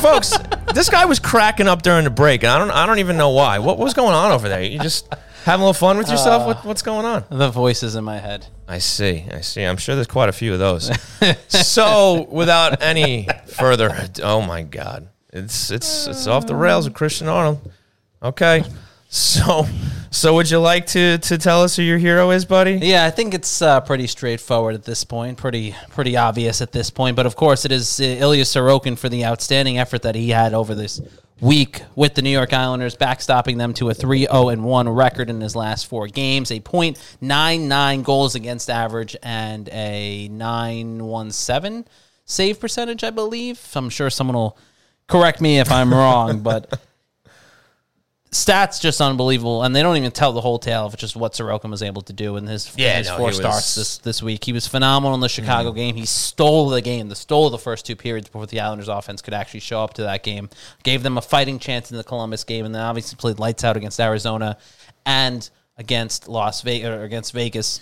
Folks, 0.00 0.36
this 0.74 0.88
guy 0.88 1.04
was 1.04 1.18
cracking 1.18 1.68
up 1.68 1.82
during 1.82 2.04
the 2.04 2.10
break, 2.10 2.42
and 2.42 2.50
I 2.50 2.58
don't 2.58 2.70
I 2.70 2.86
don't 2.86 2.98
even 2.98 3.16
know 3.16 3.30
why. 3.30 3.58
What 3.58 3.78
was 3.78 3.94
going 3.94 4.14
on 4.14 4.32
over 4.32 4.48
there? 4.48 4.62
You 4.62 4.78
just 4.78 5.12
having 5.44 5.62
a 5.62 5.66
little 5.66 5.74
fun 5.74 5.98
with 5.98 6.10
yourself? 6.10 6.46
what, 6.46 6.56
uh, 6.58 6.62
what's 6.62 6.82
going 6.82 7.06
on? 7.06 7.24
The 7.30 7.50
voices 7.50 7.94
in 7.94 8.04
my 8.04 8.18
head. 8.18 8.46
I 8.68 8.78
see. 8.78 9.26
I 9.32 9.40
see. 9.40 9.62
I'm 9.62 9.76
sure 9.76 9.94
there's 9.94 10.06
quite 10.06 10.28
a 10.28 10.32
few 10.32 10.52
of 10.52 10.58
those. 10.58 10.90
so, 11.48 12.26
without 12.30 12.82
any 12.82 13.28
further 13.46 14.08
oh 14.22 14.40
my 14.40 14.62
god. 14.62 15.08
It's 15.32 15.70
it's 15.70 16.06
it's 16.08 16.26
off 16.26 16.46
the 16.46 16.56
rails 16.56 16.86
with 16.86 16.94
Christian 16.94 17.28
Arnold. 17.28 17.60
Okay. 18.22 18.64
So 19.12 19.66
so 20.12 20.34
would 20.34 20.48
you 20.50 20.60
like 20.60 20.86
to 20.86 21.18
to 21.18 21.36
tell 21.36 21.62
us 21.64 21.74
who 21.74 21.82
your 21.82 21.98
hero 21.98 22.30
is, 22.30 22.44
buddy? 22.44 22.78
Yeah, 22.80 23.04
I 23.04 23.10
think 23.10 23.34
it's 23.34 23.60
uh, 23.60 23.80
pretty 23.80 24.06
straightforward 24.06 24.76
at 24.76 24.84
this 24.84 25.02
point, 25.02 25.36
pretty 25.36 25.74
pretty 25.90 26.16
obvious 26.16 26.60
at 26.60 26.70
this 26.70 26.90
point. 26.90 27.16
But 27.16 27.26
of 27.26 27.34
course, 27.34 27.64
it 27.64 27.72
is 27.72 28.00
uh, 28.00 28.04
Ilya 28.04 28.44
Sorokin 28.44 28.96
for 28.96 29.08
the 29.08 29.24
outstanding 29.24 29.78
effort 29.78 30.02
that 30.02 30.14
he 30.14 30.30
had 30.30 30.54
over 30.54 30.76
this 30.76 31.00
week 31.40 31.82
with 31.96 32.14
the 32.14 32.22
New 32.22 32.30
York 32.30 32.52
Islanders, 32.52 32.96
backstopping 32.96 33.56
them 33.58 33.72
to 33.74 33.90
a 33.90 33.94
3-0 33.94 34.52
and 34.52 34.62
1 34.62 34.88
record 34.90 35.30
in 35.30 35.40
his 35.40 35.56
last 35.56 35.86
four 35.86 36.06
games, 36.06 36.50
a 36.50 36.60
.99 36.60 38.04
goals 38.04 38.34
against 38.34 38.68
average, 38.68 39.16
and 39.22 39.68
a 39.70 40.28
917 40.28 41.86
save 42.26 42.60
percentage, 42.60 43.02
I 43.02 43.10
believe. 43.10 43.60
I'm 43.74 43.90
sure 43.90 44.10
someone 44.10 44.36
will 44.36 44.58
correct 45.08 45.40
me 45.40 45.58
if 45.58 45.72
I'm 45.72 45.92
wrong, 45.92 46.40
but 46.40 46.78
stats 48.32 48.80
just 48.80 49.00
unbelievable, 49.00 49.62
and 49.64 49.74
they 49.74 49.82
don't 49.82 49.96
even 49.96 50.12
tell 50.12 50.32
the 50.32 50.40
whole 50.40 50.58
tale 50.58 50.86
of 50.86 50.96
just 50.96 51.16
what 51.16 51.32
Sorokin 51.32 51.70
was 51.70 51.82
able 51.82 52.02
to 52.02 52.12
do 52.12 52.36
in 52.36 52.46
his, 52.46 52.72
Yeah, 52.76 52.98
his 52.98 53.08
no, 53.08 53.16
four 53.16 53.32
starts 53.32 53.56
was- 53.56 53.74
this 53.74 53.98
this 53.98 54.22
week. 54.22 54.44
He 54.44 54.52
was 54.52 54.66
phenomenal 54.68 55.14
in 55.14 55.20
the 55.20 55.28
Chicago 55.28 55.72
game. 55.72 55.96
He 55.96 56.06
stole 56.06 56.68
the 56.68 56.80
game, 56.80 57.08
the 57.08 57.16
stole 57.16 57.50
the 57.50 57.58
first 57.58 57.86
two 57.86 57.96
periods 57.96 58.28
before 58.28 58.46
the 58.46 58.60
Islanders' 58.60 58.88
offense 58.88 59.20
could 59.20 59.34
actually 59.34 59.60
show 59.60 59.82
up 59.82 59.94
to 59.94 60.02
that 60.02 60.22
game. 60.22 60.48
Gave 60.84 61.02
them 61.02 61.18
a 61.18 61.22
fighting 61.22 61.58
chance 61.58 61.90
in 61.90 61.96
the 61.96 62.04
Columbus 62.04 62.44
game, 62.44 62.64
and 62.64 62.74
then 62.74 62.82
obviously 62.82 63.16
played 63.16 63.38
lights 63.38 63.64
out 63.64 63.76
against 63.76 63.98
Arizona 64.00 64.56
and 65.04 65.48
against 65.76 66.28
Las 66.28 66.62
Vegas 66.62 66.88
or 66.88 67.02
against 67.02 67.32
Vegas. 67.32 67.80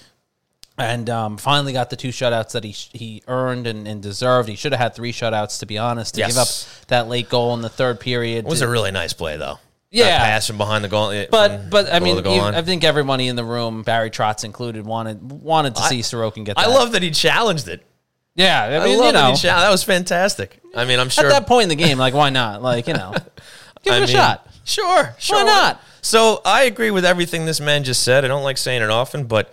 And 0.78 1.11
um, 1.11 1.38
finally 1.38 1.72
got 1.72 1.90
the 1.90 1.96
two 1.96 2.11
shutouts 2.11 2.53
that 2.53 2.62
he 2.62 2.70
he 2.70 3.22
earned 3.26 3.66
and, 3.66 3.88
and 3.88 4.01
deserved. 4.01 4.49
He 4.49 4.55
should 4.55 4.70
have 4.72 4.80
had 4.80 4.94
three 4.94 5.12
shutouts, 5.12 5.59
to 5.59 5.66
be 5.66 5.76
honest. 5.76 6.14
To 6.14 6.22
give 6.24 6.38
up 6.38 6.46
that 6.86 7.09
late 7.09 7.28
goal 7.28 7.53
in 7.55 7.62
the 7.62 7.68
third 7.68 7.99
period, 7.99 8.44
It 8.46 8.49
was 8.49 8.61
to- 8.61 8.66
a 8.66 8.68
really 8.68 8.92
nice 8.92 9.12
play 9.12 9.36
though. 9.36 9.59
Yeah. 9.91 10.05
That 10.07 10.18
pass 10.24 10.47
from 10.47 10.59
behind 10.59 10.84
the 10.84 10.89
goal. 10.89 11.12
but 11.30 11.70
but 11.70 11.93
I 11.93 12.01
mean, 12.01 12.22
you- 12.24 12.41
I 12.43 12.62
think 12.62 12.84
everybody 12.84 13.26
in 13.28 13.36
the 13.36 13.45
room, 13.45 13.82
Barry 13.82 14.11
Trotz 14.11 14.45
included, 14.45 14.84
wanted 14.84 15.22
wanted 15.30 15.74
to 15.76 15.82
see 15.82 16.01
Sorokin 16.01 16.45
get. 16.45 16.57
That. 16.57 16.66
I 16.66 16.68
love 16.68 16.93
that 16.93 17.03
he 17.03 17.11
challenged 17.11 17.68
it. 17.68 17.84
Yeah, 18.34 18.62
I 18.62 18.66
I, 18.66 18.70
mean, 18.84 18.99
love 18.99 19.07
you 19.07 19.12
that 19.12 19.20
know, 19.20 19.30
he 19.32 19.36
challenged. 19.36 19.64
That 19.64 19.70
was 19.70 19.82
fantastic. 19.82 20.61
I 20.74 20.84
mean, 20.84 21.01
I'm 21.01 21.09
sure 21.09 21.24
at 21.26 21.30
that 21.30 21.47
point 21.49 21.64
in 21.64 21.68
the 21.70 21.74
game, 21.84 21.99
like, 21.99 22.14
why 22.14 22.30
not? 22.30 22.62
Like, 22.62 22.86
you 22.86 22.95
know, 22.95 23.12
give 23.82 23.95
I 23.95 23.97
it 23.97 23.99
a 23.99 24.07
mean, 24.07 24.09
shot. 24.09 24.47
Sure, 24.64 25.14
sure. 25.18 25.39
Why 25.39 25.45
not? 25.45 25.80
So 26.03 26.41
I 26.45 26.64
agree 26.64 26.91
with 26.93 27.05
everything 27.05 27.47
this 27.47 27.59
man 27.61 27.82
just 27.82 28.03
said. 28.05 28.24
I 28.24 28.28
don't 28.28 28.45
like 28.45 28.59
saying 28.59 28.82
it 28.82 28.91
often, 28.91 29.24
but 29.24 29.53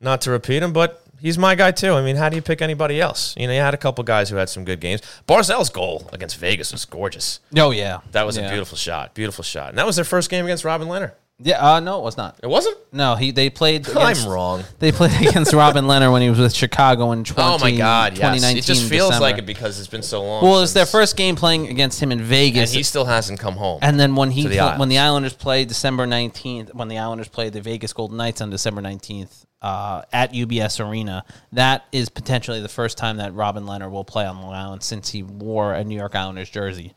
not 0.00 0.22
to 0.22 0.30
repeat 0.30 0.62
him, 0.62 0.72
but 0.74 1.01
he's 1.22 1.38
my 1.38 1.54
guy 1.54 1.70
too. 1.70 1.92
I 1.94 2.02
mean, 2.02 2.16
how 2.16 2.28
do 2.28 2.36
you 2.36 2.42
pick 2.42 2.60
anybody 2.60 3.00
else? 3.00 3.34
You 3.38 3.46
know, 3.46 3.52
you 3.54 3.60
had 3.60 3.72
a 3.74 3.78
couple 3.78 4.04
guys 4.04 4.28
who 4.28 4.36
had 4.36 4.48
some 4.50 4.64
good 4.64 4.80
games. 4.80 5.00
Barzal's 5.26 5.70
goal 5.70 6.10
against 6.12 6.36
Vegas 6.36 6.72
was 6.72 6.84
gorgeous. 6.84 7.40
Oh 7.56 7.70
yeah, 7.70 8.00
That 8.10 8.26
was 8.26 8.36
Yeah. 8.36 8.48
a 8.48 8.50
beautiful 8.50 8.76
shot. 8.76 9.14
Beautiful 9.14 9.44
shot. 9.44 9.70
And 9.70 9.78
that 9.78 9.86
was 9.86 9.96
their 9.96 10.04
first 10.04 10.28
game 10.28 10.44
against 10.44 10.64
Robin 10.64 10.88
Lehner. 10.88 11.12
Yeah, 11.44 11.74
uh, 11.74 11.80
no, 11.80 11.98
it 11.98 12.02
was 12.02 12.16
not. 12.16 12.38
It 12.42 12.46
wasn't? 12.46 12.76
No, 12.92 13.14
he 13.16 13.30
they 13.32 13.50
played. 13.50 13.88
I'm 13.96 14.28
wrong. 14.28 14.62
They 14.78 14.92
played 14.92 15.12
against 15.28 15.52
Robin 15.52 15.84
Lehner 15.86 16.12
when 16.12 16.22
he 16.22 16.30
was 16.30 16.38
with 16.38 16.54
Chicago 16.54 17.12
in 17.12 17.24
20, 17.24 17.42
Oh 17.48 17.58
my 17.58 17.76
god, 17.76 18.12
yes. 18.12 18.18
2019. 18.20 18.58
It 18.58 18.64
just 18.64 18.88
feels 18.88 19.08
December. 19.10 19.22
like 19.22 19.38
it 19.38 19.46
because 19.46 19.78
it's 19.78 19.88
been 19.88 20.02
so 20.02 20.22
long. 20.22 20.44
Well, 20.44 20.62
it's 20.62 20.72
their 20.72 20.86
first 20.86 21.16
game 21.16 21.34
playing 21.36 21.68
against 21.68 22.00
him 22.02 22.12
in 22.12 22.20
Vegas, 22.22 22.70
and 22.70 22.76
he 22.76 22.82
still 22.82 23.04
hasn't 23.06 23.40
come 23.40 23.54
home. 23.56 23.80
And 23.82 23.98
then 23.98 24.14
when 24.14 24.30
he 24.30 24.46
the 24.46 24.74
when 24.76 24.88
the 24.88 24.98
Islanders 24.98 25.34
played 25.34 25.68
December 25.68 26.06
nineteenth, 26.06 26.72
when 26.74 26.88
the 26.88 26.98
Islanders 26.98 27.28
played 27.28 27.52
the 27.54 27.60
Vegas 27.60 27.92
Golden 27.92 28.16
Knights 28.18 28.40
on 28.40 28.50
December 28.50 28.80
nineteenth 28.80 29.44
uh, 29.62 30.02
at 30.12 30.32
UBS 30.32 30.86
Arena, 30.86 31.24
that 31.52 31.84
is 31.92 32.08
potentially 32.08 32.60
the 32.60 32.68
first 32.68 32.98
time 32.98 33.16
that 33.16 33.34
Robin 33.34 33.64
Lehner 33.64 33.90
will 33.90 34.04
play 34.04 34.26
on 34.26 34.40
Long 34.42 34.52
Island 34.54 34.82
since 34.82 35.08
he 35.10 35.22
wore 35.22 35.72
a 35.74 35.82
New 35.82 35.96
York 35.96 36.14
Islanders 36.14 36.50
jersey. 36.50 36.94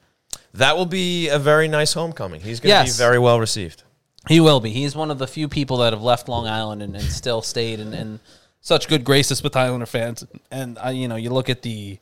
that 0.54 0.78
will 0.78 0.86
be 0.86 1.30
a 1.30 1.40
very 1.40 1.68
nice 1.68 1.94
homecoming. 1.94 2.42
He's 2.42 2.60
going 2.60 2.72
to 2.74 2.80
Yes. 2.84 2.96
be 2.98 3.02
very 3.02 3.18
well 3.20 3.40
received. 3.40 3.84
He 4.28 4.40
will 4.40 4.60
be. 4.60 4.72
He's 4.72 4.96
one 4.96 5.12
of 5.12 5.20
the 5.20 5.28
few 5.28 5.48
people 5.48 5.78
that 5.78 5.94
have 5.94 6.02
left 6.02 6.28
Long 6.28 6.48
Island 6.48 6.82
and, 6.82 6.96
and 6.96 7.06
still 7.06 7.42
stayed 7.42 7.80
in, 7.80 7.94
in 7.94 8.20
such 8.62 8.88
good 8.88 9.04
graces 9.04 9.44
with 9.44 9.56
Islander 9.56 9.86
fans. 9.86 10.26
And 10.50 10.78
uh, 10.84 10.90
you 10.90 11.08
know, 11.08 11.16
you 11.16 11.30
look 11.30 11.50
at 11.50 11.62
the 11.62 12.00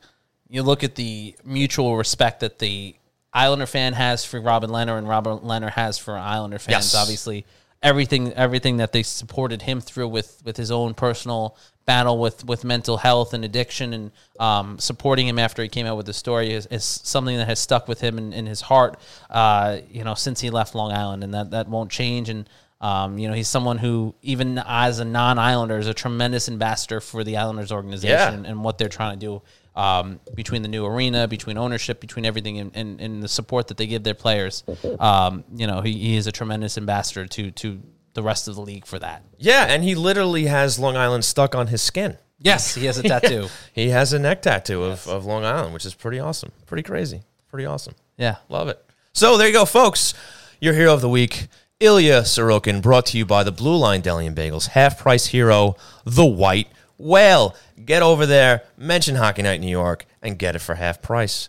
you 0.48 0.62
look 0.62 0.82
at 0.82 0.94
the 0.94 1.34
mutual 1.44 1.96
respect 1.96 2.40
that 2.40 2.58
the 2.58 2.94
Islander 3.32 3.66
fan 3.66 3.92
has 3.92 4.24
for 4.24 4.40
Robin 4.40 4.70
Lehner 4.70 4.96
and 4.96 5.08
Robin 5.08 5.38
Lehner 5.38 5.70
has 5.70 5.98
for 5.98 6.16
Islander 6.16 6.58
fans. 6.58 6.92
Yes. 6.92 6.94
Obviously, 6.94 7.44
everything 7.82 8.32
everything 8.32 8.78
that 8.78 8.92
they 8.92 9.02
supported 9.02 9.62
him 9.62 9.80
through 9.80 10.08
with 10.08 10.42
with 10.44 10.56
his 10.56 10.70
own 10.70 10.94
personal 10.94 11.56
battle 11.86 12.18
with 12.18 12.44
with 12.44 12.64
mental 12.64 12.96
health 12.96 13.34
and 13.34 13.44
addiction 13.44 13.92
and 13.92 14.10
um, 14.40 14.78
supporting 14.78 15.26
him 15.28 15.38
after 15.38 15.62
he 15.62 15.68
came 15.68 15.86
out 15.86 15.96
with 15.96 16.06
the 16.06 16.12
story 16.14 16.52
is, 16.52 16.66
is 16.66 16.84
something 16.84 17.36
that 17.36 17.46
has 17.46 17.58
stuck 17.60 17.86
with 17.88 18.00
him 18.00 18.18
in, 18.18 18.32
in 18.32 18.46
his 18.46 18.60
heart 18.62 18.98
uh, 19.30 19.78
you 19.90 20.02
know 20.04 20.14
since 20.14 20.40
he 20.40 20.50
left 20.50 20.74
Long 20.74 20.92
Island 20.92 21.22
and 21.24 21.34
that 21.34 21.50
that 21.50 21.68
won't 21.68 21.90
change 21.90 22.28
and 22.28 22.48
um, 22.80 23.18
you 23.18 23.28
know 23.28 23.34
he's 23.34 23.48
someone 23.48 23.78
who 23.78 24.14
even 24.22 24.58
as 24.66 24.98
a 24.98 25.04
non-Islander 25.04 25.78
is 25.78 25.86
a 25.86 25.94
tremendous 25.94 26.48
ambassador 26.48 27.00
for 27.00 27.22
the 27.24 27.36
Islanders 27.36 27.70
organization 27.72 28.16
Yeah. 28.16 28.32
and, 28.32 28.46
and 28.46 28.64
what 28.64 28.78
they're 28.78 28.88
trying 28.88 29.18
to 29.18 29.26
do 29.26 29.42
um, 29.80 30.20
between 30.34 30.62
the 30.62 30.68
new 30.68 30.86
arena, 30.86 31.26
between 31.26 31.58
ownership, 31.58 32.00
between 32.00 32.24
everything, 32.24 32.58
and, 32.58 32.70
and, 32.76 33.00
and 33.00 33.22
the 33.22 33.26
support 33.28 33.66
that 33.68 33.76
they 33.76 33.86
give 33.88 34.04
their 34.04 34.14
players. 34.14 34.62
Um, 35.00 35.42
you 35.56 35.66
know, 35.66 35.80
he, 35.80 35.92
he 35.94 36.16
is 36.16 36.28
a 36.28 36.32
tremendous 36.32 36.78
ambassador 36.78 37.26
to 37.26 37.50
to 37.52 37.82
the 38.14 38.22
rest 38.22 38.48
of 38.48 38.54
the 38.54 38.62
league 38.62 38.86
for 38.86 38.98
that. 38.98 39.22
Yeah, 39.38 39.64
and 39.68 39.84
he 39.84 39.94
literally 39.94 40.46
has 40.46 40.78
Long 40.78 40.96
Island 40.96 41.24
stuck 41.24 41.54
on 41.54 41.66
his 41.68 41.82
skin. 41.82 42.16
Yes, 42.38 42.74
he 42.74 42.86
has 42.86 42.98
a 42.98 43.02
tattoo. 43.08 43.48
He 43.72 43.90
has 43.90 44.12
a 44.12 44.18
neck 44.18 44.42
tattoo 44.42 44.82
of, 44.84 45.06
of 45.06 45.24
Long 45.26 45.44
Island, 45.44 45.72
which 45.74 45.84
is 45.86 45.94
pretty 45.94 46.18
awesome. 46.18 46.52
Pretty 46.66 46.82
crazy. 46.82 47.22
Pretty 47.48 47.66
awesome. 47.66 47.94
Yeah. 48.16 48.36
Love 48.48 48.68
it. 48.68 48.84
So 49.12 49.36
there 49.36 49.46
you 49.46 49.52
go, 49.52 49.64
folks. 49.64 50.14
Your 50.60 50.74
hero 50.74 50.92
of 50.94 51.00
the 51.00 51.08
week, 51.08 51.48
Ilya 51.80 52.22
Sorokin, 52.22 52.82
brought 52.82 53.06
to 53.06 53.18
you 53.18 53.24
by 53.26 53.44
the 53.44 53.52
Blue 53.52 53.76
Line 53.76 54.00
Deli 54.00 54.26
and 54.26 54.36
Bagels. 54.36 54.68
Half 54.68 54.98
price 54.98 55.26
hero, 55.26 55.76
the 56.04 56.24
White 56.24 56.68
Whale. 56.98 57.54
Get 57.84 58.02
over 58.02 58.26
there, 58.26 58.62
mention 58.76 59.16
Hockey 59.16 59.42
Night 59.42 59.56
in 59.56 59.60
New 59.60 59.68
York, 59.68 60.06
and 60.22 60.38
get 60.38 60.56
it 60.56 60.60
for 60.60 60.74
half 60.74 61.02
price. 61.02 61.48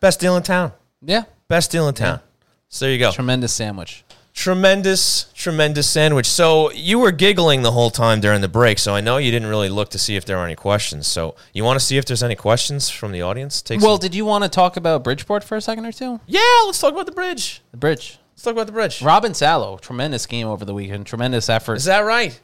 Best 0.00 0.20
deal 0.20 0.36
in 0.36 0.42
town. 0.42 0.72
Yeah. 1.00 1.24
Best 1.48 1.70
deal 1.70 1.88
in 1.88 1.94
town. 1.94 2.20
So 2.68 2.84
there 2.84 2.92
you 2.92 2.98
go. 2.98 3.12
Tremendous 3.12 3.52
sandwich. 3.52 4.03
Tremendous, 4.34 5.26
tremendous 5.32 5.86
sandwich. 5.88 6.26
So 6.26 6.70
you 6.72 6.98
were 6.98 7.12
giggling 7.12 7.62
the 7.62 7.70
whole 7.72 7.90
time 7.90 8.20
during 8.20 8.40
the 8.40 8.48
break. 8.48 8.78
So 8.80 8.94
I 8.94 9.00
know 9.00 9.16
you 9.16 9.30
didn't 9.30 9.48
really 9.48 9.68
look 9.68 9.90
to 9.90 9.98
see 9.98 10.16
if 10.16 10.24
there 10.26 10.36
are 10.36 10.44
any 10.44 10.56
questions. 10.56 11.06
So 11.06 11.34
you 11.52 11.62
want 11.64 11.78
to 11.78 11.84
see 11.86 11.96
if 11.96 12.04
there's 12.04 12.22
any 12.22 12.34
questions 12.34 12.90
from 12.90 13.12
the 13.12 13.22
audience? 13.22 13.62
Take 13.62 13.80
Well, 13.80 13.94
some- 13.96 14.00
did 14.00 14.14
you 14.14 14.24
want 14.24 14.42
to 14.44 14.50
talk 14.50 14.76
about 14.76 15.04
Bridgeport 15.04 15.44
for 15.44 15.56
a 15.56 15.60
second 15.60 15.86
or 15.86 15.92
two? 15.92 16.20
yeah. 16.26 16.40
Let's 16.66 16.80
talk 16.80 16.92
about 16.92 17.06
the 17.06 17.12
bridge. 17.12 17.62
The 17.70 17.76
bridge. 17.76 18.18
Let's 18.34 18.42
talk 18.42 18.52
about 18.52 18.66
the 18.66 18.72
bridge. 18.72 19.00
Robin 19.00 19.32
Salo, 19.34 19.78
tremendous 19.78 20.26
game 20.26 20.48
over 20.48 20.64
the 20.64 20.74
weekend. 20.74 21.06
Tremendous 21.06 21.48
effort. 21.48 21.76
Is 21.76 21.84
that 21.84 22.00
right? 22.00 22.38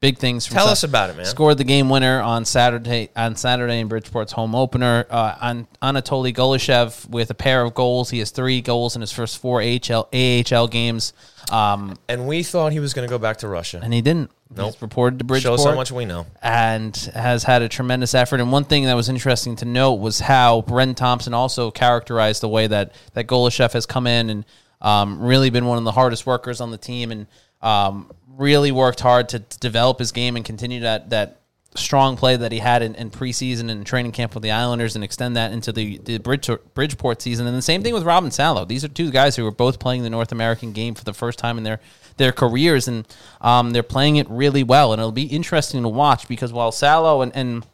Big 0.00 0.18
things. 0.18 0.46
From 0.46 0.54
Tell 0.58 0.66
Sa- 0.66 0.72
us 0.72 0.84
about 0.84 1.10
it, 1.10 1.16
man. 1.16 1.26
Scored 1.26 1.58
the 1.58 1.64
game 1.64 1.88
winner 1.90 2.20
on 2.20 2.44
Saturday 2.44 3.10
on 3.16 3.34
Saturday 3.34 3.80
in 3.80 3.88
Bridgeport's 3.88 4.30
home 4.30 4.54
opener. 4.54 5.04
Uh, 5.10 5.34
on 5.40 5.66
Anatoly 5.82 6.32
Golyshev 6.32 7.08
with 7.10 7.30
a 7.30 7.34
pair 7.34 7.62
of 7.62 7.74
goals. 7.74 8.10
He 8.10 8.20
has 8.20 8.30
three 8.30 8.60
goals 8.60 8.94
in 8.94 9.00
his 9.00 9.10
first 9.10 9.38
four 9.38 9.60
AHL 9.60 10.08
AHL 10.12 10.68
games, 10.68 11.12
um, 11.50 11.96
And 12.08 12.28
we 12.28 12.44
thought 12.44 12.70
he 12.70 12.78
was 12.78 12.94
going 12.94 13.08
to 13.08 13.10
go 13.10 13.18
back 13.18 13.38
to 13.38 13.48
Russia. 13.48 13.80
and 13.82 13.92
he 13.92 14.00
didn't. 14.00 14.30
Nope. 14.54 14.72
He's 14.74 14.82
reported 14.82 15.18
to 15.18 15.24
Bridgeport 15.24 15.58
Shows 15.58 15.66
how 15.66 15.74
much 15.74 15.90
we 15.92 16.04
know. 16.04 16.26
and 16.42 16.96
has 17.14 17.42
had 17.42 17.62
a 17.62 17.68
tremendous 17.68 18.14
effort. 18.14 18.40
And 18.40 18.52
one 18.52 18.64
thing 18.64 18.84
that 18.84 18.94
was 18.94 19.08
interesting 19.08 19.56
to 19.56 19.64
note 19.64 19.94
was 19.94 20.20
how 20.20 20.62
Brent 20.62 20.96
Thompson 20.96 21.34
also 21.34 21.70
characterized 21.72 22.40
the 22.40 22.48
way 22.48 22.68
that 22.68 22.92
that 23.14 23.26
Golyshev 23.26 23.72
has 23.72 23.84
come 23.84 24.06
in 24.06 24.30
and 24.30 24.44
um, 24.80 25.20
really 25.20 25.50
been 25.50 25.66
one 25.66 25.76
of 25.76 25.82
the 25.84 25.90
hardest 25.92 26.24
workers 26.24 26.60
on 26.60 26.70
the 26.70 26.78
team 26.78 27.10
and 27.10 27.26
um, 27.62 28.10
really 28.28 28.72
worked 28.72 29.00
hard 29.00 29.28
to, 29.30 29.40
to 29.40 29.58
develop 29.58 29.98
his 29.98 30.12
game 30.12 30.36
and 30.36 30.44
continue 30.44 30.80
that 30.80 31.10
that 31.10 31.38
strong 31.74 32.16
play 32.16 32.36
that 32.36 32.50
he 32.52 32.58
had 32.58 32.82
in, 32.82 32.94
in 32.94 33.10
preseason 33.10 33.70
and 33.70 33.86
training 33.86 34.12
camp 34.12 34.34
with 34.34 34.42
the 34.42 34.50
Islanders 34.50 34.94
and 34.94 35.04
extend 35.04 35.36
that 35.36 35.52
into 35.52 35.72
the, 35.72 35.98
the 35.98 36.18
Bridge, 36.18 36.50
Bridgeport 36.74 37.22
season. 37.22 37.46
And 37.46 37.56
the 37.56 37.62
same 37.62 37.82
thing 37.82 37.94
with 37.94 38.04
Robin 38.04 38.30
Salo. 38.30 38.64
These 38.64 38.84
are 38.84 38.88
two 38.88 39.10
guys 39.10 39.36
who 39.36 39.46
are 39.46 39.52
both 39.52 39.78
playing 39.78 40.02
the 40.02 40.10
North 40.10 40.32
American 40.32 40.72
game 40.72 40.94
for 40.94 41.04
the 41.04 41.12
first 41.12 41.38
time 41.38 41.58
in 41.58 41.64
their 41.64 41.80
their 42.16 42.32
careers, 42.32 42.88
and 42.88 43.06
um, 43.40 43.70
they're 43.70 43.84
playing 43.84 44.16
it 44.16 44.28
really 44.28 44.64
well. 44.64 44.92
And 44.92 44.98
it'll 44.98 45.12
be 45.12 45.26
interesting 45.26 45.82
to 45.82 45.88
watch 45.88 46.26
because 46.26 46.52
while 46.52 46.72
Salo 46.72 47.22
and, 47.22 47.34
and 47.36 47.64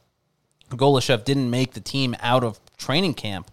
Golyshev 0.68 1.24
didn't 1.24 1.48
make 1.48 1.72
the 1.72 1.80
team 1.80 2.14
out 2.20 2.44
of 2.44 2.60
training 2.76 3.14
camp, 3.14 3.50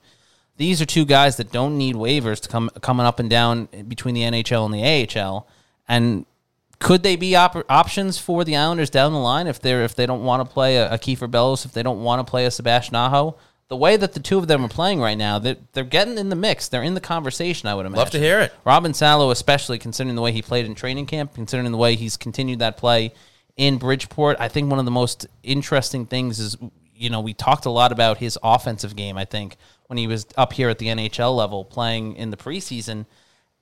these 0.57 0.82
are 0.82 0.86
two 0.86 1.05
guys 1.05 1.38
that 1.38 1.51
don't 1.51 1.77
need 1.77 1.95
waivers 1.95 2.41
to 2.41 2.49
come 2.49 2.69
coming 2.82 3.05
up 3.05 3.19
and 3.19 3.29
down 3.29 3.69
between 3.88 4.15
the 4.15 4.21
NHL 4.21 4.65
and 4.65 4.73
the 4.73 5.19
AHL. 5.19 5.47
And 5.91 6.25
could 6.79 7.03
they 7.03 7.17
be 7.17 7.35
op- 7.35 7.69
options 7.69 8.17
for 8.17 8.45
the 8.45 8.55
Islanders 8.55 8.89
down 8.89 9.11
the 9.11 9.19
line 9.19 9.45
if 9.45 9.59
they're 9.59 9.83
if 9.83 9.93
they 9.93 10.05
don't 10.05 10.23
want 10.23 10.47
to 10.47 10.51
play 10.51 10.77
a, 10.77 10.93
a 10.93 10.97
Kiefer 10.97 11.29
Bellows, 11.29 11.65
if 11.65 11.73
they 11.73 11.83
don't 11.83 12.01
want 12.01 12.25
to 12.25 12.31
play 12.31 12.45
a 12.45 12.51
Sebastian 12.51 12.95
Aho? 12.95 13.35
The 13.67 13.75
way 13.75 13.97
that 13.97 14.13
the 14.13 14.21
two 14.21 14.37
of 14.37 14.47
them 14.47 14.63
are 14.63 14.69
playing 14.69 15.01
right 15.01 15.17
now, 15.17 15.37
they're, 15.37 15.57
they're 15.73 15.83
getting 15.83 16.17
in 16.17 16.29
the 16.29 16.35
mix. 16.35 16.69
They're 16.69 16.81
in 16.81 16.93
the 16.93 17.01
conversation. 17.01 17.67
I 17.67 17.75
would 17.75 17.85
imagine. 17.85 17.99
Love 17.99 18.09
to 18.11 18.19
hear 18.19 18.39
it. 18.39 18.53
Robin 18.63 18.93
Salo, 18.93 19.31
especially 19.31 19.79
considering 19.79 20.15
the 20.15 20.21
way 20.21 20.31
he 20.31 20.41
played 20.41 20.65
in 20.65 20.75
training 20.75 21.07
camp, 21.07 21.33
considering 21.35 21.71
the 21.71 21.77
way 21.77 21.95
he's 21.95 22.15
continued 22.15 22.59
that 22.59 22.77
play 22.77 23.13
in 23.57 23.77
Bridgeport. 23.77 24.37
I 24.39 24.47
think 24.47 24.69
one 24.69 24.79
of 24.79 24.85
the 24.85 24.91
most 24.91 25.27
interesting 25.43 26.05
things 26.05 26.39
is, 26.39 26.57
you 26.95 27.09
know, 27.09 27.19
we 27.19 27.33
talked 27.33 27.65
a 27.65 27.69
lot 27.69 27.91
about 27.91 28.17
his 28.17 28.39
offensive 28.41 28.95
game, 28.95 29.17
I 29.17 29.25
think, 29.25 29.57
when 29.87 29.97
he 29.97 30.07
was 30.07 30.25
up 30.37 30.53
here 30.53 30.69
at 30.69 30.79
the 30.79 30.87
NHL 30.87 31.35
level 31.35 31.65
playing 31.65 32.15
in 32.15 32.31
the 32.31 32.37
preseason. 32.37 33.05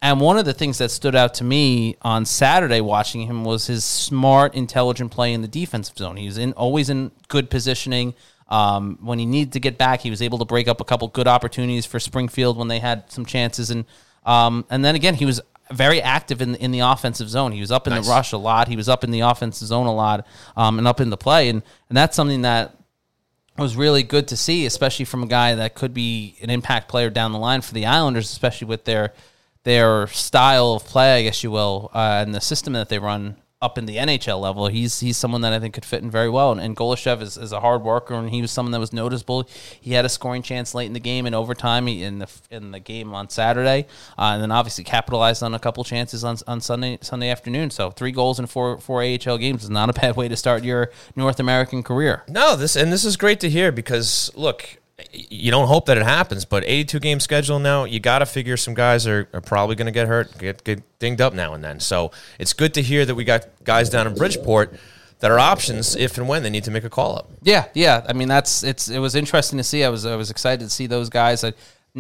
And 0.02 0.22
one 0.22 0.38
of 0.38 0.45
the 0.45 0.54
things 0.54 0.78
that 0.78 0.91
stood 0.91 1.14
out 1.14 1.34
to 1.36 1.43
me 1.43 1.97
on 2.02 2.26
Saturday 2.26 2.80
watching 2.80 3.24
him 3.24 3.43
was 3.43 3.68
his 3.68 3.84
smart, 3.84 4.56
intelligent 4.56 5.12
play 5.12 5.34
in 5.34 5.41
the 5.41 5.47
defensive 5.47 5.97
zone. 5.97 6.16
He 6.16 6.26
was 6.26 6.38
in 6.38 6.54
always 6.54 6.89
in 6.89 7.12
good 7.28 7.50
positioning. 7.50 8.14
Um, 8.47 8.97
when 9.02 9.20
he 9.20 9.26
needed 9.26 9.54
to 9.54 9.60
get 9.60 9.78
back, 9.78 10.00
he 10.00 10.10
was 10.10 10.22
able 10.22 10.38
to 10.39 10.45
break 10.45 10.68
up 10.68 10.80
a 10.80 10.86
couple 10.86 11.08
good 11.10 11.28
opportunities 11.28 11.86
for 11.86 12.00
Springfield 12.00 12.58
when 12.58 12.70
they 12.70 12.80
had 12.80 13.12
some 13.12 13.26
chances. 13.26 13.72
And 13.72 13.86
um, 14.26 14.66
and 14.70 14.86
then 14.86 14.95
again, 14.95 15.16
he 15.16 15.26
was 15.26 15.41
very 15.72 16.02
active 16.02 16.41
in 16.41 16.56
in 16.56 16.72
the 16.72 16.80
offensive 16.80 17.30
zone. 17.30 17.52
He 17.52 17.60
was 17.60 17.72
up 17.72 17.86
in 17.86 17.93
the 17.93 18.02
rush 18.02 18.32
a 18.32 18.38
lot. 18.38 18.70
He 18.70 18.78
was 18.78 18.88
up 18.88 19.04
in 19.04 19.12
the 19.12 19.20
offensive 19.20 19.68
zone 19.68 19.86
a 19.86 19.93
lot, 19.93 20.26
um, 20.56 20.78
and 20.78 20.88
up 20.88 21.02
in 21.02 21.10
the 21.10 21.18
play. 21.18 21.50
And 21.50 21.62
and 21.89 21.97
that's 21.97 22.16
something 22.16 22.43
that 22.43 22.76
was 23.58 23.76
really 23.76 24.04
good 24.04 24.30
to 24.30 24.38
see, 24.38 24.66
especially 24.66 25.06
from 25.06 25.24
a 25.24 25.28
guy 25.28 25.56
that 25.56 25.76
could 25.76 25.93
be 25.93 26.38
an 26.41 26.50
impact 26.50 26.88
player 26.88 27.10
down 27.10 27.34
the 27.34 27.39
line 27.39 27.60
for 27.60 27.74
the 27.74 27.86
Islanders, 27.86 28.32
especially 28.32 28.68
with 28.68 28.86
their 28.86 29.14
their 29.64 30.07
style 30.07 30.74
of 30.74 30.86
play, 30.86 31.20
I 31.20 31.24
guess 31.24 31.43
you 31.43 31.51
will, 31.51 31.91
uh, 31.93 32.24
and 32.26 32.34
the 32.34 32.41
system 32.41 32.74
that 32.74 32.89
they 32.89 32.99
run 32.99 33.38
up 33.62 33.78
in 33.78 33.86
the 33.86 33.97
NHL 33.97 34.39
level. 34.39 34.68
He's 34.68 35.01
he's 35.01 35.18
someone 35.18 35.41
that 35.41 35.51
I 35.51 35.60
think 35.60 35.74
could 35.74 35.84
fit 35.84 36.01
in 36.01 36.10
very 36.10 36.30
well. 36.30 36.51
And, 36.53 36.62
and 36.62 36.76
Golyshev 36.76 37.22
is, 37.22 37.38
is 37.38 37.51
a 37.51 37.60
hard 37.60 37.84
worker, 37.84 38.14
and 38.14 38.30
he 38.30 38.41
was 38.41 38.51
someone 38.51 38.72
that 38.72 38.80
was 38.80 38.93
noticeable. 38.93 39.47
He 39.82 39.93
had 39.93 40.05
a 40.05 40.10
scoring 40.10 40.41
chance 40.41 40.74
late 40.74 40.86
in 40.86 40.93
the 40.93 40.99
game 40.99 41.26
in 41.26 41.34
overtime 41.34 41.88
he- 41.88 42.03
in 42.03 42.20
the 42.20 42.28
in 42.49 42.72
the 42.72 42.80
game 42.80 43.14
on 43.14 43.30
Saturday, 43.30 43.86
uh, 44.18 44.32
and 44.34 44.41
then 44.41 44.51
obviously 44.51 44.84
capitalized 44.84 45.43
on 45.43 45.53
a 45.53 45.60
couple 45.60 45.84
chances 45.84 46.24
on, 46.24 46.38
on 46.47 46.62
Sunday 46.62 46.97
Sunday 47.01 47.30
afternoon. 47.30 47.70
So 47.70 47.91
three 47.91 48.12
goals 48.12 48.39
in 48.39 48.47
four 48.47 48.78
four 48.78 49.03
AHL 49.03 49.38
games 49.38 49.64
is 49.64 49.70
not 49.70 49.89
a 49.89 49.93
bad 49.93 50.16
way 50.16 50.30
to 50.30 50.38
start 50.38 50.64
your 50.64 50.91
North 51.16 51.39
American 51.39 51.84
career. 51.84 52.24
No, 52.30 52.55
this 52.55 52.76
and 52.76 52.93
this 52.93 53.03
is 53.03 53.18
great 53.18 53.41
to 53.41 53.49
hear 53.49 53.74
because 53.74 54.32
look, 54.36 54.78
you 55.12 55.52
don't 55.52 55.68
hope 55.68 55.86
that 55.86 55.97
it 55.97 56.04
happens, 56.04 56.45
but 56.45 56.64
82 56.66 57.00
game 57.00 57.20
schedule 57.20 57.60
now, 57.60 57.84
you 57.84 58.00
got 58.00 58.20
to 58.20 58.26
figure 58.26 58.58
some 58.58 58.74
guys 58.74 59.08
are, 59.08 59.28
are 59.34 59.41
probably 59.41 59.76
going 59.76 59.86
to 59.86 59.91
get 59.91 60.08
hurt, 60.08 60.38
get, 60.38 60.64
get 60.64 61.00
dinged 61.00 61.22
up 61.22 61.34
now 61.34 61.54
and 61.54 61.64
then. 61.64 61.80
So 61.80 62.12
it's 62.38 62.54
good 62.54 62.74
to 62.76 62.82
hear 62.82 63.06
that 63.06 63.16
we 63.16 63.24
got 63.24 63.47
guys 63.64 63.89
down 63.89 64.08
in 64.08 64.16
Bridgeport 64.16 64.78
that 65.20 65.32
are 65.32 65.39
options 65.39 65.95
if 65.95 66.18
and 66.18 66.28
when 66.28 66.43
they 66.43 66.50
need 66.50 66.64
to 66.64 66.72
make 66.72 66.84
a 66.84 66.89
call 66.89 67.18
up. 67.18 67.30
Yeah, 67.41 67.66
yeah. 67.74 68.06
I 68.08 68.14
mean, 68.14 68.28
that's 68.28 68.64
it's. 68.64 68.89
It 68.89 69.00
was 69.00 69.16
interesting 69.16 69.58
to 69.58 69.64
see. 69.64 69.84
I 69.84 69.89
was 69.89 70.06
I 70.06 70.16
was 70.16 70.32
excited 70.32 70.64
to 70.64 70.70
see 70.70 70.88
those 70.88 71.10
guys. 71.10 71.43
I, 71.43 71.54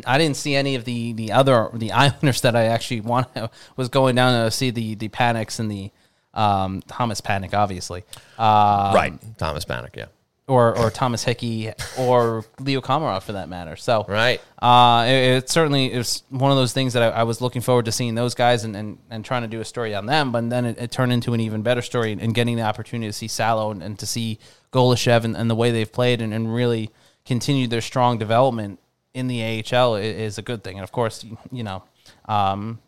I 0.05 0.17
didn't 0.17 0.37
see 0.37 0.55
any 0.55 0.75
of 0.75 0.85
the 0.85 1.13
the 1.13 1.31
other 1.31 1.69
the 1.73 1.91
Islanders 1.93 2.41
that 2.41 2.55
I 2.55 2.65
actually 2.65 3.01
want 3.01 3.27
was 3.75 3.89
going 3.89 4.15
down 4.15 4.45
to 4.45 4.51
see 4.51 4.71
the 4.71 4.95
the 4.95 5.09
Paniks 5.09 5.59
and 5.59 5.69
the 5.69 5.91
um, 6.33 6.81
Thomas 6.87 7.21
Panik, 7.21 7.53
obviously, 7.53 8.03
uh, 8.37 8.91
right, 8.95 9.13
Thomas 9.37 9.65
Bannock, 9.65 9.95
yeah. 9.95 10.05
Or 10.49 10.75
or 10.77 10.89
Thomas 10.89 11.23
Hickey 11.23 11.71
or 11.97 12.43
Leo 12.59 12.81
Komarov 12.81 13.21
for 13.23 13.33
that 13.33 13.47
matter. 13.49 13.75
So 13.75 14.03
Right. 14.07 14.41
uh, 14.61 15.05
it, 15.07 15.13
it 15.37 15.49
certainly 15.49 15.95
was 15.95 16.23
one 16.29 16.49
of 16.51 16.57
those 16.57 16.73
things 16.73 16.93
that 16.93 17.03
I, 17.13 17.19
I 17.19 17.23
was 17.23 17.39
looking 17.39 17.61
forward 17.61 17.85
to 17.85 17.91
seeing 17.91 18.15
those 18.15 18.33
guys 18.33 18.63
and, 18.63 18.75
and, 18.75 18.97
and 19.11 19.23
trying 19.23 19.43
to 19.43 19.47
do 19.47 19.61
a 19.61 19.65
story 19.65 19.93
on 19.93 20.07
them. 20.07 20.31
But 20.31 20.49
then 20.49 20.65
it, 20.65 20.77
it 20.79 20.91
turned 20.91 21.13
into 21.13 21.33
an 21.35 21.39
even 21.39 21.61
better 21.61 21.83
story 21.83 22.11
and, 22.11 22.19
and 22.19 22.33
getting 22.33 22.55
the 22.55 22.63
opportunity 22.63 23.07
to 23.07 23.13
see 23.13 23.27
Salo 23.27 23.69
and, 23.71 23.83
and 23.83 23.99
to 23.99 24.05
see 24.07 24.39
Golyshev 24.73 25.23
and, 25.23 25.37
and 25.37 25.49
the 25.49 25.55
way 25.55 25.69
they've 25.71 25.91
played 25.91 26.19
and, 26.21 26.33
and 26.33 26.53
really 26.53 26.89
continued 27.25 27.69
their 27.69 27.81
strong 27.81 28.17
development 28.17 28.79
in 29.13 29.27
the 29.27 29.63
AHL 29.71 29.95
is 29.95 30.37
a 30.39 30.41
good 30.41 30.63
thing. 30.63 30.77
And 30.77 30.83
of 30.83 30.91
course, 30.91 31.23
you, 31.23 31.37
you 31.51 31.63
know, 31.63 31.83
um, 32.25 32.79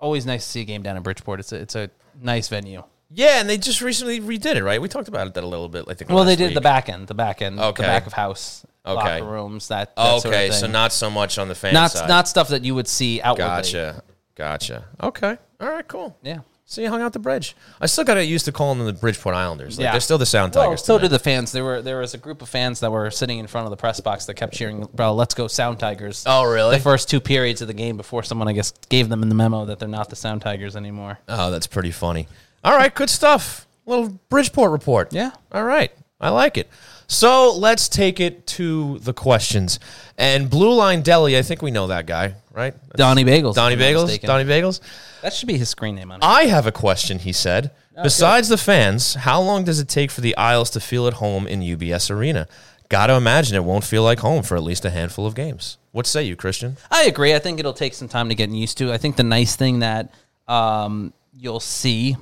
always 0.00 0.26
nice 0.26 0.44
to 0.44 0.50
see 0.50 0.60
a 0.62 0.64
game 0.64 0.82
down 0.82 0.96
in 0.96 1.02
Bridgeport. 1.04 1.38
It's 1.40 1.52
a, 1.52 1.56
it's 1.56 1.76
a 1.76 1.90
nice 2.20 2.48
venue. 2.48 2.82
Yeah, 3.10 3.40
and 3.40 3.48
they 3.48 3.56
just 3.58 3.80
recently 3.80 4.20
redid 4.20 4.56
it, 4.56 4.64
right? 4.64 4.80
We 4.80 4.88
talked 4.88 5.08
about 5.08 5.26
it 5.28 5.34
that 5.34 5.44
a 5.44 5.46
little 5.46 5.68
bit. 5.68 5.84
I 5.88 5.94
think. 5.94 6.10
Well, 6.10 6.24
they 6.24 6.34
did 6.36 6.46
week. 6.48 6.54
the 6.54 6.60
back 6.60 6.88
end, 6.88 7.06
the 7.06 7.14
back 7.14 7.40
end, 7.40 7.60
Okay. 7.60 7.82
the 7.82 7.86
back 7.86 8.06
of 8.06 8.12
house, 8.14 8.64
Okay. 8.84 9.20
locker 9.20 9.24
rooms, 9.30 9.68
that, 9.68 9.94
that 9.94 10.02
Oh, 10.02 10.18
sort 10.18 10.34
of 10.34 10.40
okay, 10.40 10.50
so 10.50 10.66
not 10.66 10.92
so 10.92 11.08
much 11.10 11.38
on 11.38 11.48
the 11.48 11.54
fan 11.54 11.72
not 11.72 11.92
side. 11.92 12.08
not 12.08 12.26
stuff 12.28 12.48
that 12.48 12.64
you 12.64 12.74
would 12.74 12.88
see 12.88 13.20
outwardly. 13.22 13.46
Gotcha. 13.46 14.02
Gotcha. 14.34 14.84
Okay. 15.02 15.36
All 15.60 15.68
right. 15.68 15.86
Cool. 15.86 16.16
Yeah. 16.22 16.40
So 16.68 16.80
you 16.80 16.88
hung 16.88 17.00
out 17.00 17.12
the 17.12 17.20
bridge. 17.20 17.54
I 17.80 17.86
still 17.86 18.02
got 18.02 18.14
to 18.14 18.24
used 18.24 18.44
to 18.46 18.52
calling 18.52 18.78
them 18.78 18.88
the 18.88 18.92
Bridgeport 18.92 19.36
Islanders. 19.36 19.78
Like, 19.78 19.84
Yeah. 19.84 19.92
They're 19.92 20.00
still 20.00 20.18
the 20.18 20.26
Sound 20.26 20.52
Well, 20.52 20.64
Tigers. 20.64 20.84
so 20.84 20.98
to 20.98 21.02
me. 21.02 21.08
did 21.08 21.14
the 21.14 21.20
fans. 21.20 21.52
There 21.52 21.62
were 21.62 21.80
there 21.80 22.00
was 22.00 22.12
a 22.12 22.18
group 22.18 22.42
of 22.42 22.48
fans 22.48 22.80
that 22.80 22.90
were 22.90 23.08
sitting 23.12 23.38
in 23.38 23.46
front 23.46 23.66
of 23.66 23.70
the 23.70 23.76
press 23.76 24.00
box 24.00 24.26
that 24.26 24.34
kept 24.34 24.52
cheering, 24.52 24.88
"Bro, 24.92 25.14
let's 25.14 25.32
go 25.32 25.46
Sound 25.46 25.78
Tigers!" 25.78 26.24
Oh, 26.26 26.42
really? 26.42 26.76
The 26.76 26.82
first 26.82 27.08
two 27.08 27.20
periods 27.20 27.60
of 27.62 27.68
the 27.68 27.72
game 27.74 27.96
before 27.96 28.24
someone, 28.24 28.48
I 28.48 28.52
guess, 28.52 28.72
gave 28.88 29.08
them 29.08 29.22
in 29.22 29.28
the 29.28 29.36
memo 29.36 29.64
that 29.66 29.78
they're 29.78 29.88
not 29.88 30.10
the 30.10 30.16
Sound 30.16 30.42
Tigers 30.42 30.74
anymore. 30.74 31.20
Oh, 31.28 31.52
that's 31.52 31.68
pretty 31.68 31.92
funny. 31.92 32.26
All 32.66 32.76
right, 32.76 32.92
good 32.92 33.08
stuff. 33.08 33.64
Little 33.86 34.08
Bridgeport 34.28 34.72
report. 34.72 35.12
Yeah. 35.12 35.30
All 35.52 35.62
right. 35.62 35.92
I 36.20 36.30
like 36.30 36.58
it. 36.58 36.68
So 37.06 37.54
let's 37.56 37.88
take 37.88 38.18
it 38.18 38.44
to 38.48 38.98
the 38.98 39.12
questions. 39.12 39.78
And 40.18 40.50
Blue 40.50 40.74
Line 40.74 41.02
Deli, 41.02 41.38
I 41.38 41.42
think 41.42 41.62
we 41.62 41.70
know 41.70 41.86
that 41.86 42.06
guy, 42.06 42.34
right? 42.52 42.74
Donnie 42.96 43.24
Bagels. 43.24 43.54
Donnie 43.54 43.76
if 43.76 43.80
I'm 43.80 43.94
not 43.94 44.08
Bagels. 44.08 44.20
Donnie 44.20 44.44
Bagels. 44.44 44.80
That 45.22 45.32
should 45.32 45.46
be 45.46 45.56
his 45.56 45.68
screen 45.68 45.94
name 45.94 46.10
on 46.10 46.18
it. 46.18 46.24
I 46.24 46.46
have 46.46 46.66
a 46.66 46.72
question, 46.72 47.20
he 47.20 47.32
said. 47.32 47.70
Besides 48.02 48.48
the 48.48 48.58
fans, 48.58 49.14
how 49.14 49.40
long 49.40 49.62
does 49.62 49.78
it 49.78 49.88
take 49.88 50.10
for 50.10 50.20
the 50.20 50.36
Isles 50.36 50.68
to 50.70 50.80
feel 50.80 51.06
at 51.06 51.14
home 51.14 51.46
in 51.46 51.60
UBS 51.60 52.10
Arena? 52.10 52.48
Got 52.88 53.06
to 53.06 53.14
imagine 53.14 53.54
it 53.54 53.62
won't 53.62 53.84
feel 53.84 54.02
like 54.02 54.18
home 54.18 54.42
for 54.42 54.56
at 54.56 54.64
least 54.64 54.84
a 54.84 54.90
handful 54.90 55.24
of 55.24 55.36
games. 55.36 55.78
What 55.92 56.06
say 56.06 56.24
you, 56.24 56.34
Christian? 56.34 56.78
I 56.90 57.04
agree. 57.04 57.32
I 57.32 57.38
think 57.38 57.60
it'll 57.60 57.72
take 57.72 57.94
some 57.94 58.08
time 58.08 58.28
to 58.28 58.34
get 58.34 58.50
used 58.50 58.76
to. 58.78 58.92
I 58.92 58.98
think 58.98 59.14
the 59.14 59.22
nice 59.22 59.54
thing 59.54 59.78
that 59.78 60.12
um, 60.48 61.12
you'll 61.32 61.60
see, 61.60 62.16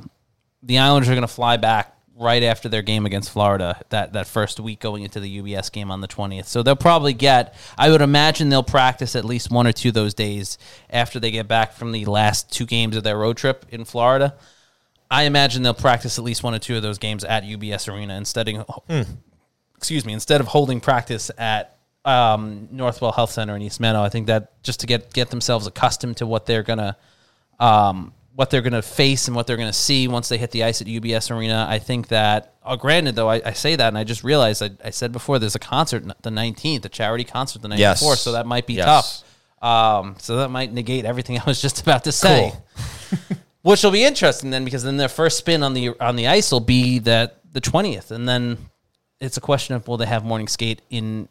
the 0.64 0.78
Islanders 0.78 1.08
are 1.08 1.14
going 1.14 1.22
to 1.22 1.28
fly 1.28 1.56
back 1.56 1.96
right 2.16 2.42
after 2.44 2.68
their 2.68 2.82
game 2.82 3.06
against 3.06 3.30
Florida 3.30 3.80
that, 3.88 4.12
that 4.12 4.26
first 4.26 4.60
week 4.60 4.78
going 4.78 5.02
into 5.02 5.18
the 5.18 5.40
UBS 5.40 5.70
game 5.72 5.90
on 5.90 6.00
the 6.00 6.08
20th. 6.08 6.46
So 6.46 6.62
they'll 6.62 6.76
probably 6.76 7.12
get, 7.12 7.54
I 7.76 7.90
would 7.90 8.00
imagine 8.00 8.48
they'll 8.48 8.62
practice 8.62 9.16
at 9.16 9.24
least 9.24 9.50
one 9.50 9.66
or 9.66 9.72
two 9.72 9.90
those 9.90 10.14
days 10.14 10.56
after 10.88 11.18
they 11.18 11.30
get 11.30 11.48
back 11.48 11.72
from 11.72 11.92
the 11.92 12.04
last 12.04 12.52
two 12.52 12.66
games 12.66 12.96
of 12.96 13.02
their 13.02 13.18
road 13.18 13.36
trip 13.36 13.66
in 13.70 13.84
Florida. 13.84 14.34
I 15.10 15.24
imagine 15.24 15.62
they'll 15.62 15.74
practice 15.74 16.18
at 16.18 16.24
least 16.24 16.42
one 16.42 16.54
or 16.54 16.58
two 16.58 16.76
of 16.76 16.82
those 16.82 16.98
games 16.98 17.24
at 17.24 17.42
UBS 17.42 17.92
Arena 17.92 18.14
instead 18.14 18.48
of, 18.48 18.82
excuse 19.76 20.06
me, 20.06 20.12
instead 20.12 20.40
of 20.40 20.46
holding 20.46 20.80
practice 20.80 21.30
at 21.36 21.76
um, 22.04 22.68
Northwell 22.72 23.14
Health 23.14 23.30
Center 23.30 23.56
in 23.56 23.62
East 23.62 23.80
Meadow. 23.80 24.02
I 24.02 24.08
think 24.08 24.26
that 24.28 24.62
just 24.62 24.80
to 24.80 24.86
get 24.86 25.12
get 25.12 25.30
themselves 25.30 25.66
accustomed 25.66 26.18
to 26.18 26.26
what 26.26 26.46
they're 26.46 26.62
gonna 26.62 26.96
um, 27.58 28.12
what 28.34 28.50
they're 28.50 28.62
gonna 28.62 28.82
face 28.82 29.28
and 29.28 29.36
what 29.36 29.46
they're 29.46 29.56
gonna 29.56 29.72
see 29.72 30.08
once 30.08 30.28
they 30.28 30.38
hit 30.38 30.50
the 30.50 30.64
ice 30.64 30.80
at 30.80 30.86
UBS 30.88 31.30
Arena. 31.30 31.66
I 31.68 31.78
think 31.78 32.08
that. 32.08 32.54
Oh, 32.64 32.76
granted, 32.76 33.14
though, 33.14 33.28
I, 33.30 33.40
I 33.44 33.52
say 33.52 33.76
that 33.76 33.88
and 33.88 33.98
I 33.98 34.04
just 34.04 34.24
realized 34.24 34.62
I, 34.62 34.70
I 34.84 34.90
said 34.90 35.12
before 35.12 35.38
there's 35.38 35.54
a 35.54 35.58
concert 35.60 36.02
the 36.22 36.30
19th, 36.30 36.84
a 36.84 36.88
charity 36.88 37.24
concert 37.24 37.62
the 37.62 37.68
night 37.68 37.78
Yes. 37.78 38.00
before, 38.00 38.16
so 38.16 38.32
that 38.32 38.46
might 38.46 38.66
be 38.66 38.74
Yes. 38.74 39.22
tough. 39.60 40.00
Um, 40.02 40.16
so 40.18 40.36
that 40.36 40.48
might 40.50 40.72
negate 40.72 41.04
everything 41.04 41.38
I 41.40 41.44
was 41.44 41.60
just 41.62 41.80
about 41.82 42.04
to 42.04 42.12
say. 42.12 42.52
Which 43.62 43.82
will 43.82 43.90
be 43.92 44.04
interesting 44.04 44.50
then, 44.50 44.64
because 44.64 44.82
then 44.82 44.96
their 44.98 45.08
first 45.08 45.38
spin 45.38 45.62
on 45.62 45.72
the 45.72 45.98
on 46.00 46.16
the 46.16 46.26
ice 46.26 46.52
will 46.52 46.60
be 46.60 46.98
that 47.00 47.40
the 47.52 47.60
twentieth, 47.62 48.10
and 48.10 48.28
then 48.28 48.58
it's 49.20 49.36
a 49.38 49.40
question 49.40 49.74
of 49.74 49.86
will 49.88 49.96
they 49.96 50.04
have 50.06 50.22
morning 50.24 50.48
skate 50.48 50.82
in 50.90 51.28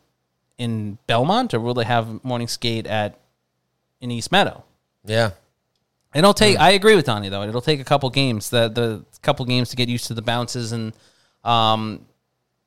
in 0.58 0.98
Belmont 1.06 1.54
or 1.54 1.60
will 1.60 1.74
they 1.76 1.84
have 1.84 2.24
morning 2.24 2.48
skate 2.48 2.88
at 2.88 3.20
in 4.02 4.10
East 4.10 4.32
Meadow? 4.32 4.64
Yeah. 5.06 5.32
It'll 6.16 6.34
take. 6.34 6.60
I 6.60 6.72
agree 6.72 6.96
with 6.96 7.06
Donnie 7.06 7.30
though. 7.30 7.44
It'll 7.44 7.62
take 7.62 7.80
a 7.80 7.84
couple 7.84 8.10
games. 8.10 8.50
The 8.50 8.70
the 8.70 9.06
couple 9.22 9.46
games 9.46 9.70
to 9.70 9.76
get 9.76 9.90
used 9.90 10.08
to 10.08 10.14
the 10.14 10.22
bounces 10.22 10.72
and 10.72 10.94
um 11.44 12.06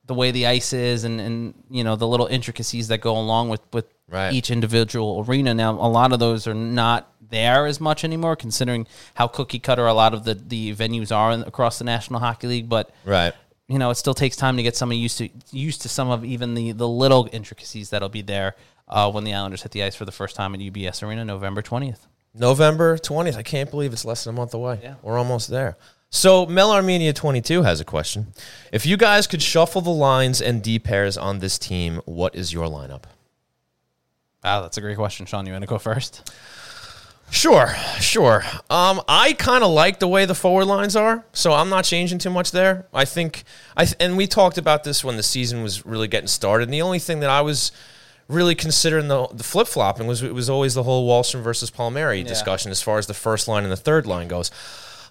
the 0.07 0.15
way 0.15 0.31
the 0.31 0.47
ice 0.47 0.73
is 0.73 1.05
and 1.05 1.21
and 1.21 1.55
you 1.71 1.83
know 1.85 1.97
the 1.97 2.07
little 2.07 2.27
intricacies 2.27 2.89
that 2.89 2.99
go 3.01 3.17
along 3.17 3.49
with 3.49 3.61
with 3.73 3.87
Right. 4.09 4.33
each 4.33 4.53
individual 4.53 5.25
arena. 5.27 5.53
Now 5.53 5.73
a 5.73 5.91
lot 5.91 6.13
of 6.13 6.21
those 6.21 6.47
are 6.47 6.55
not 6.55 7.13
there 7.29 7.67
as 7.67 7.81
much 7.81 8.05
anymore, 8.05 8.37
considering 8.37 8.87
how 9.15 9.27
cookie 9.27 9.59
cutter 9.59 9.85
a 9.87 9.93
lot 9.95 10.15
of 10.15 10.23
the 10.23 10.35
the 10.35 10.75
venues 10.77 11.11
are 11.15 11.33
in, 11.33 11.43
across 11.43 11.79
the 11.79 11.85
National 11.85 12.21
Hockey 12.21 12.47
League. 12.47 12.69
But 12.69 12.91
Right. 13.05 13.33
you 13.67 13.81
know, 13.81 13.91
it 13.91 13.97
still 13.97 14.15
takes 14.15 14.37
time 14.37 14.57
to 14.59 14.63
get 14.63 14.77
somebody 14.77 14.99
used 15.01 15.19
to 15.19 15.29
used 15.51 15.83
to 15.83 15.89
some 15.89 16.09
of 16.09 16.25
even 16.25 16.55
the 16.55 16.71
the 16.71 16.87
little 16.89 17.29
intricacies 17.33 17.91
that'll 17.91 18.09
be 18.09 18.23
there 18.23 18.55
uh, 18.89 19.11
when 19.11 19.25
the 19.25 19.35
Islanders 19.35 19.63
hit 19.65 19.73
the 19.73 19.83
ice 19.83 19.97
for 19.97 20.05
the 20.05 20.13
first 20.13 20.37
time 20.37 20.55
at 20.55 20.61
UBS 20.61 21.03
Arena, 21.03 21.25
November 21.25 21.61
twentieth. 21.63 22.07
November 22.39 22.97
20th. 22.99 23.37
I 23.37 23.43
can't 23.43 23.71
believe 23.71 23.93
it's 23.93 24.05
less 24.05 24.25
than 24.25 24.35
a 24.35 24.37
month 24.37 24.55
away. 24.55 24.81
Yeah. 24.83 24.95
We're 25.03 25.19
almost 25.19 25.49
there. 25.49 25.77
So, 26.11 26.47
Mel 26.47 26.71
Armenia 26.71 27.13
22 27.13 27.63
has 27.63 27.81
a 27.81 27.85
question. 27.85 28.29
If 28.73 28.87
you 28.87 28.97
guys 28.97 29.27
could 29.27 29.43
shuffle 29.43 29.81
the 29.81 29.91
lines 29.91 30.41
and 30.41 30.63
D 30.63 30.79
pairs 30.79 31.17
on 31.17 31.41
this 31.41 31.59
team, 31.59 32.01
what 32.05 32.35
is 32.35 32.53
your 32.53 32.69
lineup? 32.69 33.03
Wow, 34.45 34.63
that's 34.63 34.77
a 34.77 34.81
great 34.81 34.97
question, 34.97 35.27
Sean. 35.27 35.47
You 35.47 35.53
want 35.53 35.63
to 35.63 35.69
go 35.69 35.79
first? 35.79 36.31
Sure, 37.31 37.75
sure. 37.99 38.45
Um, 38.71 39.03
I 39.09 39.33
kind 39.33 39.65
of 39.65 39.71
like 39.71 39.99
the 39.99 40.07
way 40.07 40.27
the 40.27 40.35
forward 40.35 40.67
lines 40.67 40.95
are, 40.95 41.25
so 41.33 41.53
I'm 41.53 41.69
not 41.69 41.85
changing 41.85 42.19
too 42.19 42.31
much 42.31 42.53
there. 42.53 42.87
I 42.95 43.05
think 43.05 43.43
I 43.77 43.85
th- 43.85 43.97
and 43.99 44.17
we 44.17 44.29
talked 44.29 44.59
about 44.59 44.85
this 44.85 45.03
when 45.03 45.17
the 45.17 45.25
season 45.25 45.63
was 45.65 45.85
really 45.85 46.07
getting 46.07 46.29
started. 46.29 46.65
And 46.65 46.73
the 46.73 46.83
only 46.83 47.01
thing 47.01 47.19
that 47.21 47.31
I 47.31 47.41
was 47.41 47.73
really 48.29 48.55
considering 48.55 49.09
the, 49.09 49.27
the 49.29 49.45
flip 49.45 49.69
flopping 49.69 50.07
was 50.07 50.23
it 50.23 50.35
was 50.35 50.51
always 50.51 50.75
the 50.75 50.83
whole 50.83 51.09
Wahlstrom 51.09 51.43
versus 51.43 51.71
Palmieri 51.71 52.23
discussion 52.23 52.71
as 52.71 52.83
far 52.83 52.99
as 52.99 53.07
the 53.07 53.15
first 53.15 53.47
line 53.49 53.63
and 53.63 53.73
the 53.73 53.77
third 53.77 54.07
line 54.07 54.29
goes. 54.29 54.51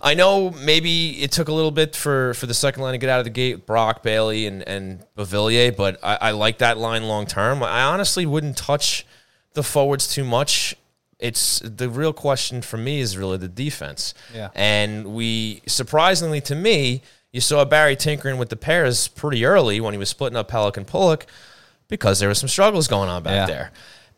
I 0.01 0.13
know 0.13 0.51
maybe 0.51 1.23
it 1.23 1.31
took 1.31 1.47
a 1.47 1.53
little 1.53 1.71
bit 1.71 1.95
for, 1.95 2.33
for 2.33 2.45
the 2.45 2.53
second 2.53 2.83
line 2.83 2.91
to 2.91 2.97
get 2.97 3.09
out 3.09 3.19
of 3.19 3.23
the 3.23 3.31
gate, 3.31 3.65
Brock, 3.65 4.03
Bailey, 4.03 4.45
and, 4.45 4.61
and 4.67 5.03
Beauvillier, 5.17 5.75
but 5.75 5.97
I, 6.03 6.17
I 6.21 6.31
like 6.31 6.57
that 6.59 6.77
line 6.77 7.03
long 7.03 7.25
term. 7.25 7.63
I 7.63 7.83
honestly 7.83 8.25
wouldn't 8.25 8.57
touch 8.57 9.05
the 9.53 9.63
forwards 9.63 10.07
too 10.07 10.23
much. 10.23 10.75
It's 11.17 11.59
the 11.59 11.89
real 11.89 12.11
question 12.11 12.61
for 12.61 12.77
me 12.77 12.99
is 12.99 13.17
really 13.17 13.37
the 13.37 13.47
defense. 13.47 14.13
Yeah. 14.33 14.49
And 14.53 15.07
we 15.15 15.61
surprisingly 15.65 16.41
to 16.41 16.55
me, 16.55 17.01
you 17.31 17.41
saw 17.41 17.63
Barry 17.65 17.95
tinkering 17.95 18.37
with 18.37 18.49
the 18.49 18.55
pairs 18.57 19.07
pretty 19.07 19.45
early 19.45 19.79
when 19.79 19.93
he 19.93 19.97
was 19.97 20.09
splitting 20.09 20.37
up 20.37 20.51
Pelech 20.51 20.77
and 20.77 20.85
Pulock 20.85 21.25
because 21.87 22.19
there 22.19 22.29
were 22.29 22.35
some 22.35 22.49
struggles 22.49 22.87
going 22.87 23.09
on 23.09 23.23
back 23.23 23.33
Yeah. 23.33 23.45
there. 23.55 23.71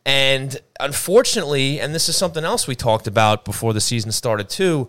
And 0.05 0.57
unfortunately, 0.79 1.79
and 1.79 1.93
this 1.93 2.09
is 2.09 2.15
something 2.15 2.43
else 2.43 2.65
we 2.67 2.75
talked 2.75 3.07
about 3.07 3.45
before 3.45 3.73
the 3.73 3.81
season 3.81 4.11
started 4.11 4.49
too, 4.49 4.87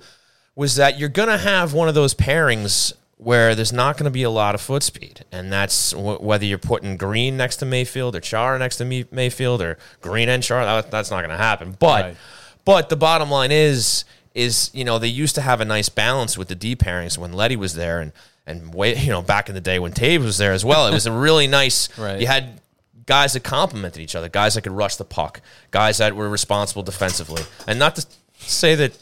was 0.54 0.76
that 0.76 0.98
you're 0.98 1.08
going 1.08 1.28
to 1.28 1.38
have 1.38 1.72
one 1.72 1.88
of 1.88 1.94
those 1.94 2.14
pairings 2.14 2.92
where 3.16 3.54
there's 3.56 3.72
not 3.72 3.96
going 3.96 4.04
to 4.04 4.10
be 4.12 4.22
a 4.22 4.30
lot 4.30 4.54
of 4.54 4.60
foot 4.60 4.82
speed. 4.84 5.24
And 5.32 5.52
that's 5.52 5.90
w- 5.90 6.18
whether 6.18 6.44
you're 6.44 6.56
putting 6.58 6.96
Greene 6.96 7.36
next 7.36 7.56
to 7.56 7.66
Mayfield 7.66 8.14
or 8.14 8.20
Chara 8.20 8.58
next 8.58 8.76
to 8.76 8.84
Mayfield 8.84 9.60
or 9.60 9.76
Greene 10.00 10.28
and 10.28 10.42
Chara, 10.42 10.64
that, 10.64 10.90
that's 10.90 11.10
not 11.10 11.18
going 11.18 11.30
to 11.30 11.36
happen. 11.36 11.76
But 11.78 12.04
Right. 12.04 12.16
but 12.64 12.88
the 12.88 12.96
bottom 12.96 13.30
line 13.30 13.50
is 13.52 14.04
is 14.34 14.70
you 14.72 14.84
know 14.84 15.00
they 15.00 15.08
used 15.08 15.34
to 15.34 15.40
have 15.40 15.60
a 15.60 15.64
nice 15.64 15.88
balance 15.88 16.38
with 16.38 16.46
the 16.46 16.54
D 16.54 16.76
pairings 16.76 17.18
when 17.18 17.32
Leddy 17.32 17.56
was 17.56 17.74
there 17.74 18.00
and 18.00 18.12
and 18.46 18.72
way 18.72 18.96
you 18.96 19.10
know 19.10 19.20
back 19.22 19.48
in 19.48 19.54
the 19.56 19.60
day 19.60 19.80
when 19.80 19.90
Taves 19.92 20.22
was 20.22 20.38
there 20.38 20.52
as 20.52 20.64
well. 20.64 20.86
It 20.86 20.92
was 20.92 21.06
a 21.06 21.12
really 21.12 21.46
nice. 21.60 21.88
Right. 21.98 22.20
You 22.20 22.28
had 22.28 22.60
guys 23.08 23.32
that 23.32 23.42
complemented 23.42 24.02
each 24.02 24.14
other, 24.14 24.28
guys 24.28 24.54
that 24.54 24.60
could 24.60 24.72
rush 24.72 24.96
the 24.96 25.04
puck, 25.04 25.40
guys 25.70 25.96
that 25.98 26.14
were 26.14 26.28
responsible 26.28 26.82
defensively, 26.82 27.42
and 27.66 27.78
not 27.78 27.96
to 27.96 28.06
say 28.34 28.74
that 28.74 28.96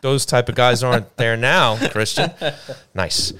those 0.00 0.24
type 0.24 0.48
of 0.48 0.54
guys 0.54 0.82
aren't 0.82 1.14
there 1.16 1.36
now, 1.36 1.76
Christian. 1.90 2.32
Nice. 2.94 3.32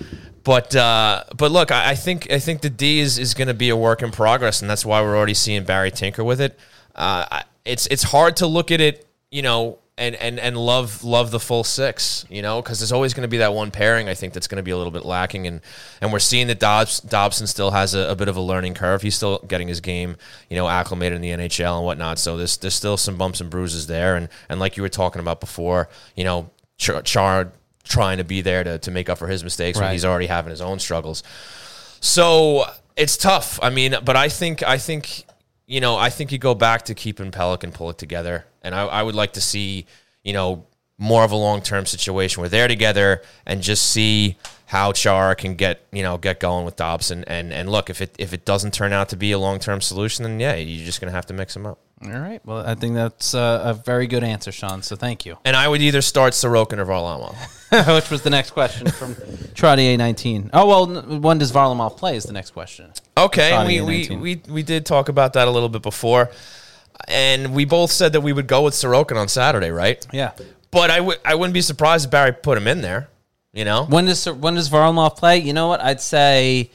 But 0.44 0.76
uh, 0.76 1.24
but 1.36 1.50
look, 1.50 1.72
I, 1.72 1.90
I 1.90 1.94
think 1.94 2.30
I 2.30 2.38
think 2.38 2.60
the 2.60 2.70
D 2.70 3.00
is, 3.00 3.18
is 3.18 3.34
going 3.34 3.48
to 3.48 3.54
be 3.54 3.70
a 3.70 3.76
work 3.76 4.02
in 4.02 4.10
progress, 4.10 4.60
and 4.60 4.70
that's 4.70 4.84
why 4.84 5.00
we're 5.02 5.16
already 5.16 5.34
seeing 5.34 5.64
Barry 5.64 5.90
tinker 5.90 6.22
with 6.22 6.40
it. 6.40 6.58
Uh, 6.94 7.42
it's 7.64 7.86
it's 7.86 8.02
hard 8.02 8.36
to 8.36 8.46
look 8.46 8.70
at 8.70 8.80
it, 8.80 9.06
you 9.30 9.42
know, 9.42 9.78
and 10.00 10.16
and 10.16 10.40
and 10.40 10.56
love 10.56 11.04
love 11.04 11.30
the 11.30 11.38
full 11.38 11.62
six, 11.62 12.24
you 12.30 12.40
know, 12.40 12.62
because 12.62 12.80
there's 12.80 12.90
always 12.90 13.12
going 13.12 13.22
to 13.22 13.28
be 13.28 13.36
that 13.36 13.52
one 13.52 13.70
pairing. 13.70 14.08
I 14.08 14.14
think 14.14 14.32
that's 14.32 14.48
going 14.48 14.56
to 14.56 14.62
be 14.62 14.70
a 14.70 14.76
little 14.76 14.90
bit 14.90 15.04
lacking, 15.04 15.46
and 15.46 15.60
and 16.00 16.10
we're 16.10 16.18
seeing 16.18 16.46
that 16.46 16.58
Dobbs, 16.58 17.00
Dobson 17.00 17.46
still 17.46 17.70
has 17.70 17.94
a, 17.94 18.10
a 18.10 18.16
bit 18.16 18.28
of 18.28 18.36
a 18.36 18.40
learning 18.40 18.74
curve. 18.74 19.02
He's 19.02 19.14
still 19.14 19.38
getting 19.46 19.68
his 19.68 19.80
game, 19.80 20.16
you 20.48 20.56
know, 20.56 20.68
acclimated 20.68 21.16
in 21.16 21.22
the 21.22 21.30
NHL 21.30 21.76
and 21.76 21.84
whatnot. 21.84 22.18
So 22.18 22.38
there's 22.38 22.56
there's 22.56 22.74
still 22.74 22.96
some 22.96 23.16
bumps 23.16 23.40
and 23.42 23.50
bruises 23.50 23.86
there, 23.86 24.16
and 24.16 24.28
and 24.48 24.58
like 24.58 24.78
you 24.78 24.82
were 24.82 24.88
talking 24.88 25.20
about 25.20 25.38
before, 25.38 25.90
you 26.16 26.24
know, 26.24 26.50
Chara, 26.78 27.02
Chara 27.02 27.52
trying 27.84 28.18
to 28.18 28.24
be 28.24 28.40
there 28.40 28.64
to 28.64 28.78
to 28.78 28.90
make 28.90 29.10
up 29.10 29.18
for 29.18 29.28
his 29.28 29.44
mistakes 29.44 29.78
when 29.78 29.92
he's 29.92 30.04
already 30.04 30.26
having 30.26 30.50
his 30.50 30.62
own 30.62 30.78
struggles. 30.78 31.22
So 32.00 32.64
it's 32.96 33.18
tough. 33.18 33.58
I 33.62 33.68
mean, 33.68 33.96
but 34.02 34.16
I 34.16 34.30
think 34.30 34.62
I 34.62 34.78
think 34.78 35.26
you 35.70 35.80
know 35.80 35.96
I 35.96 36.10
think 36.10 36.32
you 36.32 36.38
go 36.38 36.54
back 36.54 36.82
to 36.86 36.94
keeping 36.94 37.30
Pelech 37.30 37.62
and 37.62 37.72
Pulock 37.72 37.96
together, 37.96 38.44
and 38.60 38.74
I, 38.74 38.82
I 38.82 39.02
would 39.02 39.14
like 39.14 39.34
to 39.34 39.40
see 39.40 39.86
you 40.24 40.32
know 40.32 40.66
more 40.98 41.22
of 41.22 41.30
a 41.30 41.36
long 41.36 41.62
term 41.62 41.86
situation 41.86 42.40
where 42.40 42.50
they're 42.50 42.68
together 42.68 43.22
and 43.46 43.62
just 43.62 43.90
see 43.90 44.36
how 44.66 44.92
Chara 44.92 45.36
can 45.36 45.54
get 45.54 45.86
you 45.92 46.02
know 46.02 46.18
get 46.18 46.40
going 46.40 46.64
with 46.64 46.74
Dobson 46.74 47.24
and 47.28 47.52
and 47.52 47.70
look 47.70 47.88
if 47.88 48.02
it 48.02 48.16
if 48.18 48.32
it 48.32 48.44
doesn't 48.44 48.74
turn 48.74 48.92
out 48.92 49.08
to 49.10 49.16
be 49.16 49.30
a 49.30 49.38
long 49.38 49.60
term 49.60 49.80
solution, 49.80 50.24
then 50.24 50.40
yeah, 50.40 50.56
you're 50.56 50.84
just 50.84 51.00
gonna 51.00 51.12
have 51.12 51.26
to 51.26 51.34
mix 51.34 51.54
them 51.54 51.66
up. 51.66 51.78
All 52.02 52.10
right. 52.18 52.40
Well, 52.46 52.66
I 52.66 52.74
think 52.76 52.94
that's 52.94 53.34
uh, 53.34 53.60
a 53.64 53.74
very 53.74 54.06
good 54.06 54.24
answer, 54.24 54.50
Sean. 54.50 54.82
So 54.82 54.96
thank 54.96 55.26
you. 55.26 55.36
And 55.44 55.54
I 55.54 55.68
would 55.68 55.82
either 55.82 56.00
start 56.00 56.32
Sorokin 56.32 56.78
or 56.78 56.86
Varlamov. 56.86 57.36
Which 57.94 58.10
was 58.10 58.22
the 58.22 58.30
next 58.30 58.50
question 58.52 58.90
from 58.90 59.14
Trottier 59.54 59.96
nineteen. 59.98 60.50
Oh 60.52 60.66
well, 60.66 61.02
when 61.20 61.38
does 61.38 61.52
Varlamov 61.52 61.96
play? 61.98 62.16
Is 62.16 62.24
the 62.24 62.32
next 62.32 62.50
question. 62.50 62.90
Okay, 63.18 63.66
we, 63.66 63.80
we, 63.82 64.16
we, 64.16 64.42
we 64.48 64.62
did 64.62 64.86
talk 64.86 65.08
about 65.10 65.34
that 65.34 65.46
a 65.46 65.50
little 65.50 65.68
bit 65.68 65.82
before. 65.82 66.30
And 67.06 67.54
we 67.54 67.64
both 67.64 67.90
said 67.90 68.12
that 68.14 68.20
we 68.22 68.32
would 68.32 68.46
go 68.46 68.62
with 68.62 68.74
Sorokin 68.74 69.16
on 69.16 69.28
Saturday, 69.28 69.70
right? 69.70 70.04
Yeah. 70.12 70.32
But 70.70 70.90
I 70.90 70.98
w- 70.98 71.18
I 71.24 71.34
wouldn't 71.34 71.54
be 71.54 71.60
surprised 71.62 72.06
if 72.06 72.10
Barry 72.10 72.32
put 72.32 72.56
him 72.58 72.66
in 72.66 72.80
there. 72.80 73.08
You 73.52 73.64
know, 73.64 73.84
When 73.84 74.06
does 74.06 74.26
when 74.26 74.54
does 74.54 74.70
Varlamov 74.70 75.16
play? 75.16 75.38
You 75.38 75.52
know 75.52 75.68
what? 75.68 75.80
I'd 75.80 76.00
say 76.00 76.70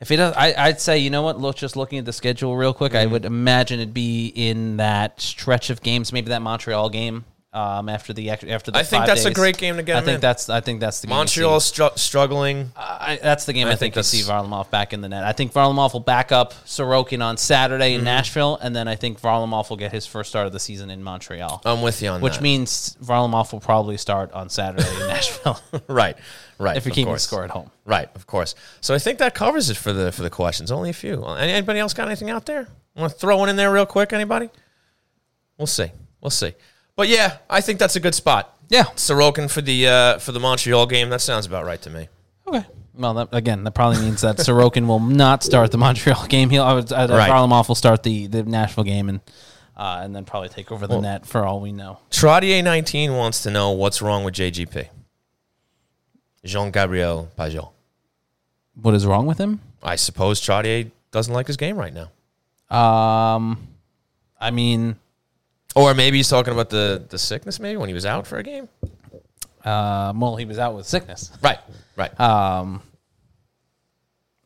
if 0.00 0.08
he 0.08 0.16
does, 0.16 0.34
I, 0.36 0.54
I'd 0.56 0.80
say 0.80 0.98
you 0.98 1.10
know 1.10 1.22
what. 1.22 1.38
Look, 1.38 1.56
just 1.56 1.76
looking 1.76 1.98
at 1.98 2.04
the 2.04 2.12
schedule 2.12 2.56
real 2.56 2.72
quick, 2.74 2.92
Mm-hmm. 2.92 3.02
I 3.02 3.06
would 3.06 3.24
imagine 3.24 3.80
it'd 3.80 3.94
be 3.94 4.26
in 4.34 4.78
that 4.78 5.20
stretch 5.20 5.70
of 5.70 5.82
games, 5.82 6.12
maybe 6.12 6.28
that 6.30 6.42
Montreal 6.42 6.88
game. 6.90 7.24
Um, 7.52 7.88
after 7.88 8.12
the 8.12 8.30
after 8.30 8.70
the 8.70 8.78
I 8.78 8.84
think 8.84 9.06
that's 9.06 9.24
a 9.24 9.32
great 9.34 9.58
game 9.58 9.76
to 9.76 9.82
get 9.82 9.96
I 9.96 10.02
think 10.02 10.14
in. 10.16 10.20
that's 10.20 10.48
I 10.48 10.60
think 10.60 10.78
that's 10.78 11.00
the 11.00 11.08
game. 11.08 11.18
you 11.18 11.26
see. 11.26 11.40
Montreal 11.40 11.58
str- 11.58 11.96
struggling. 11.96 12.70
I, 12.76 13.18
that's 13.20 13.44
the 13.44 13.52
game 13.52 13.66
I, 13.66 13.70
I 13.70 13.74
think, 13.74 13.94
think 13.94 13.96
you 13.96 14.02
see 14.04 14.30
Varlamov 14.30 14.70
back 14.70 14.92
in 14.92 15.00
the 15.00 15.08
net. 15.08 15.24
I 15.24 15.32
think 15.32 15.52
Varlamov 15.52 15.92
will 15.92 15.98
back 15.98 16.30
up 16.30 16.54
Sorokin 16.64 17.24
on 17.24 17.36
Saturday 17.36 17.90
Mm-hmm. 17.90 17.98
in 17.98 18.04
Nashville, 18.04 18.56
and 18.62 18.76
then 18.76 18.86
I 18.86 18.94
think 18.94 19.20
Varlamov 19.20 19.68
will 19.68 19.76
get 19.78 19.90
his 19.90 20.06
first 20.06 20.30
start 20.30 20.46
of 20.46 20.52
the 20.52 20.60
season 20.60 20.90
in 20.90 21.02
Montreal. 21.02 21.60
I'm 21.64 21.82
with 21.82 22.00
you 22.02 22.10
on 22.10 22.20
that. 22.20 22.24
which 22.24 22.34
that. 22.34 22.42
means 22.42 22.96
Varlamov 23.02 23.52
will 23.52 23.58
probably 23.58 23.96
start 23.96 24.30
on 24.30 24.48
Saturday 24.48 24.88
in 24.88 24.98
Nashville 25.08 25.60
right, 25.88 26.16
right. 26.60 26.76
if 26.76 26.84
you're 26.84 26.92
keeping 26.94 27.06
the 27.06 27.10
course. 27.12 27.22
score 27.24 27.42
at 27.44 27.50
home. 27.50 27.70
Right, 27.84 28.08
of 28.14 28.26
course. 28.26 28.54
So 28.80 28.94
I 28.94 28.98
think 28.98 29.18
that 29.18 29.34
covers 29.34 29.70
it 29.70 29.76
for 29.76 29.92
the 29.92 30.12
for 30.12 30.22
the 30.22 30.30
questions. 30.30 30.70
Only 30.70 30.90
a 30.90 30.92
few. 30.92 31.24
Anybody 31.24 31.80
else 31.80 31.94
got 31.94 32.06
anything 32.06 32.30
out 32.30 32.46
there? 32.46 32.68
Want 32.94 33.12
to 33.12 33.18
throw 33.18 33.36
one 33.38 33.48
in 33.48 33.56
there 33.56 33.72
real 33.72 33.86
quick? 33.86 34.12
Anybody? 34.12 34.50
We'll 35.58 35.66
see. 35.66 35.90
We'll 36.20 36.30
see. 36.30 36.54
But 36.96 37.08
yeah, 37.08 37.38
I 37.48 37.60
think 37.60 37.78
that's 37.78 37.96
a 37.96 38.00
good 38.00 38.14
spot. 38.14 38.56
Yeah. 38.68 38.84
Sorokin 38.96 39.50
for 39.50 39.60
the 39.62 39.88
uh, 39.88 40.18
for 40.18 40.32
the 40.32 40.40
Montreal 40.40 40.86
game. 40.86 41.10
That 41.10 41.20
sounds 41.20 41.46
about 41.46 41.64
right 41.64 41.80
to 41.82 41.90
me. 41.90 42.08
Okay. 42.46 42.64
Well, 42.94 43.14
that, 43.14 43.28
again, 43.32 43.64
that 43.64 43.70
probably 43.70 44.00
means 44.00 44.20
that 44.22 44.36
Sorokin 44.36 44.86
will 44.86 45.00
not 45.00 45.42
start 45.42 45.70
the 45.70 45.78
Montreal 45.86 46.26
game. 46.26 46.50
He'll 46.50 46.62
I 46.64 46.74
would, 46.74 46.92
uh, 46.92 47.06
Right. 47.10 47.30
Varlamov 47.30 47.68
will 47.68 47.74
start 47.74 48.02
the 48.02 48.26
the 48.26 48.42
Nashville 48.42 48.84
game 48.84 49.08
and 49.08 49.20
uh, 49.76 50.00
and 50.02 50.14
then 50.14 50.24
probably 50.24 50.50
take 50.50 50.70
over 50.72 50.86
the 50.86 50.94
Well- 50.94 51.02
net 51.02 51.26
for 51.26 51.44
all 51.46 51.60
we 51.60 51.72
know. 51.72 52.00
Trottier 52.10 52.62
nineteen 52.62 53.14
wants 53.14 53.42
to 53.44 53.50
know 53.50 53.70
what's 53.70 54.02
wrong 54.02 54.24
with 54.24 54.34
JGP. 54.34 54.88
Jean 56.44 56.70
Gabriel 56.70 57.28
Pageau. 57.38 57.70
What 58.80 58.94
is 58.94 59.04
wrong 59.06 59.26
with 59.26 59.38
him? 59.38 59.60
I 59.82 59.96
suppose 59.96 60.40
Trottier 60.40 60.90
doesn't 61.10 61.32
like 61.32 61.46
his 61.46 61.56
game 61.56 61.76
right 61.76 61.92
now. 61.92 62.10
Um, 62.74 63.66
I 64.40 64.50
mean, 64.50 64.96
Or 65.74 65.92
maybe 65.94 66.18
he's 66.18 66.28
talking 66.28 66.52
about 66.52 66.70
the, 66.70 67.04
the 67.08 67.18
sickness, 67.18 67.58
maybe 67.60 67.76
when 67.76 67.88
he 67.88 67.94
was 67.94 68.06
out 68.06 68.26
for 68.26 68.38
a 68.38 68.42
game. 68.42 68.68
uh, 69.64 70.12
well, 70.16 70.36
he 70.36 70.44
was 70.44 70.58
out 70.58 70.74
with 70.74 70.86
sickness. 70.86 71.30
Right, 71.42 71.58
right. 71.96 72.18
Um, 72.18 72.82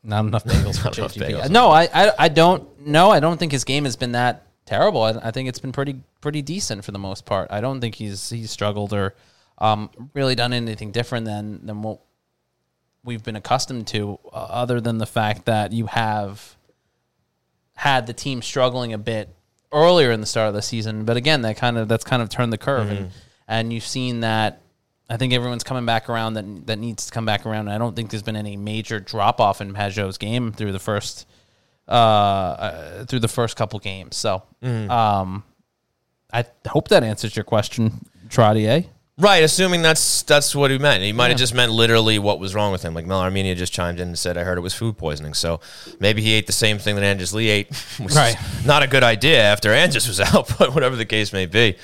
not 0.03 0.25
enough 0.25 0.45
bagels 0.45 0.79
for 0.79 0.85
Not 0.89 0.99
enough 0.99 1.15
bagels. 1.15 1.51
No, 1.51 1.71
I, 1.71 1.89
I, 1.95 2.13
I 2.19 2.29
don't 2.29 2.87
know. 2.87 3.11
I 3.11 3.21
don't 3.21 3.39
think 3.39 3.53
his 3.53 3.65
game 3.65 3.85
has 3.85 3.97
been 3.97 4.13
that 4.13 4.47
terrible. 4.67 5.03
I, 5.03 5.11
I 5.23 5.31
think 5.31 5.49
it's 5.49 5.59
been 5.61 5.73
pretty, 5.73 6.01
pretty 6.21 6.43
decent 6.43 6.85
for 6.85 6.93
the 6.93 6.99
most 6.99 7.25
part. 7.25 7.49
I 7.51 7.61
don't 7.61 7.81
think 7.81 7.95
he's 7.95 8.31
he's 8.31 8.51
struggled 8.51 8.93
or 8.93 9.15
um, 9.59 9.91
really 10.15 10.35
done 10.35 10.53
anything 10.53 10.93
different 10.93 11.27
than 11.27 11.67
than 11.67 11.83
what 11.83 12.01
we've 13.05 13.23
been 13.23 13.37
accustomed 13.37 13.87
to, 13.89 14.19
uh, 14.33 14.37
other 14.37 14.81
than 14.81 14.99
the 14.99 15.07
fact 15.07 15.45
that 15.45 15.73
you 15.73 15.87
have 15.87 16.57
had 17.77 18.07
the 18.07 18.13
team 18.13 18.41
struggling 18.41 18.93
a 18.93 18.99
bit 18.99 19.35
earlier 19.73 20.11
in 20.11 20.21
the 20.21 20.27
start 20.27 20.49
of 20.49 20.55
the 20.55 20.63
season. 20.63 21.05
But 21.05 21.17
again, 21.17 21.43
that 21.43 21.57
kind 21.57 21.77
of 21.77 21.89
that's 21.89 22.05
kind 22.05 22.23
of 22.23 22.29
turned 22.29 22.53
the 22.53 22.59
curve, 22.59 22.91
and 22.91 23.11
and 23.47 23.73
you've 23.73 23.87
seen 23.87 24.21
that. 24.21 24.61
I 25.11 25.19
think 25.19 25.35
everyone's 25.35 25.65
coming 25.65 25.85
back 25.85 26.09
around 26.09 26.35
that 26.35 26.67
that 26.67 26.79
needs 26.79 27.07
to 27.07 27.13
come 27.13 27.27
back 27.27 27.45
around. 27.45 27.69
I 27.69 27.77
don't 27.77 27.95
think 27.95 28.11
there's 28.11 28.23
been 28.23 28.37
any 28.37 28.57
major 28.57 29.01
drop 29.01 29.41
off 29.41 29.61
in 29.61 29.75
Pageau's 29.75 30.17
game 30.17 30.53
through 30.53 30.73
the 30.73 30.79
first 30.79 31.29
uh, 31.87 31.93
uh 31.93 33.05
through 33.05 33.21
the 33.21 33.29
first 33.29 33.57
couple 33.57 33.79
games. 33.81 34.17
So, 34.17 34.43
um, 34.63 35.45
I 36.33 36.47
hope 36.67 36.89
that 36.89 37.05
answers 37.05 37.37
your 37.37 37.45
question, 37.45 38.07
Trottier. 38.29 38.87
Right, 39.17 39.45
assuming 39.45 39.83
that's 39.83 40.25
that's 40.25 40.57
what 40.57 40.73
he 40.73 40.79
meant. 40.79 41.05
He 41.05 41.13
might 41.13 41.29
have 41.29 41.39
just 41.39 41.55
meant 41.55 41.71
literally 41.71 42.19
what 42.19 42.41
was 42.41 42.53
wrong 42.53 42.73
with 42.73 42.83
him. 42.83 42.95
Like 42.95 43.07
Mel 43.07 43.21
Armenia 43.21 43.55
just 43.55 43.73
chimed 43.73 44.01
in 44.01 44.09
and 44.09 44.19
said, 44.19 44.37
"I 44.37 44.43
heard 44.43 44.59
it 44.59 44.63
was 44.63 44.75
food 44.75 44.99
poisoning." 44.99 45.35
So 45.35 45.61
maybe 46.01 46.21
he 46.21 46.33
ate 46.33 46.49
the 46.49 46.53
same 46.53 46.79
thing 46.79 46.97
that 46.97 47.05
Anders 47.05 47.33
Lee 47.33 47.49
ate, 47.49 47.69
which 48.01 48.13
Right. 48.15 48.35
is 48.59 48.67
not 48.67 48.83
a 48.83 48.89
good 48.89 49.05
idea 49.05 49.41
after 49.41 49.73
Anders 49.73 50.09
was 50.09 50.19
out. 50.35 50.51
But 50.59 50.75
whatever 50.75 50.97
the 50.97 51.05
case 51.05 51.33
may 51.33 51.47
be, 51.47 51.77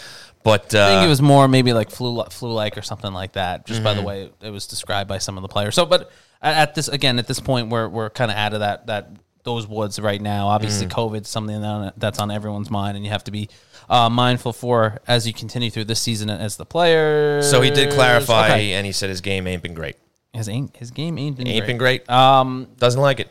but 0.43 0.75
uh, 0.75 0.85
I 0.85 0.89
think 0.89 1.07
it 1.07 1.09
was 1.09 1.23
more 1.23 1.47
maybe 1.47 1.73
like 1.73 1.91
flu 1.91 2.21
flu 2.31 2.53
like 2.53 2.77
or 2.77 2.83
something 2.83 3.13
like 3.13 3.35
that. 3.35 3.65
Just 3.65 3.79
Mm-hmm. 3.79 3.85
by 3.85 3.95
the 3.95 4.03
way 4.03 4.31
it 4.41 4.51
was 4.51 4.67
described 4.67 5.09
by 5.09 5.19
some 5.19 5.39
of 5.39 5.43
the 5.43 5.49
players. 5.49 5.77
So, 5.77 5.87
but 5.87 6.11
at 6.43 6.75
this 6.75 6.89
again 6.89 7.21
at 7.21 7.29
this 7.29 7.39
point 7.39 7.69
we're 7.69 7.89
we're 7.89 8.11
kind 8.11 8.33
of 8.33 8.37
out 8.37 8.55
of 8.55 8.61
that 8.61 8.89
that 8.89 9.09
those 9.45 9.69
woods 9.69 10.01
right 10.01 10.21
now. 10.21 10.49
Obviously, 10.49 10.87
Mm. 10.87 10.91
COVID's 10.91 11.29
something 11.29 11.61
that, 11.63 11.95
that's 11.97 12.19
on 12.19 12.31
everyone's 12.33 12.71
mind, 12.71 12.97
and 12.97 13.07
you 13.07 13.13
have 13.13 13.25
to 13.25 13.31
be 13.31 13.49
uh, 13.91 14.09
mindful 14.09 14.53
for 14.55 15.01
as 15.07 15.27
you 15.27 15.35
continue 15.35 15.69
through 15.71 15.85
this 15.85 16.01
season 16.01 16.31
as 16.31 16.57
the 16.57 16.65
player. 16.65 17.43
so 17.43 17.61
he 17.61 17.71
did 17.71 17.91
clarify, 17.93 18.47
Okay. 18.47 18.73
and 18.73 18.87
he 18.87 18.93
said 18.93 19.11
his 19.11 19.21
game 19.21 19.47
ain't 19.47 19.63
been 19.63 19.75
great. 19.75 19.97
His 20.33 20.49
ain't 20.49 20.75
his 20.77 20.91
game 20.93 21.19
ain't 21.19 21.37
been 21.37 21.47
Ain't 21.49 21.59
great. 21.61 21.67
been 21.67 21.77
great. 21.79 22.09
Um. 22.11 22.69
Doesn't 22.79 23.01
like 23.01 23.21
it. 23.21 23.29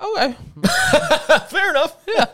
Okay. 0.00 0.34
Fair 1.48 1.70
enough. 1.70 1.96
yeah, 2.08 2.24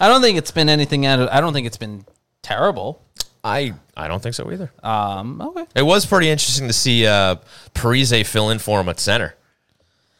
I 0.00 0.08
don't 0.08 0.22
think 0.22 0.38
it's 0.38 0.50
been 0.50 0.68
anything 0.68 1.04
out 1.04 1.18
of. 1.20 1.28
I 1.30 1.40
don't 1.40 1.52
think 1.52 1.66
it's 1.66 1.76
been 1.76 2.04
terrible. 2.42 3.02
I 3.44 3.74
I 3.96 4.08
don't 4.08 4.22
think 4.22 4.34
so 4.34 4.50
either. 4.50 4.72
Um. 4.82 5.40
Okay. 5.42 5.66
It 5.74 5.82
was 5.82 6.06
pretty 6.06 6.30
interesting 6.30 6.66
to 6.68 6.72
see 6.72 7.06
uh, 7.06 7.36
Parise 7.74 8.24
fill 8.26 8.50
in 8.50 8.58
for 8.58 8.80
him 8.80 8.88
at 8.88 8.98
center. 9.00 9.34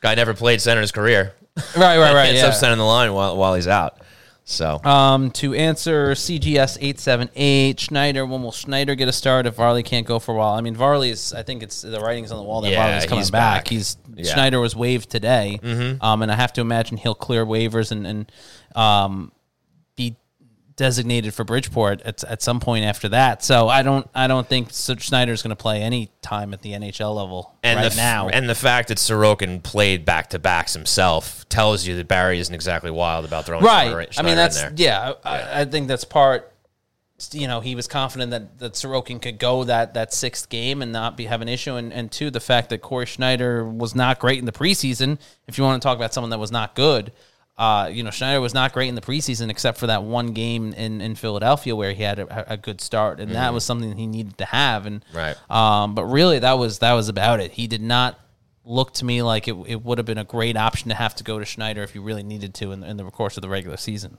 Guy 0.03 0.15
never 0.15 0.35
played 0.35 0.61
center 0.61 0.81
in 0.81 0.83
his 0.83 0.93
career. 0.93 1.33
Right. 1.77 1.99
Right. 1.99 2.13
Right. 2.15 2.29
Ends 2.31 2.41
yeah. 2.43 2.49
up 2.49 2.55
centering 2.55 2.79
the 2.79 2.85
line 2.85 3.13
while 3.15 3.37
while 3.37 3.55
he's 3.55 3.69
out. 3.69 4.00
So 4.51 4.81
Um, 4.85 5.31
to 5.33 5.55
answer 5.55 6.13
CGS 6.17 6.77
eight 6.81 6.99
seven 6.99 7.31
eight 7.37 7.79
Schneider, 7.79 8.27
when 8.27 8.43
will 8.43 8.51
Schneider 8.51 8.97
get 8.97 9.07
a 9.09 9.13
start 9.13 9.47
if 9.47 9.55
Varley 9.55 9.85
can't 9.85 10.07
go 10.07 10.19
for 10.19 10.33
a 10.35 10.39
while? 10.39 10.55
I 10.55 10.61
mean, 10.61 10.75
Varley 10.75 11.11
is. 11.11 11.33
I 11.33 11.45
think 11.45 11.63
it's 11.63 11.83
the 11.83 12.01
writings 12.01 12.33
on 12.33 12.39
the 12.39 12.43
wall 12.43 12.61
that 12.63 12.71
Yeah, 12.73 12.85
Varley's 12.85 13.07
coming 13.07 13.25
back. 13.29 13.65
back. 13.65 13.69
He's 13.69 13.97
Yeah. 14.17 14.33
Schneider 14.33 14.59
was 14.59 14.75
waived 14.75 15.09
today, 15.09 15.61
um, 16.01 16.23
and 16.23 16.33
I 16.33 16.35
have 16.35 16.53
to 16.55 16.61
imagine 16.61 16.97
he'll 16.97 17.15
clear 17.15 17.47
waivers 17.47 17.93
and 17.93 18.07
and 18.07 18.33
um, 18.75 19.31
designated 20.81 21.35
for 21.35 21.45
Bridgeport 21.45 22.01
at, 22.07 22.25
at 22.25 22.41
some 22.41 22.59
point 22.59 22.87
after 22.87 23.11
that. 23.11 23.45
So 23.45 23.69
I 23.69 23.83
don't 23.83 24.09
I 24.15 24.27
don't 24.27 24.49
think 24.49 24.71
Schneider's 24.73 25.43
going 25.43 25.51
to 25.51 25.57
play 25.57 25.83
any 25.83 26.11
time 26.23 26.55
at 26.55 26.63
the 26.63 26.73
NHL 26.73 27.15
level 27.15 27.55
and 27.63 27.77
right 27.77 27.83
the 27.83 27.89
f- 27.91 27.97
now. 27.97 28.31
and 28.31 28.49
the 28.49 28.55
fact 28.55 28.89
that 28.89 28.97
Sorokin 28.97 29.63
played 29.63 30.07
back 30.07 30.31
to 30.31 30.39
backs 30.39 30.73
himself 30.73 31.47
tells 31.51 31.87
you 31.87 31.97
that 31.97 32.09
Barry 32.09 32.39
isn't 32.39 32.55
exactly 32.55 32.91
wild 32.91 33.27
about 33.27 33.45
throwing 33.45 33.63
right. 33.63 33.91
Schneider- 34.11 34.19
I 34.19 34.23
mean, 34.23 34.37
that's 34.37 34.59
there. 34.59 34.73
yeah. 34.75 35.13
I, 35.23 35.61
I 35.61 35.65
think 35.67 35.87
that's 35.87 36.05
part. 36.05 36.51
You 37.33 37.47
know, 37.47 37.61
he 37.61 37.75
was 37.75 37.87
confident 37.87 38.31
that 38.31 38.59
that 38.61 38.73
Sorokin 38.73 39.21
could 39.21 39.39
go 39.39 39.65
that 39.65 39.93
that 39.93 40.15
sixth 40.15 40.49
game 40.49 40.81
and 40.81 40.91
not 40.93 41.19
be 41.19 41.27
have 41.27 41.43
an 41.43 41.49
issue. 41.49 41.75
And 41.75 41.93
and 41.93 42.11
two, 42.11 42.31
the 42.31 42.41
fact 42.41 42.71
that 42.71 42.79
Cory 42.79 43.05
Schneider 43.05 43.69
was 43.69 43.95
not 43.95 44.19
great 44.19 44.39
in 44.39 44.47
the 44.47 44.53
preseason. 44.53 45.19
If 45.47 45.59
you 45.59 45.65
want 45.65 45.83
to 45.83 45.87
talk 45.87 45.99
about 45.99 46.15
someone 46.15 46.31
that 46.31 46.39
was 46.39 46.51
not 46.51 46.75
good. 46.75 47.13
Uh, 47.61 47.89
you 47.93 48.03
know, 48.03 48.11
Schneider 48.11 48.41
was 48.41 48.55
not 48.55 48.73
great 48.73 48.89
in 48.89 48.95
the 48.95 49.03
preseason 49.03 49.51
except 49.51 49.77
for 49.77 49.89
that 49.89 50.03
one 50.03 50.29
game 50.33 50.73
in, 50.73 51.03
in 51.03 51.15
Philadelphia 51.15 51.77
where 51.77 51.93
he 51.93 52.03
had 52.03 52.19
a, 52.19 52.53
a 52.55 52.57
good 52.57 52.81
start, 52.81 53.21
and 53.21 53.33
that 53.35 53.53
was 53.53 53.65
something 53.67 53.95
he 53.99 54.07
needed 54.07 54.39
to 54.39 54.47
have. 54.47 54.87
And 54.87 55.05
Mm-hmm. 55.13 55.17
Right. 55.19 55.37
um, 55.51 55.95
but 55.95 56.05
really, 56.07 56.39
that 56.39 56.55
was 56.55 56.79
that 56.79 56.95
was 56.95 57.09
about 57.11 57.41
it. 57.41 57.51
He 57.53 57.67
did 57.67 57.83
not 57.83 58.19
look 58.65 58.95
to 58.95 59.05
me 59.05 59.21
like 59.23 59.47
it, 59.47 59.57
it 59.67 59.85
would 59.85 59.99
have 59.99 60.07
been 60.07 60.17
a 60.19 60.25
great 60.25 60.57
option 60.57 60.89
to 60.89 60.95
have 60.95 61.15
to 61.17 61.25
go 61.25 61.39
to 61.39 61.45
Schneider 61.45 61.83
if 61.83 61.95
you 61.95 62.01
really 62.03 62.23
needed 62.23 62.55
to 62.55 62.73
in, 62.73 62.83
in 62.83 62.97
the 62.97 63.05
course 63.11 63.37
of 63.37 63.43
the 63.43 63.49
regular 63.51 63.77
season. 63.77 64.17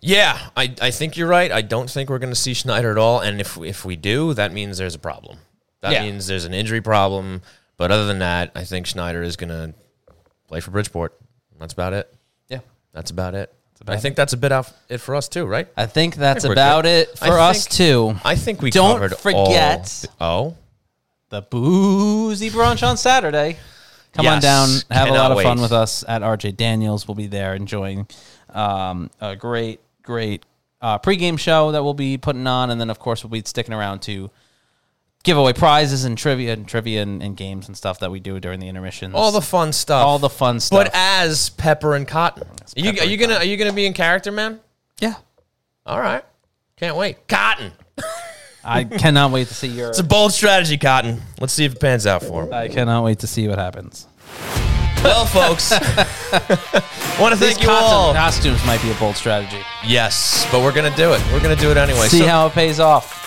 Yeah, 0.00 0.50
I, 0.56 0.74
I 0.80 0.90
think 0.90 1.16
you're 1.16 1.28
right. 1.28 1.50
I 1.50 1.62
don't 1.62 1.88
think 1.90 2.10
we're 2.10 2.18
going 2.18 2.32
to 2.32 2.38
see 2.38 2.54
Schneider 2.54 2.90
at 2.92 2.98
all. 2.98 3.20
And 3.20 3.40
if 3.40 3.56
if 3.58 3.84
we 3.84 3.96
do, 3.96 4.34
that 4.34 4.52
means 4.52 4.78
there's 4.78 4.94
a 4.94 4.98
problem. 5.00 5.38
That 5.80 5.92
Yeah. 5.92 6.02
means 6.04 6.26
there's 6.28 6.44
an 6.44 6.54
injury 6.54 6.80
problem. 6.80 7.42
But 7.76 7.90
other 7.90 8.06
than 8.06 8.20
that, 8.20 8.52
I 8.54 8.62
think 8.64 8.86
Schneider 8.86 9.22
is 9.22 9.34
going 9.36 9.48
to 9.50 9.74
play 10.46 10.60
for 10.60 10.70
Bridgeport. 10.70 11.18
That's 11.58 11.72
about 11.72 11.92
it. 11.92 12.12
Yeah. 12.92 12.98
That's 12.98 13.10
about 13.10 13.34
it. 13.34 13.52
about 13.80 13.96
I 13.96 13.98
think 13.98 14.14
that's 14.16 14.32
a 14.32 14.36
bit 14.36 14.52
out 14.52 14.70
it 14.88 14.98
for 14.98 15.14
us 15.14 15.28
too, 15.28 15.44
right? 15.46 15.66
I 15.76 15.86
think 15.86 16.14
that's 16.16 16.42
think 16.44 16.50
we're 16.50 16.52
about 16.54 16.84
good. 16.84 17.08
it 17.08 17.18
for 17.18 17.38
I 17.38 17.50
us 17.50 17.64
think- 17.66 17.76
too. 17.76 18.14
I 18.24 18.36
think 18.36 18.62
we 18.62 18.70
Don't 18.70 18.92
covered 19.00 19.16
forget- 19.16 20.04
all- 20.20 20.48
Oh, 20.48 20.56
The 21.30 21.42
boozy 21.42 22.50
brunch 22.50 22.86
on 22.86 22.96
Saturday. 22.96 23.56
Come 24.12 24.26
on 24.26 24.34
Yes. 24.34 24.42
down, 24.42 24.68
have 24.90 25.06
a 25.08 25.10
Cannot 25.10 25.22
lot 25.30 25.32
of 25.32 25.42
fun 25.42 25.56
wait. 25.56 25.62
with 25.62 25.72
us 25.72 26.04
at 26.06 26.22
RJ 26.22 26.52
Daniels. 26.52 27.08
We'll 27.08 27.14
be 27.14 27.26
there 27.26 27.54
enjoying 27.54 28.06
um, 28.52 29.10
a 29.20 29.34
great, 29.34 29.80
great 30.02 30.44
uh, 30.82 30.98
pregame 30.98 31.38
show 31.38 31.72
that 31.72 31.82
we'll 31.82 31.94
be 31.94 32.18
putting 32.18 32.46
on, 32.46 32.68
and 32.70 32.78
then 32.78 32.90
of 32.90 32.98
course 32.98 33.24
we'll 33.24 33.30
be 33.30 33.42
sticking 33.46 33.72
around 33.72 34.02
to 34.02 34.30
give 35.24 35.36
away 35.38 35.52
prizes 35.52 36.04
and 36.04 36.18
trivia 36.18 36.52
and 36.52 36.66
trivia 36.66 37.02
and, 37.02 37.22
and 37.22 37.36
games 37.36 37.68
and 37.68 37.76
stuff 37.76 38.00
that 38.00 38.10
we 38.10 38.20
do 38.20 38.40
during 38.40 38.58
the 38.60 38.68
intermissions. 38.68 39.14
all 39.14 39.30
the 39.32 39.40
fun 39.42 39.72
stuff. 39.72 40.04
all 40.04 40.18
the 40.18 40.28
fun 40.28 40.60
stuff. 40.60 40.78
But 40.86 40.90
as 40.94 41.50
Pepper 41.50 41.94
and 41.94 42.06
Cotton, 42.06 42.44
are 42.44 42.80
you, 42.80 42.90
are 43.00 43.04
you 43.06 43.16
gonna 43.16 43.36
are 43.36 43.44
you 43.44 43.56
gonna 43.56 43.72
be 43.72 43.86
in 43.86 43.92
character, 43.92 44.32
man? 44.32 44.60
yeah, 45.00 45.14
All 45.86 46.00
right, 46.00 46.24
can't 46.76 46.96
wait. 46.96 47.26
Cotton, 47.28 47.72
I 48.64 48.84
cannot 48.84 49.30
wait 49.32 49.48
to 49.48 49.54
see 49.54 49.68
your. 49.68 49.88
it's 49.90 49.98
a 49.98 50.04
bold 50.04 50.32
strategy, 50.32 50.76
Cotton. 50.78 51.20
Let's 51.40 51.52
see 51.52 51.64
if 51.64 51.72
it 51.72 51.80
pans 51.80 52.06
out 52.06 52.22
for 52.22 52.44
him. 52.44 52.52
I 52.52 52.68
cannot 52.68 53.02
wait 53.04 53.20
to 53.20 53.26
see 53.26 53.48
what 53.48 53.58
happens. 53.58 54.06
Well, 55.02 55.26
folks, 55.26 55.72
want 57.18 57.34
to 57.34 57.40
These 57.40 57.54
thank 57.54 57.62
you 57.64 57.70
all. 57.70 58.12
costumes 58.14 58.64
might 58.64 58.80
be 58.82 58.90
a 58.90 58.94
bold 58.94 59.16
strategy. 59.16 59.58
Yes, 59.84 60.46
but 60.52 60.60
we're 60.62 60.72
gonna 60.72 60.94
do 60.94 61.12
it. 61.12 61.20
We're 61.32 61.40
gonna 61.42 61.56
do 61.56 61.70
it 61.72 61.76
anyway. 61.76 62.06
See 62.06 62.20
So- 62.20 62.26
how 62.28 62.46
it 62.46 62.52
pays 62.52 62.78
off. 62.78 63.20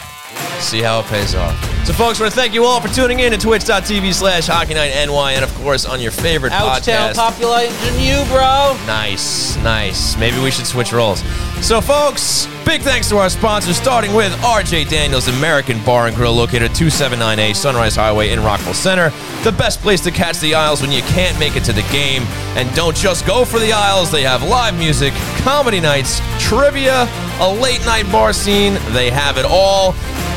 See 0.59 0.81
how 0.81 0.99
it 1.01 1.05
pays 1.07 1.35
off. 1.35 1.53
So, 1.85 1.93
folks, 1.93 2.19
I 2.19 2.23
want 2.23 2.33
to 2.33 2.39
thank 2.39 2.53
you 2.53 2.65
all 2.65 2.81
for 2.81 2.87
tuning 2.87 3.19
in 3.19 3.31
to 3.31 3.37
twitch.tv 3.37 4.13
slash 4.13 4.47
hockey 4.47 4.73
night 4.73 4.91
NY 5.05 5.33
and, 5.33 5.43
of 5.43 5.53
course, 5.55 5.85
on 5.85 6.01
your 6.01 6.11
favorite 6.11 6.51
Ouchtown 6.51 7.11
podcast. 7.11 7.15
populating 7.15 7.99
you, 7.99 8.23
bro. 8.25 8.75
Nice, 8.87 9.55
nice. 9.57 10.17
Maybe 10.17 10.41
we 10.41 10.49
should 10.49 10.65
switch 10.65 10.91
roles. 10.91 11.19
So, 11.63 11.81
folks, 11.81 12.44
big 12.65 12.81
thanks 12.81 13.07
to 13.09 13.17
our 13.17 13.29
sponsors, 13.29 13.77
starting 13.77 14.13
with 14.13 14.33
RJ 14.41 14.89
Daniels 14.89 15.27
American 15.27 15.83
Bar 15.85 16.07
and 16.07 16.15
Grill, 16.15 16.33
located 16.33 16.63
at 16.63 16.71
279A 16.71 17.55
Sunrise 17.55 17.95
Highway 17.95 18.31
in 18.31 18.41
Rockville 18.41 18.73
Centre. 18.73 19.11
The 19.43 19.51
best 19.51 19.81
place 19.81 20.01
to 20.01 20.11
catch 20.11 20.39
the 20.39 20.55
Isles 20.55 20.81
when 20.81 20.91
you 20.91 21.01
can't 21.03 21.39
make 21.39 21.55
it 21.55 21.63
to 21.65 21.73
the 21.73 21.83
game. 21.83 22.23
And 22.57 22.73
don't 22.75 22.95
just 22.95 23.25
go 23.27 23.45
for 23.45 23.59
the 23.59 23.71
Isles, 23.71 24.11
they 24.11 24.23
have 24.23 24.43
live 24.43 24.77
music, 24.77 25.13
comedy 25.43 25.79
nights, 25.79 26.19
trivia, 26.39 27.07
a 27.39 27.53
late 27.61 27.85
night 27.85 28.11
bar 28.11 28.33
scene. 28.33 28.73
They 28.93 29.11
have 29.11 29.37
it 29.37 29.45
all. 29.45 29.93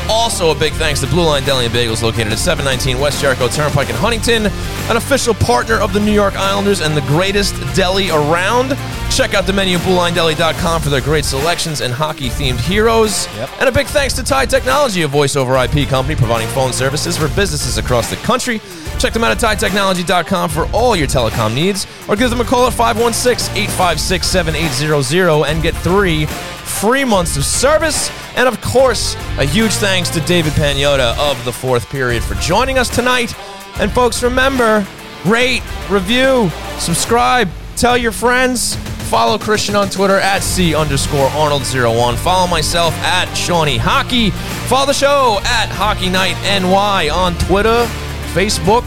Also, 0.09 0.49
a 0.49 0.55
big 0.55 0.73
thanks 0.73 0.99
to 1.01 1.07
Blue 1.07 1.23
Line 1.23 1.43
Deli 1.43 1.65
and 1.65 1.73
Bagels, 1.73 2.01
located 2.01 2.33
at 2.33 2.39
719 2.39 2.99
West 2.99 3.21
Jericho 3.21 3.47
Turnpike 3.47 3.89
in 3.89 3.95
Huntington, 3.95 4.47
an 4.89 4.97
official 4.97 5.35
partner 5.35 5.75
of 5.75 5.93
the 5.93 5.99
New 5.99 6.11
York 6.11 6.35
Islanders 6.35 6.81
and 6.81 6.97
the 6.97 7.01
greatest 7.01 7.53
deli 7.75 8.09
around. 8.09 8.75
Check 9.11 9.35
out 9.35 9.45
the 9.45 9.53
menu 9.53 9.77
at 9.77 9.83
BlueLineDeli.com 9.83 10.81
for 10.81 10.89
their 10.89 11.01
great 11.01 11.25
selections 11.25 11.81
and 11.81 11.93
hockey-themed 12.19 12.59
heroes. 12.59 13.27
And 13.59 13.69
a 13.69 13.71
big 13.71 13.87
thanks 13.87 14.13
to 14.15 14.23
Tie 14.23 14.45
Technology, 14.45 15.03
a 15.03 15.07
voice-over 15.07 15.55
IP 15.55 15.87
company 15.87 16.15
providing 16.15 16.49
phone 16.49 16.73
services 16.73 17.17
for 17.17 17.29
businesses 17.29 17.77
across 17.77 18.09
the 18.09 18.17
country. 18.17 18.59
Check 18.99 19.13
them 19.13 19.23
out 19.23 19.31
at 19.31 19.37
TieTechnology.com 19.37 20.49
for 20.49 20.65
all 20.73 20.93
your 20.95 21.07
telecom 21.07 21.55
needs, 21.55 21.87
or 22.09 22.17
give 22.17 22.29
them 22.29 22.41
a 22.41 22.43
call 22.43 22.67
at 22.67 22.73
516-856-7800 22.73 25.47
and 25.47 25.63
get 25.63 25.73
three 25.77 26.25
free 26.25 27.05
months 27.05 27.37
of 27.37 27.45
service. 27.45 28.11
And 28.35 28.49
of 28.49 28.59
course, 28.61 29.15
a 29.37 29.45
huge 29.45 29.73
thanks 29.73 30.09
to 30.11 30.19
David 30.21 30.53
Pagnotta 30.53 31.17
of 31.17 31.43
the 31.45 31.53
fourth 31.53 31.89
period 31.89 32.23
for 32.23 32.35
joining 32.35 32.77
us 32.77 32.93
tonight. 32.93 33.33
And 33.79 33.91
folks, 33.91 34.21
remember, 34.23 34.85
rate, 35.25 35.63
review, 35.89 36.51
subscribe, 36.79 37.49
tell 37.77 37.97
your 37.97 38.11
friends. 38.11 38.77
Follow 39.09 39.39
Christian 39.39 39.75
on 39.75 39.89
Twitter 39.89 40.19
at 40.19 40.43
C 40.43 40.75
underscore 40.75 41.29
Arnold01. 41.29 42.15
Follow 42.17 42.45
myself 42.45 42.93
at 42.97 43.33
Shawnee 43.33 43.77
Hockey. 43.77 44.29
Follow 44.69 44.85
the 44.85 44.93
show 44.93 45.39
at 45.45 45.67
Hockey 45.67 46.09
Night 46.09 46.35
NY 46.43 47.09
on 47.09 47.35
Twitter, 47.39 47.85
Facebook, 48.33 48.83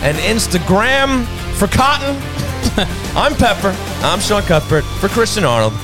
and 0.00 0.16
Instagram. 0.16 1.26
For 1.56 1.66
Cotton, 1.66 2.16
I'm 3.14 3.34
Pepper. 3.34 3.76
I'm 4.02 4.18
Sean 4.18 4.40
Cuthbert. 4.44 4.82
For 4.98 5.08
Christian 5.08 5.44
Arnold, 5.44 5.74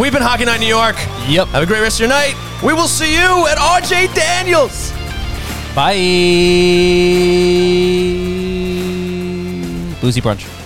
we've 0.00 0.14
been 0.14 0.22
Hockey 0.22 0.46
Night 0.46 0.60
New 0.60 0.66
York. 0.66 0.96
Yep. 1.28 1.48
Have 1.48 1.62
a 1.62 1.66
great 1.66 1.82
rest 1.82 1.96
of 1.96 2.00
your 2.00 2.08
night. 2.08 2.34
We 2.64 2.72
will 2.72 2.88
see 2.88 3.12
you 3.12 3.46
at 3.48 3.58
RJ 3.58 4.14
Daniels. 4.14 4.92
Bye. 5.74 5.92
Boozy 10.00 10.22
brunch. 10.22 10.61